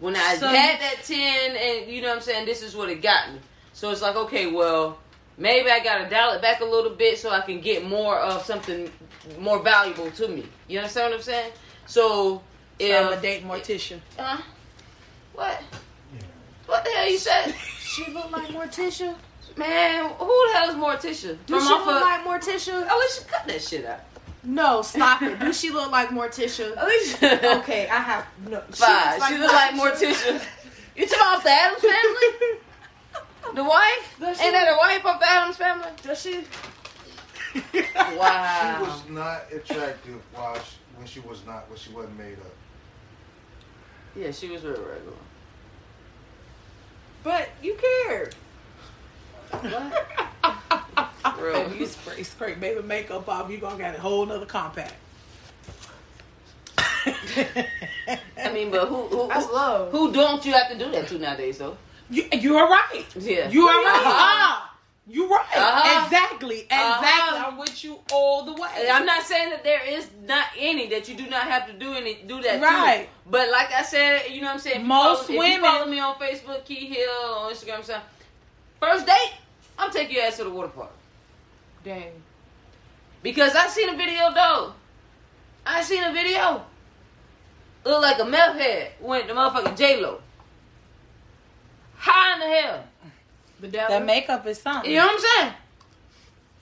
when 0.00 0.16
I 0.16 0.36
So- 0.36 0.48
had 0.48 0.80
that 0.80 1.04
ten, 1.04 1.56
and 1.56 1.90
you 1.92 2.00
know 2.02 2.08
what 2.08 2.16
I'm 2.16 2.22
saying, 2.22 2.46
this 2.46 2.62
is 2.62 2.74
what 2.74 2.88
it 2.88 3.02
got 3.02 3.32
me. 3.32 3.40
So 3.72 3.90
it's 3.90 4.00
like, 4.02 4.16
okay, 4.16 4.46
well, 4.46 4.98
maybe 5.36 5.70
I 5.70 5.80
gotta 5.80 6.08
dial 6.08 6.32
it 6.32 6.40
back 6.42 6.60
a 6.60 6.64
little 6.64 6.92
bit 6.92 7.18
so 7.18 7.30
I 7.30 7.40
can 7.42 7.60
get 7.60 7.84
more 7.86 8.18
of 8.18 8.42
something 8.44 8.90
more 9.38 9.58
valuable 9.58 10.10
to 10.12 10.28
me. 10.28 10.46
You 10.68 10.78
understand 10.78 11.10
what 11.10 11.18
I'm 11.18 11.22
saying? 11.22 11.52
So, 11.86 11.98
So 12.38 12.42
if 12.78 13.06
I'm 13.06 13.12
a 13.18 13.20
date 13.20 13.44
mortician. 13.46 14.00
uh, 14.18 14.38
what? 15.34 15.60
What 16.66 16.84
the 16.84 16.90
hell 16.90 17.10
you 17.10 17.18
said? 17.18 17.54
She 17.86 18.10
look 18.12 18.30
like 18.30 18.48
Morticia. 18.48 19.14
Man, 19.56 20.10
who 20.10 20.26
the 20.26 20.58
hell 20.58 20.70
is 20.70 20.76
Morticia? 20.76 21.36
Do 21.46 21.58
she 21.60 21.66
look 21.66 21.86
like 21.86 22.24
Morticia? 22.24 22.74
Alicia, 22.74 22.90
oh, 22.90 23.24
cut 23.26 23.46
that 23.46 23.62
shit 23.62 23.86
out. 23.86 24.00
No, 24.44 24.82
stop 24.82 25.22
it. 25.22 25.40
Do 25.40 25.52
she 25.52 25.70
look 25.70 25.90
like 25.90 26.10
Morticia? 26.10 26.74
Oh, 26.76 26.86
Alicia. 26.86 27.58
Okay, 27.58 27.88
I 27.88 27.96
have 27.96 28.26
no. 28.48 28.60
Five. 28.70 29.22
She 29.28 29.38
look 29.38 29.52
like 29.52 29.74
Morticia. 29.74 30.42
You 30.96 31.06
talking 31.06 31.20
about 31.20 31.42
the 31.42 31.50
Addams 31.50 31.82
family? 31.82 32.58
The 33.54 33.62
wife? 33.62 34.16
Does 34.18 34.40
Ain't 34.40 34.52
that 34.52 34.68
the 34.68 34.76
wife 34.76 35.06
of 35.06 35.20
the 35.20 35.26
Addams 35.28 35.56
family? 35.56 35.88
Does 36.02 36.20
she? 36.20 36.44
Wow. 38.18 38.76
She 38.76 38.82
was 38.82 39.08
not 39.08 39.42
attractive 39.52 40.20
while 40.34 40.56
she, 40.56 40.76
when 40.96 41.06
she 41.06 41.20
was 41.20 41.46
not 41.46 41.68
when 41.68 41.78
she 41.78 41.90
wasn't 41.90 42.18
made 42.18 42.38
up. 42.38 42.54
Yeah, 44.16 44.32
she 44.32 44.48
was 44.48 44.64
real 44.64 44.72
regular. 44.72 45.16
But 47.22 47.50
you 47.62 47.76
cared. 48.08 48.34
Real. 51.40 51.64
Baby, 51.68 51.76
you 51.80 51.86
spray 51.86 52.22
scrape 52.22 52.60
baby 52.60 52.82
makeup 52.82 53.28
off, 53.28 53.50
you 53.50 53.58
gonna 53.58 53.76
get 53.78 53.96
a 53.96 54.00
whole 54.00 54.24
nother 54.26 54.46
compact. 54.46 54.94
I 56.78 58.52
mean, 58.52 58.70
but 58.70 58.88
who 58.88 59.02
who 59.08 59.28
That's 59.28 59.46
who, 59.46 59.52
love. 59.54 59.92
who 59.92 60.12
don't 60.12 60.44
you 60.44 60.52
have 60.52 60.70
to 60.70 60.78
do 60.78 60.90
that 60.90 61.08
to 61.08 61.18
nowadays 61.18 61.58
though? 61.58 61.76
you, 62.10 62.24
you 62.32 62.56
are 62.56 62.68
right. 62.68 63.04
Yeah. 63.16 63.48
You 63.48 63.66
are 63.68 63.84
right. 63.84 63.96
Uh-huh. 63.96 64.12
Ah, 64.14 64.76
you 65.08 65.28
right. 65.28 65.46
Uh-huh. 65.56 66.04
Exactly. 66.04 66.60
Exactly. 66.60 66.78
Uh-huh. 66.78 67.44
I'm 67.48 67.58
with 67.58 67.84
you 67.84 67.98
all 68.12 68.44
the 68.44 68.52
way. 68.54 68.68
And 68.78 68.88
I'm 68.88 69.06
not 69.06 69.22
saying 69.24 69.50
that 69.50 69.62
there 69.64 69.84
is 69.86 70.08
not 70.26 70.46
any 70.58 70.88
that 70.88 71.08
you 71.08 71.14
do 71.16 71.26
not 71.28 71.42
have 71.44 71.66
to 71.68 71.72
do 71.72 71.92
any 71.94 72.14
do 72.26 72.40
that 72.42 72.60
Right. 72.60 73.04
to. 73.04 73.30
But 73.30 73.50
like 73.50 73.72
I 73.72 73.82
said, 73.82 74.30
you 74.30 74.40
know 74.40 74.48
what 74.48 74.54
I'm 74.54 74.58
saying. 74.60 74.76
If 74.76 74.82
you 74.82 74.88
Most 74.88 75.04
follow, 75.06 75.22
if 75.22 75.30
you 75.30 75.38
women- 75.38 75.60
follow 75.70 75.86
me 75.86 76.00
on 76.00 76.14
Facebook, 76.16 76.64
Key 76.64 76.86
Hill 76.86 77.10
on 77.38 77.52
Instagram, 77.52 77.84
something. 77.84 78.02
First 78.80 79.06
date, 79.06 79.32
I'm 79.78 79.90
taking 79.90 80.16
your 80.16 80.24
ass 80.24 80.36
to 80.38 80.44
the 80.44 80.50
water 80.50 80.68
park. 80.68 80.90
Dang. 81.84 82.12
Because 83.22 83.54
I 83.54 83.68
seen 83.68 83.88
a 83.88 83.96
video 83.96 84.32
though. 84.32 84.72
I 85.64 85.82
seen 85.82 86.04
a 86.04 86.12
video. 86.12 86.64
Look 87.84 88.02
like 88.02 88.18
a 88.20 88.24
meth 88.24 88.58
head 88.58 88.92
went 89.00 89.28
to 89.28 89.34
motherfucking 89.34 89.76
J 89.76 90.00
Lo. 90.00 90.20
How 91.96 92.34
in 92.34 92.40
the 92.40 92.56
hell? 92.56 92.84
The 93.60 93.68
devil. 93.68 93.98
that 93.98 94.04
makeup 94.04 94.46
is 94.46 94.60
something. 94.60 94.90
You 94.90 94.98
know 94.98 95.06
what 95.06 95.14
I'm 95.14 95.20
saying? 95.20 95.54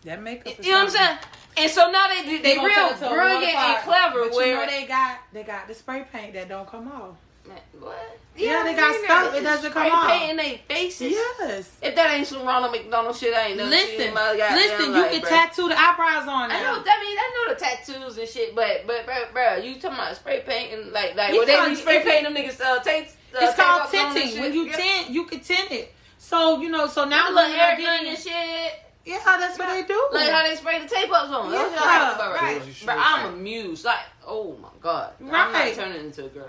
That 0.05 0.23
makeup 0.23 0.59
is 0.59 0.67
You 0.67 0.73
know 0.73 0.79
what 0.79 0.85
I'm 0.85 0.91
saying? 0.91 1.19
And 1.57 1.71
so 1.71 1.91
now 1.91 2.09
they 2.09 2.23
they, 2.23 2.43
they 2.43 2.59
real 2.59 2.69
take 2.69 2.93
it 2.93 2.99
to 3.01 3.09
brilliant 3.09 3.55
and 3.55 3.85
clever. 3.85 4.25
But 4.25 4.35
where 4.35 4.47
you 4.47 4.55
know 4.55 4.67
they 4.67 4.87
got 4.87 5.19
they 5.33 5.43
got 5.43 5.69
the 5.69 5.75
spray 5.75 6.05
paint 6.13 6.35
that 6.35 6.49
don't 6.49 6.69
come 6.69 6.89
off. 6.89 7.17
Man, 7.47 7.59
what? 7.79 8.19
Yeah, 8.37 8.65
they 8.65 8.75
got 8.75 8.95
stuff. 8.97 9.31
that. 9.33 9.35
It 9.39 9.43
doesn't 9.43 9.73
come 9.73 9.87
off. 9.93 10.09
paint 10.11 10.31
in 10.31 10.37
their 10.37 10.59
faces. 10.69 11.13
Yes. 11.13 11.71
If 11.81 11.95
that 11.95 12.11
ain't 12.15 12.27
some 12.27 12.45
Ronald 12.45 12.73
McDonald 12.73 13.15
shit, 13.17 13.33
I 13.33 13.49
ain't 13.49 13.57
never 13.59 13.71
seen 13.71 13.81
Listen, 13.97 14.09
in 14.09 14.15
listen. 14.15 14.85
You 14.87 15.03
life, 15.03 15.13
can 15.13 15.21
bruh. 15.23 15.29
tattoo 15.29 15.69
the 15.69 15.79
eyebrows 15.79 16.27
on 16.29 16.51
it. 16.51 16.55
I 16.55 16.63
know. 16.63 16.75
now. 16.75 16.83
I 16.85 17.01
mean, 17.01 17.19
I 17.19 17.31
know 17.47 17.55
the 17.55 17.61
tattoos 17.61 18.19
and 18.19 18.29
shit, 18.29 18.55
but 18.57 18.87
but 18.87 19.07
bro, 19.07 19.15
bro 19.33 19.57
you 19.59 19.75
talking 19.75 19.97
about 19.99 20.17
spray 20.17 20.43
painting 20.47 20.93
like 20.93 21.15
like 21.15 21.33
Yeah, 21.33 21.39
when 21.39 21.47
they 21.47 21.65
be 21.67 21.73
if 21.73 21.79
spray 21.79 21.99
you- 21.99 22.05
painting 22.05 22.35
them 22.35 22.43
niggas 22.43 22.61
uh, 22.61 22.81
tape. 22.83 23.07
Uh, 23.35 23.39
It's 23.43 23.55
tape 23.57 23.65
called 23.65 23.83
ups 23.83 23.95
on 23.95 24.01
and 24.07 24.15
tinting. 24.17 24.33
shit. 24.33 24.41
When 24.41 24.53
you 24.53 24.65
yeah. 24.67 24.77
tint, 24.77 25.11
you 25.11 25.25
can 25.27 25.41
tint 25.41 25.71
it. 25.71 25.95
So 26.19 26.61
you 26.61 26.71
know. 26.71 26.87
So 26.89 27.05
now 27.05 27.27
I 27.27 27.31
look 27.31 27.45
women 27.45 27.59
air 27.61 27.67
are 27.67 27.77
gun 27.77 27.85
getting- 28.05 28.09
and 28.09 28.19
shit. 28.19 28.81
Yeah, 29.07 29.21
that's 29.39 29.59
what 29.59 29.69
they 29.69 29.83
do. 29.83 30.09
Like 30.13 30.31
how 30.31 30.43
they 30.43 30.57
spray 30.57 30.81
the 30.83 30.89
tape 30.89 31.13
ups 31.13 31.31
on. 31.31 31.51
That's 31.53 31.71
what 31.71 31.73
Yeah, 31.73 31.79
I'm 31.79 32.01
talking 32.01 32.15
about, 32.17 32.35
right? 32.35 32.43
right. 32.43 32.59
Georgie 32.65 32.87
But 32.87 32.95
Shore 32.95 33.03
I'm 33.05 33.25
shit. 33.27 33.35
amused. 33.35 33.85
Like, 33.85 33.99
oh 34.27 34.57
my 34.63 34.69
god, 34.81 35.13
I'm 35.21 35.29
Right. 35.31 35.77
not 35.77 35.85
turning 35.85 36.05
into 36.07 36.25
a 36.25 36.29
girl. 36.29 36.49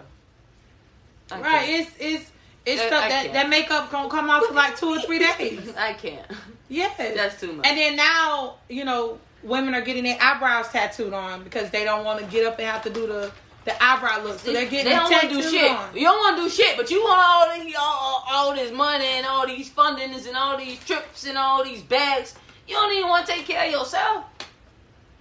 I 1.32 1.42
right. 1.42 1.66
can't. 1.66 1.70
It's 1.88 1.92
it's 2.00 2.32
it's 2.66 2.82
I- 2.82 2.88
stuff 2.88 3.04
I 3.06 3.10
that 3.10 3.22
can't. 3.24 3.34
that 3.34 3.50
makeup 3.50 3.92
gonna 3.92 4.10
come 4.10 4.30
off 4.30 4.46
for 4.46 4.54
like 4.54 4.78
two 4.78 4.90
or 4.90 5.00
three 5.02 5.20
days. 5.20 5.74
I 5.78 5.94
can't. 5.94 6.26
Yeah, 6.68 6.90
That's 6.98 7.40
too 7.40 7.54
much. 7.54 7.68
And 7.68 7.78
then 7.78 7.96
now, 7.96 8.56
you 8.70 8.86
know, 8.86 9.20
women 9.44 9.76
are 9.76 9.82
getting 9.82 10.04
their 10.04 10.18
eyebrows 10.20 10.68
tattooed 10.70 11.14
on 11.14 11.44
because 11.44 11.70
they 11.70 11.84
don't 11.84 12.04
want 12.04 12.20
to 12.20 12.26
get 12.26 12.46
up 12.46 12.58
and 12.58 12.68
have 12.68 12.82
to 12.84 12.90
do 12.90 13.06
the 13.08 13.32
the 13.66 13.84
eyebrow 13.84 14.24
look. 14.24 14.40
So 14.40 14.52
they're 14.54 14.66
getting 14.66 14.86
they 14.86 14.92
don't 14.92 15.10
want 15.12 15.22
to 15.22 15.28
tattooed 15.28 15.44
do 15.44 15.50
shit. 15.50 15.72
on. 15.72 15.96
You 15.96 16.04
don't 16.04 16.18
want 16.20 16.38
to 16.38 16.44
do 16.44 16.50
shit, 16.50 16.78
but 16.78 16.90
you 16.90 17.04
want 17.04 17.20
all 17.20 17.84
all, 17.84 17.98
all, 18.00 18.24
all 18.30 18.56
this 18.56 18.72
money 18.72 19.06
and 19.06 19.26
all 19.26 19.46
these 19.48 19.70
fundings 19.70 20.28
and 20.28 20.36
all 20.36 20.58
these 20.58 20.84
trips 20.84 21.26
and 21.28 21.38
all 21.38 21.64
these 21.64 21.82
bags. 21.84 22.36
You 22.68 22.76
don't 22.76 22.92
even 22.94 23.10
want 23.10 23.26
to 23.28 23.32
take 23.34 23.46
care 23.46 23.66
of 23.66 23.72
yourself. 23.72 24.26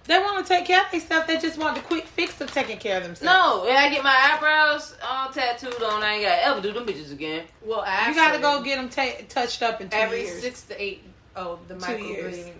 They 0.07 0.19
want 0.19 0.45
to 0.45 0.47
take 0.53 0.65
care 0.65 0.83
of 0.85 0.91
themselves. 0.91 1.25
They 1.27 1.37
just 1.39 1.57
want 1.57 1.75
the 1.75 1.81
quick 1.81 2.05
fix 2.05 2.39
of 2.39 2.51
taking 2.51 2.77
care 2.77 2.97
of 2.97 3.03
themselves. 3.03 3.25
No, 3.25 3.67
and 3.67 3.75
I 3.77 3.89
get 3.89 4.03
my 4.03 4.33
eyebrows 4.35 4.95
all 5.03 5.29
tattooed 5.31 5.81
on. 5.81 6.03
I 6.03 6.13
ain't 6.15 6.23
got 6.23 6.35
to 6.35 6.45
ever 6.45 6.61
do 6.61 6.71
them 6.73 6.85
bitches 6.85 7.11
again. 7.11 7.45
Well, 7.63 7.79
you 8.07 8.13
got 8.13 8.33
to 8.35 8.39
go 8.39 8.61
get 8.61 8.75
them 8.75 8.89
ta- 8.89 9.23
touched 9.29 9.63
up 9.63 9.81
in 9.81 9.89
two 9.89 9.97
every 9.97 10.21
years. 10.23 10.41
six 10.41 10.61
to 10.63 10.79
eight. 10.81 11.01
Oh, 11.35 11.57
the 11.67 11.75
Two 11.75 11.97
years. 11.97 12.37
microblading. 12.37 12.53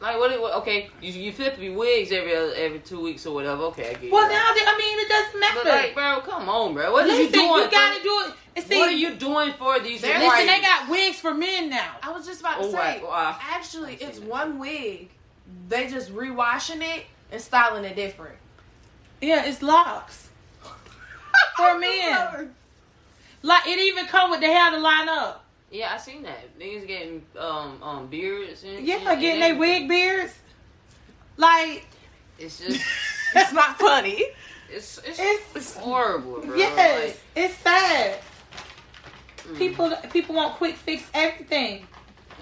Like 0.00 0.18
what? 0.18 0.32
it- 0.32 0.40
what 0.40 0.54
okay, 0.62 0.88
you 1.02 1.12
you 1.12 1.30
flip 1.32 1.58
your 1.60 1.74
wigs 1.76 2.10
every 2.10 2.34
other, 2.34 2.54
every 2.54 2.78
two 2.78 3.00
weeks 3.02 3.26
or 3.26 3.34
whatever. 3.34 3.64
Okay, 3.64 3.90
I 3.90 3.94
get. 3.94 4.10
well, 4.10 4.22
you. 4.24 4.30
now 4.30 4.54
they, 4.54 4.60
I 4.64 4.78
mean, 4.78 4.98
it 4.98 5.08
doesn't 5.08 5.40
matter. 5.40 5.60
but 5.62 5.66
like, 5.66 5.94
bro, 5.94 6.20
come 6.22 6.48
on, 6.48 6.72
bro. 6.72 6.90
What 6.90 7.04
are 7.04 7.08
Listen, 7.08 7.24
you 7.26 7.30
doing? 7.32 7.64
You 7.64 7.70
got 7.70 7.96
to 7.98 8.02
do 8.02 8.22
it. 8.26 8.32
And 8.56 8.64
see, 8.64 8.78
what 8.78 8.88
are 8.88 8.92
you 8.92 9.14
doing 9.14 9.52
for 9.54 9.78
these? 9.78 10.00
They're- 10.02 10.18
Listen, 10.18 10.46
they 10.46 10.60
got 10.60 10.88
wigs 10.88 11.20
for 11.20 11.32
men 11.32 11.70
now. 11.70 11.96
I 12.02 12.10
was 12.10 12.26
just 12.26 12.40
about 12.40 12.60
to 12.60 12.66
Oh, 12.66 12.70
say. 12.70 12.76
right. 12.76 13.02
Wow. 13.02 13.36
Actually, 13.40 13.94
it's 13.94 14.18
that. 14.18 14.28
one 14.28 14.58
wig. 14.58 15.08
They 15.68 15.88
just 15.88 16.12
rewashing 16.14 16.82
it 16.82 17.06
and 17.30 17.40
styling 17.40 17.84
it 17.84 17.94
different. 17.96 18.36
Yeah, 19.20 19.44
it's 19.44 19.62
locks 19.62 20.28
for 21.56 21.78
men. 21.78 22.54
Like 23.42 23.66
it 23.66 23.78
even 23.78 24.06
come 24.06 24.30
with 24.30 24.40
the 24.40 24.46
hair 24.46 24.70
to 24.70 24.78
line 24.78 25.08
up. 25.08 25.44
Yeah, 25.70 25.92
I 25.94 25.98
seen 25.98 26.22
that. 26.24 26.58
Niggas 26.58 26.86
getting 26.86 27.24
um 27.38 27.80
um 27.82 28.06
beards 28.08 28.64
and 28.64 28.84
Yeah, 28.86 28.96
and- 29.10 29.20
getting 29.20 29.42
and 29.42 29.54
they 29.54 29.58
wig 29.58 29.88
beards. 29.88 30.34
Like 31.36 31.86
It's 32.38 32.58
just 32.58 32.84
It's 33.34 33.52
not 33.52 33.78
funny. 33.78 34.24
it's 34.68 34.98
it's, 34.98 35.18
It's- 35.20 35.76
horrible, 35.76 36.40
bro. 36.40 36.54
yes, 36.56 37.08
Like, 37.08 37.20
it's 37.44 37.56
sad. 37.58 38.18
People 39.56 39.90
people 40.12 40.34
want 40.34 40.56
quick 40.56 40.76
fix 40.76 41.02
everything. 41.14 41.86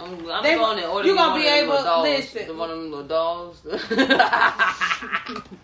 I'm, 0.01 0.31
I'm 0.31 0.43
They- 0.45 0.55
going 0.55 0.79
to 0.79 0.87
order 0.89 1.09
you 1.09 1.15
me 1.15 1.19
gonna 1.19 1.31
one 1.33 1.41
be 1.41 1.47
of 1.49 1.53
them 1.55 1.65
able- 1.65 1.75
little 1.75 1.85
dolls. 1.85 2.09
listen. 2.09 2.47
The 2.47 2.55
one 2.55 2.71
of 2.71 2.79
them 2.79 2.91
little 2.91 3.09
dolls. 3.09 3.65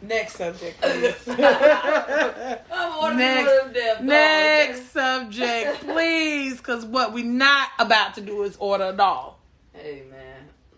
Next 0.03 0.37
subject, 0.37 0.81
please. 0.83 1.29
I'm 1.29 2.99
ordering 2.99 3.19
Next- 3.19 3.47
one 3.47 3.59
of 3.69 3.75
them 3.75 3.97
dolls. 3.97 4.01
Next 4.03 4.91
subject, 4.93 5.81
please, 5.83 6.57
because 6.59 6.85
what 6.85 7.13
we 7.13 7.23
not 7.23 7.69
about 7.79 8.15
to 8.15 8.21
do 8.21 8.43
is 8.43 8.57
order 8.59 8.87
a 8.87 8.93
doll. 8.93 9.39
Hey 9.73 10.03
man. 10.11 10.21
She 10.31 10.77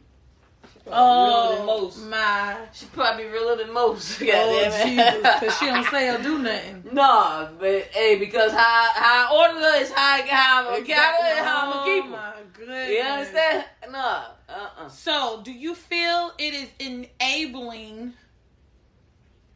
probably 0.65 0.65
realer 0.65 0.75
than 0.75 0.76
Oh 0.93 1.65
most. 1.67 1.99
my! 2.07 2.57
She 2.73 2.87
probably 2.87 3.27
realer 3.27 3.57
than 3.57 3.73
most. 3.73 4.21
Oh. 4.23 4.85
Jesus! 4.85 5.17
Because 5.41 5.59
she 5.59 5.67
don't 5.67 5.85
say 5.91 6.09
or 6.15 6.19
do 6.23 6.39
nothing. 6.43 6.85
Nah, 6.93 7.51
but 7.59 7.83
hey, 7.93 8.17
because 8.19 8.53
how 8.53 8.91
how 8.95 9.27
I 9.35 9.49
order 9.49 9.61
her 9.61 9.81
is 9.83 9.91
how, 9.91 10.15
I- 10.15 10.23
how 10.23 10.59
I'm 10.59 10.65
gonna 10.75 10.85
count 10.87 11.17
her 11.17 11.29
and 11.37 11.47
how 11.47 11.67
I'm 11.67 11.73
gonna 11.73 12.03
keep 12.03 12.05
Oh 12.05 12.09
my 12.09 12.33
goodness! 12.53 12.91
You 12.91 13.01
understand? 13.01 13.65
Nah. 13.91 14.23
Uh 14.49 14.69
uh 14.79 14.89
So, 14.89 15.41
do 15.45 15.53
you 15.53 15.75
feel 15.75 16.33
it 16.39 16.55
is 16.55 16.69
enabling 16.79 18.13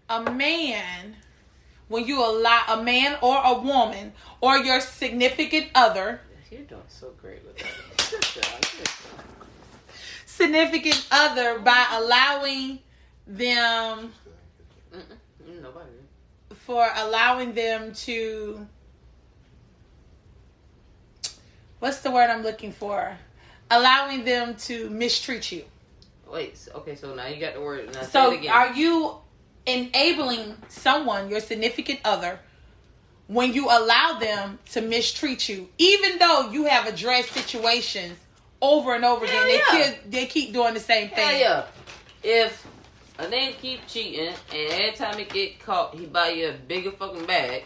a 0.09 0.31
man 0.33 1.17
when 1.89 2.07
you 2.07 2.25
allow 2.25 2.63
a 2.69 2.83
man 2.83 3.17
or 3.23 3.41
a 3.45 3.55
woman 3.61 4.13
or 4.41 4.59
your 4.59 4.81
significant 4.81 5.69
other, 5.75 6.21
You're 6.51 6.63
doing 6.63 6.83
so 6.89 7.11
great 7.21 7.45
with 7.45 7.57
that. 7.59 7.67
Good 8.11 8.23
job, 8.23 8.61
good 8.61 8.87
job. 8.87 9.25
Significant 10.41 11.07
other 11.11 11.59
by 11.59 11.87
allowing 11.93 12.79
them 13.27 14.13
Nobody. 15.63 15.91
for 16.55 16.89
allowing 16.97 17.53
them 17.53 17.93
to 17.93 18.67
what's 21.79 22.01
the 22.01 22.11
word 22.11 22.31
I'm 22.31 22.43
looking 22.43 22.73
for? 22.73 23.17
Allowing 23.71 24.25
them 24.25 24.57
to 24.57 24.89
mistreat 24.91 25.53
you. 25.53 25.65
Wait. 26.31 26.69
Okay. 26.75 26.95
So 26.95 27.15
now 27.15 27.27
you 27.27 27.41
got 27.41 27.55
the 27.55 27.61
word. 27.61 27.95
So 28.11 28.33
again. 28.33 28.53
are 28.53 28.73
you 28.73 29.17
enabling 29.67 30.57
someone, 30.69 31.29
your 31.29 31.41
significant 31.41 32.01
other, 32.05 32.41
when 33.27 33.53
you 33.53 33.67
allow 33.67 34.19
them 34.19 34.59
to 34.73 34.81
mistreat 34.81 35.49
you, 35.49 35.69
even 35.79 36.19
though 36.19 36.51
you 36.51 36.65
have 36.65 36.87
addressed 36.87 37.31
situations 37.31 38.19
over 38.63 38.95
and 38.95 39.05
over 39.05 39.27
Hell 39.27 39.45
again, 39.45 39.61
yeah. 39.73 39.79
they 39.79 39.85
keep 39.85 40.11
they 40.11 40.27
keep 40.27 40.53
doing 40.53 40.75
the 40.75 40.81
same 40.81 41.09
Hell 41.09 41.29
thing. 41.29 41.41
yeah. 41.41 41.65
If 42.23 42.67
a 43.19 43.25
nigga 43.25 43.57
keep 43.59 43.87
cheating 43.87 44.29
and 44.53 44.73
every 44.73 44.93
time 44.93 45.19
he 45.19 45.25
get 45.25 45.59
caught, 45.61 45.95
he 45.95 46.07
buy 46.07 46.31
you 46.31 46.49
a 46.49 46.53
bigger 46.53 46.91
fucking 46.93 47.27
bag, 47.27 47.65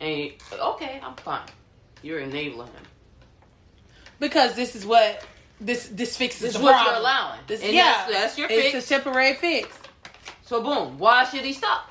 and 0.00 0.18
you, 0.18 0.32
okay, 0.52 1.00
I'm 1.02 1.14
fine. 1.16 1.46
You're 2.02 2.20
enabling 2.20 2.68
him. 2.68 2.82
Because 4.18 4.54
this 4.54 4.74
is 4.76 4.84
what 4.86 5.24
this 5.60 5.88
this 5.88 6.16
fixes 6.16 6.40
This 6.42 6.52
the 6.56 6.60
what 6.62 6.72
problem. 6.72 6.92
you're 6.94 7.00
allowing. 7.00 7.40
This, 7.46 7.62
yeah, 7.62 7.82
that's, 8.08 8.12
that's 8.12 8.38
your 8.38 8.48
it's 8.50 8.72
fix. 8.72 8.84
a 8.84 8.88
temporary 8.88 9.34
fix. 9.34 9.68
So 10.44 10.62
boom, 10.62 10.98
why 10.98 11.24
should 11.24 11.44
he 11.44 11.52
stop? 11.52 11.90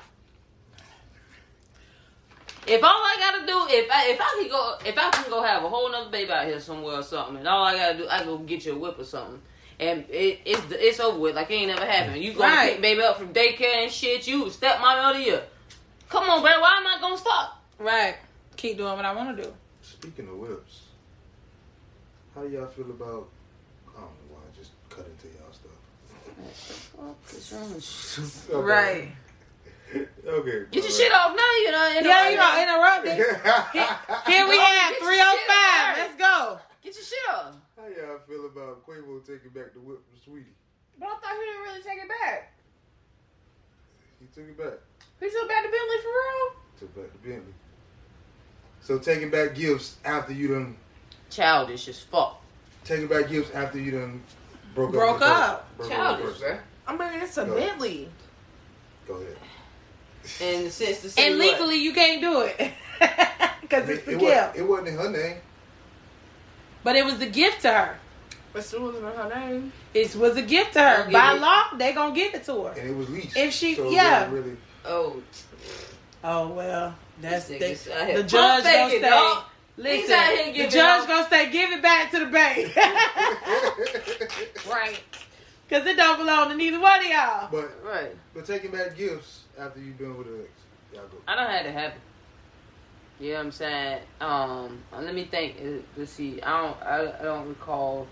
If 2.68 2.82
all 2.82 2.90
I 2.90 3.16
gotta 3.20 3.46
do, 3.46 3.66
if 3.68 3.90
I 3.90 4.08
if 4.10 4.20
I 4.20 4.38
can 4.40 4.48
go, 4.50 4.74
if 4.84 4.98
I 4.98 5.10
can 5.10 5.30
go 5.30 5.42
have 5.42 5.62
a 5.62 5.68
whole 5.68 5.90
nother 5.90 6.10
baby 6.10 6.30
out 6.32 6.46
here 6.46 6.58
somewhere 6.60 6.96
or 6.98 7.02
something, 7.02 7.36
and 7.36 7.46
all 7.46 7.64
I 7.64 7.76
gotta 7.76 7.98
do, 7.98 8.08
I 8.08 8.24
go 8.24 8.38
get 8.38 8.64
you 8.66 8.72
a 8.72 8.78
whip 8.78 8.98
or 8.98 9.04
something, 9.04 9.40
and 9.78 10.04
it, 10.10 10.40
it's 10.44 10.62
it's 10.72 10.98
over 11.00 11.18
with, 11.18 11.36
like 11.36 11.50
it 11.50 11.54
ain't 11.54 11.68
never 11.68 11.86
happened. 11.86 12.22
You 12.22 12.32
gonna 12.32 12.44
Right. 12.54 12.72
pick 12.72 12.82
baby 12.82 13.02
up 13.02 13.18
from 13.18 13.32
daycare 13.32 13.84
and 13.84 13.92
shit. 13.92 14.26
You 14.26 14.50
step 14.50 14.80
mommy 14.80 15.10
of 15.10 15.16
the 15.24 15.30
year. 15.30 15.42
Come 16.08 16.28
on, 16.28 16.42
bro. 16.42 16.60
Why 16.60 16.78
am 16.78 16.86
I 16.86 17.00
gonna 17.00 17.16
stop? 17.18 17.62
Right. 17.78 18.16
Keep 18.56 18.78
doing 18.78 18.94
what 18.96 19.04
I 19.04 19.12
want 19.14 19.36
to 19.36 19.42
do. 19.44 19.52
Speaking 19.82 20.28
of 20.28 20.36
whips, 20.38 20.82
how 22.34 22.42
do 22.42 22.48
y'all 22.48 22.66
feel 22.66 22.86
about? 22.90 23.28
I 23.96 24.00
don't 24.00 24.10
know 24.10 24.30
why 24.30 24.40
I 24.40 24.56
just 24.58 24.70
cut 24.90 25.06
into 25.06 25.28
y'all 25.38 25.52
stuff. 25.52 25.72
Okay. 28.52 28.56
Right. 28.56 29.08
Okay. 29.94 30.64
Get 30.70 30.82
your 30.82 30.90
shit 30.92 31.12
off 31.12 31.36
now. 31.36 31.52
You 31.62 31.70
know. 31.70 31.86
Yeah, 32.02 32.28
you 32.30 32.36
know, 32.36 32.62
interrupted. 32.62 33.14
Here 33.14 34.46
we 34.48 34.58
oh, 34.58 34.66
have 34.66 34.92
get 34.92 35.00
your 35.00 35.10
oh 35.10 35.36
shit 35.36 35.46
305. 35.46 35.96
Let's 35.98 36.16
go. 36.16 36.58
Get 36.82 36.94
your 36.94 37.04
shit 37.04 37.26
off. 37.30 37.54
How 37.76 37.86
y'all 37.86 38.18
feel 38.26 38.46
about 38.46 38.86
Quavo 38.86 39.24
taking 39.24 39.50
back 39.50 39.72
the 39.74 39.80
whip 39.80 40.00
from 40.08 40.18
Saweetie? 40.34 40.54
But 40.98 41.08
I 41.08 41.12
thought 41.12 41.36
he 41.38 41.44
didn't 41.46 41.62
really 41.62 41.82
take 41.82 41.98
it 42.02 42.08
back. 42.08 42.52
He 44.18 44.26
took 44.34 44.48
it 44.48 44.58
back. 44.58 44.78
He 45.20 45.30
took 45.30 45.48
back 45.48 45.62
to 45.62 45.70
Bentley 45.70 45.96
for 46.02 46.08
real? 46.08 46.56
Took 46.80 46.96
back 46.96 47.12
the 47.12 47.28
Bentley. 47.28 47.54
So 48.80 48.98
taking 48.98 49.30
back 49.30 49.54
gifts 49.54 49.96
after 50.04 50.32
you 50.32 50.48
done 50.48 50.76
Childish 51.30 51.88
as 51.88 52.00
fuck. 52.00 52.40
taking 52.84 53.08
back 53.08 53.28
gifts 53.28 53.50
after 53.52 53.78
you 53.78 53.90
done 53.92 54.22
broke, 54.74 54.92
Broke 54.92 55.22
up. 55.22 55.22
with 55.22 55.22
up. 55.22 55.76
Broke 55.76 55.90
up 55.90 55.96
Childish, 55.96 56.40
person. 56.40 56.58
I 56.86 56.96
mean, 56.96 57.22
it's 57.22 57.36
a 57.36 57.44
Go. 57.44 57.54
Bentley. 57.56 58.08
Go 59.06 59.14
ahead. 59.14 59.36
And 60.40 60.70
since 60.72 61.00
to 61.02 61.10
say 61.10 61.28
And 61.28 61.38
what? 61.38 61.46
legally, 61.52 61.76
you 61.76 61.92
can't 61.92 62.20
do 62.20 62.40
it. 62.42 62.72
Because 63.60 63.88
it's 63.88 64.04
the 64.04 64.12
it, 64.12 64.20
gift. 64.20 64.32
wasn't, 64.36 64.56
it 64.56 64.62
wasn't 64.68 64.88
in 64.88 64.96
her 64.96 65.10
name. 65.10 65.36
But 66.84 66.94
it 66.94 67.04
was 67.04 67.18
the 67.18 67.26
gift 67.26 67.62
to 67.62 67.72
her. 67.72 67.98
But 68.52 68.62
still 68.64 68.82
wasn't 68.84 69.06
in 69.06 69.12
her 69.12 69.28
name. 69.28 69.72
It 69.92 70.14
was 70.14 70.36
a 70.36 70.42
gift 70.42 70.74
to 70.74 70.80
her. 70.82 71.10
By 71.10 71.34
it- 71.34 71.40
law, 71.40 71.64
they 71.76 71.92
going 71.92 72.14
to 72.14 72.20
give 72.20 72.32
it 72.36 72.44
to 72.44 72.62
her. 72.66 72.72
And 72.78 72.90
it 72.90 72.96
was 72.96 73.10
leased. 73.10 73.36
If 73.36 73.52
she- 73.52 73.74
so 73.74 73.86
it 73.88 73.92
yeah. 73.92 74.28
wasn't 74.28 74.32
Really, 74.46 74.56
Oh, 74.84 75.20
Oh, 76.22 76.48
well. 76.48 76.94
That's 77.20 77.48
This 77.48 77.58
they, 77.58 77.72
nigga's 77.72 77.88
out 77.88 78.06
here 78.06 78.16
the 78.18 78.22
judge 78.22 78.62
going 78.62 78.74
to 78.74 78.84
faking, 78.86 79.02
say. 79.02 79.10
dog. 79.10 79.44
Listen, 79.78 80.52
the 80.52 80.68
judge 80.68 80.76
out- 80.76 81.08
going 81.08 81.24
to 81.24 81.30
say, 81.30 81.50
give 81.50 81.72
it 81.72 81.82
back 81.82 82.10
to 82.12 82.18
the 82.20 82.26
bank. 82.26 82.76
right, 84.70 85.00
Because 85.68 85.84
it 85.86 85.96
don't 85.96 86.18
belong 86.18 86.50
to 86.50 86.56
neither 86.56 86.78
one 86.78 87.00
of 87.00 87.06
y'all. 87.06 87.48
but 87.50 87.68
right. 87.84 88.14
but 88.32 88.44
taking 88.46 88.70
back 88.70 88.96
gifts 88.96 89.40
after 89.58 89.80
you've 89.80 89.98
been 89.98 90.16
with 90.16 90.26
an 90.26 90.40
ex, 90.42 90.50
y'all 90.92 91.06
go. 91.08 91.16
I 91.26 91.34
don't 91.34 91.50
have 91.50 91.66
it 91.66 91.72
happen. 91.72 92.00
You 93.18 93.30
know 93.32 93.38
what 93.38 93.44
I'm 93.46 93.52
saying? 93.52 94.00
Um, 94.20 94.82
let 94.92 95.14
me 95.14 95.24
think. 95.24 95.56
uh, 95.60 95.82
Let's 95.96 96.12
see. 96.12 96.40
I 96.42 96.60
don't. 96.62 96.82
I, 96.82 97.18
I 97.20 97.22
don't 97.22 97.48
recall. 97.48 98.06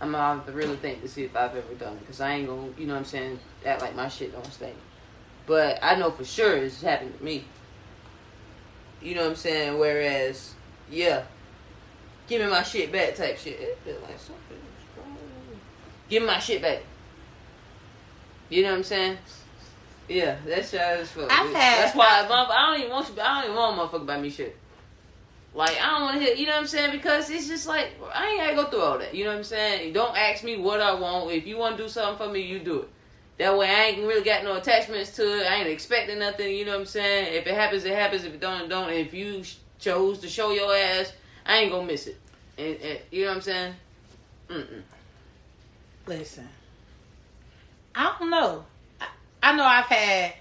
I'm 0.00 0.10
gonna 0.12 0.38
have 0.38 0.46
to 0.46 0.52
really 0.52 0.76
think 0.76 1.02
to 1.02 1.08
see 1.08 1.24
if 1.24 1.36
I've 1.36 1.54
ever 1.56 1.74
done 1.74 1.94
it 1.94 2.00
because 2.00 2.20
I 2.20 2.34
ain't 2.34 2.48
gonna. 2.48 2.68
You 2.76 2.86
know 2.86 2.94
what 2.94 3.00
I'm 3.00 3.04
saying? 3.04 3.38
Act 3.64 3.80
like 3.80 3.94
my 3.94 4.08
shit 4.08 4.32
don't 4.32 4.52
stink. 4.52 4.74
But 5.46 5.78
I 5.82 5.94
know 5.94 6.10
for 6.10 6.24
sure 6.24 6.56
it's 6.56 6.82
happened 6.82 7.16
to 7.18 7.24
me. 7.24 7.44
You 9.00 9.14
know 9.14 9.22
what 9.22 9.30
I'm 9.30 9.36
saying? 9.36 9.78
Whereas, 9.78 10.54
yeah, 10.90 11.24
give 12.26 12.40
me 12.42 12.48
my 12.48 12.62
shit 12.62 12.90
back 12.90 13.14
type 13.14 13.38
shit. 13.38 13.60
It 13.60 13.78
feel 13.84 14.00
like 14.02 14.18
something. 14.18 14.58
Give 16.08 16.22
me 16.22 16.26
my 16.26 16.38
shit 16.38 16.60
back. 16.60 16.82
You 18.48 18.62
know 18.62 18.70
what 18.70 18.78
I'm 18.78 18.84
saying? 18.84 19.18
Yeah, 20.08 20.36
that's 20.46 20.70
fuck. 20.70 21.30
I've 21.30 21.52
had- 21.52 21.84
That's 21.84 21.96
why 21.96 22.06
I, 22.06 22.26
I 22.26 22.66
don't 22.72 22.80
even 22.80 22.90
want 22.92 23.08
you. 23.08 23.20
I 23.20 23.40
don't 23.40 23.44
even 23.50 23.56
want 23.56 23.78
a 23.78 23.98
motherfucker 23.98 24.06
buy 24.06 24.20
me 24.20 24.30
shit. 24.30 24.56
Like 25.54 25.80
I 25.80 25.90
don't 25.92 26.02
want 26.02 26.14
to 26.18 26.20
hear. 26.24 26.34
You 26.34 26.46
know 26.46 26.52
what 26.52 26.60
I'm 26.62 26.66
saying? 26.66 26.90
Because 26.92 27.30
it's 27.30 27.46
just 27.46 27.66
like 27.66 27.92
I 28.12 28.28
ain't 28.28 28.40
gotta 28.40 28.54
go 28.56 28.64
through 28.70 28.80
all 28.80 28.98
that. 28.98 29.14
You 29.14 29.24
know 29.24 29.30
what 29.30 29.38
I'm 29.38 29.44
saying? 29.44 29.92
Don't 29.92 30.16
ask 30.16 30.42
me 30.44 30.56
what 30.56 30.80
I 30.80 30.94
want. 30.94 31.30
If 31.30 31.46
you 31.46 31.56
want 31.56 31.76
to 31.76 31.84
do 31.84 31.88
something 31.88 32.26
for 32.26 32.32
me, 32.32 32.40
you 32.40 32.58
do 32.58 32.80
it. 32.82 32.88
That 33.38 33.56
way 33.56 33.68
I 33.68 33.84
ain't 33.86 33.98
really 34.06 34.24
got 34.24 34.44
no 34.44 34.56
attachments 34.56 35.10
to 35.16 35.22
it. 35.22 35.46
I 35.50 35.56
ain't 35.56 35.68
expecting 35.68 36.18
nothing. 36.18 36.54
You 36.54 36.64
know 36.64 36.72
what 36.72 36.80
I'm 36.80 36.86
saying? 36.86 37.34
If 37.34 37.46
it 37.46 37.54
happens, 37.54 37.84
it 37.84 37.94
happens. 37.94 38.24
If 38.24 38.34
it 38.34 38.40
don't, 38.40 38.62
it 38.62 38.68
don't. 38.68 38.90
If 38.90 39.14
you 39.14 39.42
chose 39.78 40.18
to 40.20 40.28
show 40.28 40.50
your 40.52 40.74
ass, 40.74 41.12
I 41.46 41.58
ain't 41.58 41.70
gonna 41.72 41.86
miss 41.86 42.06
it. 42.08 42.18
And, 42.58 42.76
and 42.76 42.98
you 43.10 43.22
know 43.22 43.28
what 43.30 43.36
I'm 43.36 43.42
saying? 43.42 43.74
Mm-mm. 44.50 44.82
Listen, 46.06 46.48
I 47.94 48.14
don't 48.18 48.30
know. 48.30 48.64
I, 49.48 49.56
know 49.56 49.64
I've 49.64 49.84
had. 49.86 50.34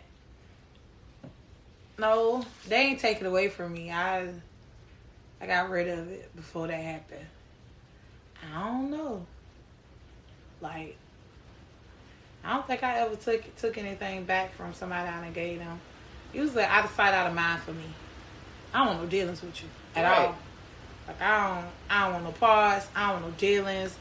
No, 1.97 2.43
they 2.67 2.77
ain't 2.77 2.99
taken 2.99 3.27
away 3.27 3.49
from 3.49 3.73
me. 3.73 3.91
I, 3.91 4.29
I 5.41 5.45
got 5.45 5.69
rid 5.69 5.87
of 5.87 6.09
it 6.11 6.35
before 6.35 6.67
that 6.67 6.73
happened. 6.81 7.25
I 8.55 8.63
don't 8.65 8.91
know. 8.91 9.25
Like, 10.59 10.97
I 12.43 12.53
don't 12.53 12.65
think 12.67 12.83
I 12.83 12.99
ever 12.99 13.15
took 13.15 13.55
took 13.57 13.77
anything 13.77 14.23
back 14.25 14.55
from 14.55 14.73
somebody 14.73 15.07
I 15.07 15.21
done 15.21 15.33
gave 15.33 15.59
them. 15.59 15.79
Usually 16.33 16.63
out 16.63 16.85
of 16.85 16.91
sight, 16.91 17.13
out 17.13 17.27
of 17.27 17.35
mind 17.35 17.61
for 17.61 17.71
me. 17.71 17.83
I 18.73 18.79
don't 18.79 18.87
want 18.87 19.01
no 19.01 19.07
dealings 19.07 19.41
with 19.41 19.61
you 19.61 19.69
at 19.95 20.03
Right. 20.03 20.27
all. 20.27 20.35
Like 21.07 21.21
I 21.21 21.55
don't, 21.55 21.65
I 21.89 22.03
don't 22.05 22.13
want 22.13 22.25
no 22.25 22.31
parts. 22.31 22.87
I 22.95 23.11
don't 23.11 23.21
want 23.21 23.33
no 23.33 23.37
dealings. 23.37 23.95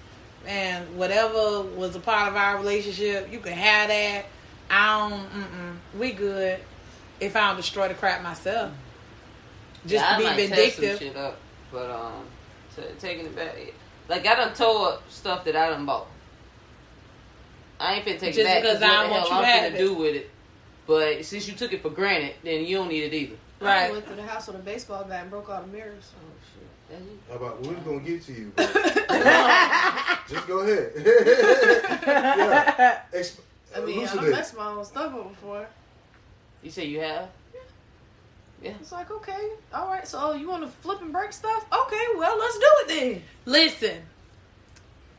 And 0.46 0.96
whatever 0.96 1.62
was 1.62 1.94
a 1.94 2.00
part 2.00 2.28
of 2.28 2.36
our 2.36 2.56
relationship, 2.58 3.30
you 3.30 3.38
can 3.38 3.52
have 3.52 3.88
that. 3.88 4.24
I 4.70 5.08
don't. 5.08 5.30
Mm-mm, 5.30 5.76
we 5.98 6.12
good. 6.12 6.58
If 7.20 7.36
I 7.36 7.48
don't 7.48 7.56
destroy 7.56 7.88
the 7.88 7.94
crap 7.94 8.22
myself, 8.22 8.72
just 9.86 9.94
Yeah, 10.04 10.16
I 10.16 10.18
to 10.18 10.24
might 10.24 10.36
be 10.36 10.48
tear 10.48 10.70
some 10.70 10.80
vindictive. 10.80 10.98
shit 10.98 11.16
up, 11.16 11.38
but 11.70 11.90
um, 11.90 12.24
to, 12.76 12.92
taking 12.94 13.26
it 13.26 13.36
back, 13.36 13.54
like 14.08 14.26
I 14.26 14.34
done 14.34 14.54
tore 14.54 14.88
up 14.94 15.02
stuff 15.10 15.44
that 15.44 15.54
I 15.56 15.70
done 15.70 15.86
bought. 15.86 16.08
I 17.78 17.94
ain't 17.94 18.04
finna 18.04 18.18
take 18.18 18.34
Just 18.34 18.38
it 18.40 18.44
back 18.44 18.62
because 18.62 18.78
because 18.78 18.90
I 18.90 18.94
don't 18.94 19.04
the 19.06 19.10
want 19.12 19.28
hell 19.28 19.40
you 19.42 19.46
I'm 19.46 19.72
to 19.72 19.76
finna 19.78 19.78
do 19.78 19.94
with 19.94 20.14
it. 20.14 20.30
But 20.86 21.24
since 21.24 21.46
you 21.48 21.54
took 21.54 21.72
it 21.72 21.80
for 21.82 21.90
granted, 21.90 22.34
then 22.42 22.64
you 22.64 22.76
don't 22.76 22.88
need 22.88 23.04
it 23.04 23.14
either. 23.14 23.36
Right. 23.60 23.70
I 23.70 23.82
Right. 23.84 23.92
went 23.92 24.06
through 24.06 24.16
the 24.16 24.22
house 24.24 24.46
with 24.48 24.56
a 24.56 24.60
baseball 24.60 25.04
bat 25.04 25.22
and 25.22 25.30
broke 25.30 25.48
all 25.48 25.60
the 25.60 25.66
mirrors. 25.68 26.12
Oh 26.16 26.26
shit. 26.54 26.68
How 27.28 27.36
about 27.36 27.60
we're 27.62 27.74
gonna 27.74 28.00
get 28.00 28.22
to 28.24 28.32
you? 28.32 28.52
Just 30.28 30.46
go 30.48 30.58
ahead. 30.60 30.92
yeah. 32.06 33.00
Exp- 33.14 33.40
I 33.74 33.80
mean, 33.80 33.98
I 33.98 34.02
elucidate. 34.02 34.20
done 34.20 34.30
messed 34.30 34.56
my 34.56 34.66
own 34.66 34.84
stuff 34.84 35.14
up 35.14 35.28
before. 35.30 35.66
You 36.62 36.70
say 36.70 36.86
you 36.86 37.00
have? 37.00 37.28
Yeah. 38.62 38.74
It's 38.80 38.92
like, 38.92 39.10
okay, 39.10 39.50
all 39.74 39.88
right, 39.88 40.06
so 40.06 40.18
oh, 40.20 40.32
you 40.32 40.48
want 40.48 40.62
to 40.62 40.68
flip 40.68 41.00
and 41.02 41.12
break 41.12 41.32
stuff? 41.32 41.66
Okay, 41.72 42.04
well, 42.16 42.38
let's 42.38 42.58
do 42.58 42.66
it 42.66 42.88
then. 42.88 43.22
Listen, 43.44 44.02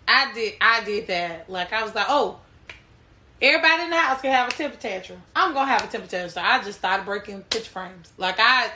I 0.07 0.31
did. 0.33 0.53
I 0.61 0.83
did 0.83 1.07
that. 1.07 1.49
Like 1.49 1.73
I 1.73 1.83
was 1.83 1.93
like, 1.93 2.05
oh, 2.07 2.39
everybody 3.41 3.83
in 3.83 3.89
the 3.89 3.97
house 3.97 4.21
can 4.21 4.31
have 4.31 4.49
a 4.49 4.51
temper 4.51 4.77
tantrum. 4.77 5.21
I'm 5.35 5.53
gonna 5.53 5.69
have 5.69 5.83
a 5.83 5.87
temper 5.87 6.07
tantrum. 6.07 6.29
So 6.29 6.41
I 6.41 6.63
just 6.63 6.79
started 6.79 7.05
breaking 7.05 7.41
picture 7.43 7.69
frames. 7.69 8.13
Like 8.17 8.35
I, 8.39 8.71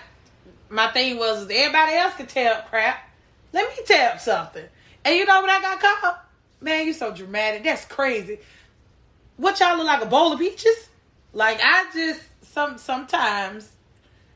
my 0.69 0.87
thing 0.91 1.17
was, 1.17 1.47
everybody 1.49 1.93
else 1.93 2.15
can 2.15 2.27
tear 2.27 2.53
up 2.53 2.69
crap. 2.69 3.09
Let 3.53 3.69
me 3.69 3.83
tear 3.85 4.11
up 4.11 4.19
something. 4.19 4.65
And 5.05 5.15
you 5.15 5.25
know 5.25 5.39
what 5.39 5.49
I 5.49 5.61
got 5.61 5.79
called? 5.79 6.15
Man, 6.59 6.85
you 6.85 6.93
so 6.93 7.13
dramatic. 7.13 7.63
That's 7.63 7.85
crazy. 7.85 8.39
What 9.37 9.59
y'all 9.59 9.77
look 9.77 9.87
like 9.87 10.01
a 10.01 10.07
bowl 10.07 10.33
of 10.33 10.39
peaches? 10.39 10.89
Like 11.33 11.59
I 11.63 11.85
just 11.93 12.21
some 12.41 12.77
sometimes 12.77 13.69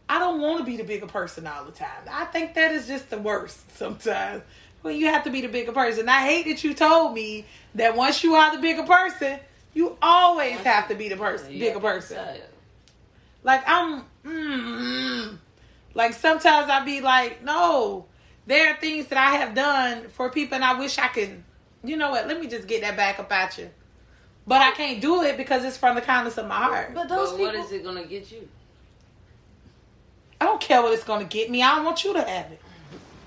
I 0.07 0.19
don't 0.19 0.41
want 0.41 0.59
to 0.59 0.65
be 0.65 0.77
the 0.77 0.83
bigger 0.83 1.07
person 1.07 1.47
all 1.47 1.63
the 1.63 1.71
time. 1.71 2.03
I 2.09 2.25
think 2.25 2.53
that 2.55 2.71
is 2.71 2.87
just 2.87 3.09
the 3.09 3.17
worst 3.17 3.59
sometimes. 3.77 4.43
When 4.81 4.95
you 4.95 5.07
have 5.07 5.23
to 5.25 5.29
be 5.29 5.41
the 5.41 5.47
bigger 5.47 5.71
person. 5.71 6.09
I 6.09 6.25
hate 6.25 6.45
that 6.47 6.63
you 6.63 6.73
told 6.73 7.13
me 7.13 7.45
that 7.75 7.95
once 7.95 8.23
you 8.23 8.33
are 8.33 8.55
the 8.55 8.61
bigger 8.61 8.83
person, 8.83 9.39
you 9.73 9.95
always 10.01 10.57
have 10.57 10.87
to 10.87 10.95
be 10.95 11.07
the 11.07 11.17
person, 11.17 11.57
bigger 11.57 11.79
person. 11.79 12.17
Like 13.43 13.63
I'm, 13.67 14.03
mm, 14.25 15.37
like 15.93 16.13
sometimes 16.13 16.69
I 16.69 16.83
be 16.83 16.99
like, 16.99 17.43
no, 17.43 18.05
there 18.47 18.73
are 18.73 18.79
things 18.79 19.07
that 19.07 19.17
I 19.17 19.37
have 19.37 19.53
done 19.53 20.09
for 20.09 20.29
people, 20.29 20.55
and 20.55 20.63
I 20.63 20.77
wish 20.79 20.97
I 20.97 21.07
could. 21.07 21.43
You 21.83 21.95
know 21.95 22.11
what? 22.11 22.27
Let 22.27 22.39
me 22.39 22.47
just 22.47 22.67
get 22.67 22.81
that 22.81 22.97
back 22.97 23.19
up 23.19 23.31
at 23.31 23.57
you. 23.57 23.69
But 24.47 24.61
I 24.61 24.71
can't 24.71 24.99
do 25.01 25.21
it 25.23 25.37
because 25.37 25.63
it's 25.63 25.77
from 25.77 25.95
the 25.95 26.01
kindness 26.01 26.37
of 26.37 26.47
my 26.47 26.55
heart. 26.55 26.93
But 26.93 27.07
those 27.09 27.31
But 27.31 27.37
people, 27.37 27.53
what 27.53 27.65
is 27.65 27.71
it 27.71 27.83
gonna 27.83 28.05
get 28.05 28.31
you? 28.31 28.47
I 30.39 30.45
don't 30.45 30.59
care 30.59 30.81
what 30.81 30.93
it's 30.93 31.03
gonna 31.03 31.25
get 31.25 31.49
me. 31.51 31.61
I 31.61 31.75
don't 31.75 31.85
want 31.85 32.03
you 32.03 32.13
to 32.13 32.21
have 32.21 32.51
it. 32.51 32.59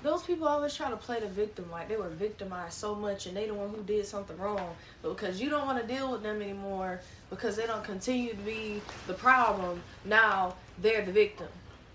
those 0.03 0.21
people 0.21 0.47
always 0.47 0.75
try 0.75 0.87
to 0.89 0.97
play 0.97 1.19
the 1.19 1.27
victim, 1.27 1.65
like 1.71 1.87
they 1.87 1.95
were 1.97 2.09
victimized 2.09 2.73
so 2.73 2.93
much, 2.93 3.25
and 3.25 3.35
they 3.35 3.47
the 3.47 3.53
one 3.55 3.69
who 3.69 3.81
did 3.83 4.05
something 4.05 4.37
wrong. 4.37 4.75
But 5.01 5.15
because 5.15 5.41
you 5.41 5.49
don't 5.49 5.65
want 5.65 5.81
to 5.81 5.87
deal 5.91 6.11
with 6.11 6.21
them 6.21 6.41
anymore, 6.43 6.99
because 7.31 7.55
they 7.55 7.65
don't 7.65 7.83
continue 7.83 8.29
to 8.31 8.35
be 8.41 8.81
the 9.07 9.13
problem, 9.15 9.81
now 10.03 10.55
they're 10.79 11.03
the 11.05 11.11
victim. 11.11 11.47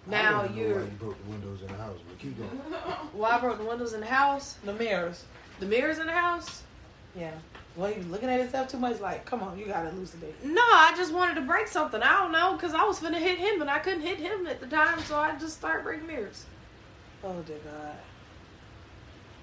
Now 0.06 0.38
wanna 0.38 0.48
know 0.48 0.56
you're. 0.56 0.74
why 0.76 0.80
you 0.86 0.90
broke 0.98 1.24
the 1.24 1.30
windows 1.30 1.60
in 1.60 1.66
the 1.68 1.74
house, 1.76 1.98
but 2.08 2.18
keep 2.18 2.36
going. 2.38 2.48
Why 3.12 3.30
I 3.30 3.38
broke 3.40 3.58
the 3.58 3.64
windows 3.64 3.92
in 3.92 4.00
the 4.00 4.06
house, 4.06 4.56
The 4.64 4.72
mirrors. 4.72 5.24
the 5.60 5.66
mirrors 5.66 5.98
in 5.98 6.06
the 6.06 6.12
house. 6.12 6.62
Yeah. 7.14 7.30
Well, 7.80 7.90
you 7.90 8.02
looking 8.10 8.28
at 8.28 8.38
yourself 8.38 8.68
too 8.68 8.76
much. 8.76 9.00
Like, 9.00 9.24
come 9.24 9.42
on, 9.42 9.58
you 9.58 9.64
gotta 9.64 9.88
elucidate. 9.88 10.44
No, 10.44 10.60
I 10.60 10.92
just 10.98 11.14
wanted 11.14 11.36
to 11.36 11.40
break 11.40 11.66
something. 11.66 12.02
I 12.02 12.18
don't 12.18 12.30
know, 12.30 12.52
because 12.52 12.74
I 12.74 12.84
was 12.84 13.00
finna 13.00 13.18
hit 13.18 13.38
him, 13.38 13.62
and 13.62 13.70
I 13.70 13.78
couldn't 13.78 14.02
hit 14.02 14.18
him 14.18 14.46
at 14.46 14.60
the 14.60 14.66
time, 14.66 15.00
so 15.00 15.16
I 15.16 15.34
just 15.38 15.56
started 15.56 15.84
breaking 15.84 16.06
mirrors. 16.06 16.44
Oh 17.24 17.40
dear 17.40 17.56
God. 17.64 17.96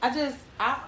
I 0.03 0.13
just, 0.13 0.38
I, 0.59 0.79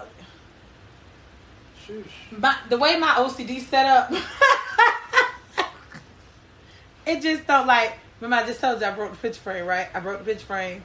Shush. 1.87 1.95
my, 2.37 2.55
the 2.69 2.77
way 2.77 2.99
my 2.99 3.15
OCD 3.15 3.61
set 3.61 3.87
up, 3.87 4.11
it 7.07 7.19
just 7.23 7.47
don't 7.47 7.65
like. 7.65 7.97
Remember, 8.21 8.43
I 8.43 8.47
just 8.47 8.61
told 8.61 8.79
you 8.79 8.85
I 8.85 8.91
broke 8.91 9.09
the 9.09 9.17
picture 9.17 9.41
frame, 9.41 9.65
right? 9.65 9.87
I 9.95 9.99
broke 10.01 10.19
the 10.19 10.25
picture 10.25 10.45
frame 10.45 10.83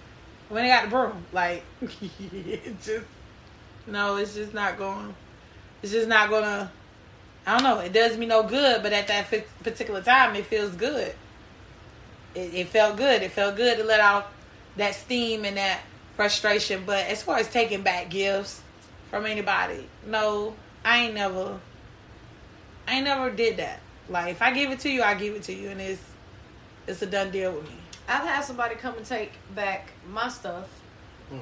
when 0.49 0.65
I 0.65 0.69
got 0.69 0.85
the 0.85 0.89
broom. 0.89 1.27
Like, 1.31 1.63
it 1.83 2.81
just, 2.81 3.05
no, 3.87 4.17
it's 4.17 4.35
just 4.35 4.55
not 4.55 4.79
going. 4.79 5.15
It's 5.85 5.93
just 5.93 6.09
not 6.09 6.31
gonna. 6.31 6.73
I 7.47 7.59
don't 7.59 7.63
know. 7.63 7.81
It 7.81 7.93
does 7.93 8.17
me 8.17 8.25
no 8.25 8.43
good, 8.43 8.83
but 8.83 8.95
at 8.95 9.07
that 9.09 9.27
fi- 9.27 9.45
particular 9.63 10.01
time, 10.01 10.35
it 10.35 10.47
feels 10.47 10.75
good. 10.75 11.15
It, 12.35 12.55
it 12.55 12.69
felt 12.69 12.97
good. 12.97 13.23
It 13.23 13.33
felt 13.33 13.55
good 13.55 13.77
to 13.77 13.85
let 13.85 14.01
out 14.01 14.33
that 14.79 14.95
steam 14.95 15.45
and 15.45 15.59
that 15.59 15.81
frustration. 16.17 16.85
But 16.87 17.05
as 17.09 17.23
far 17.23 17.37
as 17.37 17.51
taking 17.51 17.83
back 17.83 18.09
gifts 18.09 18.63
from 19.11 19.27
anybody, 19.27 19.87
no, 20.07 20.55
I 20.87 21.01
ain't 21.01 21.15
never. 21.17 21.61
I 22.89 22.95
ain't 22.95 23.05
never 23.05 23.31
did 23.31 23.59
that. 23.59 23.81
Like 24.09 24.31
if 24.31 24.41
I 24.41 24.55
give 24.55 24.71
it 24.71 24.81
to 24.81 24.91
you, 24.91 25.03
I 25.03 25.13
give 25.13 25.35
it 25.35 25.43
to 25.43 25.53
you, 25.53 25.69
and 25.69 25.83
it's 25.83 26.03
it's 26.87 27.03
a 27.03 27.07
done 27.07 27.31
deal 27.31 27.53
with 27.53 27.65
me. 27.65 27.77
I've 28.09 28.25
had 28.25 28.43
somebody 28.43 28.77
come 28.77 28.97
and 28.97 29.05
take 29.05 29.33
back 29.55 29.91
my 30.09 30.31
stuff. 30.31 30.67
Hmm. 31.29 31.41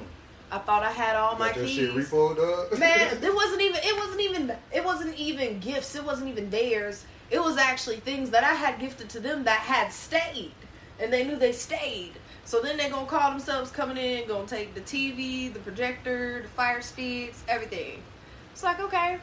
I 0.51 0.59
thought 0.59 0.83
I 0.83 0.91
had 0.91 1.15
all 1.15 1.37
my 1.37 1.47
Got 1.47 1.55
that 1.55 1.65
keys. 1.65 1.75
shit 1.75 1.91
repo, 1.91 2.35
dog? 2.35 2.79
Man, 2.79 3.23
it 3.23 3.33
wasn't 3.33 3.61
even 3.61 3.79
it 3.83 3.97
wasn't 3.97 4.21
even 4.21 4.55
it 4.71 4.83
wasn't 4.83 5.17
even 5.17 5.59
gifts. 5.59 5.95
It 5.95 6.03
wasn't 6.03 6.29
even 6.29 6.49
theirs. 6.49 7.05
It 7.31 7.39
was 7.39 7.57
actually 7.57 7.97
things 8.01 8.29
that 8.29 8.43
I 8.43 8.53
had 8.53 8.79
gifted 8.79 9.09
to 9.09 9.19
them 9.19 9.43
that 9.45 9.59
had 9.59 9.91
stayed. 9.91 10.51
And 10.99 11.11
they 11.11 11.23
knew 11.23 11.35
they 11.35 11.53
stayed. 11.53 12.11
So 12.45 12.61
then 12.61 12.77
they're 12.77 12.89
gonna 12.89 13.07
call 13.07 13.31
themselves 13.31 13.71
coming 13.71 13.97
in, 13.97 14.27
gonna 14.27 14.45
take 14.45 14.75
the 14.75 14.81
TV, 14.81 15.51
the 15.51 15.59
projector, 15.59 16.43
the 16.43 16.47
fire 16.49 16.81
sticks, 16.81 17.41
everything. 17.47 18.03
It's 18.51 18.63
like, 18.63 18.79
okay. 18.79 19.17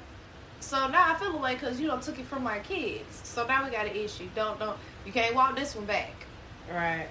So 0.61 0.89
now 0.89 1.13
I 1.13 1.19
feel 1.19 1.35
away 1.37 1.55
because 1.55 1.81
you 1.81 1.87
don't 1.87 2.03
took 2.03 2.19
it 2.19 2.27
from 2.27 2.43
my 2.43 2.59
kids. 2.59 3.21
So 3.25 3.47
now 3.47 3.65
we 3.65 3.71
got 3.71 3.87
an 3.87 3.95
issue. 3.95 4.29
Don't 4.35 4.59
don't 4.59 4.77
you 5.07 5.13
can't 5.13 5.35
walk 5.35 5.57
this 5.57 5.75
one 5.77 5.85
back. 5.87 6.13
Right. 6.71 7.07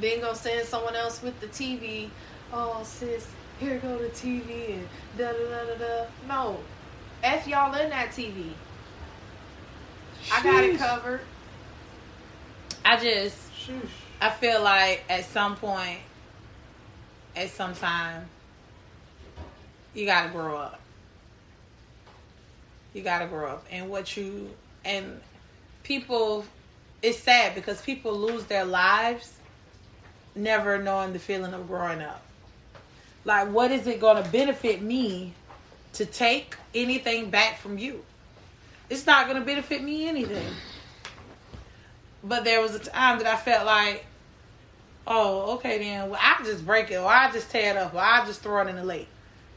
Then 0.00 0.20
gonna 0.20 0.34
send 0.34 0.66
someone 0.66 0.94
else 0.94 1.22
with 1.22 1.38
the 1.40 1.46
TV. 1.48 2.10
Oh, 2.52 2.80
sis, 2.84 3.26
here 3.58 3.78
go 3.78 3.98
the 3.98 4.08
TV 4.08 4.74
and 4.74 4.88
da 5.18 5.32
da 5.32 5.38
da 5.38 5.64
da 5.64 5.74
da. 5.74 6.06
No, 6.28 6.58
f 7.22 7.46
y'all 7.46 7.74
in 7.74 7.90
that 7.90 8.10
TV. 8.10 8.50
I 10.32 10.42
got 10.42 10.64
it 10.64 10.78
covered. 10.78 11.20
I 12.84 12.96
just 12.96 13.52
Shush. 13.54 13.74
I 14.20 14.30
feel 14.30 14.62
like 14.62 15.04
at 15.08 15.24
some 15.24 15.56
point, 15.56 15.98
at 17.34 17.50
some 17.50 17.74
time, 17.74 18.28
you 19.94 20.06
gotta 20.06 20.30
grow 20.30 20.56
up. 20.56 20.80
You 22.94 23.02
gotta 23.02 23.26
grow 23.26 23.48
up, 23.48 23.66
and 23.70 23.90
what 23.90 24.16
you 24.16 24.50
and 24.84 25.20
people, 25.82 26.44
it's 27.02 27.18
sad 27.18 27.54
because 27.54 27.82
people 27.82 28.16
lose 28.16 28.44
their 28.44 28.64
lives 28.64 29.32
never 30.34 30.82
knowing 30.82 31.12
the 31.12 31.18
feeling 31.18 31.54
of 31.54 31.66
growing 31.66 32.00
up. 32.00 32.22
Like, 33.26 33.50
what 33.50 33.72
is 33.72 33.88
it 33.88 34.00
gonna 34.00 34.26
benefit 34.30 34.80
me 34.80 35.34
to 35.94 36.06
take 36.06 36.54
anything 36.72 37.28
back 37.28 37.58
from 37.58 37.76
you? 37.76 38.04
It's 38.88 39.04
not 39.04 39.26
gonna 39.26 39.44
benefit 39.44 39.82
me 39.82 40.06
anything. 40.06 40.46
But 42.22 42.44
there 42.44 42.60
was 42.60 42.76
a 42.76 42.78
time 42.78 43.18
that 43.18 43.26
I 43.26 43.36
felt 43.36 43.66
like, 43.66 44.06
oh, 45.08 45.56
okay 45.56 45.78
then. 45.78 46.08
Well, 46.08 46.20
I 46.22 46.40
just 46.44 46.64
break 46.64 46.92
it, 46.92 46.96
or 46.98 47.08
I 47.08 47.32
just 47.32 47.50
tear 47.50 47.72
it 47.72 47.76
up, 47.76 47.94
or 47.94 48.00
I 48.00 48.24
just 48.24 48.42
throw 48.42 48.62
it 48.62 48.68
in 48.68 48.76
the 48.76 48.84
lake. 48.84 49.08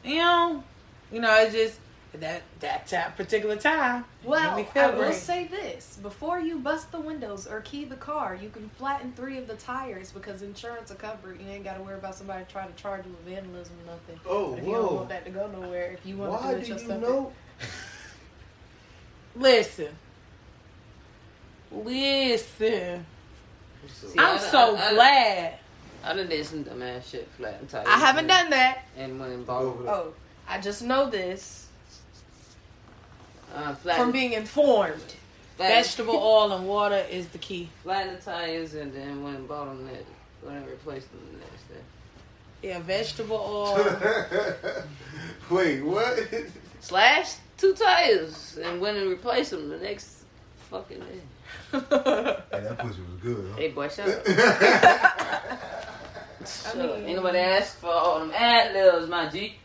You 0.03 0.15
know, 0.15 0.63
you 1.11 1.21
know, 1.21 1.35
it's 1.35 1.53
just 1.53 1.79
that 2.13 2.41
that 2.59 2.87
ta- 2.87 3.11
particular 3.15 3.55
time. 3.55 4.03
made 4.23 4.29
Well, 4.29 4.55
me 4.57 4.63
feel 4.63 4.83
I 4.83 4.89
will 4.91 4.97
great. 5.05 5.13
say 5.15 5.45
this: 5.47 5.99
before 6.01 6.39
you 6.39 6.57
bust 6.57 6.91
the 6.91 6.99
windows 6.99 7.45
or 7.45 7.61
key 7.61 7.85
the 7.85 7.95
car, 7.95 8.35
you 8.35 8.49
can 8.49 8.69
flatten 8.77 9.13
three 9.13 9.37
of 9.37 9.47
the 9.47 9.53
tires 9.55 10.11
because 10.11 10.41
insurance 10.41 10.89
will 10.89 10.97
cover 10.97 11.33
it. 11.33 11.39
You 11.41 11.47
ain't 11.49 11.63
got 11.63 11.77
to 11.77 11.83
worry 11.83 11.95
about 11.95 12.15
somebody 12.15 12.45
trying 12.51 12.69
to 12.73 12.75
charge 12.81 13.05
you 13.05 13.11
with 13.11 13.21
vandalism 13.35 13.75
or 13.87 13.91
nothing. 13.93 14.19
Oh, 14.27 14.55
if 14.55 14.65
you 14.65 14.71
don't 14.73 14.95
want 14.95 15.09
that 15.09 15.23
to 15.25 15.31
go 15.31 15.47
nowhere, 15.47 15.91
if 15.91 16.05
you 16.05 16.17
want 16.17 16.31
to 16.41 16.47
Why 16.47 16.53
do 16.53 16.57
it 16.57 16.61
do 16.61 16.67
you 16.67 16.73
yourself, 16.73 17.01
know? 17.01 17.33
Listen, 19.35 19.95
listen. 21.71 23.05
See. 23.87 24.19
I'm 24.19 24.35
I- 24.35 24.39
so 24.39 24.75
I- 24.75 24.87
I- 24.89 24.93
glad. 24.93 25.53
I 26.03 26.13
done 26.13 26.27
did 26.29 26.45
some 26.45 26.63
dumbass 26.63 27.09
shit, 27.09 27.27
flat 27.37 27.57
and 27.59 27.69
tight. 27.69 27.85
I 27.85 27.97
haven't 27.97 28.27
done 28.27 28.49
that. 28.51 28.85
And 28.97 29.19
when 29.19 29.31
and 29.31 29.45
Go 29.45 29.53
bought 29.53 29.63
over 29.63 29.83
there. 29.83 29.93
Oh, 29.93 30.13
I 30.47 30.59
just 30.59 30.81
know 30.81 31.09
this 31.09 31.67
uh, 33.55 33.75
flat, 33.75 33.97
from 33.97 34.11
being 34.11 34.33
informed. 34.33 35.01
flat, 35.57 35.69
Vegetable 35.83 36.15
oil 36.15 36.51
and 36.51 36.67
water 36.67 37.03
is 37.09 37.27
the 37.29 37.37
key. 37.37 37.69
flattened 37.83 38.17
the 38.17 38.21
tires, 38.21 38.73
and 38.75 38.93
then 38.93 39.23
went 39.23 39.37
and 39.37 39.47
bought 39.47 39.65
them 39.65 39.85
that. 39.87 40.05
Went 40.43 40.57
and 40.57 40.67
replaced 40.67 41.11
them 41.11 41.21
the 41.33 41.39
next 41.39 41.67
day. 41.69 42.69
Yeah, 42.69 42.79
vegetable 42.79 43.35
oil. 43.37 43.97
Wait, 45.49 45.81
what? 45.81 46.19
Slash 46.81 47.35
two 47.57 47.73
tires 47.73 48.57
and 48.63 48.79
went 48.79 48.97
and 48.97 49.09
replaced 49.09 49.51
them 49.51 49.67
the 49.69 49.77
next 49.77 50.23
fucking 50.69 50.99
day. 50.99 51.21
hey, 51.71 51.79
that 51.81 52.77
pussy 52.79 53.01
was 53.01 53.21
good. 53.21 53.53
Hey 53.57 53.69
boy, 53.69 53.89
shut 53.89 54.07
up. 54.07 54.21
I 54.27 55.57
Shut 56.45 56.77
up. 56.77 56.97
Ain't 56.99 57.15
nobody 57.15 57.39
asked 57.39 57.77
for 57.77 57.87
all 57.89 58.19
them 58.19 58.31
ad 58.33 58.73
libs, 58.73 59.09
my 59.09 59.27
G. 59.29 59.55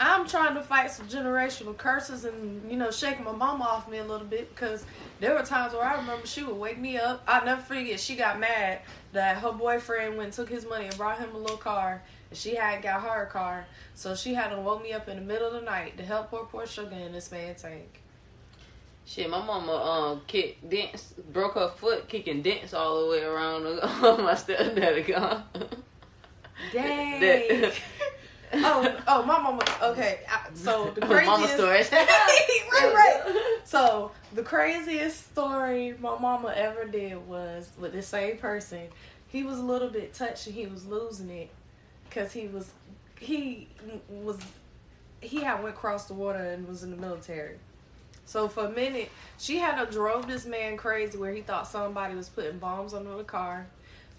I'm 0.00 0.26
trying 0.28 0.54
to 0.54 0.62
fight 0.62 0.90
some 0.90 1.08
generational 1.08 1.76
curses 1.76 2.24
and 2.24 2.70
you 2.70 2.76
know 2.76 2.90
shake 2.90 3.22
my 3.24 3.32
mama 3.32 3.64
off 3.64 3.88
me 3.88 3.98
a 3.98 4.04
little 4.04 4.26
bit 4.26 4.54
because 4.54 4.84
there 5.18 5.34
were 5.34 5.42
times 5.42 5.72
where 5.72 5.82
I 5.84 5.96
remember 5.96 6.26
she 6.26 6.44
would 6.44 6.56
wake 6.56 6.78
me 6.78 6.96
up. 6.98 7.22
I 7.26 7.44
never 7.44 7.60
forget 7.62 7.98
she 7.98 8.14
got 8.14 8.38
mad 8.38 8.80
that 9.12 9.38
her 9.38 9.52
boyfriend 9.52 10.16
went 10.16 10.26
and 10.26 10.32
took 10.32 10.48
his 10.48 10.64
money 10.66 10.86
and 10.86 10.96
brought 10.96 11.18
him 11.18 11.34
a 11.34 11.38
little 11.38 11.56
car 11.56 12.02
and 12.30 12.38
she 12.38 12.54
had 12.54 12.82
got 12.82 13.02
her 13.02 13.26
car, 13.26 13.66
so 13.94 14.14
she 14.14 14.34
had 14.34 14.50
to 14.50 14.60
woke 14.60 14.82
me 14.82 14.92
up 14.92 15.08
in 15.08 15.16
the 15.16 15.22
middle 15.22 15.48
of 15.48 15.54
the 15.54 15.62
night 15.62 15.96
to 15.96 16.04
help 16.04 16.30
pour 16.30 16.44
pour 16.46 16.66
sugar 16.66 16.94
in 16.94 17.12
this 17.12 17.30
man's 17.32 17.62
tank. 17.62 18.02
Shit, 19.04 19.30
my 19.30 19.42
mama 19.42 19.72
um 19.72 20.20
kicked 20.26 20.68
dents, 20.68 21.14
broke 21.32 21.54
her 21.54 21.70
foot 21.70 22.08
kicking 22.08 22.42
dents 22.42 22.74
all 22.74 23.04
the 23.04 23.10
way 23.10 23.22
around 23.22 23.64
my 24.22 24.34
stepdaddy 24.34 25.02
car. 25.12 25.44
Dang. 26.72 27.20
That- 27.20 27.72
oh, 28.54 28.96
oh, 29.06 29.22
my 29.24 29.38
mama. 29.38 29.62
Okay, 29.82 30.20
I, 30.28 30.48
so 30.54 30.90
the 30.94 31.00
craziest. 31.02 31.26
Mama 31.26 31.48
stories. 31.48 31.92
right, 31.92 32.94
right. 32.94 33.58
So 33.64 34.12
the 34.34 34.42
craziest 34.42 35.30
story 35.30 35.94
my 36.00 36.18
mama 36.18 36.52
ever 36.56 36.84
did 36.84 37.26
was 37.26 37.70
with 37.78 37.92
the 37.92 38.02
same 38.02 38.38
person. 38.38 38.88
He 39.28 39.42
was 39.42 39.58
a 39.58 39.62
little 39.62 39.88
bit 39.88 40.14
touched 40.14 40.46
and 40.46 40.54
he 40.54 40.66
was 40.66 40.86
losing 40.86 41.30
it 41.30 41.50
because 42.08 42.32
he 42.32 42.48
was 42.48 42.70
he 43.20 43.68
was 44.08 44.38
he 45.20 45.40
had 45.40 45.62
went 45.62 45.74
across 45.74 46.06
the 46.06 46.14
water 46.14 46.38
and 46.38 46.66
was 46.66 46.82
in 46.82 46.90
the 46.90 46.96
military. 46.96 47.56
So 48.24 48.46
for 48.48 48.66
a 48.66 48.70
minute, 48.70 49.10
she 49.38 49.58
had 49.58 49.76
done 49.76 49.90
drove 49.90 50.26
this 50.26 50.44
man 50.44 50.76
crazy 50.76 51.16
where 51.16 51.32
he 51.32 51.40
thought 51.40 51.66
somebody 51.66 52.14
was 52.14 52.28
putting 52.28 52.58
bombs 52.58 52.94
under 52.94 53.16
the 53.16 53.24
car. 53.24 53.66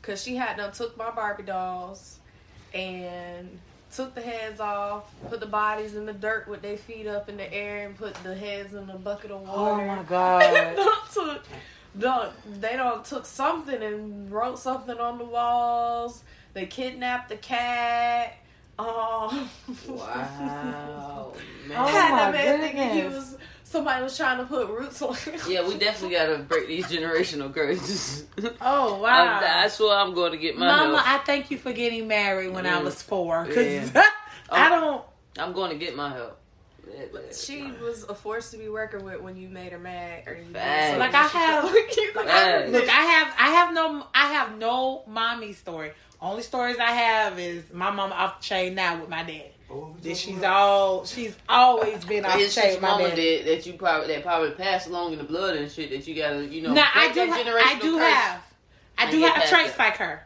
Cause 0.02 0.24
she 0.24 0.36
had 0.36 0.58
done 0.58 0.72
took 0.72 0.98
my 0.98 1.12
Barbie 1.12 1.44
dolls 1.44 2.20
and 2.74 3.60
took 3.96 4.14
the 4.16 4.22
heads 4.22 4.60
off, 4.60 5.14
put 5.30 5.40
the 5.40 5.46
bodies 5.46 5.96
in 5.96 6.06
the 6.06 6.14
dirt 6.14 6.48
with 6.48 6.62
their 6.62 6.78
feet 6.78 7.08
up 7.08 7.30
in 7.30 7.38
the 7.38 7.52
air, 7.54 7.86
and 7.88 7.98
put 7.98 8.14
the 8.24 8.36
heads 8.36 8.74
in 8.74 8.90
a 8.90 8.98
bucket 8.98 9.32
of 9.32 9.42
water. 9.42 9.82
Oh 9.84 9.86
my 9.86 10.04
god. 10.08 10.76
Don't 10.76 11.12
took, 11.12 11.46
don't, 11.98 12.62
they 12.62 12.76
don't 12.76 13.04
took 13.04 13.26
something 13.26 13.82
and 13.82 14.32
wrote 14.32 14.60
something 14.60 14.98
on 14.98 15.18
the 15.18 15.26
walls. 15.26 16.24
They 16.54 16.66
kidnapped 16.66 17.30
the 17.30 17.38
cat. 17.38 18.38
Um, 18.78 18.86
wow, 19.88 21.34
man. 21.68 21.78
Oh 21.78 21.88
had 21.88 22.12
my 22.12 22.32
that 22.32 22.34
man 22.34 22.60
thinking 22.62 22.90
he 22.90 23.02
goodness. 23.02 23.32
was 23.32 23.38
somebody 23.70 24.04
was 24.04 24.18
trying 24.18 24.38
to 24.40 24.46
put 24.46 24.68
roots 24.68 25.02
on 25.02 25.14
him. 25.16 25.40
Yeah, 25.48 25.68
we 25.68 25.78
definitely 25.78 26.16
gotta 26.18 26.40
break 26.40 26.68
these 26.68 26.86
generational 26.88 27.54
curses. 27.54 28.26
Oh 28.62 28.96
I'm, 28.96 29.02
wow. 29.02 29.40
that's 29.40 29.80
where 29.80 29.98
I'm 29.98 30.14
going 30.14 30.32
to 30.32 30.38
get 30.38 30.58
my 30.58 30.68
Mama, 30.68 30.98
help. 31.02 31.08
I 31.08 31.18
thank 31.26 31.52
you 31.52 31.58
for 31.58 31.72
getting 31.72 32.08
married 32.08 32.50
when 32.54 32.66
I 32.66 32.80
Mm. 32.80 32.84
was 32.86 33.02
four. 33.02 33.46
Cause 33.46 33.58
Yeah. 33.58 33.90
I 34.52 34.68
Oh. 34.76 34.80
don't. 34.82 35.06
I'm 35.38 35.54
going 35.54 35.72
to 35.72 35.78
get 35.78 35.96
my 35.96 36.10
help. 36.12 36.38
She 37.32 37.72
was 37.82 38.04
a 38.10 38.16
force 38.16 38.50
to 38.52 38.58
be 38.58 38.68
working 38.68 39.04
with 39.06 39.22
when 39.22 39.38
you 39.38 39.48
made 39.48 39.72
her 39.72 39.78
mad 39.80 40.24
or 40.28 40.34
you 40.34 40.46
did 40.46 40.54
Like, 40.56 41.14
I 41.14 41.24
have- 41.28 41.64
like. 41.66 42.28
I- 42.28 42.66
Look, 42.66 42.90
I 42.90 43.02
have, 43.02 43.36
I 43.38 43.48
have 43.52 43.74
no, 43.74 44.06
I 44.14 44.34
have 44.34 44.58
no 44.58 45.04
mommy 45.08 45.54
story. 45.54 45.92
Only 46.20 46.42
stories 46.42 46.78
I 46.80 46.92
have 46.92 47.38
is 47.40 47.64
my 47.72 47.92
mama 47.92 48.16
off 48.16 48.40
the 48.42 48.46
chain 48.46 48.74
now 48.76 49.00
with 49.00 49.08
my 49.10 49.24
dad. 49.24 49.52
We 49.70 50.10
That 50.10 50.18
she's 50.18 50.44
all, 50.44 51.06
she's 51.06 51.36
always 51.48 52.04
been 52.06 52.26
off 52.26 52.34
the 52.38 52.44
It's 52.46 52.56
chain 52.56 52.82
my 52.82 52.90
mama 52.90 53.10
dad. 53.10 53.16
did 53.16 53.46
that 53.48 53.66
you 53.66 53.74
probably 53.74 54.08
that 54.08 54.24
probably 54.24 54.52
passed 54.52 54.88
along 54.88 55.14
in 55.14 55.20
the 55.20 55.24
blood 55.26 55.56
and 55.58 55.72
shit 55.72 55.92
that 55.92 56.08
you 56.08 56.16
gotta 56.16 56.46
you 56.46 56.62
know. 56.64 56.74
Now 56.74 56.88
I 56.94 57.10
do, 57.10 57.26
that 57.28 57.46
ha- 57.46 57.76
I 57.76 57.80
do 57.80 57.98
curse. 57.98 58.14
have, 58.14 58.42
I 58.98 59.12
do 59.12 59.20
have 59.22 59.50
traits 59.50 59.76
that. 59.76 59.80
like 59.80 59.98
her. 59.98 60.24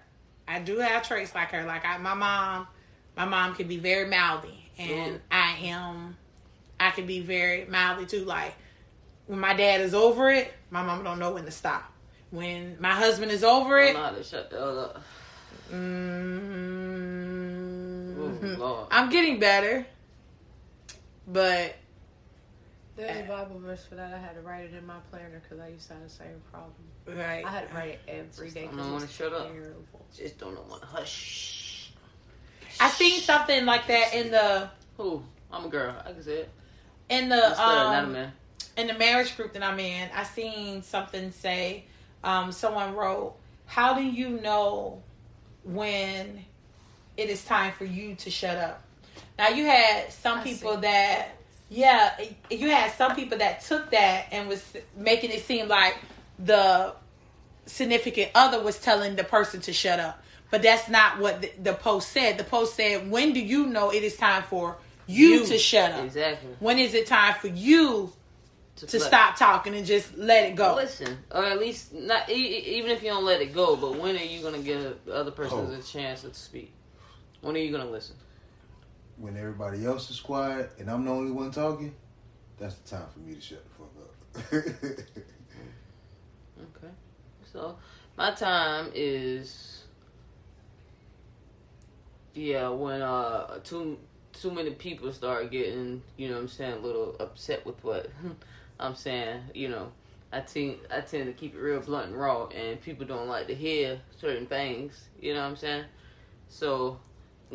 I 0.48 0.60
do 0.60 0.78
have 0.80 1.06
traits 1.08 1.34
like 1.36 1.50
her. 1.50 1.64
Like 1.66 1.86
I, 1.86 1.98
my 1.98 2.14
mom, 2.14 2.68
my 3.18 3.26
mom 3.26 3.56
can 3.56 3.68
be 3.68 3.78
very 3.78 4.10
mouthy, 4.10 4.70
and 4.78 5.16
Ooh. 5.16 5.20
I 5.32 5.58
am, 5.64 6.18
I 6.80 6.92
can 6.92 7.06
be 7.06 7.20
very 7.20 7.66
mouthy 7.66 8.06
too. 8.06 8.24
Like 8.26 8.56
when 9.28 9.40
my 9.40 9.54
dad 9.54 9.82
is 9.82 9.94
over 9.94 10.30
it, 10.30 10.54
my 10.70 10.84
mom 10.84 11.04
don't 11.04 11.20
know 11.20 11.34
when 11.34 11.46
to 11.46 11.52
stop. 11.52 11.92
When 12.32 12.78
my 12.80 12.92
husband 12.92 13.32
is 13.32 13.44
over 13.44 13.78
I 13.80 13.88
it, 13.90 13.94
don't 13.94 14.16
to 14.16 14.24
shut 14.24 14.50
the 14.50 14.58
hell 14.58 14.80
up. 14.80 15.04
mm, 15.72 16.83
Oh, 18.58 18.60
Lord. 18.60 18.88
I'm 18.92 19.10
getting 19.10 19.40
better, 19.40 19.86
but 21.28 21.76
There's 22.96 23.26
a 23.26 23.28
Bible 23.28 23.60
verse 23.60 23.86
for 23.86 23.96
that. 23.96 24.14
I 24.14 24.18
had 24.20 24.36
to 24.36 24.42
write 24.42 24.66
it 24.66 24.74
in 24.74 24.86
my 24.86 24.98
planner 25.10 25.42
because 25.42 25.60
I 25.64 25.70
used 25.70 25.88
to 25.88 25.94
have 25.96 26.04
the 26.04 26.10
same 26.10 26.42
problem. 26.52 26.74
right. 27.08 27.46
I 27.46 27.50
had 27.50 27.70
to 27.70 27.76
write 27.76 27.90
it 27.90 28.00
every 28.08 28.50
day. 28.52 28.64
I 28.66 28.68
'cause 28.68 28.78
don't 28.78 28.92
wanna 28.92 29.02
was 29.06 29.12
shut 29.12 29.34
up. 29.34 29.52
terrible. 29.52 30.06
Just 30.16 30.38
don't 30.38 30.54
know 30.56 30.62
what 30.68 30.84
hush. 30.84 31.92
I 32.80 32.90
seen 32.90 33.20
something 33.22 33.66
like 33.66 33.88
that 33.88 34.14
in 34.14 34.32
the 34.32 34.70
Who? 34.98 35.24
I'm 35.52 35.66
a 35.66 35.70
girl. 35.70 35.96
I 36.06 36.12
can 36.12 36.24
say 36.24 36.40
it. 36.42 36.50
in 37.10 37.30
the 37.30 37.46
I'm 37.48 37.54
still 37.54 37.66
not 37.66 38.04
a 38.04 38.08
um, 38.08 38.14
man. 38.14 38.34
in 38.78 38.88
the 38.88 38.94
marriage 38.96 39.36
group 39.38 39.54
that 39.54 39.64
I'm 39.64 39.80
in, 39.80 40.10
I 40.16 40.24
seen 40.24 40.82
something 40.84 41.32
say, 41.32 41.86
um, 42.24 42.52
someone 42.52 42.96
wrote, 42.96 43.36
How 43.66 43.94
do 43.94 44.04
you 44.04 44.30
know 44.42 45.02
when 45.64 46.44
it 47.18 47.30
is 47.30 47.44
time 47.46 47.74
for 47.74 47.86
you 47.86 48.16
to 48.16 48.30
shut 48.32 48.58
up? 48.58 48.84
Now 49.38 49.50
you 49.50 49.66
had 49.66 50.12
some 50.12 50.40
I 50.40 50.44
people 50.44 50.76
see. 50.76 50.82
that 50.82 51.30
yeah, 51.70 52.20
you 52.52 52.70
had 52.70 52.92
some 52.94 53.16
people 53.16 53.38
that 53.40 53.62
took 53.62 53.90
that 53.92 54.28
and 54.32 54.48
was 54.48 54.64
making 54.96 55.32
it 55.32 55.44
seem 55.44 55.68
like 55.68 55.98
the 56.38 56.94
significant 57.66 58.32
other 58.36 58.62
was 58.62 58.80
telling 58.80 59.16
the 59.16 59.24
person 59.24 59.60
to 59.62 59.74
shut 59.74 60.00
up. 60.00 60.22
But 60.52 60.62
that's 60.62 60.88
not 60.88 61.20
what 61.20 61.42
the, 61.42 61.52
the 61.62 61.74
post 61.74 62.10
said. 62.12 62.38
The 62.38 62.44
post 62.44 62.76
said, 62.76 63.10
When 63.10 63.34
do 63.34 63.40
you 63.40 63.66
know 63.66 63.92
it 63.92 64.04
is 64.04 64.16
time 64.18 64.44
for 64.44 64.78
you, 65.08 65.28
You. 65.40 65.46
to 65.48 65.58
shut 65.58 65.92
up? 65.94 66.04
Exactly. 66.06 66.50
When 66.60 66.78
is 66.78 66.94
it 66.94 67.08
time 67.08 67.34
for 67.42 67.48
you 67.48 68.12
to 68.76 68.86
let- 68.86 69.02
stop 69.02 69.36
talking 69.38 69.74
and 69.76 69.86
just 69.86 70.16
let 70.16 70.46
it 70.46 70.56
go. 70.56 70.76
Listen, 70.76 71.18
or 71.32 71.44
at 71.46 71.60
least 71.60 71.94
not. 71.94 72.30
E- 72.30 72.34
e- 72.34 72.78
even 72.78 72.92
if 72.92 73.02
you 73.02 73.10
don't 73.10 73.26
let 73.26 73.42
it 73.42 73.54
go, 73.54 73.76
but 73.76 73.96
when 73.96 74.16
are 74.16 74.20
you 74.24 74.42
gonna 74.44 74.60
give 74.60 74.96
the 75.06 75.14
other 75.14 75.32
person 75.32 75.58
Oh. 75.72 75.74
a 75.80 75.82
chance 75.82 76.22
to 76.22 76.34
speak? 76.34 76.72
When 77.44 77.56
are 77.56 77.60
you 77.60 77.72
gonna 77.72 77.92
listen? 77.92 78.16
When 79.18 79.38
everybody 79.38 79.86
else 79.86 80.10
is 80.10 80.20
quiet 80.20 80.72
and 80.80 80.90
I'm 80.90 81.06
the 81.06 81.12
only 81.12 81.32
one 81.32 81.52
talking, 81.52 81.94
that's 82.58 82.76
the 82.76 82.98
time 82.98 83.08
for 83.14 83.20
me 83.20 83.36
to 83.36 83.42
shut 83.42 83.64
the 83.64 83.72
fuck 83.76 84.64
up. 84.72 85.06
Okay. 86.58 86.94
So 87.52 87.78
my 88.18 88.32
time 88.32 88.92
is 88.96 89.86
yeah, 92.36 92.70
when 92.70 93.02
uh 93.02 93.60
too 93.64 93.98
too 94.34 94.52
many 94.52 94.72
people 94.72 95.12
start 95.12 95.52
getting, 95.52 96.02
you 96.18 96.28
know 96.30 96.36
what 96.36 96.42
I'm 96.42 96.48
saying, 96.48 96.74
a 96.74 96.80
little 96.80 97.16
upset 97.20 97.66
with 97.66 97.84
what 97.84 98.10
I'm 98.80 98.96
saying, 98.96 99.42
you 99.54 99.70
know. 99.70 99.92
I 100.32 100.40
tend 100.42 100.78
I 100.92 101.02
tend 101.02 101.28
to 101.28 101.34
keep 101.34 101.54
it 101.56 101.60
real 101.60 101.80
blunt 101.82 102.08
and 102.08 102.20
raw 102.20 102.48
and 102.48 102.82
people 102.82 103.06
don't 103.06 103.28
like 103.28 103.48
to 103.48 103.56
hear 103.56 104.02
certain 104.20 104.48
things, 104.48 105.10
you 105.22 105.34
know 105.34 105.42
what 105.42 105.48
I'm 105.50 105.56
saying? 105.56 105.86
So 106.50 107.00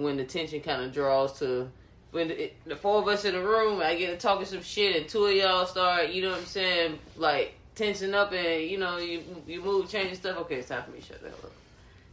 when 0.03 0.17
the 0.17 0.25
tension 0.25 0.61
kind 0.61 0.83
of 0.83 0.93
draws 0.93 1.39
to 1.41 1.71
when 2.11 2.29
the, 2.29 2.53
the 2.67 2.77
four 2.77 3.01
of 3.03 3.09
us 3.09 3.25
in 3.25 3.35
the 3.35 3.43
room, 3.43 3.83
I 3.83 3.95
get 3.95 4.11
to 4.11 4.17
talking 4.17 4.47
some 4.47 4.63
shit, 4.63 4.97
and 4.97 5.09
two 5.09 5.27
of 5.27 5.35
y'all 5.35 5.67
start, 5.67 6.11
you 6.11 6.23
know 6.23 6.31
what 6.31 6.41
I'm 6.41 6.47
saying, 6.47 6.99
like 7.17 7.55
tension 7.75 8.15
up, 8.15 8.33
and 8.33 8.69
you 8.69 8.79
know 8.79 8.99
you 8.99 9.23
you 9.47 9.61
move, 9.61 9.91
changing 9.91 10.17
stuff. 10.17 10.39
Okay, 10.39 10.57
it's 10.57 10.69
time 10.69 10.85
for 10.85 10.91
me 10.91 11.01
to 11.01 11.05
shut 11.05 11.23
the 11.23 11.29
hell 11.29 11.39
up. 11.45 11.53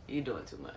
You 0.08 0.22
doing 0.22 0.46
too 0.46 0.58
much. 0.58 0.74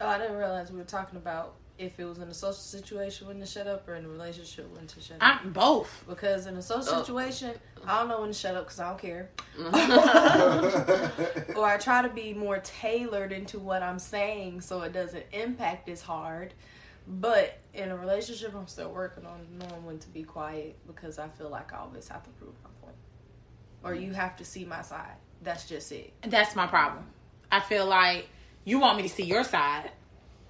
Oh, 0.00 0.06
I 0.06 0.18
didn't 0.18 0.36
realize 0.36 0.70
we 0.70 0.78
were 0.78 0.84
talking 0.84 1.16
about 1.16 1.54
if 1.78 1.98
it 2.00 2.04
was 2.04 2.18
in 2.18 2.24
a 2.28 2.34
social 2.34 2.54
situation 2.54 3.26
when 3.28 3.38
to 3.40 3.46
shut 3.46 3.66
up 3.66 3.86
or 3.88 3.94
in 3.94 4.04
a 4.04 4.08
relationship 4.08 4.68
when 4.76 4.86
to 4.88 5.00
shut 5.00 5.16
up. 5.20 5.40
I'm 5.44 5.52
both. 5.52 6.04
because 6.08 6.46
in 6.46 6.56
a 6.56 6.62
social 6.62 6.94
Oh. 6.94 6.98
situation, 7.02 7.52
I 7.86 7.98
don't 8.00 8.08
know 8.08 8.20
when 8.20 8.30
to 8.30 8.34
shut 8.34 8.54
up 8.56 8.64
because 8.64 8.80
I 8.80 8.88
don't 8.88 8.98
care. 8.98 9.30
Mm-hmm. 9.58 11.52
Or 11.58 11.66
I 11.66 11.76
try 11.78 12.02
to 12.02 12.08
be 12.08 12.34
more 12.34 12.58
tailored 12.58 13.32
into 13.32 13.58
what 13.58 13.82
I'm 13.82 13.98
saying 13.98 14.60
so 14.60 14.82
it 14.82 14.92
doesn't 14.92 15.24
impact 15.32 15.88
as 15.88 16.02
hard. 16.02 16.54
But 17.06 17.58
in 17.74 17.90
a 17.90 17.96
relationship, 17.96 18.54
I'm 18.54 18.66
still 18.66 18.90
working 18.92 19.24
on 19.24 19.40
knowing 19.58 19.84
when 19.86 19.98
to 20.00 20.08
be 20.08 20.22
quiet 20.22 20.76
because 20.86 21.18
I 21.18 21.28
feel 21.28 21.48
like 21.48 21.72
I 21.72 21.78
always 21.78 22.06
have 22.08 22.22
to 22.24 22.30
prove 22.30 22.52
my 22.62 22.70
point. 22.82 22.96
Or 23.82 23.94
you 23.94 24.12
have 24.12 24.36
to 24.36 24.44
see 24.44 24.64
my 24.64 24.82
side. 24.82 25.16
That's 25.42 25.66
just 25.68 25.90
it. 25.92 26.12
That's 26.22 26.54
my 26.54 26.66
problem. 26.66 27.06
I 27.50 27.60
feel 27.60 27.86
like 27.86 28.28
you 28.64 28.78
want 28.78 28.96
me 28.98 29.04
to 29.04 29.08
see 29.08 29.22
your 29.24 29.42
side. 29.44 29.90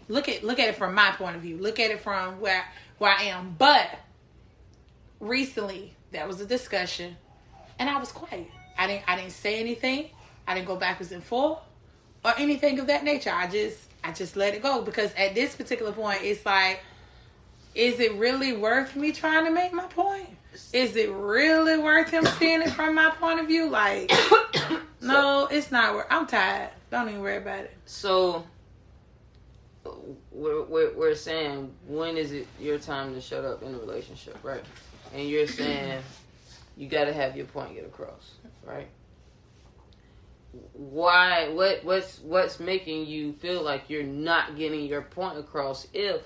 Look 0.08 0.28
at 0.28 0.42
look 0.42 0.58
at 0.58 0.68
it 0.68 0.76
from 0.76 0.94
my 0.94 1.10
point 1.12 1.36
of 1.36 1.42
view. 1.42 1.58
Look 1.58 1.78
at 1.78 1.90
it 1.90 2.00
from 2.00 2.40
where 2.40 2.64
where 2.98 3.12
I 3.12 3.24
am. 3.24 3.54
But 3.58 3.88
recently 5.20 5.94
there 6.10 6.26
was 6.26 6.40
a 6.40 6.46
discussion 6.46 7.16
and 7.78 7.88
I 7.88 7.98
was 7.98 8.10
quiet. 8.10 8.48
I 8.76 8.86
didn't 8.86 9.04
I 9.06 9.16
didn't 9.16 9.32
say 9.32 9.60
anything. 9.60 10.10
I 10.46 10.54
didn't 10.54 10.66
go 10.66 10.76
backwards 10.76 11.12
and 11.12 11.22
forth 11.22 11.58
or 12.24 12.32
anything 12.38 12.78
of 12.78 12.86
that 12.86 13.04
nature. 13.04 13.30
I 13.32 13.48
just 13.48 13.78
I 14.02 14.12
just 14.12 14.36
let 14.36 14.54
it 14.54 14.62
go 14.62 14.82
because 14.82 15.12
at 15.14 15.34
this 15.34 15.54
particular 15.54 15.92
point 15.92 16.20
it's 16.22 16.44
like 16.46 16.80
is 17.74 18.00
it 18.00 18.14
really 18.14 18.54
worth 18.56 18.96
me 18.96 19.12
trying 19.12 19.44
to 19.44 19.50
make 19.50 19.72
my 19.72 19.84
point? 19.84 20.28
Is 20.72 20.96
it 20.96 21.10
really 21.12 21.78
worth 21.78 22.08
him 22.08 22.24
seeing 22.38 22.62
it 22.62 22.70
from 22.70 22.94
my 22.94 23.10
point 23.10 23.40
of 23.40 23.46
view? 23.46 23.68
Like 23.68 24.10
no, 25.02 25.46
it's 25.50 25.70
not 25.70 25.94
worth 25.94 26.06
I'm 26.10 26.26
tired. 26.26 26.70
Don't 26.90 27.08
even 27.08 27.20
worry 27.20 27.36
about 27.36 27.60
it. 27.60 27.76
So, 27.84 28.46
we're, 30.30 30.94
we're 30.94 31.14
saying 31.14 31.72
when 31.86 32.16
is 32.16 32.32
it 32.32 32.46
your 32.60 32.78
time 32.78 33.14
to 33.14 33.20
shut 33.20 33.44
up 33.44 33.62
in 33.62 33.74
a 33.74 33.78
relationship, 33.78 34.38
right? 34.42 34.64
And 35.14 35.28
you're 35.28 35.46
saying 35.46 36.02
you 36.76 36.88
got 36.88 37.04
to 37.04 37.12
have 37.12 37.36
your 37.36 37.46
point 37.46 37.74
get 37.74 37.84
across, 37.84 38.34
right? 38.64 38.88
Why? 40.72 41.48
What? 41.50 41.84
What's 41.84 42.20
what's 42.20 42.60
making 42.60 43.06
you 43.06 43.32
feel 43.34 43.62
like 43.62 43.90
you're 43.90 44.02
not 44.02 44.56
getting 44.56 44.86
your 44.86 45.02
point 45.02 45.38
across 45.38 45.86
if 45.92 46.22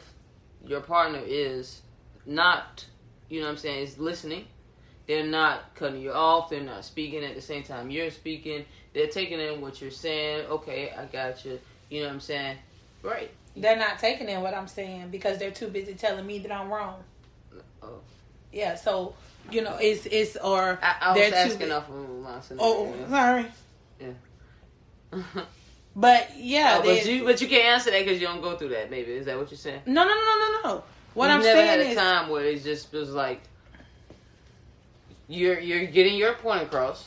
your 0.64 0.80
partner 0.80 1.20
is 1.24 1.82
not, 2.24 2.86
you 3.28 3.40
know 3.40 3.46
what 3.46 3.52
I'm 3.52 3.58
saying, 3.58 3.82
is 3.82 3.98
listening. 3.98 4.46
They're 5.06 5.26
not 5.26 5.74
cutting 5.74 6.00
you 6.00 6.12
off. 6.12 6.50
They're 6.50 6.60
not 6.60 6.84
speaking 6.84 7.24
at 7.24 7.34
the 7.34 7.40
same 7.40 7.64
time 7.64 7.90
you're 7.90 8.10
speaking. 8.10 8.64
They're 8.94 9.08
taking 9.08 9.40
in 9.40 9.60
what 9.60 9.80
you're 9.80 9.90
saying. 9.90 10.46
Okay, 10.46 10.92
I 10.96 11.06
got 11.06 11.44
you. 11.44 11.58
You 11.90 12.02
know 12.02 12.06
what 12.06 12.14
I'm 12.14 12.20
saying? 12.20 12.58
Right. 13.02 13.30
They're 13.56 13.76
not 13.76 13.98
taking 13.98 14.28
in 14.28 14.40
what 14.40 14.54
I'm 14.54 14.68
saying 14.68 15.10
because 15.10 15.38
they're 15.38 15.50
too 15.50 15.68
busy 15.68 15.94
telling 15.94 16.26
me 16.26 16.38
that 16.40 16.52
I'm 16.52 16.70
wrong. 16.70 17.02
Oh. 17.82 18.00
Yeah, 18.52 18.74
so 18.76 19.14
you 19.50 19.62
know, 19.62 19.76
it's 19.80 20.06
it's 20.06 20.36
or 20.36 20.78
I, 20.82 20.96
I 21.00 21.08
was 21.10 21.18
they're 21.18 21.30
too 21.30 21.36
asking 21.36 21.68
bu- 21.68 21.74
off 21.74 21.88
of 21.88 22.20
my 22.22 22.40
Oh, 22.58 22.94
sorry. 23.08 23.46
Yeah. 24.00 25.22
But 25.94 26.30
yeah, 26.38 26.78
Oh, 26.80 26.86
but 26.86 27.04
you 27.04 27.22
but 27.24 27.40
you 27.42 27.48
can't 27.48 27.66
answer 27.66 27.90
that 27.90 28.02
because 28.04 28.18
you 28.18 28.26
don't 28.26 28.40
go 28.40 28.56
through 28.56 28.70
that, 28.70 28.88
baby. 28.88 29.12
Is 29.12 29.26
that 29.26 29.36
what 29.36 29.50
you're 29.50 29.58
saying? 29.58 29.82
no, 29.84 30.04
no, 30.04 30.08
no, 30.08 30.14
no, 30.14 30.48
no, 30.48 30.60
no. 30.76 30.84
What 31.12 31.26
You've 31.26 31.34
I'm 31.34 31.42
never 31.42 31.58
saying 31.58 31.68
had 31.68 31.80
a 31.80 31.88
is, 31.90 31.96
time 31.96 32.30
where 32.30 32.44
it's 32.46 32.64
just 32.64 32.90
was 32.92 33.10
like 33.10 33.42
you're 35.28 35.60
you're 35.60 35.84
getting 35.84 36.16
your 36.16 36.32
point 36.34 36.62
across. 36.62 37.04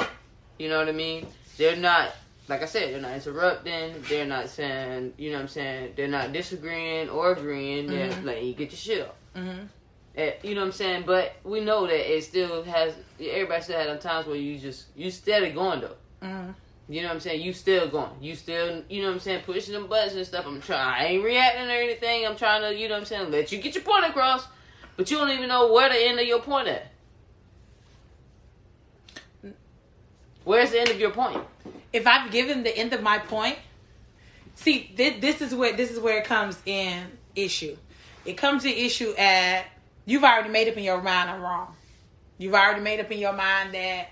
You 0.59 0.69
know 0.69 0.77
what 0.77 0.87
I 0.87 0.91
mean? 0.91 1.25
They're 1.57 1.75
not 1.75 2.11
like 2.47 2.61
I 2.61 2.65
said, 2.65 2.93
they're 2.93 3.01
not 3.01 3.13
interrupting. 3.13 3.95
They're 4.07 4.25
not 4.25 4.49
saying, 4.49 5.13
you 5.17 5.31
know 5.31 5.37
what 5.37 5.43
I'm 5.43 5.47
saying? 5.47 5.93
They're 5.95 6.07
not 6.07 6.31
disagreeing 6.31 7.09
or 7.09 7.31
agreeing. 7.31 7.87
They're 7.87 8.09
Mhm. 8.09 8.23
letting 8.23 8.47
you 8.47 8.53
get 8.53 8.71
your 8.71 8.77
shit 8.77 9.01
up. 9.01 9.17
Mhm. 9.35 9.67
Eh, 10.15 10.31
you 10.43 10.55
know 10.55 10.61
what 10.61 10.67
I'm 10.67 10.71
saying? 10.71 11.03
But 11.05 11.35
we 11.43 11.59
know 11.59 11.87
that 11.87 12.15
it 12.15 12.23
still 12.23 12.63
has. 12.63 12.93
Everybody 13.19 13.61
still 13.63 13.79
had 13.79 13.99
times 14.01 14.27
where 14.27 14.35
you 14.37 14.57
just 14.59 14.85
you 14.95 15.11
steady 15.11 15.49
going 15.49 15.81
though. 15.81 15.95
Mhm. 16.23 16.53
You 16.87 17.01
know 17.01 17.07
what 17.07 17.15
I'm 17.15 17.19
saying? 17.19 17.41
You 17.41 17.51
still 17.51 17.87
going. 17.87 18.11
You 18.21 18.35
still, 18.35 18.83
you 18.89 19.01
know 19.01 19.07
what 19.07 19.15
I'm 19.15 19.19
saying, 19.19 19.41
pushing 19.43 19.73
them 19.73 19.87
buttons 19.87 20.15
and 20.15 20.25
stuff. 20.25 20.45
I'm 20.45 20.61
trying. 20.61 20.79
I 21.01 21.05
ain't 21.07 21.23
reacting 21.23 21.67
or 21.67 21.73
anything. 21.73 22.25
I'm 22.27 22.35
trying 22.37 22.61
to, 22.61 22.79
you 22.79 22.87
know 22.87 22.93
what 22.93 22.99
I'm 22.99 23.05
saying, 23.05 23.31
let 23.31 23.51
you 23.51 23.57
get 23.57 23.73
your 23.73 23.83
point 23.83 24.05
across. 24.05 24.45
But 24.95 25.09
you 25.09 25.17
don't 25.17 25.31
even 25.31 25.47
know 25.49 25.73
where 25.73 25.89
the 25.89 25.97
end 25.99 26.19
of 26.19 26.27
your 26.27 26.39
point 26.41 26.67
at. 26.67 26.91
Where's 30.45 30.71
the 30.71 30.79
end 30.79 30.89
of 30.89 30.99
your 30.99 31.11
point? 31.11 31.43
if 31.95 32.05
I've 32.05 32.29
given 32.29 32.63
the 32.63 32.77
end 32.77 32.91
of 32.91 33.01
my 33.01 33.19
point, 33.19 33.57
see, 34.55 34.91
this, 34.97 35.21
this 35.21 35.41
is 35.41 35.55
where 35.55 35.71
this 35.71 35.91
is 35.91 35.99
where 35.99 36.17
it 36.17 36.25
comes 36.25 36.61
in 36.65 37.05
issue. 37.35 37.77
It 38.25 38.33
comes 38.33 38.63
to 38.63 38.69
issue 38.69 39.13
at 39.17 39.65
you've 40.05 40.25
already 40.25 40.49
made 40.49 40.67
up 40.67 40.75
in 40.75 40.83
your 40.83 41.01
mind 41.01 41.29
I'm 41.29 41.41
wrong. 41.41 41.73
You've 42.37 42.53
already 42.53 42.81
made 42.81 42.99
up 42.99 43.09
in 43.11 43.19
your 43.19 43.31
mind 43.31 43.73
that 43.75 44.09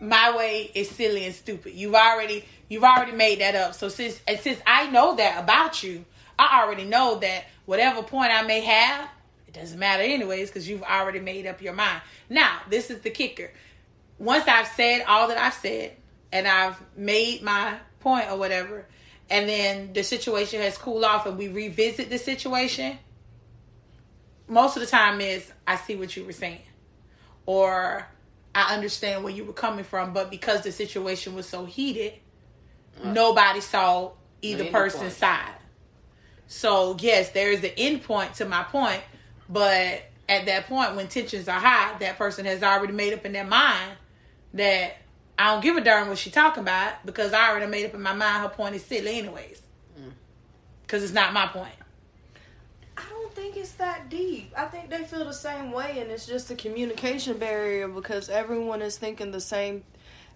my 0.00 0.36
way 0.36 0.72
is 0.74 0.90
silly 0.90 1.24
and 1.24 1.34
stupid. 1.34 1.74
You've 1.74 1.94
already 1.94 2.44
you've 2.68 2.82
already 2.82 3.12
made 3.12 3.40
that 3.40 3.54
up. 3.54 3.74
So 3.74 3.88
since 3.88 4.20
and 4.26 4.40
since 4.40 4.60
I 4.66 4.90
know 4.90 5.14
that 5.16 5.40
about 5.40 5.84
you, 5.84 6.04
I 6.36 6.62
already 6.64 6.84
know 6.84 7.20
that 7.20 7.44
whatever 7.64 8.02
point 8.02 8.32
I 8.32 8.42
may 8.42 8.60
have, 8.62 9.08
it 9.46 9.54
doesn't 9.54 9.78
matter 9.78 10.02
anyways 10.02 10.48
because 10.48 10.68
you've 10.68 10.82
already 10.82 11.20
made 11.20 11.46
up 11.46 11.62
your 11.62 11.74
mind. 11.74 12.02
Now, 12.28 12.62
this 12.68 12.90
is 12.90 13.02
the 13.02 13.10
kicker. 13.10 13.52
Once 14.20 14.46
I've 14.46 14.66
said 14.68 15.02
all 15.08 15.28
that 15.28 15.38
I've 15.38 15.54
said 15.54 15.96
and 16.30 16.46
I've 16.46 16.78
made 16.94 17.42
my 17.42 17.78
point 18.00 18.30
or 18.30 18.36
whatever, 18.36 18.86
and 19.30 19.48
then 19.48 19.94
the 19.94 20.02
situation 20.02 20.60
has 20.60 20.76
cooled 20.76 21.04
off 21.04 21.24
and 21.24 21.38
we 21.38 21.48
revisit 21.48 22.10
the 22.10 22.18
situation, 22.18 22.98
most 24.46 24.76
of 24.76 24.82
the 24.82 24.86
time 24.86 25.22
is 25.22 25.50
I 25.66 25.76
see 25.76 25.96
what 25.96 26.14
you 26.14 26.26
were 26.26 26.32
saying. 26.32 26.60
Or 27.46 28.06
I 28.54 28.74
understand 28.74 29.24
where 29.24 29.32
you 29.32 29.44
were 29.44 29.54
coming 29.54 29.84
from, 29.84 30.12
but 30.12 30.30
because 30.30 30.60
the 30.60 30.72
situation 30.72 31.34
was 31.34 31.48
so 31.48 31.64
heated, 31.64 32.12
nobody 33.02 33.62
saw 33.62 34.10
either 34.42 34.66
person's 34.66 35.02
point. 35.02 35.12
side. 35.14 35.54
So 36.46 36.94
yes, 37.00 37.30
there 37.30 37.50
is 37.52 37.64
an 37.64 37.70
end 37.78 38.02
point 38.02 38.34
to 38.34 38.44
my 38.44 38.64
point, 38.64 39.02
but 39.48 40.02
at 40.28 40.44
that 40.44 40.66
point 40.66 40.94
when 40.94 41.08
tensions 41.08 41.48
are 41.48 41.58
high, 41.58 41.96
that 42.00 42.18
person 42.18 42.44
has 42.44 42.62
already 42.62 42.92
made 42.92 43.14
up 43.14 43.24
in 43.24 43.32
their 43.32 43.46
mind 43.46 43.92
that 44.54 44.96
I 45.38 45.52
don't 45.52 45.62
give 45.62 45.76
a 45.76 45.80
darn 45.80 46.08
what 46.08 46.18
she 46.18 46.30
talking 46.30 46.62
about 46.62 47.06
because 47.06 47.32
I 47.32 47.48
already 47.48 47.66
made 47.66 47.86
up 47.86 47.94
in 47.94 48.02
my 48.02 48.12
mind 48.12 48.42
her 48.42 48.48
point 48.48 48.74
is 48.74 48.84
silly 48.84 49.18
anyways. 49.18 49.62
Mm. 49.98 50.12
Because 50.82 51.02
it's 51.02 51.12
not 51.12 51.32
my 51.32 51.46
point. 51.46 51.72
I 52.96 53.02
don't 53.08 53.32
think 53.34 53.56
it's 53.56 53.72
that 53.72 54.10
deep. 54.10 54.52
I 54.56 54.66
think 54.66 54.90
they 54.90 55.04
feel 55.04 55.24
the 55.24 55.32
same 55.32 55.72
way, 55.72 56.00
and 56.00 56.10
it's 56.10 56.26
just 56.26 56.50
a 56.50 56.54
communication 56.54 57.38
barrier 57.38 57.88
because 57.88 58.28
everyone 58.28 58.82
is 58.82 58.98
thinking 58.98 59.30
the 59.30 59.40
same. 59.40 59.84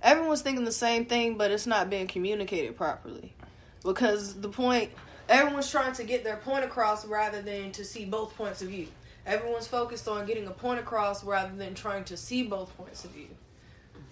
Everyone's 0.00 0.40
thinking 0.40 0.64
the 0.64 0.72
same 0.72 1.04
thing, 1.04 1.36
but 1.36 1.50
it's 1.50 1.66
not 1.66 1.90
being 1.90 2.06
communicated 2.06 2.76
properly. 2.76 3.34
Because 3.82 4.40
the 4.40 4.48
point, 4.48 4.90
everyone's 5.28 5.70
trying 5.70 5.92
to 5.94 6.04
get 6.04 6.24
their 6.24 6.36
point 6.36 6.64
across 6.64 7.04
rather 7.04 7.42
than 7.42 7.72
to 7.72 7.84
see 7.84 8.06
both 8.06 8.34
points 8.36 8.62
of 8.62 8.68
view. 8.68 8.88
Everyone's 9.26 9.66
focused 9.66 10.08
on 10.08 10.26
getting 10.26 10.46
a 10.46 10.50
point 10.50 10.80
across 10.80 11.24
rather 11.24 11.54
than 11.54 11.74
trying 11.74 12.04
to 12.04 12.16
see 12.16 12.42
both 12.42 12.74
points 12.76 13.04
of 13.04 13.10
view. 13.10 13.28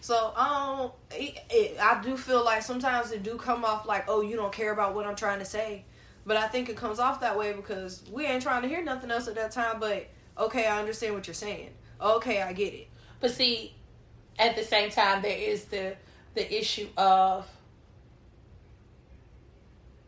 So 0.03 0.35
um, 0.35 0.91
it, 1.13 1.39
it, 1.49 1.79
I 1.81 2.03
do 2.03 2.17
feel 2.17 2.45
like 2.45 2.63
sometimes 2.63 3.13
it 3.13 3.23
do 3.23 3.37
come 3.37 3.65
off 3.65 3.87
like, 3.87 4.07
oh, 4.09 4.21
you 4.21 4.35
don't 4.35 4.53
care 4.53 4.73
about 4.73 4.97
what 4.97 5.07
I'm 5.07 5.15
trying 5.15 5.39
to 5.39 5.45
say. 5.45 5.85
But 6.27 6.37
I 6.37 6.49
think 6.49 6.69
it 6.69 6.77
comes 6.77 6.99
off 6.99 7.21
that 7.21 7.39
way 7.39 7.53
because 7.53 8.03
we 8.11 8.27
ain't 8.27 8.43
trying 8.43 8.63
to 8.63 8.69
hear 8.69 8.83
nothing 8.83 9.13
else 9.13 9.29
at 9.29 9.37
that 9.37 9.53
time. 9.53 9.79
But 9.79 10.09
okay, 10.37 10.67
I 10.67 10.81
understand 10.81 11.15
what 11.15 11.29
you're 11.29 11.35
saying. 11.35 11.71
Okay, 12.01 12.43
I 12.43 12.53
get 12.53 12.75
it. 12.75 12.89
But 13.21 13.31
see, 13.31 13.77
at 14.41 14.57
the 14.57 14.65
same 14.65 14.91
time, 14.91 15.23
there 15.23 15.39
is 15.39 15.67
the 15.67 15.95
the 16.35 16.53
issue 16.53 16.89
of 16.97 17.47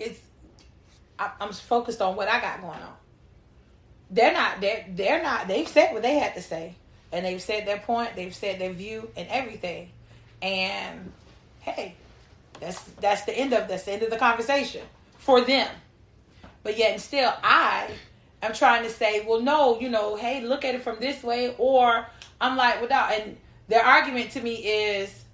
it's. 0.01 0.19
I, 1.21 1.31
I'm 1.41 1.53
focused 1.53 2.03
on 2.03 2.17
what 2.17 2.27
I 2.29 2.41
got 2.41 2.61
going 2.61 2.83
on. 2.83 2.95
They're 4.11 4.33
not. 4.33 4.61
They're 4.61 4.87
they're 4.89 5.23
not. 5.23 5.47
They've 5.47 5.69
said 5.69 5.93
what 5.93 6.03
they 6.03 6.19
had 6.19 6.35
to 6.35 6.43
say, 6.43 6.75
and 7.15 7.25
they've 7.25 7.41
said 7.41 7.67
their 7.67 7.79
point. 7.79 8.17
They've 8.17 8.35
said 8.35 8.59
their 8.59 8.73
view 8.73 9.09
and 9.17 9.29
everything. 9.29 9.91
And 10.43 11.12
hey, 11.61 11.95
that's 12.61 12.83
that's 13.01 13.23
the 13.23 13.33
end 13.33 13.53
of 13.53 13.69
that's 13.69 13.85
the 13.85 13.93
end 13.93 14.03
of 14.03 14.11
the 14.11 14.17
conversation 14.17 14.83
for 15.19 15.41
them. 15.41 15.69
But 16.65 16.77
yet 16.77 16.93
and 16.93 17.01
still, 17.01 17.33
I 17.43 17.89
am 18.43 18.53
trying 18.53 18.83
to 18.83 18.91
say, 18.91 19.25
well, 19.25 19.41
no, 19.41 19.79
you 19.81 19.89
know, 19.89 20.17
hey, 20.17 20.43
look 20.43 20.65
at 20.65 20.75
it 20.75 20.83
from 20.83 20.99
this 20.99 21.23
way, 21.23 21.55
or 21.57 22.07
I'm 22.41 22.57
like, 22.57 22.81
without, 22.81 23.12
and 23.12 23.37
their 23.69 23.85
argument 23.85 24.33
to 24.33 24.41
me 24.41 24.55
is, 24.57 25.25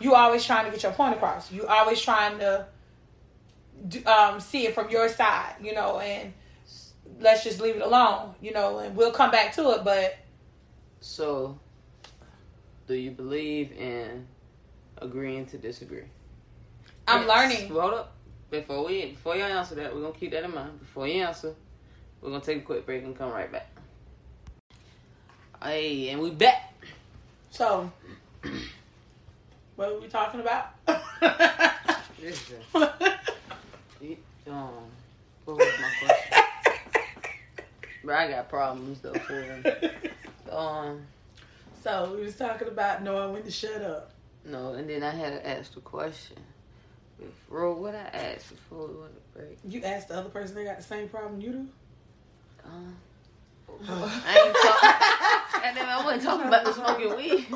you 0.00 0.14
always 0.14 0.44
trying 0.44 0.66
to 0.66 0.70
get 0.70 0.82
your 0.82 0.92
point 0.92 1.14
across. 1.14 1.50
You 1.50 1.66
always 1.66 2.00
trying 2.00 2.38
to 2.40 2.66
um, 4.06 4.40
see 4.40 4.66
it 4.66 4.74
from 4.74 4.90
your 4.90 5.08
side, 5.08 5.54
you 5.62 5.74
know, 5.74 6.00
and 6.00 6.32
let's 7.20 7.44
just 7.44 7.60
leave 7.60 7.76
it 7.76 7.82
alone, 7.82 8.34
you 8.40 8.52
know, 8.52 8.78
and 8.78 8.96
we'll 8.96 9.12
come 9.12 9.30
back 9.30 9.54
to 9.54 9.70
it. 9.70 9.84
But 9.84 10.16
So, 11.00 11.58
do 12.86 12.94
you 12.94 13.10
believe 13.10 13.72
in 13.72 14.26
agreeing 15.00 15.46
to 15.46 15.58
disagree? 15.58 16.04
I'm 17.08 17.26
Yes. 17.26 17.28
learning. 17.28 17.68
Hold 17.70 17.94
up. 17.94 18.16
Before 18.50 18.84
we 18.84 19.06
before 19.10 19.36
y'all 19.36 19.44
answer 19.44 19.76
that, 19.76 19.94
we're 19.94 20.02
gonna 20.02 20.12
keep 20.14 20.32
that 20.32 20.44
in 20.44 20.54
mind. 20.54 20.78
Before 20.80 21.06
you 21.06 21.22
answer, 21.22 21.54
we're 22.20 22.30
gonna 22.30 22.42
take 22.42 22.58
a 22.58 22.62
quick 22.62 22.84
break 22.84 23.02
and 23.04 23.16
come 23.16 23.30
right 23.32 23.50
back. 23.50 23.66
Hey, 25.62 26.08
and 26.08 26.20
we 26.20 26.30
back. 26.30 26.74
So, 27.50 27.90
what 29.76 29.94
were 29.94 30.00
we 30.00 30.08
talking 30.08 30.40
about? 30.40 30.66
Listen, 32.20 32.56
um, 34.48 34.90
what 35.44 35.56
was 35.56 35.78
my 35.80 35.88
question? 35.98 36.32
Bro, 38.04 38.16
I 38.16 38.28
got 38.30 38.48
problems 38.48 39.00
though 39.00 39.14
for 39.14 39.34
him. 39.34 39.64
Um, 40.50 41.02
so 41.82 42.12
we 42.16 42.22
was 42.22 42.36
talking 42.36 42.68
about 42.68 43.02
knowing 43.02 43.32
when 43.32 43.42
to 43.44 43.50
shut 43.50 43.82
up. 43.82 44.10
no, 44.44 44.72
and 44.74 44.88
then 44.88 45.02
I 45.02 45.10
had 45.10 45.32
to 45.32 45.48
ask 45.48 45.74
the 45.74 45.80
question. 45.80 46.36
Bro, 47.48 47.74
what 47.74 47.94
I 47.94 48.08
asked 48.16 48.48
before 48.50 48.86
we 48.88 48.94
went 49.00 49.12
to 49.14 49.38
break? 49.38 49.58
You 49.68 49.82
asked 49.82 50.08
the 50.08 50.14
other 50.16 50.30
person 50.30 50.54
they 50.56 50.64
got 50.64 50.78
the 50.78 50.82
same 50.82 51.08
problem 51.08 51.40
you 51.40 51.52
do. 51.52 51.68
Um, 52.64 52.96
I 53.88 54.38
ain't 54.44 54.56
talking. 54.62 55.68
and 55.68 55.76
then 55.76 55.88
I 55.88 56.02
wasn't 56.04 56.22
talking 56.22 56.46
about 56.48 56.64
the 56.64 56.72
smoking 56.72 57.16
weed. 57.16 57.46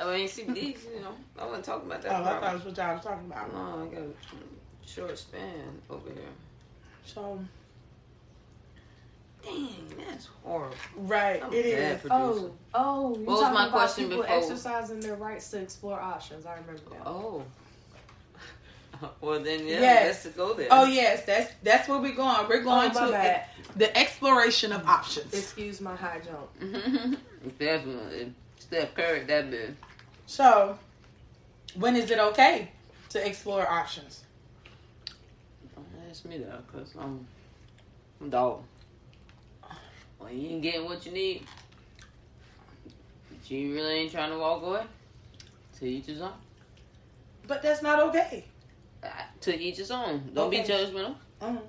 I 0.00 0.04
mean, 0.16 0.28
CBD, 0.28 0.76
you 0.94 1.00
know. 1.00 1.14
I 1.38 1.46
wasn't 1.46 1.64
talking 1.64 1.86
about 1.90 2.00
Oh, 2.00 2.02
that. 2.08 2.12
I 2.12 2.24
thought 2.24 2.40
problem. 2.40 2.52
that's 2.54 2.64
what 2.64 2.76
y'all 2.86 2.94
was 2.94 3.04
talking 3.04 3.26
about. 3.26 3.52
No, 3.52 3.82
I 3.82 3.94
got 3.94 4.02
a 4.02 4.88
short 4.88 5.18
span 5.18 5.80
over 5.90 6.08
here. 6.10 6.22
So, 7.04 7.40
Dang, 9.42 9.92
that's 10.08 10.28
horrible. 10.44 10.76
right, 10.96 11.42
I'm 11.42 11.52
it 11.52 11.64
bad 11.76 11.96
is. 11.96 12.02
for- 12.02 12.08
Oh, 12.12 12.52
oh, 12.74 13.08
What 13.10 13.26
was 13.26 13.42
my 13.42 13.50
about 13.50 13.70
question 13.72 14.04
people 14.08 14.22
before? 14.22 14.36
exercising 14.38 15.00
their 15.00 15.16
rights 15.16 15.50
to 15.50 15.60
explore 15.60 16.00
options. 16.00 16.46
I 16.46 16.52
remember 16.54 16.80
that. 16.90 17.06
Oh. 17.06 17.42
well, 19.20 19.40
then 19.42 19.66
yeah, 19.66 19.80
Yes. 19.80 20.24
let's 20.24 20.36
go 20.36 20.54
there. 20.54 20.68
Oh 20.70 20.84
yes, 20.84 21.24
that's 21.24 21.52
that's 21.62 21.88
where 21.88 21.98
we're 21.98 22.14
going. 22.14 22.46
We're 22.48 22.62
going 22.62 22.92
Oh, 22.94 23.06
to 23.06 23.12
bad. 23.12 23.46
the 23.76 23.96
exploration 23.98 24.70
of 24.72 24.86
options. 24.86 25.32
Excuse 25.34 25.80
my 25.80 25.96
high 25.96 26.20
jump. 26.24 26.60
Mm-hmm. 26.60 27.14
Definitely. 27.58 28.32
Steph 28.60 28.94
Curry, 28.94 29.24
that 29.24 29.50
bit. 29.50 29.74
So, 30.26 30.78
when 31.74 31.96
is 31.96 32.10
it 32.12 32.18
okay 32.20 32.70
to 33.10 33.26
explore 33.26 33.68
options? 33.68 34.22
Don't 35.74 35.84
ask 36.08 36.24
me 36.24 36.38
that, 36.38 36.66
cause 36.72 36.94
I'm, 36.98 37.26
I'm 38.20 38.30
dog. 38.30 38.62
When 40.22 40.38
you 40.40 40.50
ain't 40.50 40.62
getting 40.62 40.84
what 40.84 41.04
you 41.04 41.12
need, 41.12 41.46
but 43.28 43.50
you 43.50 43.74
really 43.74 43.94
ain't 43.94 44.12
trying 44.12 44.30
to 44.30 44.38
walk 44.38 44.62
away. 44.62 44.82
To 45.78 45.86
each 45.86 46.06
his 46.06 46.20
own. 46.20 46.32
But 47.46 47.62
that's 47.62 47.82
not 47.82 48.00
okay. 48.08 48.44
Uh, 49.02 49.08
To 49.40 49.58
each 49.60 49.78
his 49.78 49.90
own. 49.90 50.30
Don't 50.32 50.50
be 50.50 50.60
Okay. 50.60 50.72
judgmental. 50.72 51.16
Mhm. 51.40 51.60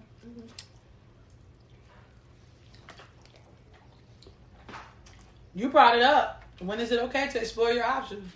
You 5.56 5.70
brought 5.70 5.96
it 5.96 6.04
up. 6.04 6.44
When 6.60 6.80
is 6.80 6.92
it 6.92 7.00
okay 7.00 7.28
to 7.30 7.40
explore 7.40 7.72
your 7.72 7.86
options? 7.86 8.32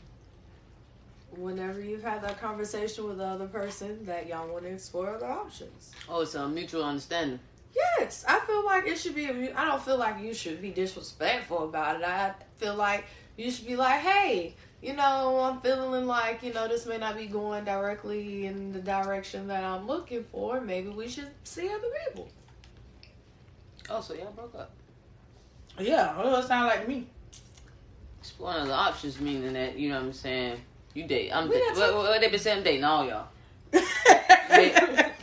Whenever 1.32 1.80
you've 1.80 2.04
had 2.04 2.24
that 2.24 2.40
conversation 2.42 3.08
with 3.08 3.18
the 3.18 3.26
other 3.26 3.48
person 3.48 4.06
that 4.06 4.28
y'all 4.28 4.48
want 4.48 4.64
to 4.64 4.72
explore 4.72 5.16
other 5.16 5.28
options. 5.28 5.92
Oh, 6.10 6.22
it's 6.22 6.34
a 6.36 6.48
mutual 6.48 6.84
understanding. 6.84 7.40
Yes, 7.76 8.26
I 8.28 8.40
feel 8.42 8.66
like 8.66 8.88
it 8.88 8.98
should 8.98 9.16
be. 9.16 9.28
I 9.28 9.66
don't 9.66 9.82
feel 9.82 9.98
like 9.98 10.22
you 10.22 10.34
should 10.34 10.62
be 10.62 10.72
disrespectful 10.72 11.66
about 11.66 12.02
it. 12.02 12.08
I 12.08 12.34
feel 12.58 12.76
like 12.76 13.06
you 13.36 13.52
should 13.52 13.68
be 13.68 13.76
like, 13.76 14.02
hey, 14.02 14.56
you 14.82 14.94
know, 14.94 15.40
I'm 15.42 15.62
feeling 15.62 16.06
like 16.06 16.44
you 16.44 16.54
know 16.54 16.68
this 16.68 16.86
may 16.86 16.98
not 16.98 17.18
be 17.18 17.28
going 17.28 17.66
directly 17.66 18.46
in 18.46 18.72
the 18.72 18.80
direction 18.80 19.48
that 19.48 19.64
I'm 19.64 19.88
looking 19.88 20.24
for. 20.32 20.62
Maybe 20.62 20.90
we 20.90 21.08
should 21.08 21.30
see 21.44 21.68
other 21.70 21.88
people. 22.06 22.30
Oh, 23.90 24.02
so 24.02 24.14
y'all 24.14 24.32
broke 24.32 24.56
up. 24.56 24.72
Yeah, 25.80 26.18
well, 26.18 26.36
it 26.38 26.48
sounds 26.48 26.68
like 26.70 26.84
to 26.84 26.88
me. 26.88 27.08
Exploring 28.20 28.62
other 28.64 28.74
options 28.74 29.22
meaning 29.22 29.54
that, 29.54 29.78
you 29.78 29.90
know 29.90 29.96
what 29.96 30.06
I'm 30.06 30.14
saying, 30.14 30.60
you 30.94 31.08
date. 31.08 31.32
I'm 31.32 31.48
We 31.48 31.56
da- 31.56 31.74
what, 31.76 31.96
what 31.96 32.22
they 32.22 32.30
been 32.30 32.40
saying? 32.40 32.58
I'm 32.58 32.64
dating 32.64 32.84
all 32.84 33.06
y'all. 33.08 33.28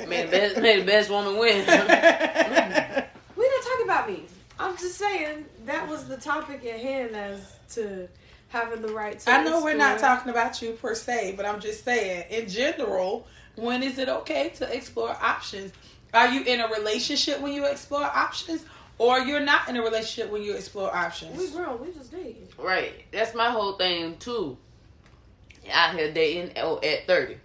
May, 0.09 0.18
may, 0.18 0.24
the 0.24 0.30
best, 0.30 0.61
may 0.61 0.80
the 0.80 0.86
best 0.86 1.11
woman 1.11 1.38
win. 1.38 1.64
We 3.36 3.42
didn't 3.42 3.64
talk 3.64 3.84
about 3.84 4.09
me. 4.09 4.24
I'm 4.59 4.76
just 4.76 4.96
saying 4.96 5.44
that 5.66 5.88
was 5.88 6.07
the 6.07 6.16
topic 6.16 6.64
at 6.64 6.78
hand 6.78 7.16
as 7.16 7.57
to 7.70 8.09
having 8.48 8.80
the 8.80 8.92
right 8.92 9.18
to. 9.18 9.30
I 9.30 9.42
know 9.42 9.62
we're 9.62 9.76
not 9.76 9.98
talking 9.98 10.30
about 10.30 10.62
you 10.62 10.72
per 10.72 10.94
se, 10.94 11.34
but 11.36 11.44
I'm 11.44 11.61
just 11.61 11.84
saying, 11.84 12.26
in 12.30 12.48
general, 12.48 13.26
when 13.57 13.82
is 13.82 13.98
it 13.98 14.09
okay 14.09 14.50
to 14.57 14.72
explore 14.72 15.11
options? 15.11 15.72
Are 16.12 16.28
you 16.28 16.44
in 16.44 16.61
a 16.61 16.68
relationship 16.68 17.40
when 17.40 17.52
you 17.52 17.66
explore 17.66 18.05
options, 18.05 18.64
or 18.98 19.18
you're 19.18 19.40
not 19.40 19.68
in 19.68 19.76
a 19.76 19.82
relationship 19.82 20.30
when 20.30 20.42
you 20.42 20.55
explore 20.55 20.94
options. 20.94 21.36
We 21.36 21.46
options? 21.46 21.57
grown. 21.57 21.80
We 21.80 21.92
just 21.92 22.12
dated. 22.12 22.48
right. 22.59 22.92
That's 23.11 23.34
my 23.34 23.50
whole 23.50 23.72
thing, 23.72 24.16
too. 24.18 24.57
Out 25.70 25.94
here 25.94 26.12
dating 26.12 26.52
oh, 26.59 26.80
at 26.82 27.07
30. 27.07 27.36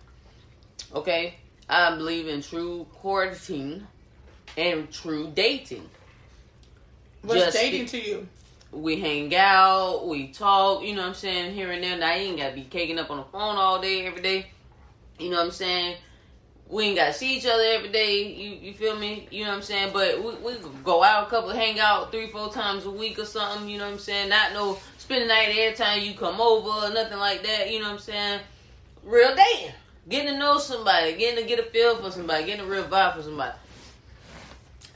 Okay? 0.94 1.36
I 1.70 1.96
believe 1.96 2.28
in 2.28 2.42
true 2.42 2.88
courting 2.96 3.86
and 4.58 4.92
true 4.92 5.32
dating. 5.34 5.88
What's 7.22 7.42
Just 7.42 7.58
dating 7.58 7.86
to 7.88 8.02
you? 8.02 8.28
we 8.72 9.00
hang 9.00 9.36
out, 9.36 10.08
we 10.08 10.28
talk, 10.28 10.84
you 10.84 10.94
know 10.96 11.02
what 11.02 11.10
I'm 11.10 11.14
saying, 11.16 11.54
here 11.54 11.72
and 11.72 11.84
there. 11.84 11.98
Now 11.98 12.14
you 12.14 12.30
ain't 12.30 12.38
gotta 12.38 12.56
be 12.56 12.64
caking 12.64 13.00
up 13.00 13.10
on 13.10 13.18
the 13.18 13.24
phone 13.24 13.56
all 13.56 13.82
day, 13.82 14.06
every 14.06 14.22
day. 14.22 14.48
You 15.18 15.30
know 15.30 15.38
what 15.38 15.46
I'm 15.46 15.52
saying? 15.52 15.98
We 16.68 16.86
ain't 16.86 16.98
gotta 16.98 17.14
see 17.14 17.38
each 17.38 17.46
other 17.48 17.64
every 17.64 17.90
day. 17.90 18.32
You 18.32 18.52
you 18.62 18.74
feel 18.74 18.96
me? 18.96 19.28
You 19.32 19.44
know 19.44 19.50
what 19.50 19.58
I'm 19.58 19.64
saying? 19.64 19.90
But 19.92 20.24
we 20.24 20.36
we 20.36 20.56
go 20.84 21.04
out 21.04 21.28
a 21.28 21.30
couple, 21.30 21.50
hang 21.50 21.80
out 21.80 22.12
three, 22.12 22.28
four 22.28 22.52
times 22.52 22.86
a 22.86 22.92
week 22.92 23.18
or 23.18 23.26
something. 23.26 23.68
You 23.68 23.80
know 23.80 23.86
what 23.86 23.94
I'm 23.94 24.00
saying? 24.00 24.30
Not 24.30 24.54
no 24.54 24.78
spend 25.00 25.24
the 25.24 25.28
night 25.28 25.50
every 25.50 25.76
time 25.76 26.02
you 26.02 26.14
come 26.14 26.40
over 26.40 26.88
or 26.88 26.94
nothing 26.94 27.18
like 27.18 27.42
that. 27.44 27.72
You 27.72 27.80
know 27.80 27.86
what 27.86 27.94
I'm 27.94 28.00
saying? 28.00 28.40
Real 29.04 29.36
dating, 29.36 29.74
getting 30.10 30.34
to 30.34 30.40
know 30.40 30.58
somebody, 30.58 31.16
getting 31.16 31.42
to 31.42 31.48
get 31.48 31.60
a 31.60 31.64
feel 31.64 32.02
for 32.02 32.12
somebody, 32.12 32.46
getting 32.46 32.66
a 32.66 32.70
real 32.70 32.84
vibe 32.86 33.16
for 33.16 33.24
somebody. 33.24 33.56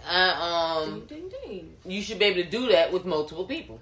I 0.06 0.82
um 0.84 1.06
Ding 1.08 1.30
ding 1.30 1.32
ding. 1.48 1.74
you 1.86 2.02
should 2.02 2.20
be 2.20 2.26
able 2.26 2.44
to 2.44 2.50
do 2.50 2.68
that 2.70 2.92
with 2.92 3.06
multiple 3.06 3.46
people. 3.46 3.80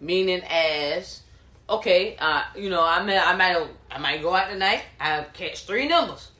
Meaning 0.00 0.42
as 0.48 1.22
okay, 1.70 2.16
uh, 2.18 2.42
you 2.56 2.68
know, 2.68 2.84
I 2.84 3.02
might 3.02 3.18
I 3.18 3.34
might 3.34 3.68
I 3.90 3.98
might 3.98 4.22
go 4.22 4.34
out 4.34 4.50
tonight, 4.50 4.82
I 5.00 5.24
catch 5.32 5.64
three 5.64 5.88
numbers. 5.88 6.30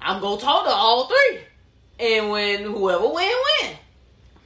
I'm 0.00 0.20
gonna 0.20 0.40
talk 0.40 0.64
to 0.64 0.70
all 0.70 1.08
three. 1.08 1.40
And 2.00 2.30
when 2.30 2.62
whoever 2.64 3.08
win 3.08 3.32
win. 3.62 3.76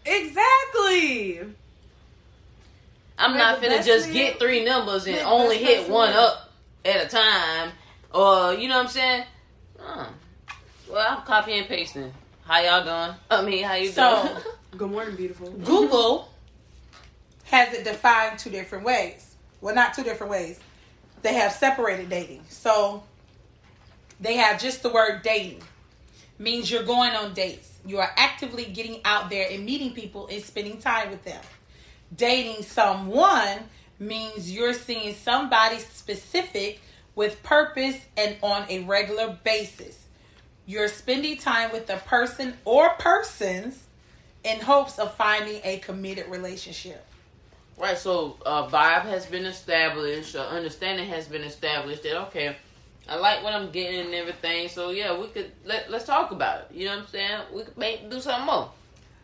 Exactly. 0.04 1.40
I'm 3.18 3.36
not 3.36 3.60
the 3.60 3.66
finna 3.66 3.84
just 3.84 4.12
get 4.12 4.38
three 4.38 4.64
numbers 4.64 5.06
and 5.06 5.18
only 5.20 5.58
hit 5.58 5.88
one 5.88 6.12
up 6.12 6.52
at 6.84 7.04
a 7.04 7.08
time. 7.08 7.72
Or 8.12 8.54
you 8.54 8.68
know 8.68 8.76
what 8.78 8.86
I'm 8.86 8.90
saying? 8.90 9.24
Well, 10.90 11.06
I'm 11.08 11.22
copy 11.22 11.52
and 11.58 11.66
pasting. 11.66 12.12
How 12.44 12.60
y'all 12.60 12.84
doing? 12.84 13.18
I 13.30 13.42
mean, 13.42 13.64
how 13.64 13.74
you 13.74 13.90
So- 13.90 14.22
doing? 14.26 14.42
Good 14.76 14.90
morning, 14.90 15.16
beautiful. 15.16 15.50
Google 15.50 16.28
has 17.44 17.72
it 17.74 17.84
defined 17.84 18.38
two 18.38 18.50
different 18.50 18.84
ways. 18.84 19.34
Well, 19.60 19.74
not 19.74 19.94
two 19.94 20.02
different 20.04 20.30
ways. 20.30 20.60
They 21.22 21.34
have 21.34 21.52
separated 21.52 22.08
dating. 22.10 22.44
So 22.48 23.02
they 24.20 24.34
have 24.36 24.60
just 24.60 24.82
the 24.82 24.90
word 24.90 25.22
dating. 25.22 25.62
Means 26.38 26.70
you're 26.70 26.82
going 26.84 27.12
on 27.12 27.32
dates. 27.34 27.72
You 27.84 27.98
are 27.98 28.10
actively 28.16 28.66
getting 28.66 29.00
out 29.04 29.30
there 29.30 29.48
and 29.50 29.64
meeting 29.64 29.92
people 29.92 30.28
and 30.30 30.42
spending 30.42 30.78
time 30.78 31.10
with 31.10 31.24
them. 31.24 31.40
Dating 32.14 32.62
someone 32.62 33.58
means 33.98 34.50
you're 34.52 34.74
seeing 34.74 35.14
somebody 35.14 35.78
specific 35.78 36.80
with 37.18 37.42
purpose 37.42 37.96
and 38.16 38.36
on 38.44 38.64
a 38.68 38.84
regular 38.84 39.36
basis. 39.42 40.06
You're 40.66 40.86
spending 40.86 41.36
time 41.36 41.72
with 41.72 41.90
a 41.90 41.96
person 41.96 42.54
or 42.64 42.90
persons 42.90 43.82
in 44.44 44.60
hopes 44.60 45.00
of 45.00 45.16
finding 45.16 45.60
a 45.64 45.78
committed 45.78 46.28
relationship. 46.28 47.04
Right, 47.76 47.98
so 47.98 48.36
uh, 48.46 48.68
vibe 48.68 49.02
has 49.02 49.26
been 49.26 49.46
established, 49.46 50.36
uh, 50.36 50.46
understanding 50.46 51.08
has 51.08 51.26
been 51.26 51.42
established 51.42 52.04
that 52.04 52.20
okay, 52.28 52.54
I 53.08 53.16
like 53.16 53.42
what 53.42 53.52
I'm 53.52 53.72
getting 53.72 53.98
and 53.98 54.14
everything. 54.14 54.68
So 54.68 54.90
yeah, 54.90 55.18
we 55.18 55.26
could 55.26 55.50
let 55.64 55.90
let's 55.90 56.04
talk 56.04 56.30
about 56.30 56.60
it. 56.60 56.76
You 56.76 56.84
know 56.84 56.98
what 56.98 57.02
I'm 57.02 57.08
saying? 57.08 57.40
We 57.52 57.64
could 57.64 57.76
make 57.76 58.08
do 58.08 58.20
something 58.20 58.46
more. 58.46 58.70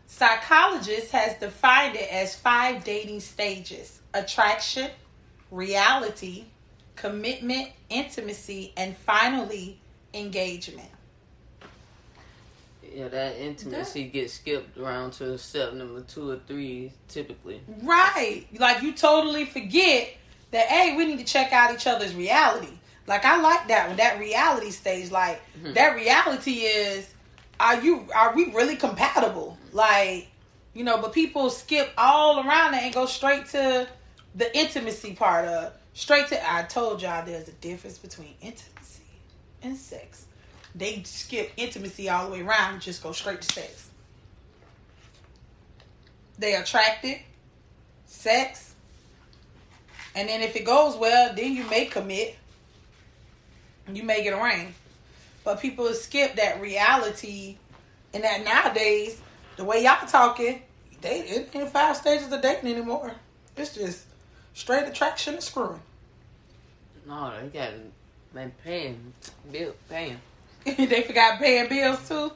Psychologist 0.05 1.13
has 1.13 1.39
defined 1.39 1.95
it 1.95 2.11
as 2.11 2.35
five 2.35 2.83
dating 2.83 3.21
stages 3.21 4.01
attraction, 4.13 4.89
reality, 5.49 6.43
commitment, 6.95 7.69
intimacy, 7.89 8.73
and 8.77 8.95
finally, 8.97 9.79
engagement. 10.13 10.89
Yeah, 12.93 13.09
that 13.09 13.37
intimacy 13.37 14.05
gets 14.05 14.33
skipped 14.33 14.77
around 14.77 15.11
to 15.13 15.37
step 15.37 15.73
number 15.73 16.01
two 16.01 16.31
or 16.31 16.39
three 16.47 16.93
typically. 17.09 17.61
Right. 17.83 18.45
Like 18.57 18.81
you 18.81 18.93
totally 18.93 19.45
forget 19.45 20.13
that, 20.51 20.67
hey, 20.67 20.95
we 20.95 21.05
need 21.05 21.19
to 21.19 21.25
check 21.25 21.51
out 21.51 21.73
each 21.73 21.87
other's 21.87 22.15
reality. 22.15 22.71
Like 23.07 23.25
I 23.25 23.41
like 23.41 23.67
that 23.67 23.89
one, 23.89 23.97
that 23.97 24.19
reality 24.19 24.71
stage. 24.71 25.11
Like 25.11 25.41
Mhm. 25.61 25.73
that 25.73 25.95
reality 25.95 26.61
is 26.61 27.07
are 27.59 27.81
you 27.81 28.07
are 28.15 28.33
we 28.33 28.51
really 28.51 28.75
compatible? 28.77 29.57
Like, 29.73 30.27
you 30.73 30.83
know, 30.83 30.97
but 31.01 31.11
people 31.11 31.49
skip 31.49 31.91
all 31.97 32.39
around 32.47 32.71
that 32.73 32.83
and 32.83 32.93
go 32.93 33.05
straight 33.05 33.47
to 33.47 33.87
the 34.35 34.57
intimacy 34.57 35.13
part 35.15 35.47
of 35.47 35.73
straight 35.95 36.27
to 36.27 36.53
I 36.53 36.63
told 36.63 37.01
y'all 37.01 37.25
there's 37.25 37.47
a 37.47 37.53
difference 37.53 37.97
between 37.97 38.35
intimacy 38.41 39.01
and 39.63 39.75
sex. 39.75 40.25
They 40.75 41.01
skip 41.03 41.51
intimacy 41.57 42.09
all 42.09 42.27
the 42.27 42.33
way 42.33 42.41
around 42.41 42.73
and 42.73 42.81
just 42.81 43.01
go 43.01 43.13
straight 43.13 43.41
to 43.41 43.53
sex. 43.53 43.89
They 46.37 46.53
attracted, 46.53 47.19
sex, 48.05 48.75
and 50.15 50.29
then 50.29 50.41
if 50.41 50.55
it 50.55 50.65
goes 50.65 50.95
well, 50.97 51.33
then 51.33 51.53
you 51.53 51.63
may 51.69 51.85
commit. 51.85 52.35
You 53.91 54.03
may 54.03 54.23
get 54.23 54.33
a 54.33 54.41
ring. 54.41 54.73
But 55.43 55.59
people 55.59 55.91
skip 55.93 56.35
that 56.35 56.61
reality 56.61 57.57
and 58.13 58.23
that 58.23 58.43
nowadays, 58.43 59.19
the 59.57 59.63
way 59.63 59.83
y'all 59.83 60.07
talking, 60.07 60.61
they 61.01 61.19
it 61.19 61.49
ain't 61.53 61.69
five 61.69 61.95
stages 61.95 62.31
of 62.31 62.41
dating 62.41 62.71
anymore. 62.71 63.13
It's 63.55 63.75
just 63.75 64.05
straight 64.53 64.87
attraction 64.87 65.35
and 65.35 65.43
screwing. 65.43 65.81
No, 67.07 67.33
they 67.41 67.47
got 67.47 67.71
man 68.33 68.51
paying 68.63 69.13
bill 69.51 69.73
paying. 69.89 70.19
they 70.65 71.01
forgot 71.03 71.39
paying 71.39 71.69
bills 71.69 71.99
too. 72.07 72.31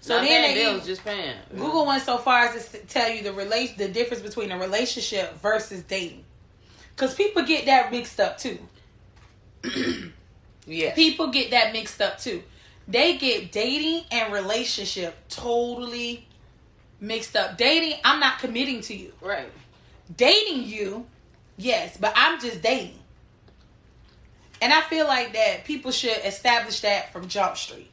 So 0.00 0.14
Not 0.16 0.24
then 0.24 0.42
they 0.42 0.54
bills, 0.54 0.86
just 0.86 1.04
paying. 1.04 1.36
Google 1.54 1.86
went 1.86 2.02
so 2.02 2.16
far 2.18 2.44
as 2.46 2.68
to 2.70 2.78
tell 2.78 3.10
you 3.10 3.22
the 3.22 3.32
relation, 3.32 3.76
the 3.76 3.88
difference 3.88 4.22
between 4.22 4.50
a 4.50 4.58
relationship 4.58 5.38
versus 5.40 5.82
dating, 5.82 6.24
because 6.96 7.14
people 7.14 7.42
get 7.42 7.66
that 7.66 7.90
mixed 7.92 8.18
up 8.18 8.38
too. 8.38 8.58
yeah, 10.66 10.94
People 10.94 11.28
get 11.28 11.50
that 11.50 11.72
mixed 11.72 12.00
up 12.00 12.18
too. 12.18 12.42
they 12.86 13.18
get 13.18 13.52
dating 13.52 14.04
and 14.10 14.32
relationship 14.32 15.14
totally 15.28 16.26
mixed 17.00 17.36
up. 17.36 17.58
Dating, 17.58 17.98
I'm 18.04 18.20
not 18.20 18.38
committing 18.38 18.80
to 18.82 18.94
you. 18.96 19.12
Right. 19.20 19.50
Dating 20.16 20.64
you, 20.64 21.06
yes, 21.56 21.96
but 21.98 22.12
I'm 22.16 22.40
just 22.40 22.62
dating. 22.62 22.98
And 24.60 24.72
I 24.72 24.80
feel 24.82 25.06
like 25.06 25.32
that 25.34 25.64
people 25.64 25.90
should 25.90 26.18
establish 26.24 26.80
that 26.80 27.12
from 27.12 27.28
Jump 27.28 27.56
Street. 27.56 27.90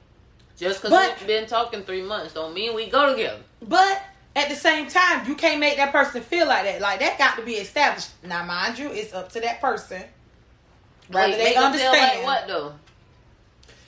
Just 0.58 0.82
because 0.82 1.18
we've 1.20 1.28
been 1.28 1.48
talking 1.48 1.84
three 1.84 2.02
months 2.02 2.34
don't 2.34 2.54
mean 2.54 2.74
we 2.74 2.88
go 2.88 3.12
together. 3.12 3.42
But 3.62 4.02
at 4.36 4.50
the 4.50 4.56
same 4.56 4.88
time, 4.88 5.28
you 5.28 5.36
can't 5.36 5.60
make 5.60 5.78
that 5.78 5.92
person 5.92 6.22
feel 6.22 6.48
like 6.48 6.64
that. 6.64 6.82
Like 6.82 7.00
that 7.00 7.18
got 7.18 7.38
to 7.38 7.44
be 7.44 7.54
established. 7.54 8.10
Now, 8.24 8.44
mind 8.46 8.80
you, 8.80 8.90
it's 8.90 9.14
up 9.14 9.30
to 9.34 9.42
that 9.42 9.62
person. 9.62 10.04
Whether 11.10 11.38
they 11.38 11.44
make 11.44 11.56
them 11.56 11.74
feel 11.74 11.88
understand. 11.88 12.24
like 12.24 12.24
what 12.24 12.48
though? 12.48 12.74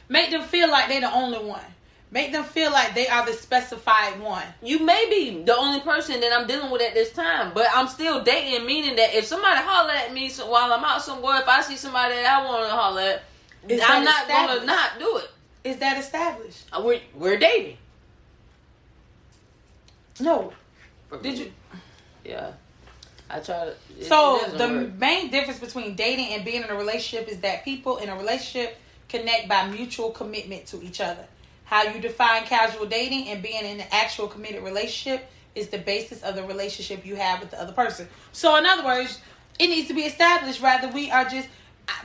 Make 0.09 0.31
them 0.31 0.43
feel 0.43 0.69
like 0.69 0.87
they're 0.87 1.01
the 1.01 1.13
only 1.13 1.39
one. 1.39 1.61
Make 2.09 2.31
them 2.31 2.45
feel 2.45 2.71
like 2.71 2.95
they 2.95 3.07
are 3.09 3.25
the 3.25 3.33
specified 3.33 4.19
one. 4.21 4.43
You 4.63 4.79
may 4.85 5.07
be 5.09 5.43
the 5.43 5.55
only 5.57 5.81
person 5.81 6.21
that 6.21 6.31
I'm 6.31 6.47
dealing 6.47 6.71
with 6.71 6.81
at 6.81 6.93
this 6.93 7.11
time, 7.11 7.51
but 7.53 7.67
I'm 7.73 7.87
still 7.87 8.23
dating, 8.23 8.65
meaning 8.65 8.95
that 8.95 9.13
if 9.13 9.25
somebody 9.25 9.59
holler 9.61 9.91
at 9.91 10.13
me 10.13 10.29
while 10.31 10.71
I'm 10.71 10.85
out 10.85 11.01
somewhere, 11.01 11.41
if 11.41 11.47
I 11.49 11.61
see 11.61 11.75
somebody 11.75 12.15
that 12.15 12.39
I 12.39 12.45
want 12.45 12.63
to 12.65 12.69
holler 12.73 13.01
at, 13.01 13.23
Is 13.67 13.81
I'm 13.85 14.05
not 14.05 14.27
going 14.27 14.59
to 14.61 14.65
not 14.65 14.91
do 14.99 15.17
it. 15.17 15.29
Is 15.65 15.77
that 15.77 15.97
established? 15.97 16.63
Uh, 16.71 16.81
We're, 16.81 17.01
we're 17.13 17.37
dating. 17.37 17.77
No. 20.21 20.53
Did 21.21 21.37
you? 21.39 21.51
Yeah. 22.23 22.51
I 23.29 23.39
try 23.41 23.65
to. 23.65 23.75
it- 23.99 24.05
So 24.07 24.45
it 24.45 24.57
the 24.57 24.67
work. 24.69 24.93
main 24.95 25.29
difference 25.29 25.59
between 25.59 25.95
dating 25.95 26.27
and 26.29 26.45
being 26.45 26.63
in 26.63 26.69
a 26.69 26.75
relationship 26.75 27.27
is 27.27 27.39
that 27.41 27.65
people 27.65 27.97
in 27.97 28.07
a 28.09 28.15
relationship 28.15 28.77
connect 29.09 29.47
by 29.49 29.67
mutual 29.67 30.11
commitment 30.11 30.65
to 30.67 30.81
each 30.81 31.01
other. 31.01 31.25
How 31.67 31.83
you 31.83 31.99
define 31.99 32.43
casual 32.43 32.85
dating 32.85 33.27
and 33.27 33.43
being 33.43 33.65
in 33.65 33.81
an 33.81 33.87
actual 33.91 34.27
committed 34.27 34.63
relationship 34.63 35.29
is 35.53 35.67
the 35.67 35.77
basis 35.77 36.23
of 36.23 36.35
the 36.35 36.43
relationship 36.43 37.05
you 37.05 37.17
have 37.17 37.41
with 37.41 37.51
the 37.51 37.61
other 37.61 37.73
person. 37.73 38.07
So 38.31 38.55
in 38.55 38.65
other 38.65 38.85
words, 38.85 39.19
it 39.59 39.67
needs 39.67 39.89
to 39.89 39.93
be 39.93 40.03
established 40.03 40.61
rather 40.61 40.87
we 40.87 41.11
are 41.11 41.25
just 41.25 41.49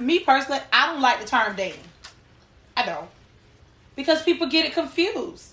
me 0.00 0.18
personally, 0.18 0.60
I 0.72 0.86
don't 0.86 1.00
like 1.00 1.20
the 1.20 1.26
term 1.26 1.54
dating. 1.54 1.84
I 2.76 2.86
don't. 2.86 3.08
Because 3.94 4.22
people 4.22 4.48
get 4.48 4.64
it 4.64 4.72
confused. 4.72 5.52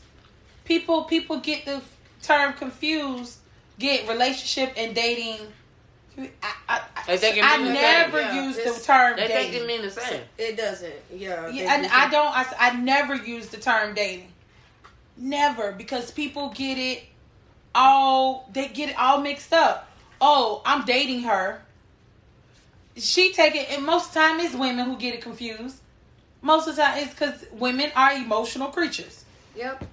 People 0.65 1.03
people 1.03 1.39
get 1.39 1.65
the 1.65 1.81
term 2.23 2.53
confused, 2.53 3.37
get 3.77 4.09
relationship 4.09 4.73
and 4.75 4.95
dating 4.95 5.37
I, 6.17 6.53
I, 6.67 6.81
They 7.07 7.17
think 7.17 7.37
it 7.37 7.43
I 7.45 7.57
mean 7.57 7.67
the 7.67 7.73
same. 7.75 7.81
never 7.81 8.21
Yeah, 8.21 8.43
use 8.45 8.55
the 8.57 8.83
term 8.85 9.15
They 9.15 9.27
think 9.27 9.51
dating. 9.51 9.61
it 9.63 9.67
mean 9.67 9.81
the 9.83 9.91
same. 9.91 10.21
It 10.37 10.57
doesn't. 10.57 10.93
Yeah. 11.13 11.47
Yeah, 11.49 11.73
and 11.75 11.85
I 11.87 12.09
don't. 12.09 12.35
I, 12.35 12.45
I 12.59 12.75
never 12.77 13.15
use 13.15 13.47
the 13.49 13.57
term 13.57 13.93
dating. 13.93 14.31
Never 15.17 15.71
because 15.71 16.11
people 16.11 16.49
get 16.49 16.77
it 16.77 17.03
all. 17.73 18.49
They 18.51 18.67
get 18.67 18.89
it 18.89 18.97
all 18.99 19.21
mixed 19.21 19.53
up. 19.53 19.89
Oh, 20.21 20.61
I'm 20.65 20.85
dating 20.85 21.21
her. 21.23 21.61
She 22.97 23.31
take 23.31 23.55
it, 23.55 23.71
and 23.71 23.85
most 23.85 24.07
of 24.09 24.13
the 24.15 24.19
time 24.19 24.39
it's 24.41 24.55
women 24.55 24.85
who 24.85 24.97
get 24.97 25.13
it 25.13 25.21
confused. 25.21 25.77
Most 26.41 26.67
of 26.67 26.75
the 26.75 26.81
time 26.81 26.97
it's 26.97 27.13
because 27.13 27.45
women 27.51 27.91
are 27.95 28.13
emotional 28.13 28.69
creatures. 28.69 29.23
Yep. 29.55 29.85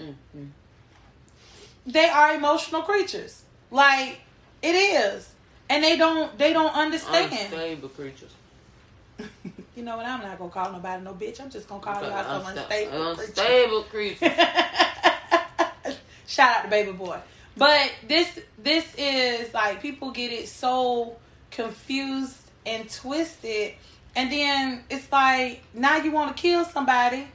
Mm-hmm. 0.00 0.44
They 1.86 2.08
are 2.08 2.34
emotional 2.34 2.82
creatures. 2.82 3.42
Like 3.70 4.20
it 4.62 4.74
is, 4.74 5.28
and 5.68 5.82
they 5.84 5.96
don't. 5.96 6.36
They 6.38 6.52
don't 6.52 6.74
understand. 6.74 7.32
Unstable 7.32 7.88
creatures. 7.90 8.32
you 9.76 9.82
know 9.82 9.96
what? 9.96 10.06
I'm 10.06 10.20
not 10.22 10.38
gonna 10.38 10.50
call 10.50 10.72
nobody 10.72 11.02
no 11.04 11.12
bitch. 11.14 11.40
I'm 11.40 11.50
just 11.50 11.68
gonna 11.68 11.80
call 11.80 12.02
y'all 12.02 12.42
some 12.42 12.54
Unsta- 12.56 12.90
unstable 12.92 13.82
creatures. 13.84 14.22
unstable 14.22 14.36
creatures. 14.36 14.38
Shout 16.26 16.56
out 16.58 16.62
to 16.64 16.68
baby 16.68 16.92
boy. 16.92 17.18
But 17.56 17.92
this 18.06 18.38
this 18.58 18.86
is 18.96 19.52
like 19.52 19.82
people 19.82 20.10
get 20.12 20.32
it 20.32 20.48
so 20.48 21.16
confused 21.50 22.36
and 22.64 22.88
twisted 22.88 23.74
and 24.14 24.30
then 24.30 24.84
it's 24.88 25.10
like 25.10 25.62
now 25.74 25.96
you 25.96 26.12
want 26.12 26.34
to 26.36 26.40
kill 26.40 26.64
somebody 26.64 27.26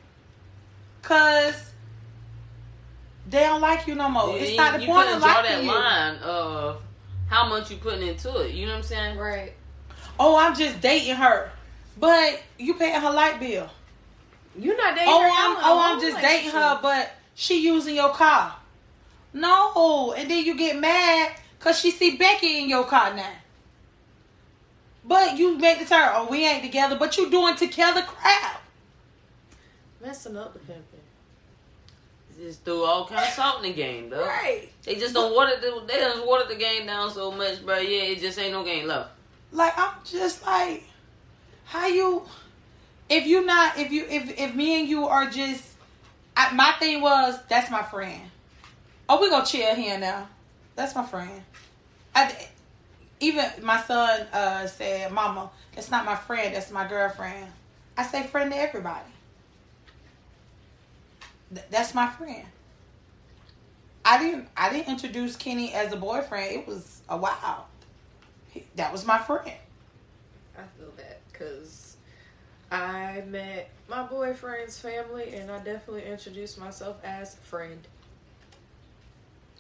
cuz 1.01 1.71
they 3.29 3.41
don't 3.41 3.59
like 3.61 3.85
you 3.87 3.95
no 3.95 4.07
more. 4.07 4.37
it's 4.37 4.51
You- 4.51 4.57
not 4.57 4.73
the 4.75 4.81
you 4.81 4.87
point 4.87 5.09
of 5.09 5.19
draw 5.19 5.27
liking 5.27 5.51
that 5.51 5.63
you. 5.63 5.71
line 5.71 6.15
of 6.19 6.81
how 7.35 7.49
much 7.49 7.69
you 7.69 7.75
putting 7.75 8.07
into 8.07 8.37
it. 8.39 8.53
You 8.53 8.65
know 8.65 8.71
what 8.71 8.77
I'm 8.77 8.83
saying? 8.83 9.17
Right. 9.17 9.51
Oh, 10.17 10.37
I'm 10.37 10.55
just 10.55 10.79
dating 10.79 11.15
her. 11.15 11.51
But 11.99 12.41
you 12.57 12.75
paying 12.75 13.01
her 13.01 13.11
light 13.11 13.41
bill. 13.41 13.69
You're 14.57 14.77
not 14.77 14.95
dating 14.95 15.09
Oh, 15.09 15.21
her. 15.21 15.27
I'm 15.27 15.33
y'all 15.33 15.51
in 15.51 15.63
oh, 15.65 15.77
a 15.77 15.81
I'm 15.81 15.99
whole 15.99 16.09
just 16.09 16.21
dating 16.21 16.51
her, 16.51 16.79
but 16.81 17.11
she 17.33 17.61
using 17.61 17.95
your 17.95 18.11
car. 18.11 18.55
No, 19.33 20.13
and 20.17 20.31
then 20.31 20.45
you 20.45 20.55
get 20.55 20.79
mad 20.79 21.33
because 21.59 21.77
she 21.77 21.91
see 21.91 22.15
Becky 22.15 22.59
in 22.61 22.69
your 22.69 22.85
car 22.85 23.13
now. 23.13 23.33
But 25.03 25.37
you 25.37 25.57
make 25.57 25.79
the 25.79 25.85
turn. 25.85 26.09
Oh, 26.13 26.27
we 26.31 26.45
ain't 26.47 26.63
together, 26.63 26.95
but 26.97 27.17
you 27.17 27.29
doing 27.29 27.57
together 27.57 28.01
crap. 28.03 28.61
messing 30.01 30.37
up 30.37 30.53
the 30.53 30.59
pimping. 30.59 30.94
Just 32.37 32.65
threw 32.65 32.83
all 32.83 33.07
kind 33.07 33.21
of 33.21 33.29
salt 33.29 33.63
in 33.63 33.71
the 33.71 33.73
game, 33.73 34.09
though. 34.09 34.25
Right. 34.25 34.69
They 34.83 34.95
just 34.95 35.13
don't 35.13 35.33
water 35.33 35.55
the 35.59 35.83
they 35.87 35.99
just 35.99 36.25
watered 36.25 36.49
the 36.49 36.55
game 36.55 36.85
down 36.85 37.09
so 37.11 37.31
much, 37.31 37.65
bro. 37.65 37.77
Yeah, 37.77 38.03
it 38.03 38.19
just 38.19 38.37
ain't 38.37 38.51
no 38.51 38.63
game 38.63 38.87
left. 38.87 39.11
Like 39.51 39.73
I'm 39.77 39.93
just 40.03 40.45
like, 40.45 40.83
how 41.65 41.87
you? 41.87 42.23
If 43.09 43.25
you 43.25 43.45
not, 43.45 43.77
if 43.77 43.91
you, 43.91 44.05
if 44.09 44.37
if 44.37 44.53
me 44.53 44.81
and 44.81 44.89
you 44.89 45.07
are 45.07 45.29
just, 45.29 45.63
I, 46.35 46.53
my 46.53 46.73
thing 46.79 47.01
was 47.01 47.39
that's 47.47 47.71
my 47.71 47.83
friend. 47.83 48.21
Oh, 49.07 49.21
we 49.21 49.29
gonna 49.29 49.45
chill 49.45 49.73
here 49.75 49.97
now. 49.97 50.27
That's 50.75 50.93
my 50.93 51.05
friend. 51.05 51.41
I, 52.13 52.35
even 53.21 53.45
my 53.61 53.81
son 53.81 54.27
uh, 54.33 54.67
said, 54.67 55.11
"Mama, 55.11 55.49
that's 55.73 55.89
not 55.89 56.03
my 56.03 56.15
friend. 56.15 56.53
That's 56.53 56.71
my 56.71 56.87
girlfriend." 56.87 57.47
I 57.97 58.03
say 58.03 58.23
friend 58.23 58.51
to 58.51 58.57
everybody. 58.57 59.14
Th- 61.55 61.65
that's 61.71 61.95
my 61.95 62.07
friend. 62.07 62.45
I 64.03 64.19
didn't. 64.19 64.47
I 64.55 64.69
didn't 64.69 64.89
introduce 64.89 65.35
Kenny 65.35 65.73
as 65.73 65.91
a 65.91 65.97
boyfriend. 65.97 66.51
It 66.53 66.67
was 66.67 67.01
a 67.09 67.17
while. 67.17 67.67
He- 68.51 68.65
That 68.75 68.91
was 68.91 69.05
my 69.05 69.17
friend. 69.17 69.51
I 70.57 70.61
feel 70.77 70.91
that 70.97 71.21
because 71.31 71.97
I 72.71 73.23
met 73.27 73.69
my 73.89 74.03
boyfriend's 74.03 74.79
family 74.79 75.33
and 75.35 75.49
I 75.51 75.57
definitely 75.57 76.05
introduced 76.05 76.59
myself 76.59 76.97
as 77.03 77.35
friend. 77.35 77.79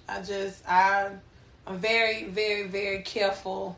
I 0.07 0.21
just 0.21 0.61
I 0.69 1.09
I'm 1.65 1.77
very 1.79 2.25
very 2.25 2.67
very 2.67 3.01
careful 3.01 3.77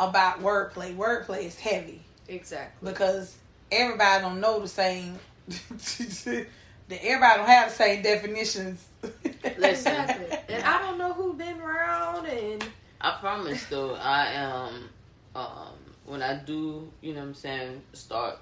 about 0.00 0.40
wordplay. 0.42 0.94
Wordplay 0.96 1.44
is 1.44 1.58
heavy 1.58 2.00
Exactly. 2.28 2.90
because 2.92 3.36
everybody 3.70 4.22
don't 4.22 4.40
know 4.40 4.58
the 4.60 4.68
same. 4.68 5.18
the 6.88 7.02
everybody 7.04 7.38
don't 7.38 7.46
have 7.48 7.68
the 7.70 7.74
same 7.74 8.02
definitions. 8.02 8.84
Listen. 9.02 9.92
Exactly. 9.92 10.38
And 10.48 10.64
I 10.64 10.78
don't 10.80 10.98
know 10.98 11.12
who 11.12 11.34
been 11.34 11.60
around 11.60 12.26
and 12.26 12.64
I 13.00 13.16
promise 13.20 13.64
though, 13.66 13.94
I 13.94 14.26
am 14.32 14.88
um 15.34 15.74
when 16.04 16.22
I 16.22 16.36
do, 16.36 16.90
you 17.00 17.12
know 17.14 17.20
what 17.20 17.26
I'm 17.28 17.34
saying, 17.34 17.82
start 17.92 18.38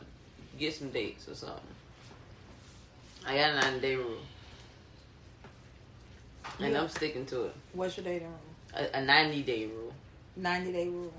get 0.58 0.74
some 0.74 0.90
dates 0.90 1.28
or 1.28 1.34
something. 1.34 1.60
I 3.26 3.36
got 3.36 3.50
a 3.50 3.60
nine 3.60 3.80
day 3.80 3.96
rule. 3.96 4.18
And 6.60 6.72
Yeah. 6.72 6.82
I'm 6.82 6.88
sticking 6.88 7.26
to 7.26 7.46
it. 7.46 7.54
What's 7.72 7.96
your 7.96 8.04
dating 8.04 8.28
rule? 8.28 8.38
A, 8.92 8.98
a 8.98 9.02
90 9.02 9.42
day 9.42 9.66
rule. 9.66 9.92
Ninety 10.36 10.72
day 10.72 10.88
rule. 10.88 11.12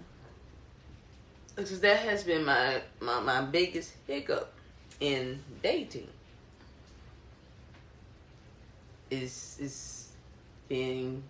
Because 1.55 1.79
that 1.81 1.99
has 1.99 2.23
been 2.23 2.43
my, 2.43 2.81
my, 2.99 3.19
my 3.21 3.41
biggest 3.41 3.93
hiccup 4.07 4.53
in 4.99 5.41
dating. 5.63 6.07
Is 9.11 9.57
is 9.61 10.11
being 10.67 11.23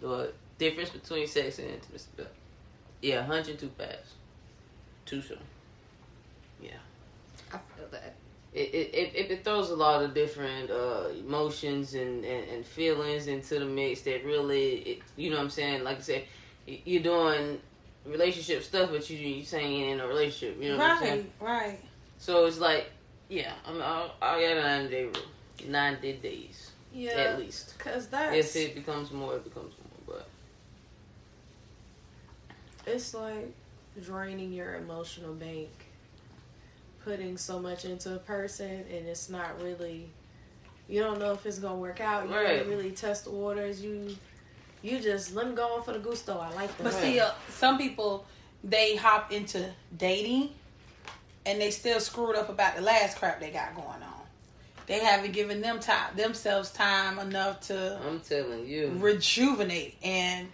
the 0.00 0.32
difference 0.58 0.90
between 0.90 1.26
sex 1.26 1.58
and 1.58 1.68
intimacy. 1.70 2.08
But 2.16 2.32
yeah, 3.02 3.22
hundred 3.22 3.58
too 3.58 3.70
fast, 3.76 4.14
too 5.04 5.20
soon. 5.20 5.38
Yeah, 6.62 6.70
I 7.52 7.58
feel 7.76 7.88
that. 7.90 8.14
it 8.52 8.74
it, 8.74 9.14
it, 9.14 9.30
it 9.30 9.44
throws 9.44 9.70
a 9.70 9.76
lot 9.76 10.02
of 10.02 10.14
different 10.14 10.70
uh, 10.70 11.08
emotions 11.18 11.94
and, 11.94 12.24
and, 12.24 12.48
and 12.48 12.66
feelings 12.66 13.26
into 13.26 13.58
the 13.58 13.64
mix 13.64 14.02
that 14.02 14.24
really, 14.24 14.74
it, 14.74 15.02
you 15.16 15.30
know 15.30 15.36
what 15.36 15.44
I'm 15.44 15.50
saying. 15.50 15.84
Like 15.84 15.98
I 15.98 16.00
said, 16.00 16.24
you're 16.66 17.02
doing 17.02 17.60
relationship 18.04 18.62
stuff, 18.62 18.90
but 18.90 19.08
you 19.08 19.16
you 19.16 19.44
saying 19.44 19.90
in 19.90 20.00
a 20.00 20.06
relationship. 20.06 20.60
You 20.60 20.70
know 20.70 20.78
what 20.78 20.90
I'm 20.90 20.98
saying. 20.98 21.32
Right, 21.40 21.60
right. 21.68 21.80
So 22.18 22.46
it's 22.46 22.58
like, 22.58 22.90
yeah, 23.28 23.52
I'm 23.66 23.80
I, 23.80 24.08
I 24.20 24.40
got 24.40 24.56
a 24.56 24.62
nine 24.62 24.90
day 24.90 25.04
rule, 25.04 25.14
ninety 25.68 26.14
days 26.14 26.70
Yeah. 26.92 27.12
at 27.12 27.38
least. 27.38 27.78
Cause 27.78 28.08
that's 28.08 28.36
If 28.36 28.56
it 28.56 28.74
becomes 28.74 29.10
more, 29.10 29.36
it 29.36 29.44
becomes 29.44 29.74
more. 30.06 30.16
But 30.16 30.28
it's 32.92 33.14
like 33.14 33.52
draining 34.02 34.52
your 34.52 34.74
emotional 34.76 35.34
bank 35.34 35.68
putting 37.04 37.36
so 37.36 37.58
much 37.58 37.84
into 37.84 38.14
a 38.14 38.18
person 38.18 38.70
and 38.90 39.08
it's 39.08 39.28
not 39.28 39.60
really 39.60 40.08
you 40.88 41.00
don't 41.00 41.18
know 41.18 41.32
if 41.32 41.46
it's 41.46 41.58
gonna 41.58 41.76
work 41.76 42.00
out. 42.00 42.28
You 42.28 42.34
Right. 42.34 42.58
don't 42.58 42.68
really 42.68 42.90
test 42.90 43.24
the 43.24 43.30
waters. 43.30 43.80
You 43.80 44.14
you 44.82 44.98
just 44.98 45.34
let 45.34 45.48
me 45.48 45.54
go 45.54 45.76
on 45.76 45.82
for 45.84 45.92
the 45.92 46.00
gusto. 46.00 46.36
I 46.38 46.52
like 46.54 46.76
that. 46.76 46.84
But 46.84 46.92
see, 46.92 47.20
uh, 47.20 47.30
some 47.48 47.78
people 47.78 48.26
they 48.64 48.96
hop 48.96 49.30
into 49.32 49.72
dating, 49.96 50.50
and 51.46 51.60
they 51.60 51.70
still 51.70 52.00
screwed 52.00 52.34
up 52.36 52.48
about 52.48 52.74
the 52.76 52.82
last 52.82 53.16
crap 53.18 53.38
they 53.40 53.50
got 53.50 53.74
going 53.76 54.02
on. 54.02 54.11
They 54.86 54.98
haven't 54.98 55.32
given 55.32 55.60
them 55.60 55.78
time 55.80 56.16
themselves 56.16 56.70
time 56.72 57.18
enough 57.18 57.60
to 57.68 57.98
I'm 58.06 58.20
telling 58.20 58.66
you. 58.66 58.92
rejuvenate 58.98 59.96
and 60.02 60.48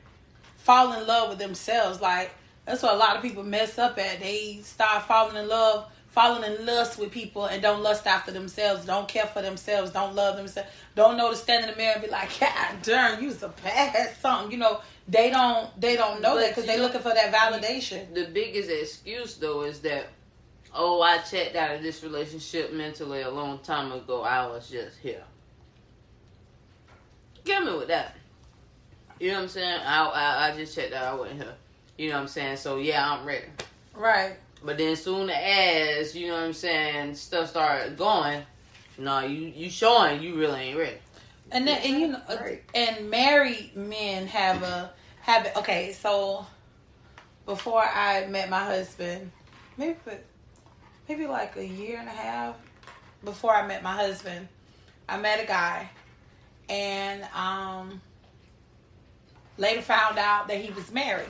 fall 0.56 0.92
in 0.92 1.06
love 1.06 1.30
with 1.30 1.38
themselves. 1.38 2.00
Like 2.00 2.30
that's 2.66 2.82
what 2.82 2.94
a 2.94 2.96
lot 2.96 3.16
of 3.16 3.22
people 3.22 3.42
mess 3.42 3.78
up 3.78 3.98
at. 3.98 4.20
They 4.20 4.60
start 4.62 5.04
falling 5.08 5.36
in 5.36 5.48
love, 5.48 5.90
falling 6.08 6.44
in 6.52 6.66
lust 6.66 6.98
with 6.98 7.10
people, 7.10 7.46
and 7.46 7.62
don't 7.62 7.82
lust 7.82 8.06
after 8.06 8.30
themselves. 8.30 8.84
Don't 8.84 9.08
care 9.08 9.26
for 9.26 9.40
themselves. 9.40 9.90
Don't 9.90 10.14
love 10.14 10.36
themselves. 10.36 10.68
Don't 10.94 11.16
know 11.16 11.30
to 11.30 11.36
stand 11.36 11.64
in 11.64 11.70
the 11.70 11.76
mirror 11.76 11.94
and 11.94 12.02
be 12.04 12.10
like, 12.10 12.28
God 12.40 12.82
darn, 12.82 13.22
you 13.22 13.28
was 13.28 13.42
a 13.42 13.48
bad 13.64 14.14
something. 14.20 14.52
You 14.52 14.58
know, 14.58 14.80
they 15.08 15.30
don't. 15.30 15.80
They 15.80 15.96
don't 15.96 16.20
know 16.20 16.34
But 16.34 16.40
that 16.40 16.48
because 16.50 16.66
they 16.66 16.76
know- 16.76 16.82
looking 16.82 17.00
for 17.00 17.14
that 17.14 17.32
validation. 17.32 18.12
the 18.14 18.26
biggest 18.26 18.68
excuse 18.70 19.36
though 19.36 19.62
is 19.62 19.80
that 19.80 20.08
oh 20.74 21.00
I 21.02 21.18
checked 21.18 21.56
out 21.56 21.74
of 21.76 21.82
this 21.82 22.02
relationship 22.02 22.72
mentally 22.72 23.22
a 23.22 23.30
long 23.30 23.58
time 23.60 23.92
ago. 23.92 24.22
I 24.22 24.46
was 24.46 24.68
just 24.68 24.98
here. 24.98 25.24
Get 27.44 27.64
me 27.64 27.72
with 27.76 27.88
that. 27.88 28.16
You 29.20 29.28
know 29.28 29.36
what 29.38 29.42
I'm 29.44 29.48
saying? 29.48 29.80
I, 29.84 30.04
I 30.06 30.48
I 30.48 30.56
just 30.56 30.74
checked 30.74 30.92
out. 30.92 31.14
I 31.14 31.14
wasn't 31.16 31.42
here. 31.42 31.54
You 31.96 32.10
know 32.10 32.16
what 32.16 32.22
I'm 32.22 32.28
saying? 32.28 32.56
So 32.58 32.76
yeah, 32.78 33.10
I'm 33.10 33.26
ready. 33.26 33.46
Right. 33.94 34.36
But 34.62 34.78
then 34.78 34.96
soon 34.96 35.30
as 35.30 36.14
you 36.14 36.28
know 36.28 36.34
what 36.34 36.44
I'm 36.44 36.52
saying, 36.52 37.14
stuff 37.14 37.50
started 37.50 37.96
going. 37.96 38.42
No, 38.98 39.20
you 39.20 39.46
you 39.54 39.70
showing 39.70 40.22
you 40.22 40.36
really 40.36 40.60
ain't 40.60 40.78
ready. 40.78 40.98
And 41.50 41.66
then, 41.66 41.80
and 41.82 42.00
you 42.00 42.08
know, 42.08 42.20
Right. 42.28 42.62
and 42.74 43.08
married 43.08 43.74
men 43.74 44.26
have 44.26 44.62
a 44.62 44.90
habit. 45.20 45.56
Okay, 45.56 45.92
so 45.92 46.44
before 47.46 47.82
I 47.82 48.26
met 48.26 48.50
my 48.50 48.62
husband, 48.64 49.30
maybe 49.78 49.96
maybe 51.08 51.26
like 51.26 51.56
a 51.56 51.66
year 51.66 51.98
and 51.98 52.08
a 52.08 52.12
half 52.12 52.56
before 53.24 53.54
I 53.54 53.66
met 53.66 53.82
my 53.82 53.94
husband, 53.94 54.48
I 55.08 55.18
met 55.18 55.42
a 55.42 55.46
guy, 55.46 55.88
and 56.68 57.24
um, 57.34 58.00
later 59.56 59.82
found 59.82 60.18
out 60.18 60.48
that 60.48 60.58
he 60.58 60.70
was 60.72 60.92
married. 60.92 61.26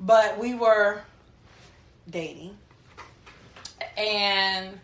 But 0.00 0.38
we 0.38 0.54
were 0.54 1.02
dating, 2.10 2.56
and 3.96 4.80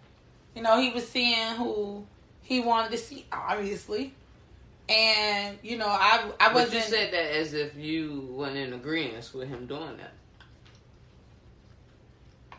you 0.55 0.63
know 0.63 0.81
he 0.81 0.91
was 0.91 1.09
seeing 1.09 1.55
who 1.57 2.07
he 2.43 2.61
wanted 2.61 2.93
to 2.93 2.99
see, 2.99 3.27
obviously. 3.33 4.15
And 4.89 5.59
you 5.63 5.77
know, 5.77 5.89
I 5.89 6.31
I 6.39 6.53
wasn't. 6.53 6.75
you 6.75 6.81
said 6.83 7.13
that 7.13 7.37
as 7.37 7.53
if 7.53 7.77
you 7.77 8.29
weren't 8.31 8.57
in 8.57 8.73
agreement 8.75 9.31
with 9.35 9.49
him 9.49 9.67
doing 9.67 9.97
that. 9.97 10.13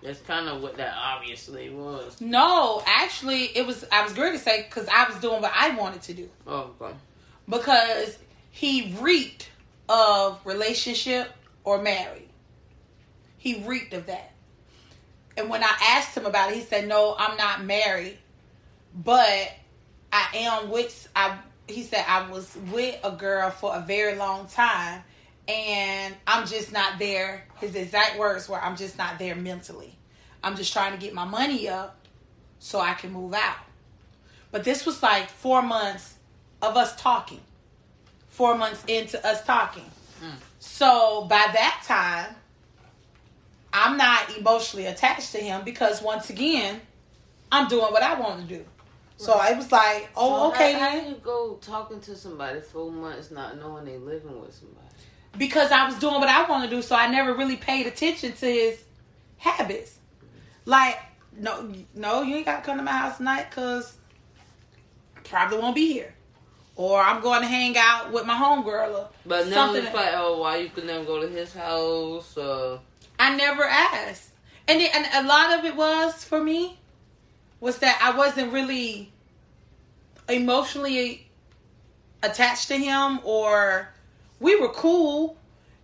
That's 0.02 0.20
kind 0.22 0.48
of 0.48 0.62
what 0.62 0.78
that 0.78 0.94
obviously 0.98 1.70
was. 1.70 2.20
no, 2.22 2.82
actually, 2.86 3.46
it 3.56 3.66
was. 3.68 3.84
I 3.92 4.04
was 4.04 4.14
going 4.14 4.32
to 4.34 4.40
say 4.40 4.64
because 4.64 4.88
I 4.88 5.08
was 5.10 5.18
doing 5.20 5.42
what 5.42 5.52
I 5.54 5.76
wanted 5.76 6.02
to 6.04 6.14
do 6.14 6.30
Oh, 6.48 6.72
okay. 6.82 6.96
because 7.48 8.18
he 8.52 8.96
reeked 9.02 9.50
of 9.90 10.40
relationship 10.46 11.32
or 11.64 11.82
married. 11.82 12.30
He 13.38 13.64
reeked 13.64 13.94
of 13.94 14.06
that. 14.08 14.32
And 15.38 15.50
when 15.50 15.64
I 15.64 15.76
asked 15.82 16.16
him 16.18 16.26
about 16.26 16.52
it, 16.52 16.56
he 16.56 16.62
said, 16.62 16.88
"No, 16.88 17.16
I'm 17.18 17.38
not 17.38 17.64
married, 17.64 18.18
but 18.96 19.52
I 20.14 20.28
am 20.34 20.70
with." 20.70 21.08
I 21.16 21.38
he 21.68 21.84
said 21.84 22.04
I 22.08 22.30
was 22.32 22.56
with 22.72 22.98
a 23.04 23.12
girl 23.12 23.50
for 23.52 23.76
a 23.76 23.82
very 23.82 24.16
long 24.16 24.48
time, 24.48 25.04
and 25.50 26.16
I'm 26.28 26.46
just 26.46 26.72
not 26.72 27.00
there. 27.00 27.46
His 27.60 27.76
exact 27.76 28.20
words 28.20 28.48
were, 28.48 28.62
"I'm 28.62 28.76
just 28.76 28.98
not 28.98 29.18
there 29.18 29.36
mentally. 29.36 29.98
I'm 30.44 30.56
just 30.56 30.72
trying 30.72 30.92
to 30.92 30.98
get 30.98 31.14
my 31.14 31.26
money 31.26 31.68
up 31.68 31.98
so 32.60 32.80
I 32.80 32.94
can 32.94 33.12
move 33.12 33.34
out." 33.34 33.58
But 34.52 34.64
this 34.64 34.86
was 34.86 35.02
like 35.02 35.30
four 35.30 35.62
months 35.62 36.16
of 36.62 36.78
us 36.78 36.96
talking. 36.96 37.42
Four 38.30 38.56
months 38.56 38.84
into 38.88 39.26
us 39.26 39.44
talking. 39.44 39.90
Hmm. 40.22 40.38
So 40.60 41.26
by 41.30 41.50
that 41.54 41.84
time, 41.86 42.36
I'm 43.74 43.98
not 43.98 44.38
emotionally 44.38 44.86
attached 44.86 45.32
to 45.32 45.40
him 45.40 45.64
because 45.66 46.02
once 46.02 46.30
again, 46.30 46.80
I'm 47.52 47.68
doing 47.68 47.92
what 47.92 48.04
I 48.04 48.20
want 48.20 48.48
to 48.48 48.56
do. 48.58 48.66
So 49.18 49.42
it 49.44 49.58
was 49.58 49.70
like, 49.72 50.10
oh, 50.16 50.50
So 50.50 50.52
okay 50.54 50.74
How, 50.74 50.92
how 50.92 51.08
you 51.08 51.16
go 51.16 51.56
talking 51.62 52.00
to 52.02 52.16
somebody 52.16 52.62
four 52.62 52.90
months 52.90 53.32
not 53.32 53.58
knowing 53.58 53.84
they 53.84 53.98
living 53.98 54.40
with 54.40 54.54
somebody? 54.56 54.89
Because 55.38 55.72
I 55.72 55.86
was 55.86 55.98
doing 56.00 56.16
what 56.16 56.28
I 56.28 56.50
want 56.50 56.70
to 56.70 56.76
do, 56.76 56.82
so 56.82 56.96
I 56.96 57.08
never 57.08 57.34
really 57.34 57.56
paid 57.56 57.88
attention 57.88 58.34
to 58.34 58.46
his 58.46 58.84
habits. 59.38 59.98
Like, 60.66 60.98
no, 61.38 61.72
no, 61.96 62.22
you 62.24 62.36
ain't 62.36 62.46
got 62.46 62.58
to 62.60 62.66
come 62.66 62.78
to 62.78 62.84
my 62.84 62.92
house 62.92 63.18
tonight 63.18 63.48
because 63.50 63.96
probably 65.24 65.60
won't 65.60 65.76
be 65.76 65.94
here. 65.94 66.14
Or 66.76 67.02
I'm 67.02 67.22
going 67.22 67.42
to 67.42 67.48
hang 67.48 67.78
out 67.78 68.12
with 68.12 68.26
my 68.26 68.36
homegirl 68.36 68.94
or 68.94 69.10
But 69.26 69.48
now 69.48 69.68
something. 69.68 69.86
it's 69.86 69.94
like, 69.94 70.12
oh, 70.14 70.40
why 70.40 70.58
you 70.58 70.70
could 70.70 70.86
never 70.86 71.04
go 71.06 71.22
to 71.22 71.28
his 71.28 71.54
house? 71.54 72.38
Uh, 72.38 72.80
I 73.20 73.36
never 73.36 73.64
asked. 73.64 74.30
And 74.68 74.82
it, 74.82 74.96
and 74.96 75.26
a 75.26 75.28
lot 75.28 75.60
of 75.60 75.66
it 75.66 75.76
was 75.76 76.24
for 76.24 76.42
me 76.42 76.80
was 77.60 77.80
that 77.80 78.00
I 78.02 78.18
wasn't 78.18 78.54
really 78.54 79.12
emotionally 80.30 81.28
attached 82.24 82.68
to 82.70 82.76
him 82.78 83.20
or 83.24 83.90
we 84.40 84.56
were 84.60 84.70
cool 84.70 85.38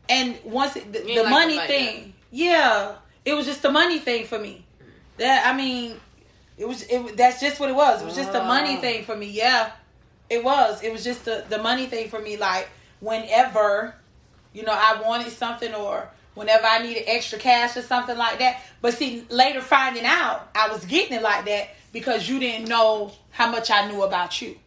and 0.10 0.38
once 0.44 0.76
it, 0.76 0.92
the, 0.94 1.00
the 1.00 1.22
like 1.22 1.30
money 1.30 1.56
like 1.58 1.68
thing 1.68 2.14
yeah 2.32 2.96
it 3.24 3.34
was 3.34 3.46
just 3.46 3.62
the 3.64 3.72
money 3.72 3.98
thing 4.00 4.26
for 4.26 4.38
me. 4.38 4.64
That 5.18 5.48
i 5.48 5.56
mean 5.58 5.98
it 6.58 6.68
was 6.68 6.84
it 6.84 7.18
that's 7.18 7.40
just 7.42 7.60
what 7.60 7.70
it 7.70 7.76
was. 7.76 8.02
It 8.02 8.06
was 8.06 8.16
just 8.16 8.32
the 8.32 8.44
money 8.44 8.78
Oh. 8.78 8.82
thing 8.82 9.04
for 9.04 9.16
me 9.16 9.28
yeah. 9.28 9.72
It 10.30 10.44
was 10.44 10.82
it 10.84 10.92
was 10.92 11.04
just 11.04 11.26
the 11.26 11.44
the 11.50 11.58
money 11.62 11.86
thing 11.88 12.10
for 12.10 12.20
me 12.20 12.38
like 12.38 12.70
whenever 13.00 13.96
you 14.54 14.64
know 14.64 14.74
i 14.74 15.02
wanted 15.02 15.32
something 15.32 15.74
or 15.74 16.10
whenever 16.34 16.66
i 16.66 16.80
needed 16.80 17.04
extra 17.08 17.38
cash 17.40 17.76
or 17.78 17.82
something 17.82 18.18
like 18.18 18.40
that. 18.40 18.62
But 18.82 18.94
see 18.94 19.26
later 19.30 19.62
finding 19.62 20.06
out 20.06 20.50
i 20.56 20.70
was 20.70 20.86
getting 20.86 21.18
it 21.18 21.22
like 21.22 21.46
that 21.46 21.70
because 21.94 22.28
you 22.30 22.40
didn't 22.40 22.68
know 22.70 23.12
how 23.32 23.50
much 23.52 23.72
i 23.72 23.90
knew 23.90 24.04
about 24.04 24.42
you. 24.42 24.58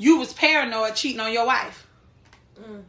You 0.00 0.18
was 0.18 0.32
paranoid 0.32 0.94
cheating 0.96 1.20
on 1.20 1.32
your 1.32 1.46
wife 1.46 1.86
Mm. 2.60 2.82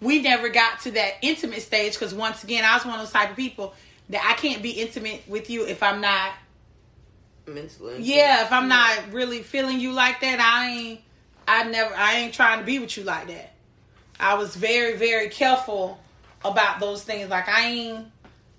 we 0.00 0.22
never 0.22 0.48
got 0.48 0.80
to 0.80 0.92
that 0.92 1.14
intimate 1.20 1.60
stage 1.62 1.92
because 1.92 2.14
once 2.14 2.42
again 2.42 2.64
i 2.64 2.74
was 2.74 2.84
one 2.86 2.94
of 2.94 3.00
those 3.00 3.12
type 3.12 3.30
of 3.30 3.36
people 3.36 3.74
that 4.08 4.24
i 4.24 4.32
can't 4.40 4.62
be 4.62 4.70
intimate 4.70 5.22
with 5.28 5.50
you 5.50 5.66
if 5.66 5.82
i'm 5.82 6.00
not 6.00 6.32
mentally. 7.46 7.96
yeah 8.00 8.44
if 8.44 8.52
i'm 8.52 8.68
not 8.68 8.98
really 9.12 9.42
feeling 9.42 9.78
you 9.80 9.92
like 9.92 10.20
that 10.20 10.40
i 10.40 10.70
ain't 10.70 11.00
i 11.48 11.64
never 11.64 11.94
i 11.94 12.14
ain't 12.16 12.32
trying 12.32 12.60
to 12.60 12.64
be 12.64 12.78
with 12.78 12.96
you 12.96 13.02
like 13.02 13.26
that 13.26 13.52
i 14.18 14.34
was 14.34 14.56
very 14.56 14.96
very 14.96 15.28
careful 15.28 15.98
about 16.44 16.80
those 16.80 17.02
things 17.02 17.28
like 17.28 17.48
i 17.48 17.66
ain't 17.66 18.06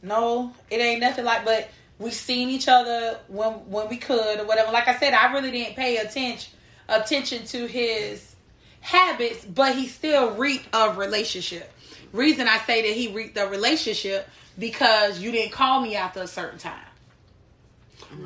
no 0.04 0.54
it 0.70 0.78
ain't 0.80 1.00
nothing 1.00 1.26
like 1.26 1.44
but 1.46 1.70
we 1.98 2.12
seen 2.12 2.50
each 2.50 2.68
other 2.68 3.18
when 3.28 3.52
when 3.70 3.88
we 3.90 3.98
could 3.98 4.40
or 4.40 4.46
whatever 4.46 4.72
like 4.72 4.88
i 4.88 4.96
said 4.98 5.14
i 5.14 5.32
really 5.34 5.50
didn't 5.52 5.76
pay 5.76 5.98
attention 5.98 6.54
attention 6.90 7.46
to 7.46 7.68
his 7.68 8.36
habits 8.82 9.46
but 9.46 9.76
he 9.76 9.88
still 9.88 10.36
reeked 10.36 10.74
of 10.74 10.98
relationship. 10.98 11.72
Reason 12.12 12.48
i 12.48 12.58
say 12.60 12.82
that 12.82 12.98
he 12.98 13.14
reeked 13.14 13.38
of 13.38 13.52
relationship 13.52 14.28
because 14.58 15.20
you 15.20 15.32
didn't 15.32 15.52
call 15.52 15.82
me 15.82 15.96
after 15.96 16.22
a 16.22 16.28
certain 16.28 16.60
time. 16.60 16.74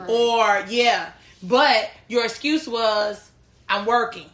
Or 0.08 0.66
yeah 0.68 1.12
but 1.44 1.92
your 2.08 2.26
excuse 2.26 2.68
was 2.68 3.30
i'm 3.70 3.86
working. 3.86 4.30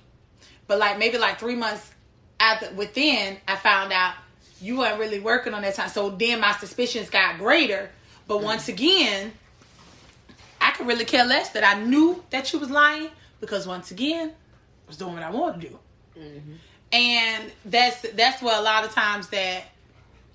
But 0.68 0.80
like 0.80 0.98
maybe 1.00 1.18
like 1.18 1.40
three 1.40 1.56
months 1.56 1.92
after 2.40 2.72
within 2.74 3.38
i 3.48 3.56
found 3.56 3.92
out 3.92 4.16
you 4.62 4.78
weren't 4.78 5.00
really 5.00 5.20
working 5.20 5.54
on 5.54 5.64
that 5.64 5.74
time. 5.76 5.90
So 5.90 6.12
then 6.12 6.40
my 6.40 6.52
suspicions 6.54 7.10
got 7.10 7.40
greater. 7.40 7.90
But 8.28 8.42
mm. 8.42 8.44
once 8.44 8.68
again 8.68 9.34
i 10.62 10.72
could 10.72 10.88
really 10.88 11.06
care 11.06 11.26
less 11.26 11.50
that 11.50 11.64
i 11.64 11.82
knew 11.84 12.24
that 12.30 12.54
you 12.54 12.60
was 12.60 12.70
lying 12.70 13.10
because 13.42 13.68
once 13.68 13.92
again 13.92 14.30
i 14.30 14.88
was 14.88 14.96
doing 14.98 15.14
what 15.14 15.24
i 15.24 15.30
wanted 15.30 15.62
to 15.62 15.68
do 15.70 15.80
Mhm. 16.18 16.58
and 16.94 17.52
that's 17.66 18.02
that's 18.14 18.42
what 18.42 18.58
a 18.58 18.62
lot 18.62 18.86
of 18.86 18.94
times 18.94 19.28
that 19.30 19.64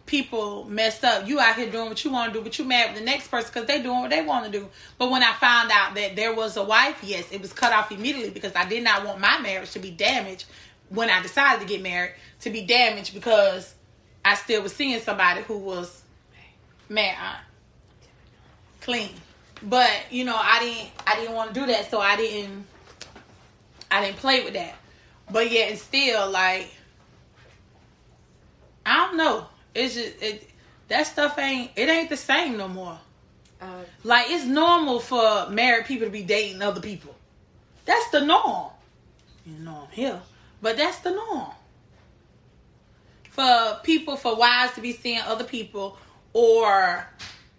people 0.07 0.65
mess 0.65 1.03
up. 1.03 1.27
You 1.27 1.41
out 1.41 1.57
here 1.57 1.69
doing 1.69 1.89
what 1.89 2.05
you 2.05 2.13
want 2.13 2.33
to 2.33 2.39
do, 2.39 2.45
but 2.45 2.57
you 2.61 2.65
mad 2.65 2.91
with 2.91 3.01
the 3.01 3.05
next 3.05 3.27
person 3.29 3.51
because 3.53 3.67
they 3.67 3.83
doing 3.83 4.03
what 4.03 4.11
they 4.11 4.23
want 4.23 4.45
to 4.47 4.53
do. 4.53 4.69
But 4.99 5.11
when 5.11 5.23
I 5.25 5.33
found 5.33 5.73
out 5.73 5.97
that 5.97 6.15
there 6.15 6.33
was 6.33 6.57
a 6.57 6.63
wife, 6.63 7.01
yes, 7.03 7.27
it 7.33 7.43
was 7.43 7.53
cut 7.53 7.73
off 7.73 7.91
immediately 7.91 8.31
because 8.31 8.55
I 8.55 8.65
did 8.69 8.85
not 8.85 9.05
want 9.05 9.19
my 9.19 9.39
marriage 9.41 9.73
to 9.73 9.81
be 9.81 9.91
damaged 9.91 10.45
when 10.91 11.11
I 11.11 11.21
decided 11.23 11.61
to 11.61 11.67
get 11.67 11.83
married 11.83 12.13
to 12.43 12.51
be 12.51 12.63
damaged 12.63 13.15
because 13.15 13.75
I 14.25 14.37
still 14.37 14.63
was 14.63 14.73
seeing 14.73 15.01
somebody 15.01 15.43
who 15.43 15.59
was 15.59 16.03
mad 16.89 17.39
clean. 18.81 19.11
But 19.63 19.91
you 20.11 20.25
know, 20.25 20.37
I 20.41 20.61
didn't 20.61 20.91
I 21.07 21.17
didn't 21.17 21.35
want 21.35 21.53
to 21.53 21.61
do 21.61 21.67
that, 21.67 21.91
so 21.91 22.01
I 22.01 22.17
didn't 22.17 22.65
I 23.91 24.05
didn't 24.05 24.17
play 24.19 24.45
with 24.45 24.55
that. 24.55 24.75
But 25.31 25.51
yet 25.51 25.71
and 25.71 25.79
still 25.79 26.31
like 26.31 26.73
I 28.85 29.07
don't 29.07 29.17
know. 29.17 29.47
It's 29.75 29.95
just 29.95 30.23
it 30.23 30.49
that 30.89 31.07
stuff 31.07 31.39
ain't 31.39 31.73
it 31.77 31.89
ain't 31.89 32.09
the 32.09 32.17
same 32.17 32.57
no 32.57 32.69
more. 32.69 32.99
Uh, 33.61 33.83
Like 34.05 34.27
it's 34.31 34.45
normal 34.45 35.01
for 35.01 35.49
married 35.51 35.87
people 35.87 36.07
to 36.07 36.13
be 36.13 36.23
dating 36.23 36.63
other 36.63 36.81
people. 36.81 37.15
That's 37.85 38.11
the 38.11 38.21
norm. 38.25 38.71
You 39.45 39.59
know 39.61 39.87
I'm 39.87 39.93
here, 39.93 40.21
but 40.61 40.77
that's 40.77 40.99
the 40.99 41.11
norm. 41.13 41.51
For 43.31 43.81
people, 43.83 44.17
for 44.17 44.35
wives 44.37 44.75
to 44.75 44.81
be 44.81 44.93
seeing 44.93 45.21
other 45.21 45.45
people, 45.45 45.99
or 46.33 47.07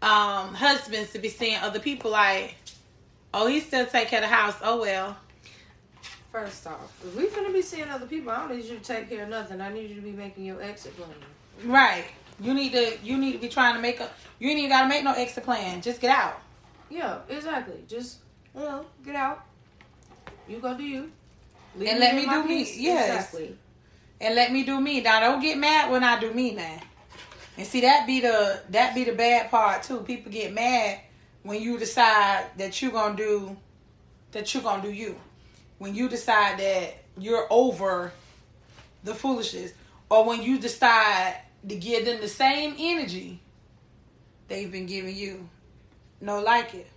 um, 0.02 0.54
husbands 0.54 1.12
to 1.14 1.20
be 1.20 1.30
seeing 1.30 1.58
other 1.58 1.80
people, 1.80 2.12
like, 2.12 2.56
oh, 3.34 3.48
he 3.48 3.60
still 3.60 3.86
take 3.86 4.08
care 4.08 4.24
of 4.24 4.30
the 4.30 4.36
house. 4.36 4.56
Oh 4.62 4.82
well, 4.82 5.16
first 6.40 6.68
off, 6.68 7.04
if 7.06 7.16
we 7.16 7.28
finna 7.28 7.52
be 7.52 7.62
seeing 7.62 7.90
other 7.90 8.06
people, 8.06 8.32
I 8.32 8.48
don't 8.48 8.56
need 8.58 8.66
you 8.66 8.78
to 8.78 8.84
take 8.84 9.10
care 9.10 9.24
of 9.24 9.30
nothing. 9.30 9.62
I 9.62 9.72
need 9.74 9.90
you 9.90 9.96
to 9.96 10.02
be 10.02 10.12
making 10.12 10.46
your 10.46 10.62
exit 10.62 10.96
plan. 10.96 11.10
right. 11.66 12.06
You 12.40 12.54
need 12.54 12.72
to, 12.74 12.98
you 13.04 13.18
need 13.18 13.32
to 13.32 13.40
be 13.40 13.50
trying 13.50 13.74
to 13.74 13.82
make 13.82 14.00
a. 14.00 14.08
You 14.38 14.50
ain't 14.50 14.60
even 14.60 14.70
gotta 14.70 14.88
make 14.88 15.04
no 15.04 15.14
exit 15.14 15.44
plan. 15.44 15.82
Just 15.82 16.00
get 16.00 16.12
out. 16.12 16.40
Yeah, 16.88 17.18
exactly. 17.30 17.84
Just 17.88 18.20
you 18.54 18.62
know, 18.62 18.86
get 19.04 19.16
out. 19.16 19.44
You 20.48 20.60
go 20.60 20.78
do 20.78 20.84
you. 20.84 21.12
Leave 21.76 21.90
And 21.90 22.00
let 22.00 22.16
me 22.16 22.26
do 22.26 22.44
me. 22.44 22.60
Yes. 22.78 23.26
Exactly. 23.26 23.58
and 24.22 24.36
let 24.36 24.52
me 24.52 24.64
do 24.64 24.80
me. 24.80 25.02
Now 25.02 25.20
don't 25.20 25.42
get 25.42 25.58
mad 25.58 25.90
when 25.90 26.04
I 26.04 26.20
do 26.20 26.32
me 26.32 26.54
now. 26.54 26.80
And 27.58 27.66
see 27.66 27.82
that 27.82 28.06
be 28.06 28.20
the 28.20 28.62
that 28.70 28.94
be 28.94 29.04
the 29.04 29.14
bad 29.14 29.50
part 29.50 29.82
too. 29.82 30.02
People 30.02 30.32
get 30.32 30.54
mad 30.54 31.00
when 31.42 31.60
you 31.60 31.80
decide 31.80 32.46
that 32.58 32.80
you're 32.84 32.92
gonna 32.92 33.16
do 33.16 33.58
that 34.32 34.54
you're 34.54 34.62
gonna 34.62 34.84
do 34.84 34.92
you. 34.92 35.16
When 35.78 35.94
you 35.96 36.10
decide 36.10 36.60
that 36.60 36.96
you're 37.18 37.48
over 37.50 38.12
the 39.04 39.16
foolishness. 39.16 39.74
Or 40.10 40.26
when 40.26 40.42
you 40.42 40.60
decide 40.60 41.36
to 41.68 41.76
give 41.76 42.06
them 42.06 42.22
the 42.22 42.28
same 42.28 42.76
energy 42.78 43.40
they've 44.48 44.72
been 44.72 44.86
giving 44.86 45.16
you. 45.16 45.50
No 46.22 46.42
like 46.42 46.74
it. 46.74 46.88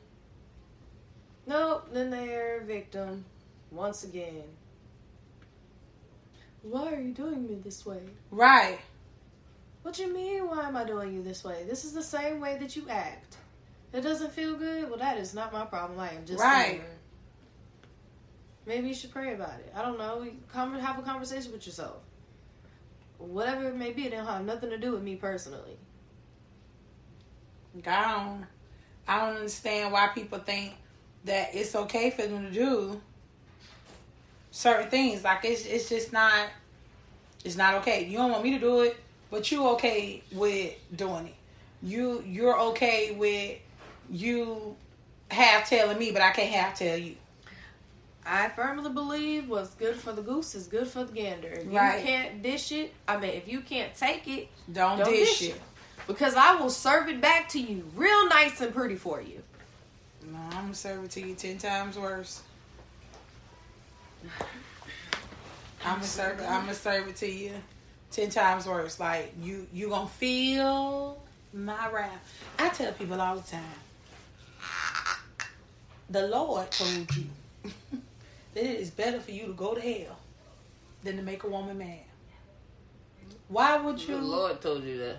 Nope, 1.47 1.89
then 1.93 2.11
they're 2.11 2.61
a 2.61 2.65
victim 2.65 3.25
once 3.71 4.05
again. 4.05 4.45
Why 6.63 6.93
are 6.93 7.01
you 7.01 7.13
doing 7.13 7.47
me 7.47 7.57
this 7.65 7.85
way? 7.85 8.01
Right. 8.31 8.79
What 9.83 9.99
you 9.99 10.13
mean, 10.13 10.47
why 10.47 10.69
am 10.69 10.77
I 10.77 10.85
doing 10.85 11.15
you 11.15 11.23
this 11.23 11.43
way? 11.43 11.65
This 11.67 11.85
is 11.85 11.93
the 11.93 12.03
same 12.03 12.39
way 12.39 12.59
that 12.59 12.77
you 12.77 12.87
act. 12.89 13.37
It 13.93 14.03
doesn't 14.03 14.33
feel 14.33 14.55
good? 14.55 14.89
Well, 14.89 14.99
that 14.99 15.17
is 15.17 15.35
not 15.35 15.53
my 15.53 15.65
problem. 15.65 15.99
I 15.99 16.11
am 16.13 16.27
just 16.27 16.41
Right. 16.41 16.75
here. 16.75 16.99
Maybe 18.71 18.87
you 18.87 18.95
should 18.95 19.11
pray 19.11 19.35
about 19.35 19.59
it. 19.59 19.73
I 19.75 19.83
don't 19.83 19.99
know. 19.99 20.25
Have 20.53 20.97
a 20.97 21.03
conversation 21.03 21.51
with 21.51 21.67
yourself. 21.67 21.97
Whatever 23.19 23.71
it 23.71 23.75
may 23.75 23.91
be, 23.91 24.07
it 24.07 24.13
don't 24.13 24.25
have 24.25 24.45
nothing 24.45 24.71
to 24.71 24.79
do 24.79 24.93
with 24.93 25.03
me 25.03 25.17
personally. 25.17 25.77
Don't, 27.83 28.47
I 29.09 29.27
don't 29.27 29.39
understand 29.39 29.93
why 29.93 30.11
people 30.15 30.39
think 30.39 30.75
that 31.25 31.53
it's 31.53 31.75
okay 31.75 32.11
for 32.11 32.23
them 32.23 32.47
to 32.47 32.53
do 32.53 33.01
certain 34.53 34.89
things. 34.89 35.25
Like 35.25 35.45
it's 35.45 35.67
it's 35.67 35.89
just 35.89 36.13
not 36.13 36.47
it's 37.45 37.57
not 37.57 37.75
okay. 37.75 38.05
You 38.05 38.19
don't 38.19 38.31
want 38.31 38.45
me 38.45 38.53
to 38.53 38.61
do 38.61 38.83
it, 38.83 38.97
but 39.33 39.51
you 39.51 39.67
okay 39.71 40.23
with 40.31 40.75
doing 40.95 41.27
it. 41.27 41.35
You 41.83 42.23
you're 42.25 42.61
okay 42.61 43.17
with 43.19 43.59
you 44.09 44.77
half 45.29 45.69
telling 45.69 45.99
me, 45.99 46.13
but 46.13 46.23
I 46.23 46.31
can't 46.31 46.53
half 46.53 46.79
tell 46.79 46.97
you. 46.97 47.17
I 48.33 48.49
firmly 48.49 48.91
believe 48.93 49.49
what's 49.49 49.71
good 49.75 49.97
for 49.97 50.13
the 50.13 50.23
goose 50.23 50.55
is 50.55 50.69
good 50.69 50.87
for 50.87 51.03
the 51.03 51.13
gander. 51.13 51.49
If 51.49 51.73
Right. 51.73 51.99
you 51.99 52.05
can't 52.07 52.43
dish 52.43 52.71
it, 52.71 52.95
I 53.09 53.17
mean, 53.17 53.31
if 53.33 53.49
you 53.49 53.61
can't 53.61 53.93
take 53.93 54.29
it, 54.29 54.49
Don't, 54.73 54.99
Don't 54.99 55.11
dish 55.11 55.41
dish 55.41 55.49
it. 55.51 55.57
it. 55.57 55.63
because 56.07 56.37
I 56.37 56.55
will 56.55 56.71
serve 56.71 57.09
it 57.09 57.21
back 57.21 57.49
to 57.51 57.59
you 57.61 57.91
real 57.97 58.29
nice 58.29 58.61
and 58.61 58.73
pretty 58.73 58.95
for 58.95 59.21
you. 59.21 59.43
No, 60.23 60.39
I'm 60.39 60.51
gonna 60.63 60.75
serve 60.75 61.05
it 61.07 61.11
to 61.13 61.21
you 61.27 61.35
ten 61.35 61.59
times 61.59 61.99
worse. 61.99 62.43
I'm 65.85 65.95
gonna 65.95 66.05
serve 66.05 66.39
it. 66.39 66.45
I'm 66.49 66.61
gonna 66.67 66.75
serve 66.75 67.09
it 67.09 67.17
to 67.17 67.29
you 67.29 67.53
ten 68.13 68.31
times 68.31 68.65
worse. 68.67 69.01
Like 69.01 69.35
you, 69.43 69.67
you 69.73 69.89
gonna 69.89 70.07
feel 70.09 71.21
my 71.53 71.91
wrath. 71.91 72.33
I 72.61 72.69
tell 72.69 72.93
people 72.93 73.21
all 73.21 73.35
the 73.37 73.51
time. 73.51 73.65
The 76.11 76.29
Lord 76.29 76.71
told 76.71 77.09
you 77.17 77.27
that 78.55 78.65
it 78.65 78.81
is 78.81 78.91
better 78.91 79.21
for 79.21 79.31
you 79.31 79.47
to 79.47 79.53
go 79.53 79.75
to 79.75 79.81
hell 79.81 80.19
than 81.03 81.17
to 81.17 81.23
make 81.23 81.45
a 81.45 81.49
woman 81.49 81.79
mad. 81.79 82.01
Why 83.49 83.77
would 83.79 84.01
you? 84.01 84.17
The? 84.17 84.23
Lord 84.23 84.61
told 84.61 84.85
you 84.85 84.99
that. 84.99 85.17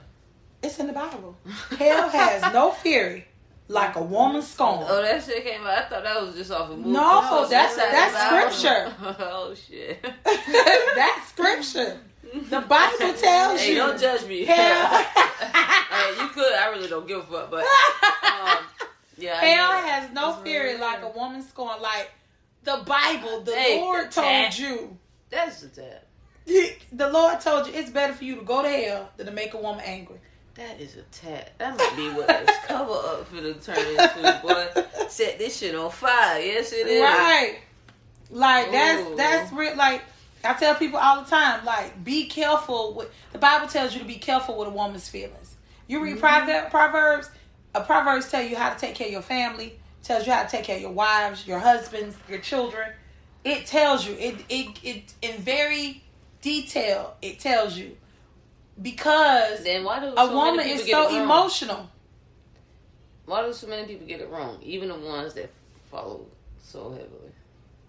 It's 0.63 0.79
in 0.79 0.87
the 0.87 0.93
Bible. 0.93 1.35
Hell 1.77 2.09
has 2.09 2.53
no 2.53 2.71
fury 2.71 3.25
like 3.67 3.95
a 3.95 4.01
woman 4.03 4.41
scorned. 4.41 4.85
Oh, 4.87 5.01
that 5.01 5.23
shit 5.23 5.43
came 5.43 5.61
out. 5.61 5.77
I 5.77 5.81
thought 5.83 6.03
that 6.03 6.21
was 6.21 6.35
just 6.35 6.51
off 6.51 6.69
a 6.69 6.75
movie. 6.77 6.89
No, 6.89 7.01
Oh, 7.23 7.47
that's- 7.49 7.73
inside 7.73 7.91
that's 7.91 8.59
scripture. 8.59 8.93
oh 9.19 9.53
shit. 9.55 10.05
That's 10.95 11.27
scripture. 11.29 11.99
The 12.49 12.61
Bible 12.61 13.13
tells 13.13 13.59
Hey, 13.61 13.71
you. 13.71 13.75
don't 13.77 13.99
judge 13.99 14.25
me. 14.25 14.45
Hell, 14.45 14.87
hey, 15.03 16.21
you 16.21 16.27
could. 16.29 16.53
I 16.53 16.69
really 16.71 16.87
don't 16.87 17.05
give 17.07 17.19
a 17.19 17.23
fuck, 17.23 17.51
but 17.51 17.63
um, 17.63 18.63
yeah. 19.17 19.35
Hell 19.41 19.71
has 19.71 20.11
no 20.13 20.33
fury 20.43 20.77
like 20.77 21.01
a 21.01 21.09
woman 21.09 21.41
scorned. 21.41 21.81
Like 21.81 22.11
the 22.63 22.83
Bible, 22.85 23.41
the 23.41 23.55
Hey, 23.55 23.79
Lord 23.79 24.11
that- 24.11 24.51
told 24.51 24.57
you. 24.57 24.97
That's 25.29 25.61
the 25.61 25.69
tab. 25.69 26.01
The 26.91 27.09
Lord 27.09 27.39
told 27.39 27.67
you 27.67 27.73
it's 27.73 27.89
better 27.89 28.13
for 28.13 28.23
you 28.23 28.35
to 28.35 28.41
go 28.41 28.61
to 28.61 28.69
hell 28.69 29.09
than 29.15 29.27
to 29.27 29.31
make 29.31 29.53
a 29.53 29.57
woman 29.57 29.83
angry. 29.85 30.17
That 30.55 30.81
is 30.81 30.97
a 30.97 31.03
tat. 31.03 31.53
That 31.59 31.77
might 31.77 31.95
be 31.95 32.09
what 32.09 32.27
this 32.27 32.57
cover 32.67 32.91
up 32.91 33.27
for 33.27 33.39
the 33.39 33.53
turn 33.53 33.77
into. 33.77 34.39
Boy, 34.43 35.07
set 35.07 35.37
this 35.39 35.57
shit 35.57 35.73
on 35.75 35.89
fire. 35.89 36.41
Yes, 36.41 36.73
it 36.73 36.87
is. 36.87 37.01
Right. 37.01 37.59
Like 38.29 38.71
that's 38.71 39.07
Ooh. 39.09 39.15
that's 39.15 39.53
real. 39.53 39.75
Like 39.77 40.03
I 40.43 40.53
tell 40.53 40.75
people 40.75 40.99
all 40.99 41.23
the 41.23 41.29
time. 41.29 41.63
Like 41.63 42.03
be 42.03 42.25
careful 42.25 42.93
with 42.95 43.09
the 43.31 43.39
Bible 43.39 43.67
tells 43.67 43.93
you 43.93 44.01
to 44.01 44.05
be 44.05 44.15
careful 44.15 44.57
with 44.57 44.67
a 44.67 44.71
woman's 44.71 45.07
feelings. 45.07 45.55
You 45.87 46.03
read 46.03 46.17
mm-hmm. 46.17 46.25
Prover- 46.25 46.69
Proverbs. 46.69 47.29
A 47.73 47.81
Proverbs 47.81 48.29
tell 48.29 48.43
you 48.43 48.57
how 48.57 48.73
to 48.73 48.77
take 48.77 48.95
care 48.95 49.07
of 49.07 49.13
your 49.13 49.21
family. 49.21 49.79
Tells 50.03 50.25
you 50.25 50.33
how 50.33 50.43
to 50.43 50.49
take 50.49 50.63
care 50.63 50.77
of 50.77 50.81
your 50.81 50.91
wives, 50.91 51.45
your 51.47 51.59
husbands, 51.59 52.17
your 52.27 52.39
children. 52.39 52.89
It 53.43 53.65
tells 53.65 54.05
you 54.07 54.15
it 54.17 54.43
it 54.49 54.79
it 54.83 55.13
in 55.21 55.41
very 55.41 56.03
detail. 56.41 57.15
It 57.21 57.39
tells 57.39 57.77
you 57.77 57.95
because 58.81 59.63
Then 59.63 59.83
why 59.83 59.99
do 59.99 60.07
a 60.07 60.15
so 60.15 60.25
many 60.27 60.33
woman 60.35 60.65
people 60.65 60.79
is 60.79 60.85
get 60.85 60.91
so 61.09 61.23
emotional. 61.23 61.89
Why 63.25 63.45
do 63.45 63.53
so 63.53 63.67
many 63.67 63.85
people 63.87 64.07
get 64.07 64.21
it 64.21 64.29
wrong? 64.29 64.57
Even 64.63 64.89
the 64.89 64.95
ones 64.95 65.33
that 65.35 65.49
follow 65.91 66.25
so 66.63 66.89
heavily 66.91 67.31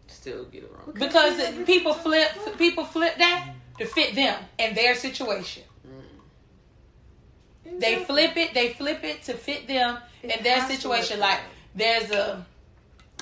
still 0.06 0.44
get 0.47 0.64
it 0.64 0.72
wrong. 0.72 0.93
because 0.94 1.39
it- 1.39 1.66
people 1.66 1.94
flip 1.94 2.30
people 2.59 2.84
flip 2.84 3.16
that 3.18 3.55
to 3.78 3.86
fit 3.86 4.14
them 4.14 4.39
and 4.59 4.76
their 4.76 4.94
situation. 4.94 5.62
Mm. 5.89 7.80
They 7.80 7.94
Exactly. 7.94 8.05
flip 8.05 8.36
it. 8.36 8.55
They 8.55 8.72
flip 8.74 9.02
it 9.02 9.22
to 9.24 9.34
fit 9.34 9.66
them 9.66 9.98
It 10.22 10.36
in 10.36 10.43
their 10.44 10.66
situation. 10.68 11.18
Like 11.20 11.39
out. 11.39 11.44
There's 11.74 12.11
a, 12.11 12.44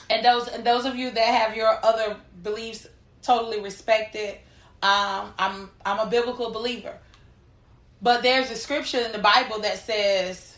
and 0.09 0.25
those 0.25 0.49
and 0.49 0.65
those 0.65 0.85
of 0.85 0.97
you 0.97 1.11
that 1.11 1.27
have 1.27 1.57
your 1.57 1.79
other 1.85 2.17
beliefs 2.43 2.87
totally 3.23 3.61
respected. 3.61 4.37
Um, 4.83 5.33
I'm 5.39 5.71
I'm 5.85 6.07
a 6.07 6.11
biblical 6.11 6.51
believer, 6.51 6.97
but 8.03 8.23
there's 8.23 8.51
a 8.51 8.57
scripture 8.57 8.99
in 8.99 9.13
the 9.13 9.19
Bible 9.19 9.61
that 9.61 9.79
says, 9.79 10.57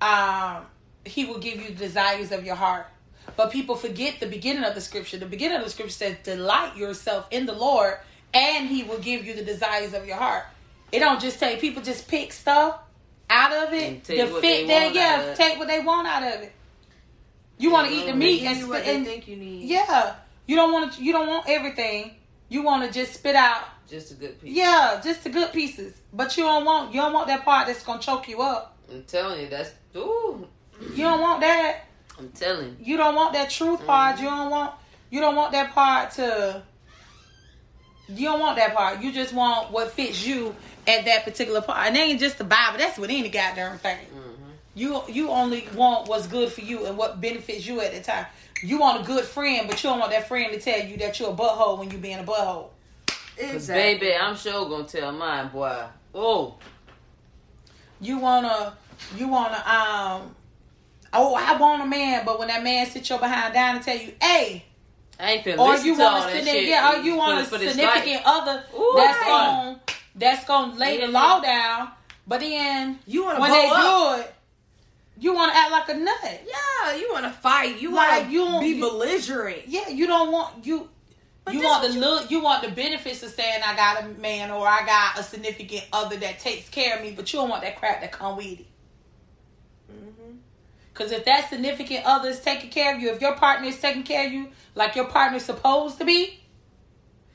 um, 0.00 0.66
He 1.04 1.24
will 1.24 1.38
give 1.38 1.60
you 1.60 1.68
the 1.68 1.74
desires 1.74 2.32
of 2.32 2.44
your 2.44 2.54
heart. 2.54 2.86
But 3.36 3.50
people 3.50 3.74
forget 3.74 4.20
the 4.20 4.26
beginning 4.26 4.64
of 4.64 4.74
the 4.74 4.80
scripture. 4.80 5.16
The 5.16 5.26
beginning 5.26 5.58
of 5.58 5.64
the 5.64 5.70
scripture 5.70 5.92
says, 5.92 6.16
"Delight 6.22 6.76
yourself 6.76 7.26
in 7.30 7.46
the 7.46 7.54
Lord, 7.54 7.98
and 8.32 8.68
He 8.68 8.84
will 8.84 8.98
give 8.98 9.26
you 9.26 9.34
the 9.34 9.44
desires 9.44 9.94
of 9.94 10.06
your 10.06 10.16
heart." 10.16 10.44
It 10.92 11.00
don't 11.00 11.20
just 11.20 11.40
take 11.40 11.60
people 11.60 11.82
just 11.82 12.06
pick 12.06 12.32
stuff 12.32 12.78
out 13.28 13.52
of 13.52 13.72
it 13.72 14.04
to 14.04 14.26
fit 14.26 14.40
they 14.42 14.66
their 14.66 14.84
want 14.84 14.94
yeah, 14.94 15.02
out 15.02 15.20
of 15.20 15.28
it. 15.30 15.36
take 15.36 15.58
what 15.58 15.66
they 15.66 15.80
want 15.80 16.06
out 16.06 16.22
of 16.22 16.42
it. 16.42 16.52
You 17.58 17.70
want 17.70 17.88
to 17.88 17.94
eat 17.94 18.06
the 18.06 18.14
meat 18.14 18.42
and, 18.42 18.68
what 18.68 18.82
and 18.82 19.04
think 19.06 19.28
you 19.28 19.36
need. 19.36 19.68
yeah, 19.68 20.16
you 20.46 20.56
don't 20.56 20.72
want 20.72 20.92
to. 20.94 21.04
You 21.04 21.12
don't 21.12 21.28
want 21.28 21.48
everything. 21.48 22.16
You 22.48 22.62
want 22.62 22.84
to 22.84 22.92
just 22.92 23.14
spit 23.14 23.34
out 23.34 23.64
Just 23.88 24.12
a 24.12 24.14
good 24.14 24.40
piece. 24.40 24.54
yeah, 24.54 25.00
just 25.02 25.24
the 25.24 25.30
good 25.30 25.52
pieces. 25.52 25.94
But 26.12 26.36
you 26.36 26.44
don't 26.44 26.64
want 26.64 26.94
you 26.94 27.00
don't 27.00 27.12
want 27.12 27.26
that 27.28 27.44
part 27.44 27.66
that's 27.66 27.82
gonna 27.82 28.00
choke 28.00 28.28
you 28.28 28.42
up. 28.42 28.76
I'm 28.90 29.02
telling 29.04 29.40
you, 29.40 29.48
that's 29.48 29.70
ooh. 29.96 30.46
You 30.94 31.04
don't 31.04 31.20
want 31.20 31.40
that. 31.40 31.86
I'm 32.18 32.28
telling 32.30 32.76
you. 32.78 32.92
You 32.92 32.96
don't 32.96 33.14
want 33.14 33.32
that 33.32 33.50
truth 33.50 33.84
part. 33.86 34.18
You 34.18 34.26
don't 34.26 34.50
want 34.50 34.74
you 35.10 35.20
don't 35.20 35.36
want 35.36 35.52
that 35.52 35.72
part 35.72 36.10
to. 36.12 36.62
You 38.08 38.26
don't 38.28 38.40
want 38.40 38.56
that 38.56 38.74
part. 38.74 39.00
You 39.00 39.12
just 39.12 39.32
want 39.32 39.70
what 39.70 39.92
fits 39.92 40.26
you 40.26 40.54
at 40.86 41.06
that 41.06 41.24
particular 41.24 41.62
part. 41.62 41.86
And 41.86 41.96
ain't 41.96 42.20
just 42.20 42.36
the 42.36 42.44
Bible. 42.44 42.78
That's 42.78 42.98
with 42.98 43.10
any 43.10 43.30
goddamn 43.30 43.78
thing. 43.78 43.98
hmm 44.12 44.23
You 44.74 45.02
you 45.08 45.30
only 45.30 45.68
want 45.74 46.08
what's 46.08 46.26
good 46.26 46.50
for 46.52 46.60
you 46.62 46.86
and 46.86 46.96
what 46.98 47.20
benefits 47.20 47.66
you 47.66 47.80
at 47.80 47.92
the 47.92 48.00
time. 48.00 48.26
You 48.62 48.78
want 48.78 49.02
a 49.02 49.04
good 49.06 49.24
friend, 49.24 49.66
but 49.68 49.82
you 49.82 49.90
don't 49.90 49.98
want 49.98 50.10
that 50.12 50.26
friend 50.26 50.52
to 50.52 50.60
tell 50.60 50.84
you 50.84 50.96
that 50.98 51.18
you're 51.20 51.30
a 51.30 51.34
butthole 51.34 51.78
when 51.78 51.90
you 51.90 51.98
being 51.98 52.18
a 52.18 52.24
butthole. 52.24 52.68
Cause 53.38 53.66
baby, 53.68 54.14
I'm 54.14 54.36
sure 54.36 54.68
gonna 54.68 54.84
tell 54.84 55.12
mine, 55.12 55.48
boy. 55.48 55.82
Oh, 56.14 56.54
You 58.00 58.18
wanna 58.18 58.76
you 59.16 59.28
wanna 59.28 59.56
um 59.56 60.34
oh 61.12 61.34
I 61.34 61.56
want 61.56 61.82
a 61.82 61.86
man, 61.86 62.24
but 62.24 62.38
when 62.38 62.48
that 62.48 62.62
man 62.62 62.86
sits 62.86 63.08
your 63.10 63.18
behind 63.18 63.54
down 63.54 63.76
and 63.76 63.84
tell 63.84 63.96
you, 63.96 64.12
hey, 64.20 64.64
I 65.18 65.32
ain't 65.32 65.44
finna 65.44 65.58
or 65.58 65.70
listen 65.70 65.86
you 65.86 65.96
to 65.96 66.02
all 66.02 66.12
want 66.20 66.30
a 66.30 66.34
that 66.34 66.36
significant 66.44 66.68
yeah, 66.68 66.92
or 66.92 67.02
you 67.02 67.16
want 67.16 67.40
a 67.40 67.44
for, 67.44 67.50
for 67.50 67.58
this 67.58 67.74
significant 67.74 68.22
other 68.24 68.64
Ooh, 68.76 68.92
that's 68.96 69.18
right. 69.18 69.26
gonna 69.28 69.80
that's 70.16 70.44
gonna 70.46 70.74
lay 70.76 71.00
the 71.00 71.08
law 71.08 71.40
down, 71.40 71.90
but 72.26 72.40
then 72.40 72.98
You 73.06 73.24
want 73.24 73.36
to 73.36 73.40
when 73.42 73.50
they 73.52 73.68
up. 73.68 74.16
do 74.16 74.22
it, 74.22 74.34
you 75.18 75.32
wanna 75.34 75.52
act 75.54 75.70
like 75.70 75.88
a 75.90 75.94
nut. 75.94 76.40
Yeah, 76.46 76.94
you 76.96 77.10
want 77.12 77.24
to 77.24 77.30
fight. 77.30 77.80
You 77.80 77.92
Like, 77.94 78.22
want 78.22 78.30
you 78.32 78.44
to 78.44 78.50
don't- 78.50 78.60
be 78.62 78.80
belligerent. 78.80 79.68
Yeah, 79.68 79.88
you 79.88 80.06
don't 80.06 80.32
want 80.32 80.66
you. 80.66 80.90
But 81.44 81.54
you 81.54 81.62
want 81.62 81.82
the 81.86 81.92
you- 81.92 82.00
look. 82.00 82.30
You 82.30 82.40
want 82.40 82.62
the 82.62 82.70
benefits 82.70 83.22
of 83.22 83.30
saying 83.32 83.62
I 83.64 83.76
got 83.76 84.02
a 84.02 84.06
man 84.08 84.50
or 84.50 84.66
I 84.66 84.84
got 84.86 85.18
a 85.18 85.22
significant 85.22 85.84
other 85.92 86.16
that 86.16 86.38
takes 86.40 86.68
care 86.68 86.96
of 86.96 87.02
me, 87.02 87.12
but 87.12 87.32
you 87.32 87.38
don't 87.38 87.48
want 87.48 87.62
that 87.62 87.76
crap 87.78 88.00
that 88.00 88.12
come 88.12 88.36
with 88.36 88.60
it. 88.60 88.66
Mm-hmm. 89.92 90.36
Because 90.92 91.12
if 91.12 91.24
that 91.26 91.48
significant 91.50 92.04
other 92.06 92.28
is 92.30 92.40
taking 92.40 92.70
care 92.70 92.94
of 92.94 93.00
you, 93.00 93.10
if 93.10 93.20
your 93.20 93.36
partner 93.36 93.68
is 93.68 93.78
taking 93.78 94.04
care 94.04 94.26
of 94.26 94.32
you 94.32 94.48
like 94.74 94.94
your 94.96 95.06
partner's 95.06 95.44
supposed 95.44 95.98
to 95.98 96.04
be, 96.04 96.40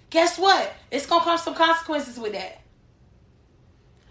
guess 0.10 0.38
what? 0.39 0.73
It's 0.91 1.06
gonna 1.06 1.23
come 1.23 1.38
some 1.38 1.56
consequences 1.56 2.18
with 2.18 2.34
that. 2.34 2.61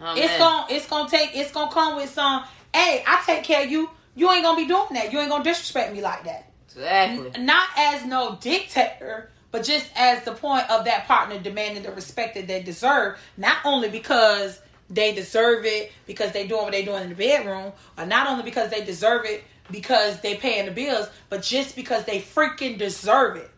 Oh, 0.01 0.13
It's 0.15 0.27
man. 0.27 0.39
gonna 0.39 0.65
it's 0.69 0.87
gonna 0.87 1.09
take 1.09 1.31
it's 1.35 1.51
gonna 1.51 1.71
come 1.71 1.97
with 1.97 2.09
some. 2.09 2.45
Hey, 2.73 3.03
I 3.05 3.21
take 3.25 3.43
care 3.43 3.63
of 3.63 3.71
you. 3.71 3.89
You 4.15 4.31
ain't 4.31 4.43
gonna 4.43 4.57
be 4.57 4.67
doing 4.67 4.87
that. 4.93 5.11
You 5.11 5.19
ain't 5.19 5.29
gonna 5.29 5.43
disrespect 5.43 5.93
me 5.93 6.01
like 6.01 6.23
that. 6.25 6.51
exactly. 6.67 7.31
N- 7.35 7.45
not 7.45 7.69
as 7.77 8.05
no 8.05 8.37
dictator, 8.41 9.31
but 9.51 9.63
just 9.63 9.89
as 9.95 10.23
the 10.23 10.33
point 10.33 10.69
of 10.69 10.85
that 10.85 11.07
partner 11.07 11.39
demanding 11.39 11.83
the 11.83 11.91
respect 11.91 12.35
that 12.35 12.47
they 12.47 12.61
deserve, 12.61 13.17
not 13.37 13.57
only 13.65 13.89
because 13.89 14.59
they 14.89 15.13
deserve 15.13 15.65
it 15.65 15.91
because 16.05 16.31
they 16.31 16.47
doing 16.47 16.63
what 16.63 16.71
they 16.71 16.83
doing 16.83 17.03
in 17.03 17.09
the 17.09 17.15
bedroom, 17.15 17.71
or 17.97 18.05
not 18.05 18.27
only 18.27 18.43
because 18.43 18.69
they 18.69 18.83
deserve 18.83 19.25
it 19.25 19.43
because 19.71 20.19
they 20.21 20.35
paying 20.35 20.65
the 20.65 20.71
bills, 20.71 21.09
but 21.29 21.43
just 21.43 21.75
because 21.75 22.03
they 22.05 22.19
freaking 22.19 22.77
deserve 22.77 23.37
it. 23.37 23.49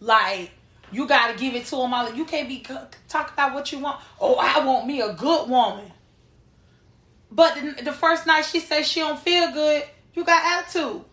Like 0.00 0.52
you 0.92 1.06
got 1.06 1.32
to 1.32 1.38
give 1.38 1.54
it 1.54 1.66
to 1.66 1.76
them 1.76 1.92
all. 1.92 2.12
You 2.12 2.24
can't 2.24 2.48
be 2.48 2.64
talk 3.08 3.32
about 3.32 3.54
what 3.54 3.70
you 3.72 3.78
want. 3.78 4.00
Oh, 4.20 4.36
I 4.36 4.64
want 4.64 4.86
me 4.86 5.00
a 5.00 5.12
good 5.12 5.48
woman. 5.48 5.92
But 7.30 7.54
the, 7.56 7.84
the 7.84 7.92
first 7.92 8.26
night 8.26 8.42
she 8.44 8.60
says 8.60 8.86
she 8.88 9.00
don't 9.00 9.18
feel 9.18 9.52
good, 9.52 9.84
you 10.14 10.24
got 10.24 10.64
attitude. 10.64 11.04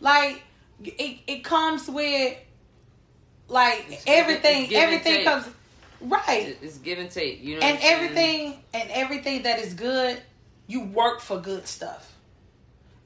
Like 0.00 0.42
it, 0.84 1.18
it 1.26 1.44
comes 1.44 1.88
with 1.88 2.36
like 3.48 3.86
It's 3.88 4.04
everything. 4.06 4.68
give 4.68 4.82
everything 4.82 5.24
comes 5.24 5.48
right, 6.00 6.56
It's 6.62 6.78
give 6.78 6.98
and 6.98 7.10
take. 7.10 7.42
You 7.42 7.58
know. 7.58 7.66
and 7.66 7.74
what 7.74 7.74
I'm 7.74 7.80
saying? 7.80 7.94
everything 7.94 8.62
and 8.74 8.90
everything 8.90 9.42
that 9.42 9.58
is 9.58 9.74
good, 9.74 10.20
you 10.66 10.82
work 10.84 11.20
for 11.20 11.38
good 11.40 11.66
stuff. 11.66 12.14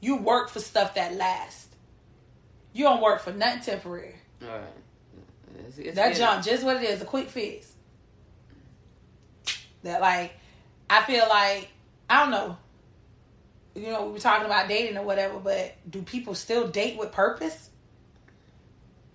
You 0.01 0.16
work 0.16 0.51
for 0.51 0.61
stuff 0.61 0.94
that 0.97 1.15
lasts. 1.15 1.69
You 2.74 2.85
don't 2.85 3.01
work 3.01 3.23
for 3.23 3.32
nothing 3.32 3.62
temporary. 3.62 4.16
All 4.43 4.48
right. 4.48 4.65
It's, 5.66 5.78
it's 5.78 5.97
That 5.97 6.15
junk, 6.16 6.44
just 6.44 6.62
what 6.62 6.77
it 6.77 6.82
is, 6.82 7.01
a 7.01 7.05
quick 7.05 7.31
fix. 7.31 7.73
That 9.82 10.01
like, 10.01 10.35
I 10.89 11.02
feel 11.05 11.27
like 11.28 11.69
I 12.09 12.23
don't 12.23 12.31
know. 12.31 12.56
You 13.74 13.89
know, 13.89 14.06
we 14.06 14.12
were 14.12 14.19
talking 14.19 14.47
about 14.47 14.69
dating 14.69 14.97
or 14.97 15.02
whatever, 15.02 15.39
but 15.39 15.74
do 15.90 16.02
people 16.02 16.35
still 16.35 16.69
date 16.69 16.97
with 16.97 17.11
purpose? 17.11 17.70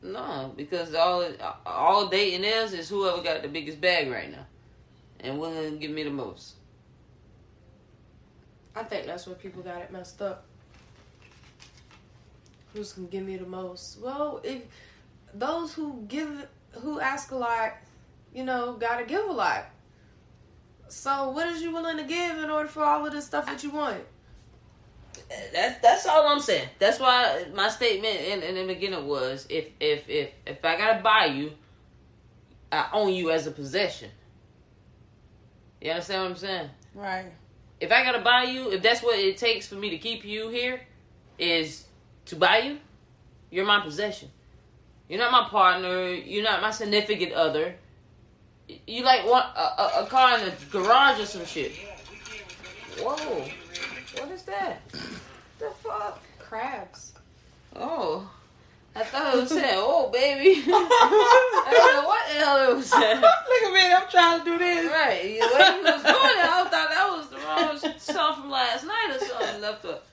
No, 0.01 0.53
because 0.55 0.93
all 0.93 1.25
all 1.65 2.07
dating 2.07 2.43
is 2.43 2.73
is 2.73 2.89
whoever 2.89 3.21
got 3.21 3.41
the 3.41 3.47
biggest 3.47 3.79
bag 3.81 4.09
right 4.09 4.31
now, 4.31 4.45
and 5.19 5.39
willing 5.39 5.71
to 5.71 5.77
give 5.77 5.91
me 5.91 6.03
the 6.03 6.09
most. 6.09 6.55
I 8.75 8.83
think 8.83 9.05
that's 9.05 9.27
where 9.27 9.35
people 9.35 9.61
got 9.61 9.81
it 9.81 9.91
messed 9.91 10.21
up. 10.21 10.45
Who's 12.73 12.93
gonna 12.93 13.07
give 13.07 13.25
me 13.25 13.35
the 13.37 13.45
most? 13.45 13.99
Well, 13.99 14.39
if 14.43 14.61
those 15.33 15.73
who 15.73 16.05
give, 16.07 16.47
who 16.71 16.99
ask 16.99 17.31
a 17.31 17.35
lot, 17.35 17.73
you 18.33 18.43
know, 18.43 18.77
gotta 18.79 19.05
give 19.05 19.25
a 19.25 19.31
lot. 19.31 19.69
So, 20.89 21.29
what 21.29 21.47
is 21.47 21.61
you 21.61 21.71
willing 21.71 21.97
to 21.97 22.03
give 22.03 22.37
in 22.37 22.49
order 22.49 22.67
for 22.67 22.83
all 22.83 23.05
of 23.05 23.13
this 23.13 23.25
stuff 23.25 23.45
that 23.45 23.63
you 23.63 23.69
want? 23.69 24.03
That's 25.53 25.79
that's 25.81 26.07
all 26.07 26.27
I'm 26.27 26.39
saying. 26.39 26.67
That's 26.79 26.99
why 26.99 27.45
my 27.53 27.69
statement 27.69 28.19
in, 28.19 28.41
in 28.41 28.55
the 28.55 28.73
beginning 28.73 29.07
was 29.07 29.45
if 29.49 29.67
if 29.79 30.09
if 30.09 30.31
if 30.47 30.65
I 30.65 30.77
gotta 30.77 31.01
buy 31.03 31.25
you, 31.25 31.51
I 32.71 32.89
own 32.93 33.13
you 33.13 33.29
as 33.29 33.45
a 33.45 33.51
possession. 33.51 34.09
You 35.81 35.91
understand 35.91 36.23
what 36.23 36.31
I'm 36.31 36.37
saying? 36.37 36.69
Right. 36.95 37.31
If 37.79 37.91
I 37.91 38.03
gotta 38.03 38.21
buy 38.21 38.43
you, 38.43 38.71
if 38.71 38.81
that's 38.81 39.03
what 39.03 39.19
it 39.19 39.37
takes 39.37 39.67
for 39.67 39.75
me 39.75 39.91
to 39.91 39.97
keep 39.99 40.25
you 40.25 40.49
here, 40.49 40.81
is 41.37 41.85
to 42.25 42.35
buy 42.35 42.59
you, 42.59 42.79
you're 43.51 43.65
my 43.65 43.81
possession. 43.81 44.29
You're 45.07 45.19
not 45.19 45.31
my 45.31 45.47
partner. 45.49 46.09
You're 46.09 46.43
not 46.43 46.61
my 46.61 46.71
significant 46.71 47.33
other. 47.33 47.75
You 48.85 49.03
like 49.03 49.25
want 49.25 49.45
a, 49.55 49.81
a, 49.81 50.03
a 50.03 50.05
car 50.05 50.37
in 50.37 50.45
the 50.45 50.53
garage 50.69 51.19
or 51.19 51.25
some 51.25 51.45
shit. 51.45 51.73
Whoa, 52.99 53.45
what 54.19 54.31
is 54.31 54.43
that? 54.43 54.81
The 55.57 55.71
fuck? 55.83 56.21
Crabs. 56.37 57.13
Oh, 57.75 58.29
I 58.95 59.03
thought 59.03 59.35
it 59.35 59.41
was 59.41 59.49
saying, 59.49 59.75
"Oh, 59.77 60.09
baby." 60.11 60.61
I 60.67 61.67
don't 61.71 61.95
know 61.95 62.07
what 62.07 62.27
the 62.27 62.39
hell 62.39 62.71
it 62.71 62.75
was 62.75 62.89
saying. 62.89 63.21
Look 63.21 63.63
at 63.63 63.73
me, 63.73 63.93
I'm 63.93 64.09
trying 64.09 64.39
to 64.39 64.45
do 64.45 64.57
this. 64.57 64.91
Right, 64.91 65.21
the 65.21 65.47
way 65.47 65.77
he 65.77 65.81
was 65.83 66.03
doing 66.03 66.15
it, 66.15 66.45
I 66.45 66.63
thought 66.63 66.71
that 66.71 67.09
was 67.09 67.29
the 67.29 67.37
wrong 67.37 67.97
song 67.97 68.41
from 68.41 68.49
last 68.49 68.85
night 68.85 69.15
or 69.15 69.25
something 69.25 69.61
left 69.61 69.85
up. 69.85 70.05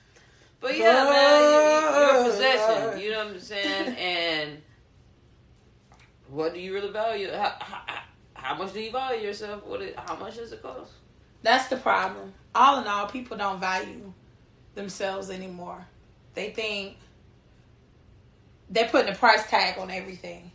But 0.59 0.77
yeah, 0.77 1.03
man, 1.03 1.41
you, 1.41 1.49
you, 1.49 2.07
you're 2.07 2.21
a 2.21 2.23
possession. 2.23 2.99
You 2.99 3.11
know 3.11 3.25
what 3.25 3.35
I'm 3.35 3.39
saying? 3.39 3.95
And 3.95 4.61
what 6.29 6.53
do 6.53 6.59
you 6.59 6.73
really 6.73 6.91
value? 6.91 7.31
How, 7.31 7.55
how, 7.59 8.03
how 8.47 8.55
much 8.55 8.71
do 8.71 8.79
you 8.79 8.91
value 8.91 9.27
yourself? 9.27 9.65
What? 9.65 9.81
It, 9.81 9.99
how 9.99 10.15
much 10.15 10.37
does 10.37 10.53
it 10.53 10.61
cost? 10.61 10.93
That's 11.43 11.67
the 11.67 11.75
problem. 11.75 12.33
All 12.55 12.81
in 12.81 12.87
all, 12.87 13.07
people 13.07 13.35
don't 13.35 13.59
value 13.59 14.13
themselves 14.73 15.29
anymore. 15.29 15.85
They 16.33 16.51
think 16.51 16.95
they're 18.69 18.87
putting 18.87 19.11
a 19.13 19.17
price 19.17 19.45
tag 19.49 19.77
on 19.77 19.91
everything, 19.91 20.53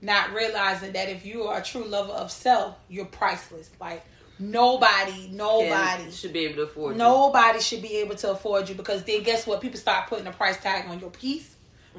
not 0.00 0.32
realizing 0.32 0.92
that 0.92 1.08
if 1.08 1.26
you 1.26 1.42
are 1.44 1.58
a 1.58 1.62
true 1.62 1.84
lover 1.84 2.12
of 2.12 2.30
self, 2.30 2.76
you're 2.88 3.04
priceless. 3.04 3.68
Like 3.80 4.04
nobody, 4.38 5.28
nobody, 5.32 6.12
should 6.12 6.32
be 6.32 6.46
able 6.46 6.54
to 6.54 6.62
afford. 6.62 6.92
you. 6.92 6.98
nobody 6.98 7.58
should 7.58 7.82
be 7.82 7.96
able 7.96 8.14
to 8.14 8.30
afford 8.30 8.68
you 8.68 8.76
because 8.76 9.02
then 9.02 9.24
guess 9.24 9.44
what? 9.44 9.60
People 9.60 9.80
start 9.80 10.08
putting 10.08 10.28
a 10.28 10.32
price 10.32 10.58
tag 10.58 10.88
on 10.88 11.00
your 11.00 11.10
peace. 11.10 11.50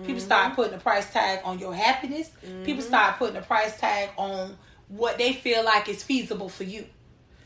People 0.06 0.22
start 0.22 0.48
mm-hmm. 0.48 0.56
putting 0.56 0.74
a 0.74 0.80
price 0.80 1.10
tag 1.12 1.40
on 1.44 1.60
your 1.60 1.74
happiness. 1.74 2.30
People 2.64 2.82
mm-hmm. 2.82 2.82
start 2.82 3.18
putting 3.18 3.36
a 3.36 3.42
price 3.42 3.78
tag 3.80 4.10
on 4.18 4.58
what 4.88 5.18
they 5.18 5.34
feel 5.34 5.64
like 5.64 5.90
is 5.90 6.04
feasible 6.04 6.50
for 6.50 6.64
you. 6.64 6.86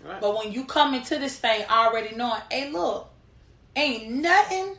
Right. 0.03 0.22
But 0.22 0.38
when 0.38 0.52
you 0.52 0.66
come 0.66 0.94
into 0.94 1.18
this 1.18 1.38
thing 1.38 1.64
already 1.70 2.16
knowing, 2.16 2.41
hey, 2.49 2.72
look, 2.72 3.10
ain't 3.76 4.10
nothing 4.10 4.78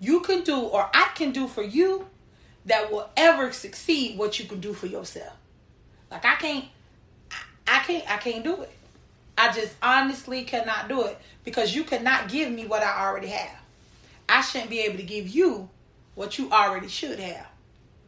you 0.00 0.20
can 0.20 0.42
do 0.42 0.60
or 0.60 0.88
I 0.92 1.10
can 1.14 1.32
do 1.32 1.48
for 1.48 1.62
you 1.62 2.06
that 2.66 2.92
will 2.92 3.08
ever 3.16 3.52
succeed 3.52 4.18
what 4.18 4.38
you 4.38 4.46
can 4.46 4.60
do 4.60 4.72
for 4.72 4.86
yourself. 4.86 5.32
Like 6.10 6.24
I 6.24 6.34
can't, 6.36 6.64
I, 7.30 7.36
I 7.66 7.78
can't, 7.80 8.10
I 8.10 8.16
can't 8.18 8.44
do 8.44 8.62
it. 8.62 8.70
I 9.36 9.52
just 9.52 9.74
honestly 9.82 10.42
cannot 10.42 10.88
do 10.88 11.04
it 11.04 11.18
because 11.44 11.74
you 11.74 11.84
cannot 11.84 12.28
give 12.28 12.50
me 12.50 12.66
what 12.66 12.82
I 12.82 13.06
already 13.06 13.28
have. 13.28 13.56
I 14.28 14.42
shouldn't 14.42 14.70
be 14.70 14.80
able 14.80 14.98
to 14.98 15.04
give 15.04 15.28
you 15.28 15.68
what 16.14 16.38
you 16.38 16.50
already 16.50 16.88
should 16.88 17.18
have. 17.20 17.46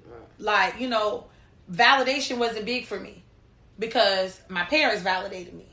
Right. 0.04 0.20
Like, 0.38 0.80
you 0.80 0.88
know, 0.88 1.26
validation 1.72 2.38
wasn't 2.38 2.66
big 2.66 2.84
for 2.84 2.98
me 2.98 3.19
because 3.80 4.40
my 4.48 4.62
parents 4.64 5.02
validated 5.02 5.54
me. 5.54 5.66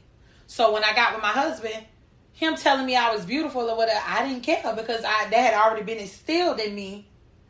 So 0.47 0.73
when 0.73 0.83
I 0.83 0.95
got 0.95 1.13
with 1.13 1.21
my 1.21 1.29
husband, 1.29 1.85
him 2.31 2.55
telling 2.55 2.85
me 2.85 2.95
I 2.95 3.13
was 3.13 3.25
beautiful 3.25 3.69
or 3.69 3.75
whatever, 3.75 4.01
I 4.07 4.27
didn't 4.27 4.43
care 4.43 4.73
because 4.75 5.03
I 5.03 5.27
that 5.29 5.33
had 5.33 5.53
already 5.53 5.83
been 5.83 5.97
instilled 5.97 6.59
in 6.59 6.73
me 6.73 7.07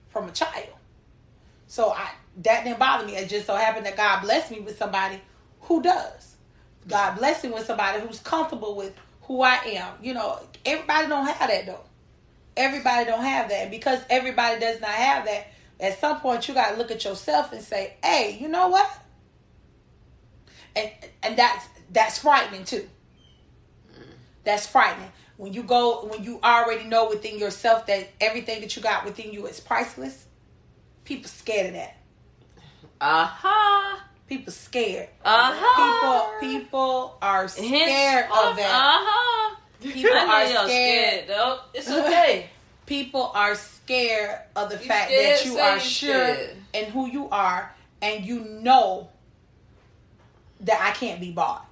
from 0.09 0.27
a 0.27 0.31
child. 0.31 0.67
So 1.67 1.91
I 1.91 2.09
that 2.43 2.63
didn't 2.63 2.79
bother 2.79 3.05
me. 3.05 3.15
It 3.15 3.29
just 3.29 3.45
so 3.45 3.55
happened 3.55 3.85
that 3.85 3.95
God 3.95 4.21
blessed 4.21 4.51
me 4.51 4.59
with 4.59 4.77
somebody 4.77 5.21
who 5.61 5.81
does. 5.81 6.35
God 6.87 7.17
blessed 7.17 7.43
me 7.45 7.51
with 7.51 7.65
somebody 7.65 7.99
who's 7.99 8.19
comfortable 8.19 8.75
with 8.75 8.95
who 9.23 9.41
I 9.41 9.55
am. 9.65 9.93
You 10.01 10.13
know, 10.15 10.39
everybody 10.65 11.07
don't 11.07 11.27
have 11.27 11.49
that 11.49 11.65
though. 11.65 11.83
Everybody 12.55 13.05
don't 13.05 13.23
have 13.23 13.49
that. 13.49 13.63
And 13.63 13.71
because 13.71 13.99
everybody 14.09 14.59
does 14.59 14.81
not 14.81 14.89
have 14.89 15.25
that, 15.25 15.47
at 15.79 15.99
some 15.99 16.19
point 16.19 16.47
you 16.47 16.53
gotta 16.55 16.77
look 16.77 16.89
at 16.89 17.03
yourself 17.03 17.51
and 17.51 17.61
say, 17.61 17.95
Hey, 18.03 18.37
you 18.41 18.47
know 18.47 18.69
what? 18.69 18.89
And 20.77 20.91
and 21.23 21.37
that's 21.37 21.65
that's 21.91 22.19
frightening 22.19 22.63
too. 22.65 22.87
That's 24.43 24.67
frightening. 24.67 25.11
when 25.37 25.53
you 25.53 25.63
go 25.63 26.05
when 26.05 26.23
you 26.23 26.39
already 26.43 26.85
know 26.85 27.09
within 27.09 27.37
yourself 27.39 27.85
that 27.87 28.09
everything 28.21 28.61
that 28.61 28.75
you 28.75 28.81
got 28.81 29.05
within 29.05 29.31
you 29.33 29.45
is 29.47 29.59
priceless. 29.59 30.25
People 31.03 31.29
scared 31.29 31.67
of 31.67 31.73
that. 31.73 31.97
Uh 32.99 33.25
huh. 33.25 33.99
People 34.27 34.51
scared. 34.53 35.09
Uh 35.23 35.51
huh. 35.55 36.39
People 36.41 36.49
people 36.57 37.17
are 37.21 37.47
scared 37.47 38.25
of 38.25 38.55
that. 38.57 38.71
Uh 38.71 38.97
huh. 39.01 39.55
People 39.81 40.11
are 40.11 40.45
scared. 40.47 40.67
scared 40.69 41.27
though. 41.27 41.59
It's 41.73 41.89
okay. 41.89 42.49
People 42.87 43.31
are 43.35 43.53
scared 43.55 44.39
of 44.55 44.69
the 44.69 44.77
You 44.77 44.85
fact 44.85 45.11
that 45.11 45.45
you 45.45 45.57
are 45.59 45.79
sure 45.79 46.33
scared. 46.35 46.57
in 46.73 46.85
who 46.91 47.07
you 47.09 47.27
are 47.29 47.73
and 48.01 48.25
you 48.25 48.39
know 48.39 49.09
that 50.61 50.79
I 50.81 50.91
can't 50.97 51.19
be 51.19 51.31
bought. 51.31 51.65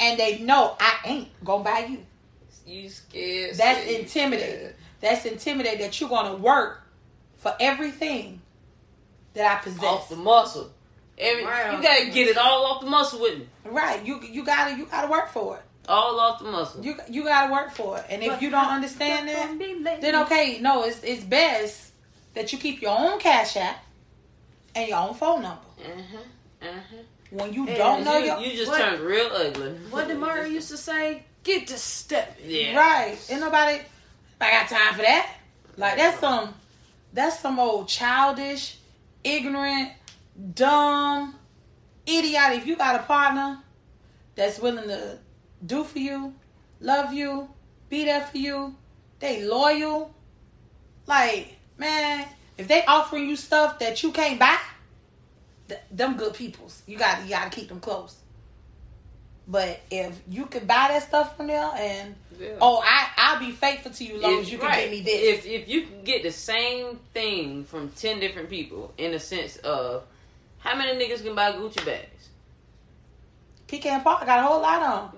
And 0.00 0.18
they 0.18 0.38
know 0.40 0.76
I 0.78 0.96
ain't 1.04 1.44
gonna 1.44 1.64
buy 1.64 1.86
you. 1.88 1.98
You 2.66 2.88
scared. 2.88 3.56
That's 3.56 3.80
say 3.80 3.92
you 3.92 3.98
intimidating. 4.00 4.56
scared. 4.56 4.74
That's 5.00 5.24
intimidating 5.24 5.80
that 5.80 6.00
you're 6.00 6.10
gonna 6.10 6.36
work 6.36 6.82
for 7.36 7.54
everything 7.60 8.40
that 9.34 9.58
I 9.58 9.62
possess. 9.62 9.82
Off 9.84 10.08
the 10.08 10.16
muscle. 10.16 10.70
Every, 11.16 11.44
Right 11.44 11.76
you 11.76 11.82
gotta 11.82 12.10
get 12.10 12.28
it 12.28 12.36
all 12.36 12.64
off 12.66 12.80
the 12.82 12.90
muscle 12.90 13.20
with 13.20 13.38
me. 13.38 13.48
right. 13.64 14.04
You 14.04 14.20
you 14.22 14.44
gotta 14.44 14.76
you 14.76 14.86
gotta 14.86 15.08
work 15.08 15.28
for 15.30 15.58
it. 15.58 15.62
All 15.88 16.18
off 16.18 16.40
the 16.40 16.50
muscle. 16.50 16.84
You 16.84 16.96
you 17.08 17.22
gotta 17.24 17.52
work 17.52 17.70
for 17.72 17.98
it. 17.98 18.06
And 18.08 18.22
if 18.22 18.42
you 18.42 18.50
don't 18.50 18.68
understand 18.68 19.28
that, 19.28 20.00
then 20.00 20.16
okay, 20.22 20.58
no, 20.60 20.82
it's 20.84 21.02
it's 21.04 21.22
best 21.22 21.92
that 22.34 22.52
you 22.52 22.58
keep 22.58 22.82
your 22.82 22.98
own 22.98 23.20
Cash 23.20 23.56
App 23.56 23.76
and 24.74 24.88
your 24.88 24.98
own 24.98 25.14
phone 25.14 25.42
number. 25.42 25.62
Uh-huh. 25.78 26.18
Uh-huh. 26.62 26.96
When 27.34 27.52
you 27.52 27.66
And 27.66 27.76
don't 27.76 28.04
know 28.04 28.16
you, 28.18 28.26
your 28.26 28.40
you 28.40 28.56
just 28.56 28.70
What? 28.70 28.80
turned 28.80 29.00
real 29.00 29.26
ugly. 29.26 29.70
What 29.90 30.06
did 30.06 30.18
Murray 30.18 30.50
used 30.58 30.70
to 30.70 30.76
say? 30.76 31.24
Get 31.42 31.66
to 31.66 31.76
stepping. 31.76 32.48
Yeah. 32.48 32.76
right, 32.76 33.18
ain't 33.28 33.40
nobody 33.40 33.80
I 34.40 34.50
got 34.50 34.68
time 34.68 34.94
for 34.94 35.02
that. 35.02 35.36
Like 35.76 35.96
that's 35.96 36.20
some 36.20 36.54
that's 37.12 37.40
some 37.40 37.58
old 37.58 37.88
childish, 37.88 38.76
ignorant, 39.24 39.90
dumb, 40.54 41.34
idiotic. 42.08 42.60
If 42.60 42.66
you 42.66 42.76
got 42.76 43.00
a 43.00 43.02
partner 43.02 43.58
that's 44.36 44.60
willing 44.60 44.86
to 44.88 45.18
do 45.66 45.82
for 45.82 45.98
you, 45.98 46.34
love 46.80 47.12
you, 47.12 47.48
be 47.88 48.04
there 48.04 48.22
for 48.22 48.38
you, 48.38 48.76
they 49.18 49.44
loyal. 49.44 50.14
Like, 51.06 51.56
man, 51.78 52.26
if 52.56 52.68
they 52.68 52.84
offering 52.84 53.28
you 53.28 53.36
stuff 53.36 53.78
that 53.80 54.02
you 54.02 54.12
can't 54.12 54.38
buy, 54.38 54.56
th- 55.68 55.80
them 55.90 56.16
good 56.16 56.34
peoples. 56.34 56.82
You 56.86 56.96
got 56.98 57.22
you 57.24 57.30
got 57.30 57.50
to 57.50 57.58
keep 57.58 57.68
them 57.68 57.80
close. 57.80 58.16
But 59.46 59.80
if 59.90 60.18
you 60.28 60.46
can 60.46 60.64
buy 60.66 60.88
that 60.88 61.02
stuff 61.02 61.36
from 61.36 61.48
them 61.48 61.70
and 61.76 62.14
Yeah. 62.40 62.56
oh, 62.60 62.82
I 62.84 63.08
I'll 63.16 63.38
be 63.40 63.50
faithful 63.50 63.92
to 63.92 64.04
you 64.04 64.16
as 64.16 64.22
long 64.22 64.32
If- 64.34 64.40
as 64.40 64.52
you 64.52 64.58
can 64.58 64.66
right. 64.68 64.82
give 64.82 64.90
me 64.90 65.00
this. 65.02 65.44
If 65.44 65.46
if 65.46 65.68
you 65.68 65.82
can 65.82 66.02
get 66.04 66.22
the 66.22 66.32
same 66.32 66.98
thing 67.12 67.64
from 67.64 67.90
ten 67.90 68.20
different 68.20 68.48
people 68.48 68.92
in 68.96 69.12
the 69.12 69.20
sense 69.20 69.56
of 69.58 70.04
how 70.58 70.74
many 70.76 70.92
niggas 71.04 71.22
can 71.22 71.34
buy 71.34 71.52
Gucci 71.52 71.84
bags? 71.84 72.28
Pecan 73.66 74.02
Park 74.02 74.22
I 74.22 74.26
got 74.26 74.38
a 74.40 74.42
whole 74.42 74.60
lot 74.62 74.82
on. 74.82 75.16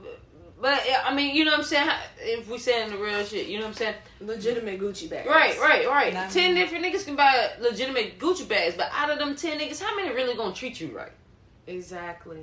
But 0.58 0.80
I 1.04 1.14
mean, 1.14 1.36
you 1.36 1.44
know 1.44 1.50
what 1.50 1.60
I'm 1.60 1.66
saying? 1.66 1.90
If 2.18 2.48
we 2.48 2.56
saying 2.58 2.90
the 2.90 2.96
real 2.96 3.22
shit, 3.24 3.46
you 3.46 3.58
know 3.58 3.64
what 3.64 3.70
I'm 3.70 3.74
saying? 3.74 3.94
Legitimate 4.20 4.80
Gucci 4.80 5.08
bags. 5.08 5.28
Right, 5.28 5.58
right, 5.60 5.86
right. 5.86 6.14
Not 6.14 6.30
ten 6.30 6.54
me. 6.54 6.60
different 6.60 6.84
niggas 6.84 7.04
can 7.04 7.14
buy 7.14 7.50
legitimate 7.60 8.18
Gucci 8.18 8.48
bags, 8.48 8.74
but 8.74 8.88
out 8.92 9.10
of 9.10 9.18
them 9.18 9.36
ten 9.36 9.58
niggas, 9.58 9.82
how 9.82 9.94
many 9.94 10.14
really 10.14 10.34
gonna 10.34 10.54
treat 10.54 10.80
you 10.80 10.96
right? 10.96 11.12
Exactly. 11.66 12.40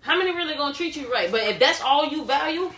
How 0.00 0.16
many 0.16 0.34
really 0.34 0.54
gonna 0.54 0.72
treat 0.72 0.96
you 0.96 1.12
right? 1.12 1.30
But 1.30 1.42
if 1.42 1.58
that's 1.58 1.82
all 1.82 2.06
you 2.08 2.24
value, 2.24 2.70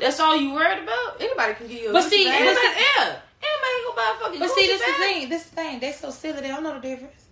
that's 0.00 0.18
all 0.18 0.34
you 0.34 0.54
worried 0.54 0.82
about. 0.82 1.20
Anybody 1.20 1.54
can 1.54 1.66
give 1.68 1.82
you 1.82 1.90
a 1.90 1.92
But 1.92 2.04
Gucci 2.04 2.08
see, 2.10 2.24
bag. 2.24 2.40
Anybody, 2.40 2.66
yeah, 2.66 3.20
anybody 3.42 3.84
go 3.84 3.94
buy 3.94 4.14
a 4.16 4.20
fucking. 4.22 4.40
But 4.40 4.48
Gucci 4.48 4.54
see, 4.54 4.66
this 4.66 4.80
is 4.80 4.86
bag? 4.86 4.94
the 4.96 5.04
thing. 5.04 5.28
This 5.28 5.44
is 5.44 5.50
the 5.50 5.56
thing. 5.56 5.80
They 5.80 5.92
so 5.92 6.10
silly. 6.10 6.40
They 6.40 6.48
don't 6.48 6.62
know 6.62 6.72
the 6.72 6.80
difference. 6.80 7.26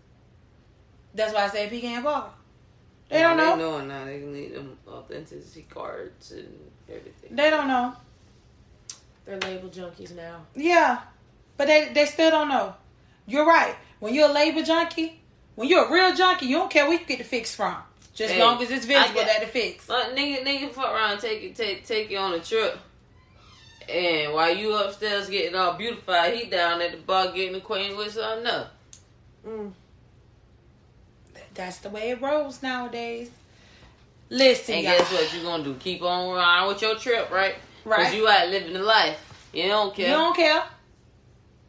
That's 1.15 1.33
why 1.33 1.45
I 1.45 1.49
say 1.49 1.69
Pecan 1.71 2.03
Park. 2.03 2.34
They 3.15 3.23
don't 3.23 3.37
know. 3.37 3.57
They 3.57 3.63
know 3.63 3.85
now. 3.85 4.05
They 4.05 4.19
need 4.19 4.55
them 4.55 4.77
authenticity 4.89 5.67
cards 5.71 6.33
and 6.33 6.49
everything. 6.89 7.35
They 7.35 7.49
don't 7.49 7.69
know. 7.69 7.95
They're 9.25 9.39
label 9.39 9.69
junkies 9.69 10.15
now. 10.15 10.45
Yeah, 10.55 11.01
but 11.57 11.67
they 11.67 11.93
they 11.95 12.07
still 12.07 12.31
don't 12.31 12.49
know. 12.49 12.75
You're 13.27 13.47
right. 13.47 13.75
When 14.01 14.13
you're 14.15 14.29
a 14.29 14.33
labor 14.33 14.63
junkie, 14.63 15.21
when 15.55 15.69
you're 15.69 15.87
a 15.87 15.91
real 15.93 16.15
junkie, 16.15 16.47
you 16.47 16.57
don't 16.59 16.71
care 16.71 16.85
where 16.89 16.99
you 16.99 17.07
get 17.07 17.19
the 17.19 17.25
fix 17.25 17.55
from, 17.55 17.77
just 18.13 18.35
Hey, 18.35 18.41
long 18.41 18.61
as 18.63 18.71
it's 18.71 18.85
I 18.85 18.89
visible 18.89 19.15
get- 19.21 19.27
that 19.29 19.41
the 19.41 19.47
fix. 19.47 19.87
But 19.87 20.15
nigga, 20.15 20.45
nigga, 20.45 20.71
fuck 20.73 20.93
around, 20.93 21.21
take 21.21 21.43
it, 21.43 21.55
take, 21.57 21.87
take 21.87 22.11
you 22.11 22.19
on 22.19 22.35
a 22.35 22.41
trip, 22.41 22.77
and 23.89 24.35
while 24.35 24.55
you 24.55 24.75
upstairs 24.77 25.31
getting 25.31 25.55
all 25.55 25.73
beautified, 25.75 26.35
he 26.35 26.47
down 26.51 26.83
at 26.83 26.91
the 26.91 26.99
bar 26.99 27.33
getting 27.33 27.55
acquainted 27.55 27.97
with 27.97 28.13
something 28.13 28.47
else. 28.47 28.69
Mm. 29.47 29.73
That's 31.55 31.79
the 31.79 31.89
way 31.91 32.11
it 32.11 32.21
rolls 32.21 32.63
nowadays. 32.63 33.31
Listen, 34.31 34.77
And 34.77 34.85
y'all. 34.85 34.99
guess 34.99 35.13
what 35.13 35.35
you 35.35 35.43
gonna 35.43 35.63
do? 35.65 35.75
Keep 35.75 36.03
on 36.03 36.35
riding 36.35 36.69
with 36.69 36.83
your 36.83 36.97
trip, 36.97 37.31
right? 37.31 37.55
Right. 37.85 38.05
Cause 38.07 38.15
you 38.15 38.27
out 38.27 38.49
living 38.49 38.73
the 38.73 38.81
life. 38.83 39.21
You 39.53 39.69
don't 39.69 39.95
care. 39.95 40.09
You 40.09 40.15
don't 40.15 40.37
care. 40.37 40.63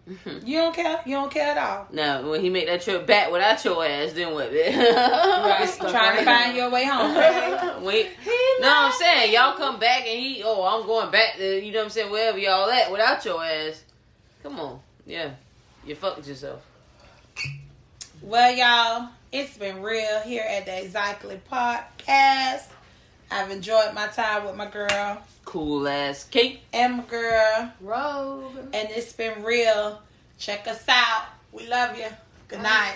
Mm-hmm. 0.10 0.48
You 0.48 0.58
don't 0.60 0.76
care. 0.76 1.02
You 1.06 1.16
don't 1.16 1.32
care 1.32 1.52
at 1.52 1.58
all. 1.58 1.88
now, 1.92 2.30
when 2.30 2.40
he 2.40 2.50
make 2.50 2.68
that 2.68 2.82
trip 2.82 3.06
back 3.08 3.32
without 3.32 3.64
your 3.66 3.84
ass, 3.86 4.14
then 4.14 4.34
what? 4.34 4.52
Right. 4.52 5.78
Trying 5.80 6.18
to 6.20 6.24
find 6.26 6.56
your 6.56 6.70
way 6.70 6.86
home. 6.86 7.84
Wait. 7.84 8.10
No, 8.62 8.70
I'm 8.72 8.92
saying 8.94 9.34
y'all 9.34 9.58
come 9.58 9.80
back 9.80 10.08
and 10.08 10.18
he. 10.18 10.42
Oh, 10.46 10.64
I'm 10.64 10.88
going 10.88 11.12
back 11.12 11.36
to 11.36 11.62
you 11.62 11.74
know 11.74 11.80
what 11.80 11.84
I'm 11.86 11.90
saying 11.90 12.10
wherever 12.10 12.38
y'all 12.38 12.70
at 12.70 12.90
without 12.90 13.24
your 13.26 13.44
ass. 13.44 13.84
Come 14.42 14.58
on, 14.62 14.80
yeah, 15.06 15.32
you 15.86 15.94
fucked 15.94 16.26
yourself. 16.26 16.62
Well, 18.22 18.56
y'all, 18.56 19.10
it's 19.32 19.58
been 19.58 19.82
real 19.82 20.20
here 20.22 20.44
at 20.48 20.66
the 20.66 20.84
Exactly 20.84 21.40
Podcast. 21.52 22.64
I've 23.32 23.50
enjoyed 23.52 23.94
my 23.94 24.08
time 24.08 24.46
with 24.46 24.56
my 24.56 24.68
girl 24.68 25.22
Cool 25.46 25.88
ass 25.88 26.24
cake. 26.26 26.62
and 26.74 26.98
my 26.98 27.04
girl, 27.04 27.72
Rogue. 27.82 28.58
and 28.74 28.90
it's 28.92 29.14
been 29.14 29.44
real. 29.44 30.02
Check 30.38 30.68
us 30.68 30.84
out. 30.88 31.26
We 31.52 31.68
love 31.68 31.98
you. 31.98 32.08
Good 32.48 32.62
night. 32.62 32.96